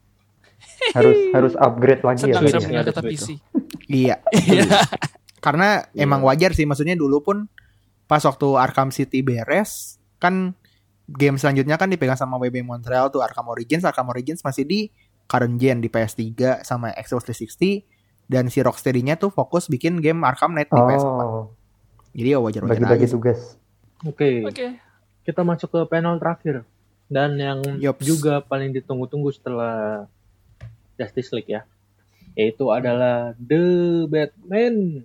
harus 0.91 1.17
harus 1.31 1.53
upgrade 1.55 2.01
lagi 2.01 2.25
ya. 2.25 2.35
Senang 2.35 2.41
Switch 2.41 2.51
saya 2.51 2.61
berarti 2.63 2.73
ya, 2.73 2.81
kata 2.83 3.01
Switch 3.01 3.11
PC. 3.13 3.27
Iya. 3.87 4.15
Iya. 4.49 4.79
Karena 5.37 5.67
Iya. 5.87 6.03
emang 6.03 6.21
wajar 6.21 6.51
sih 6.51 6.65
maksudnya 6.65 6.95
dulu 6.95 7.21
pun 7.21 7.37
pas 8.05 8.19
waktu 8.19 8.47
Arkham 8.55 8.89
City 8.89 9.21
beres 9.21 9.97
kan 10.17 10.57
game 11.05 11.37
selanjutnya 11.37 11.77
kan 11.77 11.85
dipegang 11.85 12.17
sama 12.17 12.35
WB 12.35 12.61
Montreal 12.61 13.07
tuh 13.07 13.21
Arkham 13.21 13.45
Origins. 13.45 13.85
Arkham 13.85 14.09
Origins 14.09 14.41
masih 14.41 14.65
di 14.65 14.79
current 15.25 15.55
gen 15.55 15.79
di 15.79 15.87
PS3 15.87 16.33
sama 16.61 16.89
Xbox 16.93 17.29
360 17.29 17.85
dan 18.25 18.49
si 18.49 18.57
Rocksteady-nya 18.57 19.15
tuh 19.15 19.29
fokus 19.29 19.69
bikin 19.69 20.01
game 20.01 20.25
Arkham 20.25 20.49
Knight 20.49 20.69
di 20.69 20.81
PS4. 20.81 21.21
Jadi 22.15 22.27
ya 22.31 22.39
wajar-wajar 22.39 22.71
bagi-bagi 22.71 23.05
aja. 23.05 23.13
tugas. 23.13 23.39
Oke, 24.01 24.47
Oke. 24.47 24.79
kita 25.21 25.41
masuk 25.43 25.67
ke 25.67 25.79
panel 25.85 26.15
terakhir 26.15 26.63
dan 27.05 27.35
yang 27.35 27.59
Yops. 27.77 28.01
juga 28.01 28.39
paling 28.39 28.71
ditunggu-tunggu 28.71 29.29
setelah 29.29 30.07
Justice 30.95 31.35
League 31.35 31.51
ya, 31.51 31.67
yaitu 32.33 32.71
adalah 32.71 33.35
The 33.35 33.63
Batman. 34.07 35.03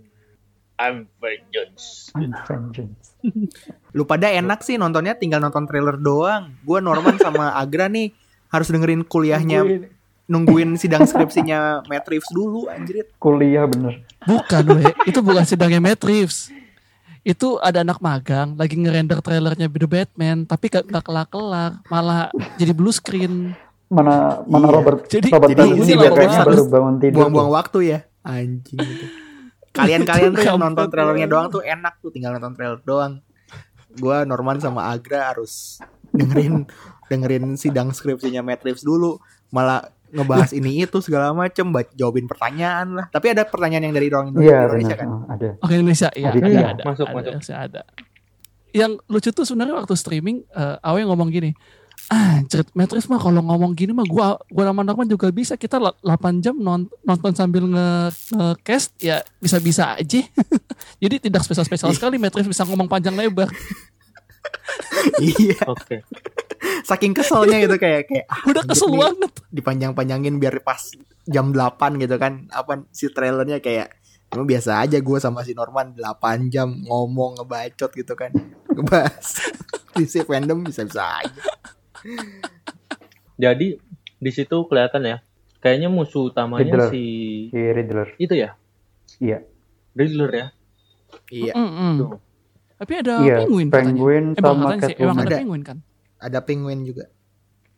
I'm 0.79 1.13
Vengeance. 1.21 2.09
I'm 2.17 2.33
vengeance. 2.49 3.13
Lu 3.97 4.09
pada 4.09 4.33
enak 4.33 4.65
sih 4.65 4.81
nontonnya 4.81 5.13
tinggal 5.13 5.37
nonton 5.37 5.69
trailer 5.69 6.01
doang. 6.01 6.57
Gua 6.65 6.81
Norman 6.81 7.21
sama 7.21 7.53
Agra 7.61 7.85
nih 7.85 8.17
harus 8.49 8.73
dengerin 8.73 9.05
kuliahnya 9.05 9.61
Nungguin. 9.61 9.93
nungguin 10.25 10.71
sidang 10.81 11.05
skripsinya 11.05 11.85
Matt 11.85 12.09
Reeves 12.09 12.33
dulu 12.33 12.65
anjrit. 12.73 13.13
Kuliah 13.21 13.69
bener. 13.69 14.01
Bukan, 14.25 14.65
we. 14.73 14.89
itu 15.05 15.21
bukan 15.21 15.45
sidangnya 15.45 15.85
Matt 15.85 16.01
Reeves. 16.01 16.49
Itu 17.21 17.61
ada 17.61 17.85
anak 17.85 18.01
magang 18.01 18.57
lagi 18.57 18.81
ngerender 18.81 19.21
trailernya 19.21 19.69
The 19.69 19.85
Batman, 19.85 20.49
tapi 20.49 20.73
gak, 20.73 20.89
gak 20.89 21.05
kelar-kelar, 21.05 21.85
malah 21.93 22.33
jadi 22.57 22.73
blue 22.73 22.93
screen. 22.93 23.53
Mana 23.91 24.41
mana 24.47 24.71
Iya. 24.71 24.75
Robert 24.79 24.99
Jadi- 25.11 25.31
Robert 25.35 25.51
jadi 25.51 25.63
juga 25.67 26.07
Batman 26.09 26.15
kayaknya 26.17 26.39
harus 26.39 26.57
baru 26.57 26.65
bangun 26.71 26.95
tidur. 27.03 27.17
Buang-buang 27.21 27.51
waktu 27.51 27.79
ya. 27.83 27.99
Anjing 28.23 28.79
gitu. 28.79 29.05
Kalian-kalian 29.71 30.31
tuh 30.35 30.45
yang 30.45 30.59
nonton 30.59 30.87
trailernya 30.91 31.27
doang 31.27 31.47
tuh 31.47 31.63
enak 31.63 31.95
tuh 31.99 32.11
tinggal 32.11 32.35
nonton 32.35 32.55
trailer 32.55 32.81
doang. 32.83 33.19
Gua 33.99 34.23
Norman 34.23 34.63
sama 34.63 34.87
Agra 34.89 35.35
harus 35.35 35.83
dengerin 36.11 36.67
dengerin 37.07 37.59
sidang 37.59 37.91
skripsinya 37.91 38.43
Matt 38.43 38.63
Reeves 38.63 38.83
dulu. 38.83 39.19
Malah 39.51 39.91
ngebahas 40.11 40.51
ini 40.53 40.83
itu 40.83 40.99
segala 40.99 41.31
macem, 41.31 41.67
buat 41.67 41.89
jawabin 41.93 42.25
pertanyaan 42.25 42.87
lah. 42.95 43.07
Tapi 43.09 43.27
ada 43.31 43.43
pertanyaan 43.43 43.87
yang 43.87 43.95
dari 43.95 44.07
orang 44.09 44.35
Iya 44.35 44.67
Indonesia 44.67 44.89
benar. 44.89 44.99
kan. 44.99 45.09
Oh, 45.09 45.23
ada. 45.27 45.49
Oke 45.59 45.73
Indonesia, 45.73 46.09
iya 46.13 46.29
Ada, 46.29 46.39
ada, 46.39 46.49
iya. 46.49 46.67
ada, 46.69 46.83
Masuk, 46.85 47.05
ada, 47.05 47.15
masuk. 47.15 47.31
Indonesia 47.33 47.57
ada. 47.57 47.81
Yang 48.71 48.93
lucu 49.05 49.31
tuh 49.31 49.45
sebenarnya 49.45 49.75
waktu 49.75 49.95
streaming, 49.95 50.37
eh 50.49 50.77
Awe 50.81 51.03
ngomong 51.03 51.27
gini, 51.29 51.51
ah 52.07 52.39
cerit 52.45 52.71
Matrix 52.73 53.07
mah 53.07 53.19
kalau 53.19 53.39
ngomong 53.41 53.71
gini 53.73 53.91
mah 53.91 54.03
gua 54.03 54.39
gua 54.47 54.65
sama 54.67 54.81
Norman 54.81 55.05
juga 55.05 55.29
bisa 55.29 55.55
kita 55.55 55.77
la- 55.77 55.95
8 56.01 56.39
jam 56.39 56.55
non- 56.55 56.89
nonton 57.01 57.35
sambil 57.35 57.67
nge, 57.67 57.87
cast 58.61 58.95
ya 58.97 59.21
bisa-bisa 59.37 59.95
aja. 59.95 60.23
Jadi 61.03 61.17
tidak 61.21 61.43
spesial-spesial 61.43 61.91
sekali 61.93 62.15
Matrix 62.17 62.47
bisa 62.47 62.63
ngomong 62.63 62.87
panjang 62.87 63.13
lebar. 63.13 63.51
iya, 65.21 65.59
Oke. 65.67 66.03
Saking 66.83 67.13
keselnya 67.13 67.59
gitu 67.59 67.77
kayak 67.77 68.07
kayak 68.07 68.27
ah, 68.27 68.43
Udah 68.45 68.63
kesel 68.63 68.91
banget. 68.91 69.33
dipanjang-panjangin 69.49 70.37
biar 70.37 70.61
pas 70.61 70.81
jam 71.25 71.51
8 71.51 71.61
gitu 71.97 72.17
kan. 72.17 72.47
Apa 72.49 72.85
si 72.89 73.09
trailernya 73.09 73.59
kayak 73.59 73.97
Emang 74.29 74.47
biasa 74.47 74.79
aja 74.81 74.95
gue 74.97 75.19
sama 75.19 75.43
si 75.43 75.53
Norman 75.53 75.91
8 75.93 76.07
jam 76.49 76.71
ngomong 76.81 77.35
ngebacot 77.37 77.91
gitu 77.91 78.15
kan 78.15 78.31
Ngebahas 78.65 79.27
DC 79.97 80.23
fandom 80.23 80.63
bisa-bisa 80.63 81.03
aja 81.19 81.43
Jadi 83.37 83.75
di 84.15 84.31
situ 84.31 84.57
kelihatan 84.65 85.03
ya, 85.03 85.17
kayaknya 85.59 85.89
musuh 85.89 86.29
utamanya 86.29 86.63
Riddler. 86.63 86.91
si 86.91 87.05
Si 87.49 87.59
Riddler. 87.59 88.09
itu 88.19 88.35
ya, 88.35 88.51
Iya. 89.19 89.39
Riddler 89.93 90.31
ya. 90.31 90.47
Iya, 91.27 91.53
Mm-mm. 91.53 91.93
Tuh. 91.99 92.11
Tapi 92.79 92.93
ada 92.97 93.15
Iya, 93.19 93.35
penguin 93.43 93.67
katanya. 93.67 93.91
penguin 93.91 94.25
Eh, 94.31 94.39
sama 94.39 94.63
katanya 94.69 94.81
sih, 94.81 94.95
emang 94.95 94.95
Catwoman. 95.11 95.19
ada 95.19 95.27
Ada. 95.27 95.39
penguin 95.39 95.63
kan? 95.65 95.79
Ada 96.21 96.39
penguin 96.45 96.85
juga. 96.85 97.09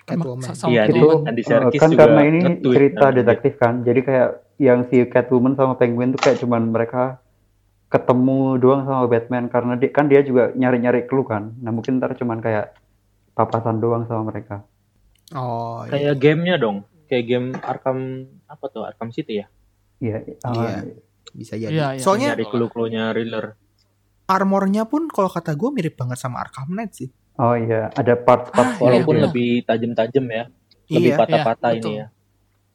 Catwoman. 0.03 0.51
Iya, 0.67 0.83
kayak 0.91 0.99
itu-. 0.99 1.21
Andy 1.31 1.43
eh, 1.43 1.47
Serkis 1.47 1.79
kan 1.79 1.89
juga 1.95 2.01
karena 2.11 2.21
ini 2.27 2.41
cerita 2.59 3.07
kan. 3.07 3.15
detektif 3.15 3.53
kan 3.55 3.75
jadi 3.87 4.01
kayak 4.03 4.29
yang 4.59 4.81
si 4.91 4.97
Catwoman 5.07 5.55
sama 5.55 5.79
Penguin 5.79 6.11
tuh 6.11 6.21
kayak 6.27 6.43
cuman 6.43 6.75
mereka 6.75 7.23
ketemu 7.87 8.59
doang 8.59 8.83
sama 8.83 9.07
Batman 9.07 9.47
karena 9.47 9.79
dia 9.79 9.95
kan 9.95 10.11
dia 10.11 10.27
juga 10.27 10.51
nyari-nyari 10.59 11.07
clue 11.07 11.23
kan 11.23 11.55
nah 11.63 11.71
mungkin 11.71 12.03
ntar 12.03 12.19
cuman 12.19 12.43
kayak 12.43 12.75
papasan 13.39 13.79
doang 13.79 14.03
sama 14.11 14.35
mereka 14.35 14.67
Oh, 15.33 15.85
iya. 15.89 16.13
Kayak 16.13 16.15
gamenya 16.21 16.57
dong. 16.61 16.85
Kayak 17.09 17.25
game 17.25 17.47
Arkham 17.61 18.29
apa 18.49 18.65
tuh? 18.69 18.85
Arkham 18.85 19.09
City 19.13 19.41
ya. 19.41 19.47
iya 19.97 20.19
ah, 20.43 20.53
Iya. 20.53 20.79
bisa 21.33 21.55
jadi. 21.57 21.73
Iya, 21.73 21.87
iya. 21.97 22.03
Soalnya 22.03 22.37
Nyari 22.37 22.45
clue-cluenya 22.49 23.05
Riddler. 23.17 23.57
armornya 24.29 24.89
pun 24.89 25.09
kalau 25.13 25.29
kata 25.29 25.53
gue 25.57 25.71
mirip 25.73 25.97
banget 25.97 26.17
sama 26.21 26.41
Arkham 26.41 26.73
Knight 26.73 26.93
sih. 26.97 27.09
Oh 27.37 27.55
iya 27.55 27.89
ada 27.93 28.15
part-part 28.15 28.69
Ah, 28.69 28.79
Walaupun 28.79 29.17
iya. 29.17 29.23
lebih 29.27 29.51
tajam-tajam 29.65 30.25
ya. 30.27 30.45
Lebih 30.89 31.11
Iya. 31.11 31.19
patah-patah 31.19 31.71
Iya, 31.71 31.77
ini 31.77 31.83
betul. 31.83 31.95
ya. 31.97 32.07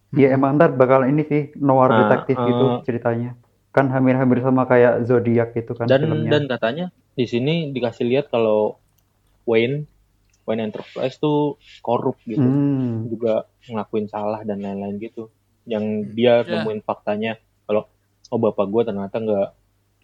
Iya 0.07 0.27
emang 0.34 0.55
ntar 0.55 0.71
bakal 0.71 1.03
ini 1.03 1.21
sih 1.21 1.51
noir 1.57 1.89
Nah, 1.89 1.99
detektif 2.01 2.35
gitu 2.39 2.65
eh, 2.65 2.77
ceritanya 2.81 3.35
kan 3.69 3.91
hampir-hampir 3.91 4.39
sama 4.39 4.63
kayak 4.63 5.03
Zodiac 5.03 5.51
gitu 5.51 5.75
kan 5.75 5.85
Dan 5.85 6.01
filmnya 6.01 6.31
dan 6.31 6.43
katanya 6.47 6.85
di 7.13 7.25
sini 7.25 7.69
dikasih 7.69 8.07
lihat 8.07 8.25
kalau 8.27 8.79
Wayne 9.43 9.85
Wayne 10.43 10.63
Enterprise 10.63 11.19
tuh 11.19 11.59
korup 11.81 12.15
gitu. 12.23 12.39
Hmm. 12.39 13.05
Juga 13.05 13.45
ngelakuin 13.63 14.07
salah 14.07 14.41
dan 14.41 14.57
lain-lain 14.57 14.95
gitu. 14.97 15.27
Yang 15.63 15.84
dia 16.15 16.41
Ya. 16.41 16.57
nemuin 16.57 16.81
faktanya 16.81 17.35
kalau 17.63 17.85
oh 18.27 18.39
bapak 18.39 18.65
gua 18.65 18.81
ternyata 18.81 19.19
nggak 19.19 19.47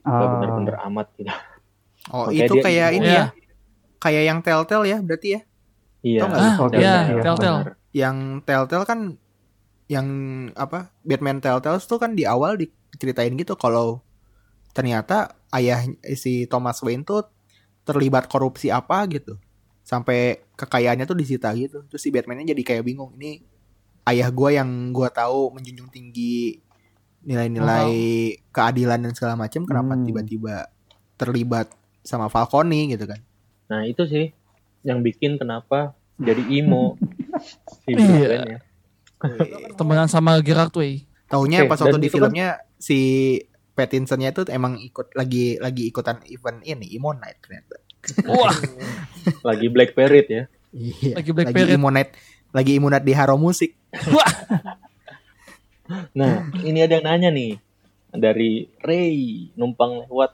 nggak 0.03 0.19
Ah, 0.19 0.31
bener-bener 0.35 0.75
amat 0.85 1.07
gitu. 1.15 1.31
Oh, 2.11 2.27
Makanya 2.27 2.43
itu 2.43 2.53
dia 2.53 2.61
kayak 2.61 2.89
ini 2.93 3.07
Iya. 3.07 3.15
ya. 3.15 3.25
Kayak 4.03 4.23
yang 4.27 4.39
Telltale 4.43 4.85
ya, 4.85 4.97
berarti 4.99 5.27
ya. 5.31 5.41
Iya. 6.03 6.19
Tau 6.19 6.27
nggak? 6.27 6.41
Ah, 6.43 6.55
Oh, 6.59 6.67
iya, 6.75 6.95
iya, 7.07 7.21
Telltale. 7.23 7.59
benar. 7.63 7.73
Yang 7.95 8.17
Telltale 8.43 8.85
kan 8.85 8.99
yang 9.87 10.07
apa? 10.53 10.91
Batman 11.01 11.39
Telltale 11.39 11.79
tuh 11.79 11.95
kan 11.95 12.11
di 12.11 12.27
awal 12.27 12.59
diceritain 12.59 13.31
gitu 13.33 13.55
kalau 13.55 14.03
ternyata 14.73 15.39
ayah 15.53 15.79
si 16.13 16.43
Thomas 16.45 16.83
Wayne 16.83 17.07
tuh 17.07 17.23
terlibat 17.83 18.27
korupsi 18.27 18.67
apa 18.67 19.07
gitu. 19.07 19.39
Sampai 19.83 20.43
kekayaannya 20.55 21.03
tuh 21.03 21.15
disita 21.15 21.51
gitu. 21.55 21.87
Terus 21.87 22.01
si 22.01 22.11
Batman-nya 22.11 22.51
jadi 22.51 22.63
kayak 22.63 22.83
bingung. 22.83 23.15
Ini 23.15 23.39
ayah 24.07 24.27
gua 24.27 24.51
yang 24.51 24.67
gua 24.91 25.07
tahu 25.07 25.51
menjunjung 25.51 25.87
tinggi 25.87 26.59
nilai-nilai 27.23 27.91
keadilan 28.51 28.99
dan 28.99 29.13
segala 29.15 29.39
macam 29.39 29.63
kenapa 29.63 29.95
Hmm. 29.95 30.03
tiba-tiba 30.03 30.67
terlibat 31.15 31.71
sama 32.03 32.27
Falcone 32.27 32.91
gitu 32.91 33.07
kan. 33.07 33.19
Nah 33.67 33.85
itu 33.85 34.03
sih 34.05 34.31
yang 34.83 34.99
bikin 34.99 35.37
kenapa 35.37 35.95
jadi 36.17 36.43
emo 36.59 36.99
si 37.87 37.95
Iya. 37.95 38.57
Ya. 38.57 38.59
Temenan 39.73 40.07
sama 40.07 40.35
Gerard 40.43 40.75
Way. 40.75 41.07
Taunya 41.31 41.63
Oke, 41.63 41.71
pas 41.71 41.79
waktu 41.79 41.97
di 41.97 42.09
kan- 42.11 42.15
filmnya 42.19 42.47
si 42.75 42.99
Pattinsonnya 43.73 44.29
itu 44.29 44.45
emang 44.51 44.77
ikut 44.77 45.17
lagi 45.17 45.57
lagi 45.57 45.89
ikutan 45.89 46.21
event 46.29 46.61
ini 46.61 46.93
Emo 46.93 47.09
Night 47.15 47.41
ternyata. 47.41 47.81
Wah, 48.29 48.53
Lagi 49.41 49.71
Black 49.71 49.95
Parade 49.97 50.29
ya. 50.29 50.43
Iya. 50.69 51.17
Lagi 51.17 51.31
Black 51.33 51.49
lagi 51.49 51.55
Parade. 51.57 51.73
Emo 51.73 51.89
Night 51.89 52.11
lagi 52.53 52.71
Emo 52.77 52.91
Night 52.91 53.01
di 53.01 53.13
Haro 53.15 53.35
Musik. 53.35 53.73
Nah, 56.15 56.47
ini 56.63 56.79
ada 56.79 56.95
yang 56.95 57.05
nanya 57.05 57.29
nih 57.29 57.59
dari 58.09 58.71
Ray 58.79 59.51
numpang 59.59 60.07
lewat 60.07 60.31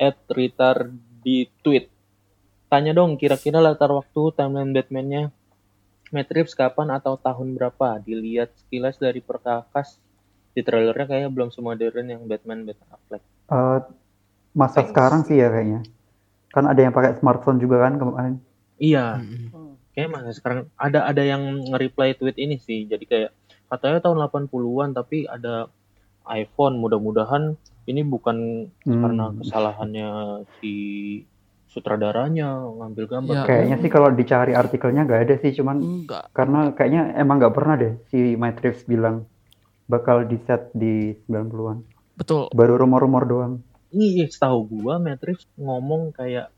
at 0.00 0.16
Ritar 0.32 0.88
di 1.20 1.44
tweet. 1.60 1.92
Tanya 2.66 2.92
dong 2.92 3.14
kira-kira 3.14 3.58
latar 3.58 3.90
waktu 3.90 4.34
timeline 4.34 4.74
Batman-nya 4.74 5.30
Matt 6.08 6.30
Reeves 6.30 6.54
kapan 6.54 6.90
atau 6.90 7.14
tahun 7.16 7.54
berapa? 7.54 7.98
Dilihat 7.98 8.54
sekilas 8.56 8.96
dari 8.96 9.18
perkakas 9.20 9.98
di 10.50 10.60
trailernya 10.60 11.04
kayaknya 11.04 11.30
belum 11.30 11.50
semodern 11.50 12.06
yang 12.06 12.22
Batman 12.24 12.64
Batman 12.64 12.90
Affleck. 12.90 13.22
eh, 13.46 13.78
masa 14.52 14.80
Thanks. 14.80 14.90
sekarang 14.90 15.20
sih 15.22 15.36
ya 15.36 15.46
kayaknya 15.46 15.84
kan 16.48 16.64
ada 16.64 16.80
yang 16.80 16.90
pakai 16.90 17.14
smartphone 17.14 17.60
juga 17.60 17.84
kan 17.84 17.94
kemarin 17.96 18.34
Iya, 18.76 19.20
Mm-mm. 19.20 19.76
kayak 19.92 20.08
masa 20.10 20.32
sekarang 20.32 20.68
ada 20.74 21.04
ada 21.04 21.20
yang 21.20 21.40
nge-reply 21.64 22.12
tweet 22.12 22.36
ini 22.36 22.56
sih. 22.56 22.84
Jadi 22.84 23.04
kayak 23.04 23.30
katanya 23.66 24.00
tahun 24.00 24.20
80-an 24.22 24.92
tapi 24.92 25.24
ada 25.24 25.72
iPhone. 26.26 26.76
Mudah-mudahan 26.76 27.56
ini 27.86 28.00
bukan 28.02 28.68
Hmm. 28.82 29.00
karena 29.00 29.24
kesalahannya 29.34 30.08
si 30.58 30.72
sutradaranya 31.76 32.48
ngambil 32.56 33.04
gambar. 33.06 33.34
Ya. 33.34 33.44
Kayaknya 33.44 33.76
sih 33.78 33.90
kalau 33.92 34.08
dicari 34.10 34.52
artikelnya 34.52 35.04
nggak 35.04 35.20
ada 35.22 35.34
sih, 35.36 35.52
cuman 35.52 35.76
enggak. 35.76 36.32
karena 36.32 36.72
kayaknya 36.72 37.12
emang 37.14 37.36
nggak 37.36 37.52
pernah 37.52 37.76
deh 37.76 37.92
si 38.08 38.32
Reeves 38.32 38.82
bilang 38.82 39.28
bakal 39.84 40.24
di 40.24 40.40
set 40.40 40.72
di 40.72 41.12
90-an. 41.22 41.84
Betul. 42.16 42.48
Baru 42.50 42.74
rumor-rumor 42.74 43.22
doang. 43.22 43.54
Ini 43.88 44.24
setahu 44.26 44.66
gua 44.72 44.96
Matrix 44.96 45.44
ngomong 45.54 46.10
kayak 46.10 46.48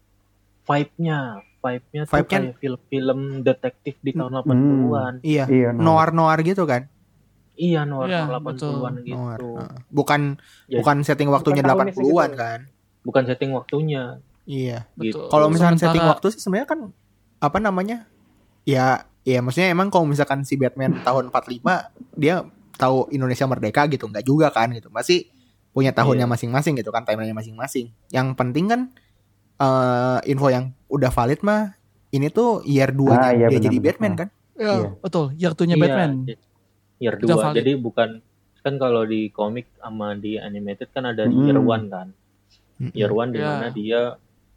vibe-nya, 0.63 1.19
vibe-nya 1.59 2.03
tuh 2.05 2.15
Vibe-nya- 2.15 2.41
kayak 2.47 2.57
film-film 2.57 3.21
detektif 3.43 3.95
di 3.99 4.13
tahun 4.13 4.33
Hmm. 4.33 4.43
80-an. 4.45 5.15
Iya. 5.21 5.45
Iya, 5.45 5.69
no. 5.73 5.83
Noir-noir 5.93 6.41
gitu 6.43 6.65
kan. 6.65 6.87
Iya, 7.53 7.83
noir 7.83 8.07
Iya, 8.07 8.23
80-an 8.31 8.95
Noir. 8.95 9.03
gitu. 9.03 9.51
Heeh. 9.59 9.71
Bukan 9.91 10.21
Jadi- 10.39 10.79
bukan 10.79 10.97
setting 11.03 11.29
waktunya 11.29 11.61
Bukan 11.61 11.71
tahunnya 11.75 11.93
80-an 11.93 12.31
segitu. 12.31 12.39
kan. 12.39 12.61
Bukan 13.03 13.23
setting 13.25 13.51
waktunya 13.51 14.03
Iya. 14.49 14.89
gitu. 14.97 15.21
Betul. 15.21 15.29
Kalau 15.29 15.47
misalkan 15.47 15.77
Sementara- 15.77 15.93
setting 15.93 16.09
waktu 16.09 16.27
sih 16.33 16.41
sebenarnya 16.41 16.69
kan 16.69 16.81
apa 17.39 17.59
namanya? 17.61 18.09
Ya, 18.65 19.05
ya 19.23 19.39
maksudnya 19.39 19.69
emang 19.69 19.89
kalau 19.89 20.05
misalkan 20.05 20.41
si 20.43 20.57
Batman 20.57 21.05
tahun 21.05 21.29
45 21.29 21.93
dia 22.15 22.49
tahu 22.75 23.13
Indonesia 23.13 23.45
merdeka 23.45 23.85
gitu, 23.87 24.09
nggak 24.09 24.25
juga 24.25 24.49
kan 24.49 24.73
gitu. 24.73 24.89
Masih 24.89 25.29
punya 25.71 25.93
tahunnya 25.93 26.25
Iya. 26.25 26.33
masing-masing 26.33 26.75
gitu 26.77 26.89
kan, 26.89 27.05
timelinenya 27.05 27.37
masing-masing. 27.37 27.93
Yang 28.09 28.27
penting 28.35 28.67
kan 28.67 28.81
eh 29.57 30.19
info 30.25 30.49
yang 30.49 30.71
udah 30.87 31.11
valid 31.11 31.43
mah 31.43 31.75
ini 32.09 32.31
tuh 32.31 32.63
year 32.65 32.89
2 32.89 33.11
Ah, 33.11 33.35
iya, 33.35 33.47
dia 33.47 33.59
benar, 33.59 33.65
jadi 33.69 33.77
benar. 33.77 33.87
Batman 33.93 34.13
kan. 34.17 34.29
Ya, 34.55 34.73
Iya. 34.73 34.89
betul. 34.99 35.25
Year 35.37 35.53
2-nya 35.53 35.77
Iya, 35.77 35.83
Batman. 35.85 36.11
Year 36.99 37.15
Udah 37.15 37.27
2. 37.29 37.45
valid. 37.45 37.57
Jadi 37.59 37.73
bukan 37.77 38.09
kan 38.59 38.75
kalau 38.77 39.03
di 39.05 39.29
komik 39.29 39.71
sama 39.77 40.13
di 40.15 40.35
animated 40.35 40.89
kan 40.91 41.05
ada 41.05 41.25
Mm-mm. 41.25 41.47
year 41.47 41.59
1 41.59 41.87
kan. 41.87 42.09
Mm-mm. 42.79 42.91
Year 42.91 43.11
1 43.11 43.31
di 43.31 43.39
Iya. 43.39 43.47
mana 43.47 43.69
dia 43.71 44.01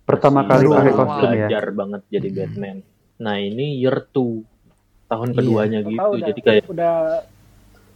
Pertama 0.06 0.42
masih 0.44 0.50
kali 0.50 0.66
baru 0.66 0.78
pakai 0.78 0.94
kostum 0.94 1.22
ya. 1.22 1.30
belajar 1.48 1.66
banget 1.72 2.02
jadi 2.10 2.28
Mm-mm. 2.28 2.38
Batman. 2.42 2.78
Nah, 3.22 3.36
ini 3.38 3.66
year 3.78 3.98
2 4.10 4.44
tahun 5.08 5.28
Iya. 5.30 5.36
keduanya 5.38 5.80
Tahu 5.82 5.92
gitu. 5.92 6.02
udah, 6.02 6.28
Jadi 6.32 6.40
kayak 6.42 6.64
udah 6.68 6.94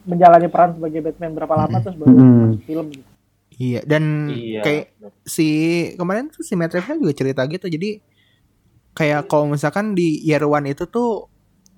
menjalani 0.05 0.47
peran 0.47 0.69
sebagai 0.77 0.99
Batman 1.01 1.31
berapa 1.33 1.55
lama 1.57 1.77
terus 1.81 1.97
baru 1.97 2.13
Mm-mm. 2.13 2.49
film 2.63 2.87
gitu. 2.93 3.09
Iya, 3.55 3.81
dan 3.87 4.03
iya. 4.35 4.61
kayak 4.61 4.85
si 5.23 5.47
kemarin 5.95 6.27
tuh 6.27 6.43
si 6.43 6.59
Matt 6.59 6.75
juga 6.75 7.13
cerita 7.15 7.41
gitu. 7.47 7.65
Jadi 7.71 8.03
kayak 8.91 9.31
kalau 9.31 9.47
misalkan 9.47 9.95
di 9.95 10.19
year 10.23 10.43
one 10.43 10.67
itu 10.67 10.83
tuh 10.87 11.31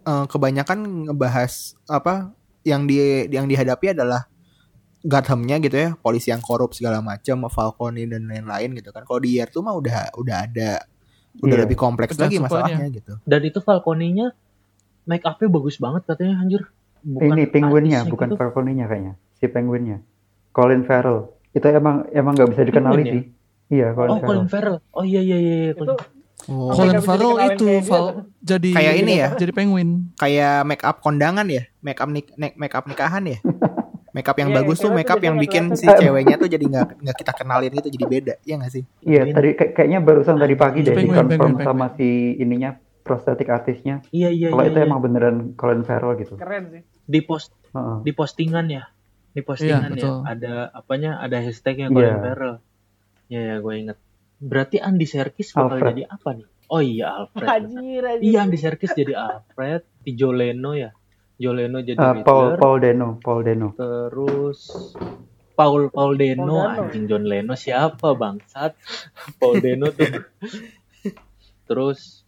eh, 0.04 0.26
kebanyakan 0.26 1.10
ngebahas 1.10 1.78
apa 1.86 2.34
yang 2.66 2.90
di 2.90 3.30
yang 3.30 3.46
dihadapi 3.46 3.94
adalah 3.94 4.26
Gothamnya 5.02 5.58
gitu 5.58 5.76
ya, 5.76 5.90
polisi 5.96 6.30
yang 6.30 6.40
korup 6.40 6.72
segala 6.72 7.00
macam, 7.00 7.46
Falcone 7.48 8.06
dan 8.06 8.26
lain-lain 8.26 8.74
gitu 8.74 8.90
kan. 8.90 9.04
Kalau 9.04 9.20
di 9.20 9.36
year 9.36 9.48
2 9.48 9.60
mah 9.60 9.74
udah 9.74 10.16
udah 10.16 10.38
ada 10.44 10.72
udah 11.38 11.54
Iya. 11.54 11.64
lebih 11.64 11.78
kompleks 11.78 12.18
lagi 12.18 12.38
masalahnya 12.38 12.90
gitu. 12.90 13.14
Dan 13.22 13.42
itu 13.42 13.60
Falcone-nya 13.60 14.34
make 15.06 15.22
up-nya 15.22 15.48
bagus 15.48 15.78
banget 15.78 16.02
katanya 16.04 16.42
anjir. 16.42 16.66
Ini 17.04 17.46
penguinnya, 17.48 18.04
bukan 18.04 18.34
gitu. 18.34 18.38
Falcone-nya 18.38 18.86
kayaknya. 18.86 19.14
Si 19.34 19.46
penguinnya. 19.46 20.02
Colin 20.50 20.82
Farrell. 20.82 21.30
Itu 21.52 21.66
emang 21.68 22.10
emang 22.10 22.34
nggak 22.34 22.50
bisa 22.52 22.62
dikenali 22.64 22.94
Penguin 22.96 23.06
ya? 23.06 23.14
sih. 23.14 23.24
Iya, 23.70 23.88
Colin 23.94 24.10
Oh, 24.10 24.16
Farrell. 24.16 24.28
Colin 24.28 24.48
Farrell. 24.48 24.78
Oh 24.92 25.04
iya 25.04 25.22
iya 25.22 25.38
iya. 25.38 25.54
iya. 25.64 25.72
Itu 25.74 25.94
Oh. 26.48 26.72
Colin 26.72 27.04
Farrell 27.04 27.36
itu 27.46 27.66
Val, 27.84 28.06
tuh. 28.08 28.12
jadi 28.40 28.70
Kayak 28.72 28.94
ini 28.98 29.14
ya? 29.16 29.30
Jadi 29.36 29.52
penguin. 29.52 29.90
Kayak 30.16 30.64
make 30.64 30.80
up 30.82 30.98
kondangan 31.00 31.44
ya, 31.46 31.68
make 31.82 32.00
up 32.00 32.08
nik 32.08 32.32
nik- 32.34 32.56
make 32.56 32.72
up 32.72 32.88
nikahan 32.88 33.22
ya. 33.24 33.38
Make 34.18 34.26
up 34.26 34.34
yang 34.36 34.50
Iya, 34.50 34.58
bagus 34.58 34.78
tuh 34.78 34.90
cewek 34.90 34.98
make 34.98 35.06
tuh 35.06 35.14
up 35.14 35.20
jadi 35.20 35.28
yang 35.30 35.38
bikin 35.38 35.64
si 35.78 35.86
ceweknya 35.86 36.36
tuh 36.36 36.50
jadi 36.50 36.66
nggak 36.66 36.88
nggak 37.06 37.16
kita 37.16 37.32
kenalin 37.32 37.70
gitu 37.72 37.90
jadi 37.94 38.06
beda, 38.08 38.34
ya 38.42 38.54
nggak 38.58 38.74
sih? 38.74 38.84
Iya, 39.06 39.22
tadi 39.30 39.50
kayak- 39.54 39.74
kayaknya 39.78 40.00
barusan 40.02 40.36
tadi 40.36 40.56
pagi 40.58 40.80
Itu 40.82 40.90
deh 40.90 40.96
penguin, 40.98 41.14
dikonfirm 41.22 41.42
penguin, 41.54 41.68
sama 41.70 41.86
si 41.94 42.10
ininya 42.36 42.70
prostetik 43.06 43.46
artisnya. 43.48 44.02
Iya 44.10 44.34
iya 44.34 44.48
Kalau 44.50 44.66
iya. 44.66 44.74
itu 44.74 44.80
iya. 44.82 44.88
emang 44.90 45.00
beneran 45.00 45.36
Colin 45.54 45.86
Farrell 45.86 46.18
gitu. 46.18 46.34
keren 46.34 46.74
sih. 46.74 46.82
di 47.06 47.22
post 47.22 47.54
Heeh. 47.72 47.98
di 48.02 48.12
postingan 48.12 48.66
ya. 48.68 48.84
Di 49.32 49.40
postingan 49.40 49.80
Iya, 49.80 49.88
ya. 49.88 49.94
betul. 49.94 50.16
Ada 50.26 50.54
apanya? 50.74 51.12
Ada 51.22 51.38
hashtagnya 51.40 51.88
Colin 51.88 52.10
Iya. 52.10 52.18
Farrell. 52.20 52.56
Ya 53.30 53.42
ya 53.46 53.56
gue 53.62 53.74
inget. 53.78 53.98
Berarti 54.38 54.82
Andy 54.82 55.06
Serkis 55.06 55.54
bakal 55.54 55.78
Alfred. 55.78 55.94
jadi 55.94 56.04
apa 56.10 56.30
nih? 56.34 56.48
Oh 56.68 56.82
iya 56.82 57.06
Alfred. 57.16 57.46
Anjir 57.48 58.02
anjir. 58.02 58.26
Iya 58.26 58.38
Andy 58.42 58.58
Serkis 58.58 58.92
jadi 58.92 59.14
Alfred. 59.14 59.86
Si 60.02 60.10
Joleno 60.14 60.74
ya. 60.74 60.90
Joleno 61.38 61.80
jadi 61.80 61.96
Riddler. 61.96 62.22
Paul 62.22 62.48
Paul 62.56 62.78
Dano, 62.80 63.08
Paul 63.18 63.40
Dano. 63.42 63.68
Terus 63.74 64.60
Paul 65.54 65.90
Paul 65.90 66.14
Deno, 66.16 66.46
Paul 66.46 66.54
Dano. 66.68 66.82
anjing 66.84 67.06
John 67.06 67.24
Leno 67.24 67.54
siapa 67.54 68.14
bangsat? 68.14 68.78
Paul 69.40 69.58
Deno 69.58 69.90
tuh. 69.90 70.22
Terus 71.66 72.24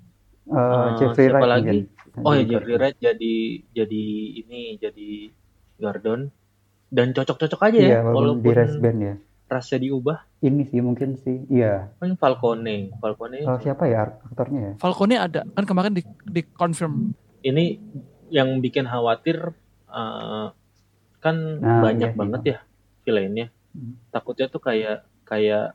Eh, 0.45 0.57
Eh, 0.57 0.89
Jeffrey 0.97 1.29
siapa 1.29 1.37
Wright 1.39 1.51
lagi? 1.51 1.77
mungkin. 1.85 2.25
oh 2.25 2.33
ya 2.33 2.41
Jeffrey 2.43 2.73
Wright 2.73 2.97
jadi 2.97 3.35
jadi 3.69 4.03
ini 4.35 4.61
jadi 4.75 5.09
Gordon 5.77 6.33
dan 6.87 7.13
cocok-cocok 7.13 7.61
aja 7.63 7.77
ya 7.77 7.85
Iya, 7.87 7.99
walaupun 8.03 8.41
walaupun 8.41 8.73
di 8.73 8.81
Band 8.81 8.99
ya. 8.99 9.13
rasnya 9.47 9.77
diubah. 9.79 10.17
Ini 10.39 10.61
sih 10.63 10.79
mungkin 10.79 11.13
sih, 11.15 11.45
iya. 11.49 11.93
Kan 11.95 12.13
Falcone, 12.15 12.89
Falcone 12.95 13.45
Oh, 13.45 13.57
siapa 13.57 13.85
ya 13.85 14.09
aktornya 14.09 14.59
ya? 14.59 14.73
Falcone 14.77 15.15
ada 15.15 15.41
kan 15.47 15.63
kemarin 15.63 15.91
di 15.91 16.01
di 16.23 16.41
confirm. 16.49 17.13
ini 17.39 17.77
yang 18.37 18.49
bikin 18.65 18.85
khawatir 18.91 19.37
eh, 19.99 20.45
kan 21.23 21.35
Nah, 21.61 21.79
banyak 21.83 22.11
iya 22.11 22.13
sih, 22.19 22.19
banget 22.19 22.41
Bang. 22.41 22.47
ya 22.51 22.57
villainnya. 23.05 23.47
Hmm. 23.73 23.93
Takutnya 24.13 24.47
tuh 24.53 24.61
kayak 24.67 24.97
kayak 25.29 25.65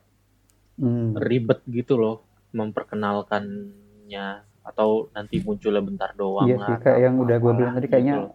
Hmm. 0.78 1.14
ribet 1.28 1.60
gitu 1.70 1.94
loh 2.02 2.16
memperkenalkannya 2.58 4.26
atau 4.70 4.90
nanti 5.14 5.36
munculnya 5.46 5.82
bentar 5.88 6.10
doang 6.20 6.46
Iya 6.46 6.54
lah, 6.62 6.66
sih, 6.66 6.74
kayak 6.82 6.98
yang 7.04 7.14
udah 7.24 7.36
gue 7.44 7.52
bilang 7.58 7.74
tadi 7.76 7.86
gitu 7.92 7.92
kayaknya 7.92 8.14
loh. 8.22 8.32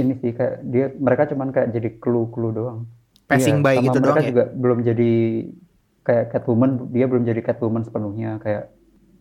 ini 0.00 0.12
sih 0.22 0.32
kayak 0.38 0.54
dia 0.72 0.84
mereka 1.06 1.22
cuman 1.32 1.48
kayak 1.54 1.68
jadi 1.76 1.88
clue-clue 2.02 2.52
doang. 2.58 2.78
Passing 3.30 3.58
Iya, 3.58 3.64
by 3.64 3.76
sama 3.76 3.92
gitu 3.92 3.98
mereka 4.04 4.20
doang 4.20 4.24
ya. 4.26 4.30
juga 4.30 4.42
belum 4.62 4.78
jadi 4.88 5.10
kayak 6.06 6.24
Catwoman, 6.32 6.70
dia 6.94 7.04
belum 7.10 7.24
jadi 7.26 7.40
Catwoman 7.42 7.82
sepenuhnya 7.86 8.38
kayak 8.44 8.64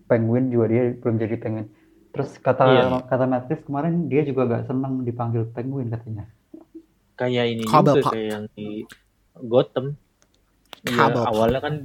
Penguin 0.10 0.46
juga 0.54 0.66
dia 0.72 0.82
belum 1.02 1.16
jadi 1.24 1.36
Penguin. 1.42 1.68
Terus 2.16 2.32
kata 2.40 2.64
Iya. 2.66 2.84
kata 3.04 3.26
Matrix 3.26 3.60
kemarin 3.62 4.08
dia 4.08 4.24
juga 4.24 4.48
gak 4.48 4.66
seneng 4.66 5.04
dipanggil 5.04 5.44
Penguin 5.48 5.92
katanya. 5.92 6.26
kayak 7.14 7.46
ini 7.50 7.64
Kabel, 7.64 8.00
juga 8.00 8.12
kayak 8.12 8.28
yang 8.28 8.46
di 8.52 8.84
Gotham 9.38 9.96
Iya, 10.84 11.08
Pak. 11.10 11.26
awalnya 11.26 11.60
kan 11.60 11.76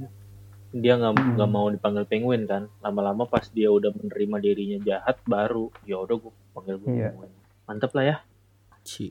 dia 0.71 0.93
nggak 0.93 1.13
Hmm. 1.13 1.29
nggak 1.35 1.49
mau 1.49 1.67
dipanggil 1.67 2.03
penguin 2.03 2.43
kan 2.43 2.67
lama-lama 2.79 3.23
pas 3.23 3.47
dia 3.47 3.67
udah 3.67 3.91
menerima 3.91 4.37
dirinya 4.39 4.79
jahat 4.81 5.19
baru 5.23 5.67
ya 5.83 5.99
udah 5.99 6.15
gue 6.17 6.31
panggil 6.51 6.75
gue 6.77 6.89
Iya. 6.93 7.09
penguin 7.11 7.31
mantep 7.63 7.91
lah 7.91 8.03
ya. 8.05 8.17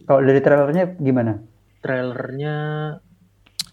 Kalau 0.02 0.20
dari 0.20 0.40
trailernya 0.40 0.84
gimana? 0.94 1.32
trailernya 1.80 2.54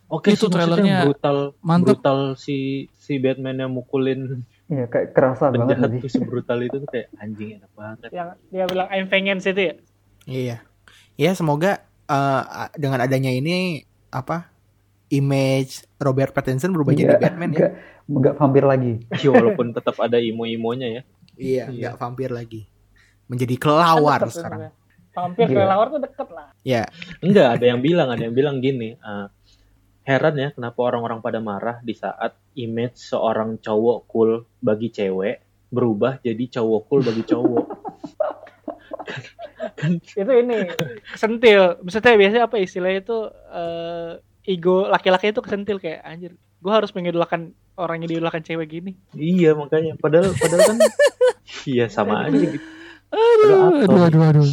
oke 0.08 0.28
Itu 0.30 0.36
sih, 0.38 0.48
maksudnya 0.48 0.56
trailernya 0.56 0.98
brutal 1.04 1.38
mantep. 1.60 1.88
brutal 1.96 2.20
si 2.36 2.58
si 2.94 3.20
Batman 3.20 3.60
yang 3.60 3.72
mukulin 3.74 4.48
Iya 4.68 4.86
kayak 4.86 5.08
kerasa 5.12 5.48
banget 5.48 5.60
penjahat 5.74 5.84
tadi. 5.88 5.98
tuh 5.98 6.12
sebrutal 6.12 6.60
itu 6.60 6.76
tuh 6.78 6.90
kayak 6.90 7.08
anjing 7.18 7.50
enak 7.56 7.72
banget 7.72 7.98
Yang 8.12 8.28
dia 8.50 8.64
bilang 8.66 8.88
I'm 8.90 9.08
vengeance 9.08 9.46
itu 9.46 9.62
ya. 9.62 9.74
Iya. 10.26 10.58
Ya 11.16 11.32
semoga 11.34 11.72
eh, 12.06 12.44
dengan 12.76 13.00
adanya 13.00 13.32
ini 13.32 13.82
apa 14.08 14.52
image 15.08 15.88
Robert 15.98 16.32
Pattinson 16.32 16.70
berubah 16.70 16.92
jadi 16.92 17.16
Iya, 17.16 17.20
Batman 17.22 17.50
ya. 17.50 17.58
Nggak, 17.58 17.72
nggak 18.10 18.34
vampir 18.36 18.64
lagi. 18.64 18.94
ya 19.16 19.30
walaupun 19.30 19.68
tetap 19.72 19.96
ada 19.98 20.18
imo-imonya 20.18 20.88
ya 20.90 21.02
Iya, 21.34 21.64
Iya. 21.64 21.66
nggak 21.72 21.96
vampir 21.98 22.30
lagi. 22.30 22.62
Menjadi 23.26 23.56
kelawar 23.56 24.20
sekarang. 24.28 24.72
Vampir 25.12 25.46
Iya. 25.46 25.56
kelelawar 25.56 25.88
tuh 25.90 26.00
deket 26.00 26.28
lah. 26.30 26.48
Ya, 26.62 26.84
Enggak, 27.20 27.58
ada 27.58 27.66
yang 27.66 27.80
bilang, 27.80 28.10
ada 28.10 28.20
yang 28.20 28.34
bilang 28.34 28.58
gini. 28.58 28.94
eh, 28.94 29.26
heran 30.08 30.40
ya 30.40 30.50
kenapa 30.56 30.80
orang-orang 30.88 31.20
pada 31.20 31.44
marah 31.44 31.84
di 31.84 31.92
saat 31.92 32.40
image 32.56 32.96
seorang 32.96 33.60
cowok 33.60 34.08
cool 34.08 34.48
bagi 34.64 34.88
cewek 34.88 35.44
berubah 35.68 36.24
jadi 36.24 36.48
cowok 36.48 36.82
cool 36.88 37.04
bagi 37.04 37.28
cowok. 37.28 37.66
Itu 40.16 40.32
ini 40.32 40.72
kesentil. 41.12 41.84
Maksudnya 41.84 42.16
biasanya 42.16 42.44
apa 42.48 42.56
istilahnya 42.56 43.00
itu 43.04 43.18
eh, 43.52 44.12
ego 44.48 44.88
laki-laki 44.88 45.36
itu 45.36 45.44
kesentil 45.44 45.78
kayak 45.84 46.08
anjir. 46.08 46.32
Gue 46.64 46.72
harus 46.72 46.96
mengidolakan 46.96 47.52
orang 47.76 48.02
yang 48.02 48.10
diidolakan 48.16 48.42
cewek 48.48 48.68
gini. 48.80 48.96
iya 49.14 49.54
makanya. 49.54 50.00
Padahal, 50.00 50.34
padahal 50.34 50.62
kan, 50.72 50.78
iya 51.72 51.86
sama 51.92 52.26
aja 52.28 52.38
gitu. 52.38 52.66
Aduh, 53.12 53.86
aduh, 53.86 54.02
aduh, 54.08 54.24
aduh. 54.24 54.48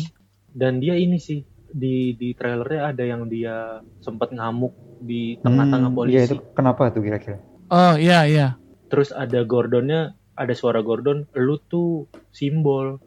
Dan 0.54 0.78
dia 0.78 0.94
ini 0.98 1.18
sih 1.18 1.42
di 1.74 2.14
di 2.14 2.36
trailernya 2.38 2.94
ada 2.94 3.02
yang 3.02 3.26
dia 3.26 3.82
sempat 3.98 4.30
ngamuk 4.30 4.93
di 5.04 5.36
tengah-tengah 5.38 5.90
Hmm, 5.90 5.96
polisi. 5.96 6.14
Iya 6.16 6.22
itu 6.26 6.36
kenapa 6.52 6.88
tuh 6.88 7.02
kira-kira? 7.02 7.38
Oh 7.68 7.94
iya 7.96 8.24
iya. 8.24 8.46
Terus 8.88 9.12
ada 9.12 9.44
Gordonnya, 9.44 10.00
ada 10.34 10.52
suara 10.52 10.80
Gordon, 10.80 11.28
lu 11.34 11.56
tuh 11.62 12.06
simbol, 12.30 12.98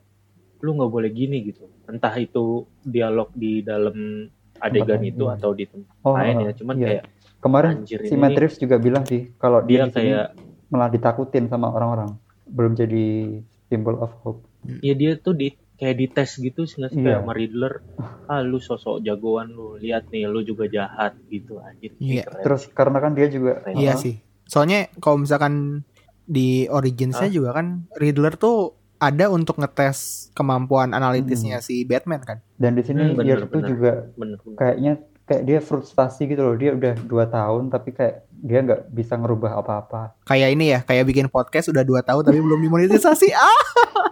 lu 0.57 0.69
nggak 0.73 0.91
boleh 0.91 1.09
gini 1.09 1.41
gitu. 1.43 1.65
Entah 1.85 2.13
itu 2.15 2.45
dialog 2.83 3.33
di 3.33 3.61
dalam 3.61 4.27
adegan 4.57 4.99
Tempat 4.99 5.09
itu 5.09 5.23
lain. 5.23 5.35
atau 5.37 5.49
di 5.53 5.65
tempat 5.65 5.95
Oh, 6.01 6.13
lain 6.13 6.35
ya. 6.41 6.51
Cuman 6.53 6.75
iya. 6.75 6.87
kayak 6.87 7.05
Kemarin 7.37 7.71
anjir 7.77 7.99
si 8.01 8.09
ini 8.09 8.17
Matrix 8.17 8.57
juga 8.57 8.75
bilang 8.77 9.05
sih 9.05 9.29
kalau 9.37 9.61
dia 9.61 9.85
dia, 9.85 9.93
kayak, 9.93 10.25
malah 10.67 10.89
ditakutin 10.89 11.45
sama 11.45 11.69
orang-orang. 11.69 12.17
Belum 12.43 12.73
jadi 12.73 13.37
symbol 13.67 13.99
of 13.99 14.11
hope. 14.21 14.41
ya 14.81 14.91
dia 14.91 15.15
tuh 15.15 15.31
di 15.31 15.53
kayak 15.77 15.95
dites 15.95 16.31
gitu 16.35 16.61
sih 16.63 16.77
nggak 16.77 16.91
sih 16.91 16.97
Iya. 16.97 17.05
kayak 17.07 17.19
sama 17.21 17.33
Riddler. 17.33 17.73
Ah 18.25 18.41
lu 18.41 18.57
sosok 18.57 18.99
jagoan 18.99 19.47
lu, 19.49 19.77
lihat 19.77 20.09
nih 20.09 20.25
lu 20.25 20.41
juga 20.41 20.65
jahat 20.65 21.15
gitu 21.27 21.57
anjir. 21.57 21.93
Iya. 21.97 22.25
Keren. 22.25 22.43
Terus 22.43 22.61
karena 22.69 22.97
kan 22.97 23.11
dia 23.13 23.27
juga 23.27 23.61
Keren. 23.61 23.75
iya 23.75 23.93
uh, 23.93 23.95
sih. 23.95 24.17
Soalnya 24.43 24.89
kalau 24.97 25.19
misalkan 25.19 25.85
di 26.23 26.65
Origins-nya 26.67 27.29
juga 27.29 27.53
kan 27.53 27.87
Riddler 27.93 28.35
tuh 28.35 28.73
ada 28.97 29.29
untuk 29.29 29.55
ngetes 29.55 30.29
kemampuan 30.33 30.91
analitisnya 30.91 31.61
si 31.61 31.83
Batman 31.83 32.19
kan. 32.19 32.37
dan 32.55 32.73
di 32.73 32.81
sini 32.81 33.05
Hmm, 33.05 33.21
dia 33.21 33.37
bener, 33.37 33.45
tuh 33.45 33.49
bener. 33.53 33.69
juga 33.69 33.91
bener, 34.11 34.37
bener. 34.41 34.57
kayaknya 34.57 34.93
kayak 35.27 35.43
dia 35.43 35.59
frustasi 35.59 36.25
gitu 36.25 36.41
loh. 36.41 36.55
Dia 36.55 36.71
udah 36.71 36.95
dua 37.03 37.27
tahun 37.27 37.67
tapi 37.67 37.91
kayak 37.91 38.23
dia 38.31 38.59
nggak 38.61 38.89
bisa 38.89 39.13
ngerubah 39.13 39.59
apa-apa. 39.59 40.15
Kayak 40.23 40.49
ini 40.53 40.65
ya, 40.69 40.79
kayak 40.81 41.05
bikin 41.05 41.27
podcast 41.27 41.67
udah 41.67 41.81
2 41.81 41.99
tahun 42.01 42.21
tapi 42.23 42.39
belum 42.39 42.59
dimonetisasi. 42.61 43.29
Ah, 43.37 43.61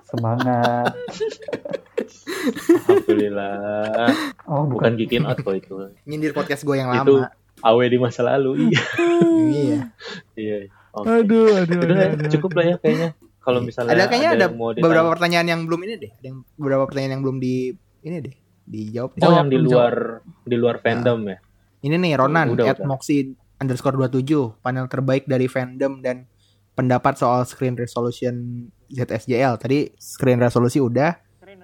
Semangat. 0.05 0.93
Alhamdulillah. 2.45 4.09
Oh 4.45 4.65
Bukan 4.65 4.91
bukan. 4.91 4.91
gikin 4.97 5.23
out 5.29 5.37
kok 5.37 5.53
itu. 5.53 5.73
nyindir 6.03 6.31
podcast 6.31 6.61
gue 6.61 6.75
yang 6.75 6.89
Itu 6.93 7.21
lama. 7.21 7.29
awe 7.61 7.85
di 7.85 7.97
masa 7.97 8.21
lalu. 8.23 8.51
Iya. 8.65 8.81
iya. 9.51 9.79
Iya. 10.33 10.57
Oke. 10.91 11.05
Aduh, 11.11 11.59
aduh, 11.59 11.79
ya, 11.85 12.07
aduh, 12.09 12.29
cukup 12.31 12.55
lah 12.55 12.65
ya 12.65 12.75
kayaknya. 12.79 13.09
Kalau 13.37 13.59
misalnya 13.61 13.93
Ada 13.93 14.03
kayaknya 14.07 14.31
ada, 14.33 14.47
mau 14.49 14.71
beberapa 14.71 15.11
pertanyaan 15.11 15.47
yang 15.47 15.61
belum 15.67 15.79
ini 15.85 15.93
deh. 15.99 16.11
Ada 16.15 16.25
yang 16.25 16.37
beberapa 16.55 16.83
pertanyaan 16.87 17.13
yang 17.19 17.23
belum 17.23 17.37
di 17.37 17.75
ini 18.01 18.17
deh. 18.23 18.35
Dijawab. 18.65 19.09
Oh, 19.13 19.19
Jawab, 19.21 19.37
yang 19.37 19.49
di 19.49 19.59
luar 19.61 19.93
di 20.41 20.55
luar 20.57 20.75
fandom 20.81 21.19
ya. 21.29 21.37
Ini 21.85 21.95
nih 22.01 22.13
Ronan 22.17 22.57
Udah, 22.57 22.73
at 22.73 22.81
udah. 22.81 22.87
Moxie 22.89 23.37
underscore 23.61 23.93
27 23.95 24.59
panel 24.65 24.89
terbaik 24.89 25.29
dari 25.29 25.45
fandom 25.45 26.01
dan 26.01 26.25
pendapat 26.73 27.15
soal 27.15 27.45
screen 27.45 27.77
resolution 27.77 28.67
ZSJL. 28.89 29.61
Tadi 29.61 29.93
screen 29.95 30.41
resolusi 30.41 30.81
udah, 30.81 31.13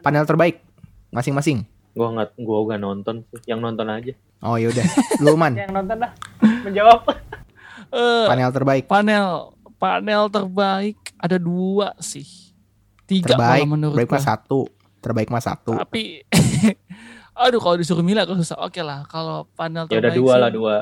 panel 0.05 0.23
terbaik 0.23 0.61
masing-masing. 1.09 1.65
Gua 1.97 2.13
nggak 2.15 2.39
gua 2.39 2.57
nggak 2.69 2.81
nonton 2.81 3.15
sih. 3.27 3.49
Yang 3.49 3.59
nonton 3.65 3.87
aja. 3.89 4.13
Oh 4.41 4.57
yaudah, 4.57 4.85
lu 5.21 5.37
man 5.37 5.53
Yang 5.61 5.73
nonton 5.73 5.97
dah 6.01 6.11
menjawab. 6.65 7.01
Eh, 7.91 8.27
panel 8.31 8.55
terbaik 8.55 8.87
panel 8.87 9.51
panel 9.75 10.31
terbaik 10.31 10.95
ada 11.19 11.35
dua 11.35 11.91
sih. 11.99 12.23
Tiga 13.03 13.35
terbaik, 13.35 13.67
menurut 13.67 13.99
terbaik 13.99 14.15
mah 14.15 14.23
satu, 14.23 14.59
terbaik 15.03 15.27
mah 15.27 15.43
satu. 15.43 15.75
Tapi 15.75 16.23
aduh 17.33 17.57
kalau 17.57 17.75
disuruh 17.75 18.01
milih 18.01 18.21
aku 18.21 18.35
susah. 18.35 18.59
Oke 18.59 18.79
lah 18.79 19.03
kalau 19.05 19.47
panel 19.51 19.87
Ya 19.87 19.97
udah 19.97 20.11
dua 20.11 20.33
sih- 20.33 20.41
lah 20.41 20.49
dua. 20.49 20.75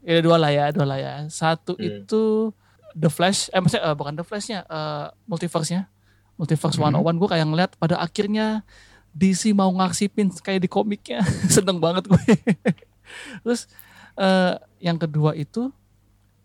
Ya 0.00 0.10
udah 0.14 0.24
dua 0.24 0.36
lah 0.36 0.50
ya, 0.50 0.64
dua 0.68 0.84
lah 0.84 0.98
ya. 0.98 1.12
Satu 1.28 1.72
Hmm. 1.72 1.84
itu 2.02 2.50
The 2.92 3.08
Flash, 3.08 3.48
eh 3.48 3.56
maksudnya 3.56 3.84
eh, 3.84 3.94
bukan 3.94 4.12
The 4.14 4.22
Flash-nya, 4.22 4.60
eh, 4.62 5.06
multiverse-nya. 5.24 5.88
Multiverse 6.34 6.74
Hmm. 6.74 6.90
101 6.92 7.16
gue 7.16 7.28
kayak 7.28 7.46
ngeliat 7.46 7.70
pada 7.76 7.96
akhirnya 7.96 8.66
DC 9.10 9.52
mau 9.52 9.68
ngaksipin 9.70 10.32
kayak 10.34 10.60
di 10.60 10.68
komiknya. 10.68 11.20
Seneng 11.48 11.78
banget 11.78 12.04
gue. 12.04 12.18
Terus 13.42 13.68
eh, 14.14 14.52
yang 14.78 14.96
kedua 14.96 15.32
itu 15.32 15.70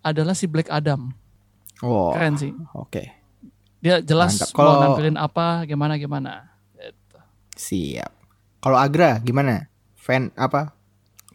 adalah 0.01 0.31
si 0.31 0.45
Black 0.45 0.69
Adam. 0.69 1.11
Oh, 1.79 2.09
oke. 2.09 2.15
Keren 2.15 2.35
sih. 2.35 2.51
Dia 3.77 4.01
jelas 4.01 4.37
Mantap. 4.37 4.49
mau 4.49 4.57
Kalau- 4.57 4.81
nampilin 4.83 5.17
apa, 5.17 5.45
gimana 5.63 5.93
gimana. 5.95 6.47
Gitu. 6.73 7.17
Siap. 7.53 8.11
Kalau 8.57 8.77
Agra 8.77 9.21
gimana? 9.21 9.69
Fan 9.95 10.33
apa? 10.33 10.73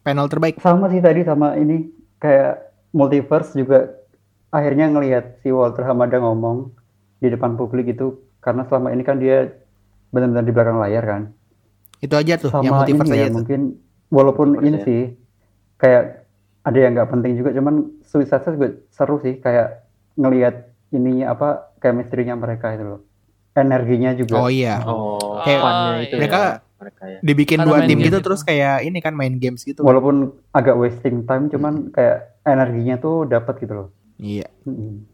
Panel 0.02 0.26
terbaik. 0.26 0.58
Sama 0.58 0.90
sih 0.90 0.98
tadi 0.98 1.22
sama 1.22 1.54
ini 1.54 1.86
kayak 2.18 2.72
multiverse 2.90 3.54
juga 3.54 3.94
akhirnya 4.50 4.90
ngelihat 4.90 5.38
si 5.40 5.48
Walter 5.54 5.86
Hamada 5.86 6.18
ngomong 6.18 6.74
di 7.22 7.30
depan 7.30 7.54
publik 7.54 7.94
itu 7.94 8.18
karena 8.42 8.66
selama 8.66 8.90
ini 8.90 9.02
kan 9.06 9.22
dia 9.22 9.54
benar-benar 10.10 10.44
di 10.44 10.52
belakang 10.52 10.78
layar 10.82 11.04
kan. 11.06 11.22
Itu 12.02 12.14
aja 12.18 12.34
tuh 12.36 12.50
yang 12.58 12.74
Sama 12.74 12.82
multiverse 12.82 13.14
ini 13.14 13.14
ya 13.14 13.26
aja 13.26 13.30
tuh. 13.30 13.46
mungkin 13.46 13.60
walaupun 14.10 14.58
Multiverse 14.58 14.66
ini 14.66 14.78
ya. 14.78 14.84
sih 14.84 15.00
kayak 15.78 16.02
ada 16.62 16.78
yang 16.78 16.92
nggak 16.94 17.10
penting 17.10 17.32
juga 17.38 17.50
cuman 17.54 17.74
Suicide 18.02 18.42
Squad 18.42 18.54
juga 18.58 18.68
seru 18.90 19.16
sih 19.22 19.38
kayak 19.38 19.86
ngelihat 20.18 20.54
ininya 20.92 21.32
apa 21.34 21.48
chemistry-nya 21.78 22.34
mereka 22.34 22.74
itu 22.74 22.84
loh. 22.84 23.00
Energinya 23.54 24.10
juga. 24.16 24.36
Oh 24.42 24.48
iya. 24.50 24.80
Oh, 24.82 25.40
Kayak 25.44 25.60
funnya 25.62 25.92
itu 26.02 26.14
mereka 26.18 26.40
ya. 26.40 26.71
Mereka 26.82 27.02
ya. 27.06 27.18
Dibikin 27.20 27.58
Karena 27.58 27.70
dua 27.70 27.78
tim 27.86 27.98
gitu 27.98 28.10
itu. 28.12 28.18
terus 28.20 28.42
kayak 28.42 28.82
ini 28.82 28.98
kan 28.98 29.14
main 29.14 29.34
games 29.34 29.62
gitu. 29.62 29.80
Walaupun 29.80 30.16
agak 30.50 30.74
wasting 30.74 31.22
time, 31.22 31.46
cuman 31.46 31.88
kayak 31.88 32.42
energinya 32.42 32.98
tuh 32.98 33.24
dapat 33.24 33.54
gitu 33.58 33.72
loh. 33.72 33.88
Iya, 34.18 34.46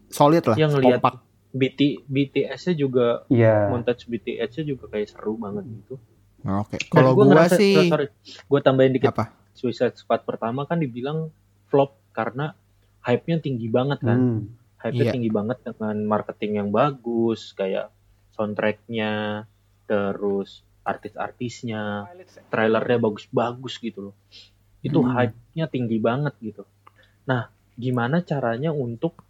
solid 0.09 0.43
lah. 0.43 0.57
Yang 0.57 0.71
ngelihat 0.75 0.99
kompak. 0.99 1.15
BT 1.49 2.05
BTS-nya 2.05 2.73
juga 2.75 3.25
Iya. 3.25 3.69
montage 3.69 4.05
BTS-nya 4.05 4.63
juga 4.67 4.85
kayak 4.87 5.09
seru 5.09 5.33
banget 5.33 5.65
gitu. 5.65 5.97
Nah, 6.39 6.61
Oke. 6.61 6.77
Dan 6.77 6.89
Kalau 6.89 7.11
gua 7.11 7.25
gua 7.25 7.33
ngerasa- 7.45 7.57
sih 7.57 7.73
sorry, 7.85 8.07
gua 8.45 8.59
tambahin 8.59 8.93
dikit. 8.93 9.09
apa? 9.11 9.33
Suicide 9.51 9.93
Squad 9.93 10.23
pertama 10.23 10.63
kan 10.63 10.77
dibilang 10.77 11.33
flop 11.67 11.97
karena 12.09 12.53
hype-nya 13.01 13.37
tinggi 13.39 13.65
banget 13.67 13.97
kan. 13.99 14.17
Hmm. 14.17 14.39
Hype-nya 14.77 15.05
Iya. 15.05 15.13
tinggi 15.13 15.27
banget 15.29 15.57
dengan 15.59 15.95
marketing 16.05 16.51
yang 16.55 16.69
bagus, 16.69 17.51
kayak 17.51 17.89
soundtrack-nya, 18.31 19.43
terus 19.83 20.63
artis-artisnya, 20.89 22.09
trailernya 22.49 22.97
bagus-bagus 22.97 23.77
gitu 23.77 24.11
loh. 24.11 24.15
Itu 24.81 25.03
Hmm. 25.03 25.11
hype-nya 25.13 25.65
tinggi 25.67 25.97
banget 25.99 26.33
gitu. 26.41 26.63
Nah, 27.25 27.47
gimana 27.75 28.25
caranya 28.25 28.73
untuk 28.73 29.21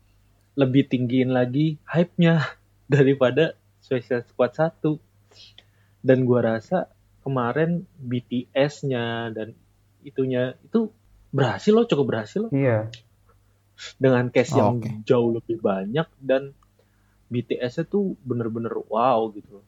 lebih 0.55 0.87
tinggiin 0.87 1.29
lagi 1.29 1.75
hype-nya 1.85 2.39
daripada 2.93 3.53
Suicide 3.83 4.25
Squad 4.25 4.53
1? 4.55 4.97
Dan 5.99 6.23
gua 6.23 6.55
rasa 6.55 6.87
kemarin 7.19 7.83
BTS-nya 7.99 9.35
dan 9.35 9.51
itunya 9.99 10.55
itu 10.63 10.87
berhasil 11.29 11.75
loh, 11.75 11.83
cukup 11.85 12.05
berhasil 12.15 12.47
loh 12.47 12.51
Iya. 12.55 12.87
dengan 13.99 14.31
case 14.31 14.55
Oh, 14.55 14.57
yang 14.57 14.69
oke. 14.79 14.91
jauh 15.03 15.29
lebih 15.35 15.59
banyak 15.59 16.07
dan 16.23 16.55
BTS-nya 17.29 17.85
tuh 17.85 18.17
bener-bener 18.25 18.73
wow 18.89 19.29
gitu. 19.35 19.61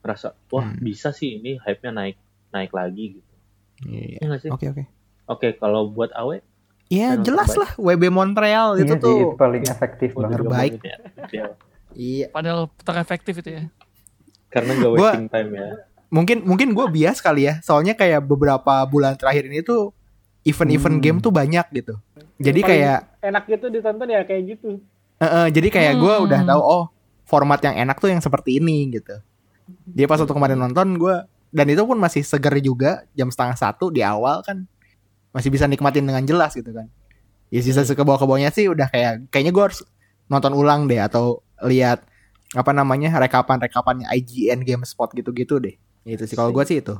Ngerasa 0.00 0.32
wah 0.48 0.64
Hmm. 0.64 0.78
bisa 0.78 1.10
sih 1.10 1.36
ini 1.36 1.58
hype-nya 1.58 1.92
naik 1.92 2.16
naik 2.48 2.70
lagi 2.70 3.04
gitu. 3.14 3.32
Iya. 3.84 4.18
Iya 4.20 4.36
sih? 4.38 4.50
Oke 4.50 4.66
oke. 4.68 4.84
Oke, 5.26 5.48
kalau 5.54 5.86
buat 5.86 6.08
Awe 6.12 6.40
Ya 6.88 7.12
Channel 7.12 7.20
jelas 7.22 7.48
terbaik. 7.48 7.60
lah 7.60 7.70
WB 7.76 8.02
Montreal 8.08 8.68
Iya 8.72 8.80
itu 8.80 8.94
sih, 8.94 8.98
tuh. 8.98 9.18
itu 9.18 9.36
paling 9.36 9.62
efektif 9.62 10.10
oh, 10.10 10.20
banget. 10.22 10.36
Terbaik. 10.38 10.72
ya. 10.80 10.96
Iya. 11.28 11.46
Iya. 11.90 12.26
Padahal 12.28 12.60
terefektif 12.78 13.34
itu 13.36 13.50
ya. 13.52 13.62
Karena 14.48 14.72
Gua- 14.74 14.96
wasting 15.12 15.28
time 15.28 15.50
ya. 15.52 15.68
Mungkin 16.08 16.40
mungkin 16.42 16.72
gue 16.72 16.86
bias 16.88 17.20
kali 17.20 17.44
ya. 17.44 17.60
Soalnya 17.60 17.92
kayak 17.92 18.24
beberapa 18.24 18.80
bulan 18.82 19.12
terakhir 19.14 19.44
ini 19.44 19.60
tuh 19.60 19.92
event-event 20.42 20.96
Hmm. 20.96 21.04
game 21.04 21.18
tuh 21.20 21.28
banyak 21.30 21.66
gitu. 21.74 22.00
Jadi 22.38 22.60
Paling 22.60 22.70
kayak 22.72 22.98
enak 23.20 23.44
gitu 23.46 23.66
ditonton 23.68 24.08
ya 24.08 24.22
kayak 24.22 24.42
gitu. 24.48 24.80
eh, 25.18 25.26
eh, 25.26 25.46
jadi 25.50 25.68
kayak 25.68 25.94
gue 25.94 26.14
Hmm. 26.14 26.24
udah 26.24 26.40
tahu 26.46 26.62
oh 26.62 26.84
format 27.22 27.60
yang 27.60 27.76
enak 27.76 27.98
tuh 27.98 28.08
yang 28.08 28.22
seperti 28.22 28.56
ini 28.56 28.88
gitu. 28.90 29.20
Dia 29.92 30.06
pas 30.08 30.20
waktu 30.20 30.34
kemarin 30.34 30.58
nonton 30.58 30.96
gue 30.96 31.16
dan 31.48 31.66
itu 31.68 31.82
pun 31.84 31.96
masih 31.96 32.20
seger 32.24 32.52
juga 32.60 33.04
jam 33.16 33.32
setengah 33.32 33.56
satu 33.56 33.88
di 33.88 34.04
awal 34.04 34.44
kan 34.44 34.68
masih 35.32 35.48
bisa 35.48 35.64
nikmatin 35.64 36.04
dengan 36.04 36.24
jelas 36.24 36.52
gitu 36.56 36.72
kan. 36.72 36.88
Ya 37.48 37.64
sisa 37.64 37.84
ke 37.84 38.04
bawah 38.04 38.20
ke 38.20 38.26
bawahnya 38.28 38.52
sih 38.52 38.68
udah 38.68 38.92
kayak 38.92 39.32
kayaknya 39.32 39.52
gue 39.56 39.64
harus 39.64 39.80
nonton 40.28 40.52
ulang 40.52 40.84
deh 40.84 41.00
atau 41.00 41.40
lihat 41.64 42.04
apa 42.52 42.72
namanya 42.72 43.16
rekapan 43.16 43.60
rekapannya 43.60 44.06
IGN 44.08 44.64
GameSpot 44.64 45.12
gitu-gitu 45.16 45.56
deh. 45.60 45.76
Itu 46.04 46.24
sih 46.28 46.36
kalau 46.36 46.52
gue 46.52 46.64
sih 46.68 46.80
itu 46.84 46.96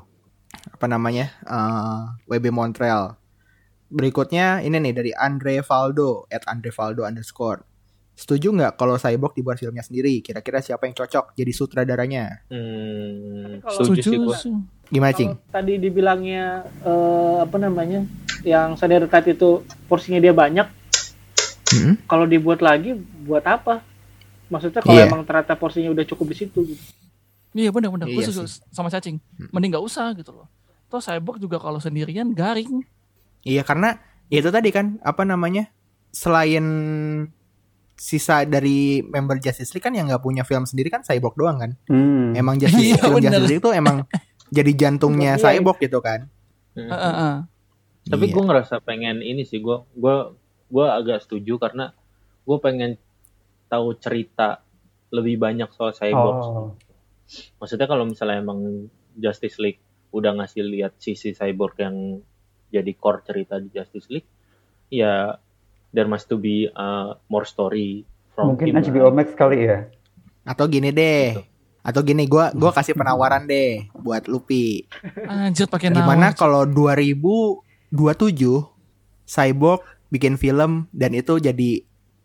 apa 0.72 0.86
namanya 0.88 1.32
eh, 1.44 2.00
WB 2.28 2.48
Montreal. 2.52 3.16
Berikutnya 3.88 4.60
ini 4.60 4.76
nih 4.80 4.92
dari 4.92 5.12
Andre 5.16 5.64
Valdo 5.64 6.28
at 6.28 6.44
Andre 6.44 6.72
Valdo 6.72 7.08
underscore. 7.08 7.64
Setuju 8.18 8.50
nggak 8.50 8.74
kalau 8.74 8.98
Cyborg 8.98 9.30
dibuat 9.32 9.56
filmnya 9.56 9.80
sendiri? 9.80 10.18
Kira-kira 10.18 10.58
siapa 10.58 10.84
yang 10.84 10.98
cocok 10.98 11.38
jadi 11.38 11.52
sutradaranya? 11.54 12.42
Hmm, 12.50 13.62
Kalau- 13.62 13.78
setuju. 13.78 14.10
Setuju. 14.26 14.58
Gimana 14.90 15.12
cing? 15.14 15.38
Tadi 15.46 15.78
dibilangnya 15.78 16.66
eh, 16.82 17.36
apa 17.38 17.56
namanya? 17.56 18.02
Yang 18.42 18.68
Snyder 18.76 19.06
Cut 19.06 19.22
itu 19.24 19.62
porsinya 19.86 20.18
dia 20.18 20.34
banyak. 20.34 20.66
Hmm? 21.68 21.94
Kalau 22.04 22.26
dibuat 22.26 22.58
lagi 22.58 22.96
buat 23.22 23.44
apa? 23.44 23.86
Maksudnya 24.48 24.80
kalau 24.80 24.98
Iya. 24.98 25.06
emang 25.06 25.22
ternyata 25.22 25.54
porsinya 25.54 25.92
udah 25.92 26.02
cukup 26.02 26.32
di 26.32 26.36
situ 26.36 26.58
gitu. 26.66 26.82
Iya 27.52 27.70
benar 27.70 27.92
benar. 27.92 28.06
Gue 28.08 28.18
Iya 28.18 28.32
setuju 28.32 28.48
sih. 28.48 28.64
sama 28.68 28.88
cacing. 28.88 29.22
Hmm. 29.36 29.48
Mending 29.52 29.70
nggak 29.70 29.84
usah 29.84 30.10
gitu 30.12 30.32
loh. 30.32 30.48
Toh 30.88 30.98
cyborg 30.98 31.38
juga 31.38 31.60
kalau 31.60 31.78
sendirian 31.78 32.32
garing. 32.32 32.82
Iya 33.44 33.62
karena 33.62 34.00
ya 34.26 34.40
itu 34.40 34.50
tadi 34.50 34.72
kan 34.72 34.98
apa 35.00 35.22
namanya 35.22 35.68
selain 36.10 36.64
sisa 37.98 38.46
dari 38.46 39.02
member 39.02 39.36
Justice 39.36 39.74
League 39.74 39.82
kan 39.82 39.90
yang 39.90 40.06
nggak 40.06 40.22
punya 40.22 40.46
film 40.46 40.62
sendiri 40.62 40.86
kan 40.88 41.02
Cyborg 41.02 41.34
doang 41.34 41.58
kan. 41.58 41.70
Hmm. 41.90 42.30
Emang 42.32 42.54
Justice 42.62 42.94
Iya, 42.94 43.02
film 43.02 43.18
bener. 43.18 43.34
Justice 43.34 43.48
League 43.50 43.62
itu 43.66 43.70
emang 43.74 43.96
jadi 44.48 44.70
jantungnya 44.72 45.32
Iya. 45.34 45.42
Cyborg 45.42 45.78
gitu 45.82 45.98
kan. 45.98 46.30
Hmm. 46.72 46.88
Heeh, 46.88 47.12
heeh. 47.12 47.36
Tapi 48.08 48.24
Iya. 48.24 48.32
gue 48.32 48.42
ngerasa 48.46 48.74
pengen 48.80 49.20
ini 49.20 49.42
sih, 49.42 49.58
gue 49.58 49.82
gua 49.92 50.32
gua 50.70 50.96
agak 50.96 51.26
setuju 51.26 51.58
karena 51.58 51.90
gue 52.46 52.58
pengen 52.58 52.96
tahu 53.66 53.98
cerita 53.98 54.62
lebih 55.10 55.36
banyak 55.36 55.68
soal 55.74 55.90
cyborg. 55.90 56.38
Oh. 56.38 56.70
Maksudnya 57.58 57.84
kalau 57.84 58.06
misalnya 58.06 58.40
emang 58.40 58.88
Justice 59.12 59.58
League 59.58 59.82
udah 60.08 60.32
ngasih 60.32 60.64
lihat 60.64 60.96
sisi 60.96 61.34
cyborg 61.34 61.76
yang 61.76 62.22
jadi 62.68 62.92
core 62.94 63.20
cerita 63.24 63.56
di 63.58 63.68
Justice 63.68 64.08
League, 64.08 64.28
ya 64.88 65.36
there 65.90 66.06
must 66.06 66.26
to 66.26 66.36
be 66.36 66.68
uh, 66.70 67.16
more 67.26 67.42
story 67.42 68.04
from 68.32 68.54
Mungkin 68.54 68.72
him. 68.72 68.82
HBO 68.84 69.10
Max 69.10 69.32
kali 69.32 69.64
ya. 69.64 69.88
Atau 70.42 70.66
gini 70.66 70.88
deh. 70.88 71.34
Gitu. 71.34 71.44
Atau 71.80 72.02
gini 72.02 72.24
gua 72.24 72.52
gua 72.52 72.68
kasih 72.70 72.92
penawaran 72.92 73.44
deh 73.44 73.88
buat 73.94 74.26
Lupi. 74.26 74.84
Anjir 75.24 75.64
pakai 75.66 75.88
Gimana 75.88 76.32
kalau 76.32 76.64
2027 76.64 77.64
Cyborg 79.24 79.80
bikin 80.08 80.36
film 80.36 80.88
dan 80.90 81.12
itu 81.12 81.36
jadi 81.36 81.84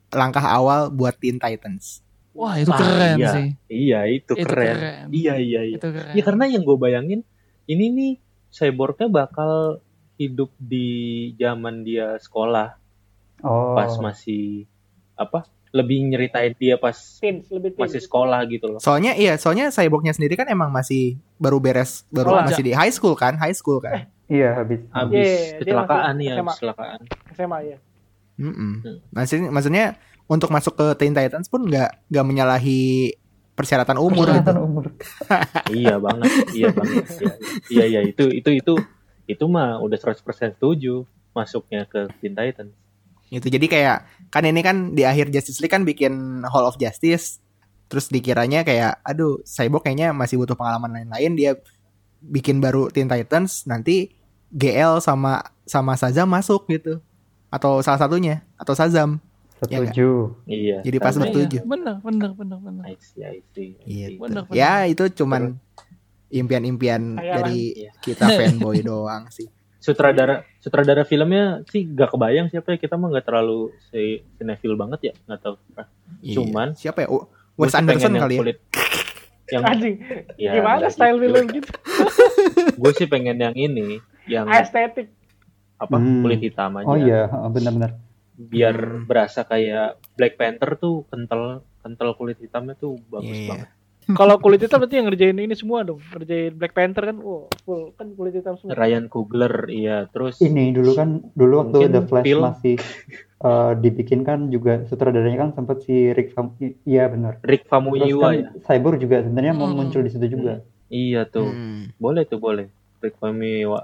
langkah 0.10 0.44
awal 0.44 0.88
buat 0.88 1.16
Teen 1.16 1.36
Titans. 1.36 2.00
Wah 2.34 2.58
itu 2.58 2.68
Ah, 2.68 2.78
keren 2.78 3.16
iya. 3.16 3.32
sih. 3.32 3.48
Iya 3.68 4.00
itu, 4.10 4.34
Itu 4.34 4.44
keren. 4.44 4.74
keren. 4.74 5.06
Iya 5.12 5.34
iya 5.38 5.62
iya. 5.64 5.78
Itu 5.78 5.88
keren. 5.88 6.14
Ya 6.14 6.24
karena 6.24 6.46
yang 6.48 6.64
gue 6.64 6.76
bayangin 6.76 7.22
ini 7.66 7.86
nih 7.90 8.14
cyborgnya 8.50 9.08
bakal 9.08 9.80
hidup 10.16 10.50
di 10.58 10.88
zaman 11.36 11.84
dia 11.84 12.18
sekolah 12.18 12.74
Oh. 13.44 13.76
pas 13.76 13.92
masih 14.00 14.64
apa 15.14 15.44
lebih 15.74 16.06
nyeritain 16.06 16.54
dia 16.56 16.78
pas 16.78 16.94
Teens, 17.20 17.50
lebih 17.50 17.74
teens. 17.74 17.82
masih 17.90 18.02
sekolah 18.06 18.46
gitu 18.48 18.70
loh. 18.70 18.80
Soalnya 18.80 19.18
iya, 19.18 19.36
soalnya 19.36 19.68
Cyborgnya 19.68 20.14
sendiri 20.14 20.38
kan 20.38 20.46
emang 20.46 20.70
masih 20.70 21.18
baru 21.36 21.58
beres, 21.58 22.06
baru 22.08 22.30
Sekolah. 22.30 22.46
masih 22.46 22.64
di 22.64 22.72
high 22.78 22.94
school 22.94 23.18
kan, 23.18 23.34
high 23.36 23.58
school 23.58 23.82
kan. 23.82 24.06
Iya 24.30 24.54
habis. 24.54 24.80
Habis 24.94 25.18
Iya, 25.18 25.34
dia 25.50 25.60
kecelakaan 25.66 26.14
masih 26.16 26.26
ya, 26.30 26.34
SMA. 26.38 26.54
kecelakaan. 26.56 27.00
SMA 27.34 27.60
ya. 27.66 27.78
Mm-mm. 28.34 28.74
Hmm. 28.82 28.98
Maksudnya, 29.12 29.50
maksudnya 29.50 29.86
untuk 30.26 30.50
masuk 30.50 30.74
ke 30.78 30.86
Teen 30.96 31.14
Titans 31.14 31.50
pun 31.50 31.66
nggak 31.66 31.90
nggak 32.08 32.26
menyalahi 32.26 33.14
persyaratan 33.54 33.98
umur 33.98 34.30
gitu. 34.30 34.46
Persyaratan 34.46 34.58
umur. 34.62 34.86
iya 35.78 35.96
banget, 35.98 36.32
iya 36.54 36.70
banget. 36.70 37.04
Iya, 37.10 37.34
iya, 37.70 37.86
iya, 37.90 38.00
itu 38.06 38.30
itu 38.30 38.50
itu 38.54 38.74
itu 39.26 39.44
mah 39.50 39.82
udah 39.82 39.98
100% 39.98 40.22
setuju 40.54 41.02
masuknya 41.34 41.86
ke 41.86 42.14
Teen 42.22 42.34
Titans. 42.34 42.74
Gitu. 43.34 43.50
Jadi 43.50 43.66
kayak 43.66 44.06
kan 44.30 44.46
ini 44.46 44.62
kan 44.62 44.94
di 44.94 45.02
akhir 45.02 45.34
Justice 45.34 45.58
League 45.58 45.74
kan 45.74 45.82
bikin 45.82 46.46
Hall 46.46 46.70
of 46.70 46.78
Justice 46.78 47.42
terus 47.90 48.10
dikiranya 48.10 48.62
kayak 48.66 49.02
aduh 49.06 49.42
Cyborg 49.46 49.86
kayaknya 49.86 50.14
masih 50.14 50.42
butuh 50.42 50.58
pengalaman 50.58 50.98
lain-lain 50.98 51.34
dia 51.38 51.52
bikin 52.22 52.58
baru 52.64 52.90
Teen 52.90 53.06
Titans 53.06 53.68
nanti 53.70 54.16
GL 54.54 55.02
sama 55.02 55.42
sama 55.66 55.98
Shazam 55.98 56.30
masuk 56.30 56.70
gitu. 56.70 57.02
Atau 57.50 57.82
salah 57.86 58.02
satunya 58.02 58.42
atau 58.58 58.74
Shazam. 58.74 59.22
Setuju. 59.62 60.36
Iya. 60.50 60.78
Jadi 60.84 60.98
pas 61.00 61.14
sama. 61.16 61.30
bertujuh. 61.30 61.62
Iya. 61.64 61.70
I 62.90 62.96
see, 63.00 63.22
I 63.24 63.40
see, 63.54 63.70
I 63.80 63.88
Iya. 63.88 64.08
Bener, 64.20 64.44
bener. 64.50 64.58
Ya 64.58 64.74
itu 64.90 65.04
cuman 65.14 65.56
impian-impian 66.34 67.16
dari 67.16 67.88
Iya. 67.88 67.92
kita 68.02 68.26
fanboy 68.34 68.82
doang 68.82 69.30
sih. 69.30 69.48
Sutradara 69.84 70.48
sutradara 70.58 71.04
filmnya 71.04 71.60
sih 71.68 71.84
gak 71.86 72.10
kebayang 72.10 72.48
siapa 72.48 72.72
ya 72.72 72.78
kita 72.80 72.96
mah 72.96 73.12
nggak 73.12 73.26
terlalu 73.26 73.60
si 73.84 74.24
cinephile 74.34 74.74
banget 74.74 75.00
ya 75.04 75.14
nggak 75.22 75.40
tahu. 75.42 75.56
Iya. 76.22 76.34
Cuman- 76.34 76.74
siapa 76.74 77.04
ya? 77.04 77.08
Oh, 77.10 77.28
Gua 77.54 77.68
Wes 77.68 77.76
Anderson 77.76 78.10
yang 78.10 78.24
kali 78.24 78.34
ya. 78.34 78.40
kulit 78.40 78.58
yang 79.46 79.62
Anjing, 79.62 79.96
ya, 80.36 80.52
gimana 80.56 80.88
style 80.88 81.20
gitu. 81.20 81.24
film 81.28 81.46
gitu? 81.52 81.70
gue 82.82 82.92
sih 82.96 83.06
pengen 83.06 83.38
yang 83.38 83.54
ini 83.54 84.00
yang 84.26 84.48
Estetik. 84.48 85.12
apa 85.76 85.94
Hmm. 85.94 86.24
kulit 86.24 86.40
hitam 86.40 86.72
aja 86.74 86.88
Oh 86.88 86.96
iya, 86.96 87.28
heeh, 87.28 87.50
benar-benar. 87.52 87.92
biar 88.34 88.72
Hmm. 88.74 89.04
berasa 89.04 89.44
kayak 89.44 90.00
Black 90.16 90.40
Panther 90.40 90.74
tuh 90.74 91.04
kental 91.06 91.62
kental 91.78 92.16
kulit 92.16 92.40
hitamnya 92.40 92.74
tuh 92.74 92.96
bagus 93.06 93.36
Iya. 93.36 93.50
banget 93.52 93.70
Kalau 94.14 94.36
kulit 94.38 94.60
hitam 94.60 94.78
berarti 94.78 94.96
yang 94.96 95.08
ngerjain 95.08 95.38
ini 95.38 95.54
semua 95.54 95.82
dong. 95.82 96.00
Ngerjain 96.10 96.54
Black 96.54 96.72
Panther 96.72 97.04
kan, 97.06 97.18
wow, 97.18 97.48
full 97.62 97.92
kan 97.94 98.12
kulit 98.12 98.34
hitam 98.34 98.56
semua. 98.56 98.74
Ryan 98.74 99.08
Coogler 99.08 99.68
iya 99.68 100.06
terus 100.08 100.38
Ini 100.38 100.72
dulu 100.72 100.92
kan 100.92 101.10
dulu 101.32 101.54
waktu 101.62 101.88
The 101.88 102.02
Flash 102.04 102.26
film- 102.26 102.44
masih 102.44 102.76
eh, 103.40 103.72
dibikin 103.76 104.22
kan 104.22 104.48
juga 104.48 104.84
sutradaranya 104.86 105.38
kan 105.38 105.50
sempat 105.54 105.82
si 105.82 106.10
Rick 106.10 106.32
Fam 106.32 106.56
iya 106.84 107.08
benar. 107.08 107.40
Rick 107.42 107.64
Terus 107.64 107.72
Famuyiwa 107.72 108.24
kan 108.26 108.34
ya 108.34 108.48
Cyborg 108.62 108.98
juga 108.98 109.20
sebenarnya 109.20 109.54
mau 109.54 109.66
Hmm. 109.66 109.78
muncul 109.78 110.00
di 110.00 110.10
situ 110.10 110.28
juga. 110.30 110.64
iya 110.88 111.24
tuh 111.24 111.48
Hmm. 111.48 111.90
boleh 111.98 112.24
tuh 112.24 112.38
boleh 112.38 112.68
Rikmami 113.00 113.66
Wa. 113.66 113.84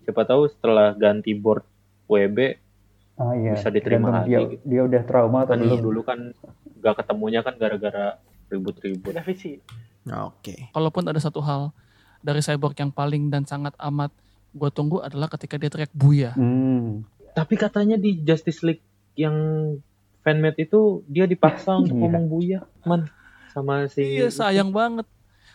Siapa 0.00 0.24
tahu 0.24 0.48
setelah 0.48 0.90
ganti 0.92 1.30
board 1.32 1.62
WB 2.06 2.56
Ah 3.14 3.34
iya. 3.34 3.52
Bisa 3.52 3.68
diterima 3.68 4.22
dia, 4.22 4.38
lagi 4.38 4.56
gitu. 4.56 4.64
dia 4.64 4.80
udah 4.84 5.02
trauma 5.02 5.42
atau 5.42 5.52
kan 5.52 5.58
belum. 5.60 5.78
dulu 5.80 6.00
kan 6.02 6.18
gak 6.78 6.94
ketemunya 6.96 7.42
kan 7.42 7.54
gara-gara 7.54 8.16
ribut-ribut. 8.48 9.12
Visi. 9.24 9.60
Oke. 10.08 10.72
Kalaupun 10.72 11.04
ada 11.04 11.20
satu 11.20 11.40
hal 11.40 11.70
dari 12.20 12.40
cyborg 12.40 12.74
yang 12.74 12.90
paling 12.90 13.28
dan 13.28 13.44
sangat 13.44 13.76
amat 13.78 14.10
gue 14.50 14.70
tunggu 14.72 15.04
adalah 15.04 15.28
ketika 15.28 15.60
dia 15.60 15.68
teriak 15.68 15.92
buya. 15.92 16.32
Hmm. 16.34 17.04
Tapi 17.36 17.54
katanya 17.54 17.94
di 17.94 18.18
Justice 18.24 18.64
League 18.64 18.82
yang 19.14 19.36
fanmade 20.24 20.58
itu 20.58 21.04
dia 21.06 21.28
dipaksa 21.28 21.78
untuk 21.78 21.94
Iya. 21.94 22.02
ngomong 22.02 22.24
buya, 22.26 22.60
man, 22.82 23.06
sama 23.52 23.86
si 23.86 24.18
Iya 24.18 24.32
sayang 24.32 24.74
banget. 24.74 25.06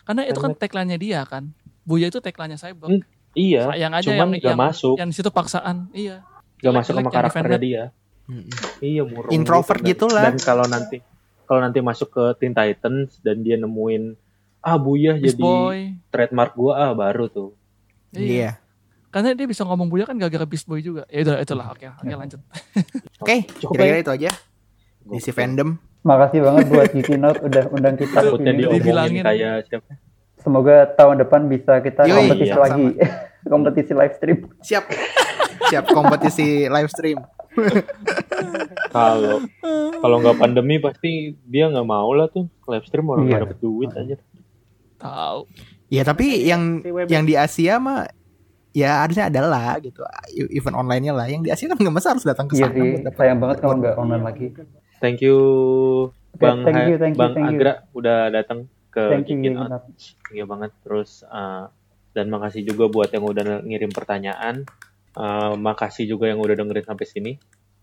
Karena 0.04 0.22
itu 0.24 0.38
kan 0.38 0.52
tagline-nya 0.54 0.98
dia 1.00 1.20
kan. 1.24 1.52
Buya 1.84 2.08
itu 2.08 2.20
tagline-nya 2.20 2.56
cyborg. 2.56 3.00
Hmm, 3.00 3.02
Iya, 3.34 3.66
Sayang 3.74 3.92
aja 3.98 4.06
cuman 4.14 4.28
yang, 4.30 4.30
gak 4.38 4.46
yang, 4.46 4.60
masuk, 4.62 4.94
yang 4.94 5.08
di 5.10 5.16
situ 5.18 5.30
paksaan. 5.34 5.90
Iya. 5.90 6.22
gak 6.62 6.70
masuk 6.70 6.94
jelek 6.94 7.02
sama 7.02 7.10
karakternya 7.10 7.58
di 7.58 7.66
dia. 7.66 7.84
Mm-mm. 8.24 8.48
Iya, 8.80 9.02
murung. 9.04 9.30
Introvert 9.34 9.82
gitu. 9.82 10.06
gitulah. 10.08 10.22
Dan 10.32 10.38
kalau 10.40 10.64
nanti 10.64 11.02
kalau 11.44 11.60
nanti 11.62 11.78
masuk 11.84 12.10
ke 12.10 12.24
Teen 12.40 12.56
Titans 12.56 13.20
dan 13.20 13.40
dia 13.44 13.60
nemuin 13.60 14.16
ah 14.64 14.80
buya 14.80 15.20
Beast 15.20 15.36
jadi 15.36 15.44
Boy. 15.44 15.78
trademark 16.08 16.52
gua 16.56 16.72
ah 16.88 16.92
baru 16.96 17.28
tuh. 17.28 17.52
Iya. 18.16 18.56
Karena 19.14 19.30
dia 19.30 19.46
bisa 19.46 19.62
ngomong 19.62 19.86
buya 19.86 20.08
kan 20.10 20.18
gara-gara 20.18 20.42
Beast 20.48 20.66
Boy 20.66 20.82
juga. 20.82 21.06
Ya 21.06 21.22
udah 21.22 21.38
itulah 21.38 21.66
oke. 21.70 21.86
Oke 21.86 22.14
lanjut. 22.18 22.40
Oke, 23.22 23.46
Cukup 23.62 23.78
kira-kira 23.78 23.96
ya? 23.96 24.02
itu 24.02 24.10
aja. 24.10 24.30
Isi 25.14 25.30
fandom. 25.30 25.78
Makasih 26.04 26.40
banget 26.44 26.64
buat 26.68 26.88
Geeky 26.92 27.16
Note 27.16 27.40
udah 27.40 27.64
undang 27.72 27.96
kita 27.96 28.20
Takutnya 28.20 28.52
diomongin 28.52 29.24
kayak 29.24 29.70
siapa? 29.70 29.92
Semoga 30.36 30.84
tahun 30.92 31.24
depan 31.24 31.48
bisa 31.48 31.80
kita 31.80 32.04
Yoi, 32.04 32.28
kompetisi 32.28 32.52
iya, 32.52 32.60
lagi. 32.60 32.86
kompetisi 33.52 33.92
live 33.96 34.14
stream. 34.20 34.38
Siap. 34.60 34.84
Siap 35.72 35.84
kompetisi 35.88 36.68
live 36.68 36.90
stream. 36.92 37.18
Kalau 38.90 39.42
kalau 39.98 40.16
nggak 40.20 40.36
pandemi 40.36 40.76
pasti 40.78 41.10
dia 41.42 41.66
nggak 41.66 41.84
mau 41.84 42.10
lah 42.10 42.28
tuh 42.28 42.46
live 42.66 42.84
stream 42.84 43.06
orang 43.06 43.24
Iya. 43.24 43.30
nggak 43.30 43.42
dapet 43.44 43.58
duit 43.60 43.90
aja. 43.90 44.16
Tahu. 44.96 45.40
Ya 45.88 46.02
tapi 46.02 46.26
yang 46.42 46.80
yang 47.06 47.22
di 47.22 47.34
Asia 47.34 47.76
mah 47.76 48.08
ya 48.74 49.06
harusnya 49.06 49.30
ada 49.30 49.40
lah 49.40 49.78
gitu 49.78 50.02
event 50.50 50.74
online-nya 50.76 51.14
lah 51.14 51.26
yang 51.26 51.40
di 51.40 51.50
Asia 51.50 51.66
kan 51.66 51.78
nggak 51.78 51.94
masa 51.94 52.10
harus 52.10 52.26
datang 52.26 52.46
ke 52.46 52.58
Iya 52.58 52.66
sana 52.66 52.74
sih, 52.74 52.82
buat 52.92 53.02
dapat 53.04 53.18
sayang 53.20 53.38
banget 53.38 53.56
kalau 53.60 53.74
nggak 53.78 53.94
online 53.94 54.24
lagi. 54.24 54.46
Thank 54.98 55.18
you 55.20 55.38
Bang 56.34 56.66
thank 56.66 56.74
Ha- 56.76 56.88
you, 56.88 56.96
thank 56.96 57.14
you, 57.14 57.20
Bang 57.20 57.32
thank 57.32 57.46
you. 57.46 57.56
Agra 57.56 57.72
udah 57.92 58.18
datang 58.28 58.58
ke 58.90 59.02
Thank 59.06 59.30
you, 59.30 59.54
Out. 59.54 59.86
Iya 60.30 60.44
banget 60.44 60.70
terus 60.82 61.22
uh, 61.24 61.70
dan 62.10 62.26
makasih 62.26 62.62
juga 62.64 62.86
buat 62.86 63.10
yang 63.10 63.22
udah 63.22 63.62
ngirim 63.62 63.90
pertanyaan. 63.90 64.66
Uh, 65.14 65.54
makasih 65.54 66.10
juga 66.10 66.26
yang 66.26 66.42
udah 66.42 66.58
dengerin 66.58 66.86
sampai 66.86 67.06
sini. 67.06 67.32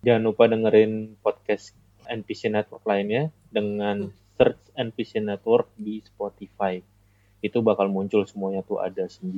Jangan 0.03 0.21
lupa 0.23 0.49
dengerin 0.51 1.15
podcast 1.23 1.71
NPC 2.09 2.51
Network 2.51 2.83
lainnya 2.83 3.31
dengan 3.47 4.11
search 4.35 4.59
NPC 4.75 5.23
Network 5.23 5.71
di 5.79 6.03
Spotify. 6.03 6.81
Itu 7.39 7.63
bakal 7.63 7.87
muncul 7.87 8.27
semuanya 8.27 8.61
tuh 8.61 8.83
ada 8.83 9.07
9 9.07 9.31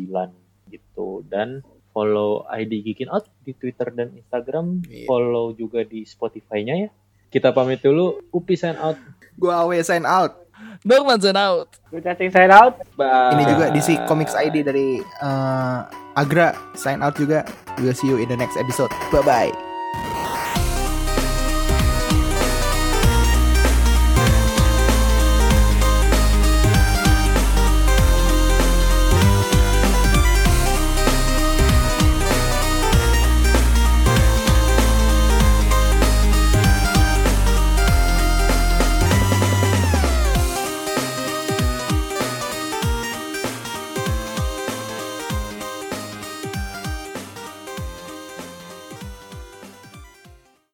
gitu 0.71 1.21
dan 1.27 1.61
follow 1.93 2.49
ID 2.49 2.81
Geekin 2.81 3.13
Out 3.13 3.29
di 3.45 3.53
Twitter 3.53 3.93
dan 3.93 4.17
Instagram, 4.17 4.81
Iya. 4.89 5.05
follow 5.05 5.53
juga 5.53 5.85
di 5.85 6.01
Spotify-nya 6.03 6.75
ya. 6.87 6.89
Kita 7.29 7.53
pamit 7.53 7.81
dulu. 7.81 8.21
Upi 8.33 8.57
sign 8.57 8.77
out. 8.77 8.97
Gua 9.37 9.65
awe 9.65 9.77
sign 9.81 10.05
out. 10.05 10.42
Norman 10.83 11.19
Zen 11.19 11.37
out. 11.37 11.69
Good 11.91 12.03
chatting 12.03 12.31
sign 12.31 12.51
out. 12.51 12.79
Bye. 12.99 13.35
Ini 13.37 13.43
juga 13.47 13.65
DC 13.71 13.89
Comics 14.05 14.35
ID 14.35 14.67
dari 14.67 14.99
eh, 14.99 15.79
Agra 16.19 16.53
sign 16.75 17.01
out 17.01 17.15
juga. 17.15 17.47
We'll 17.79 17.97
see 17.97 18.09
you 18.09 18.21
in 18.21 18.29
the 18.29 18.37
next 18.37 18.59
episode. 18.59 18.91
Bye 19.09 19.25
bye. 19.25 19.72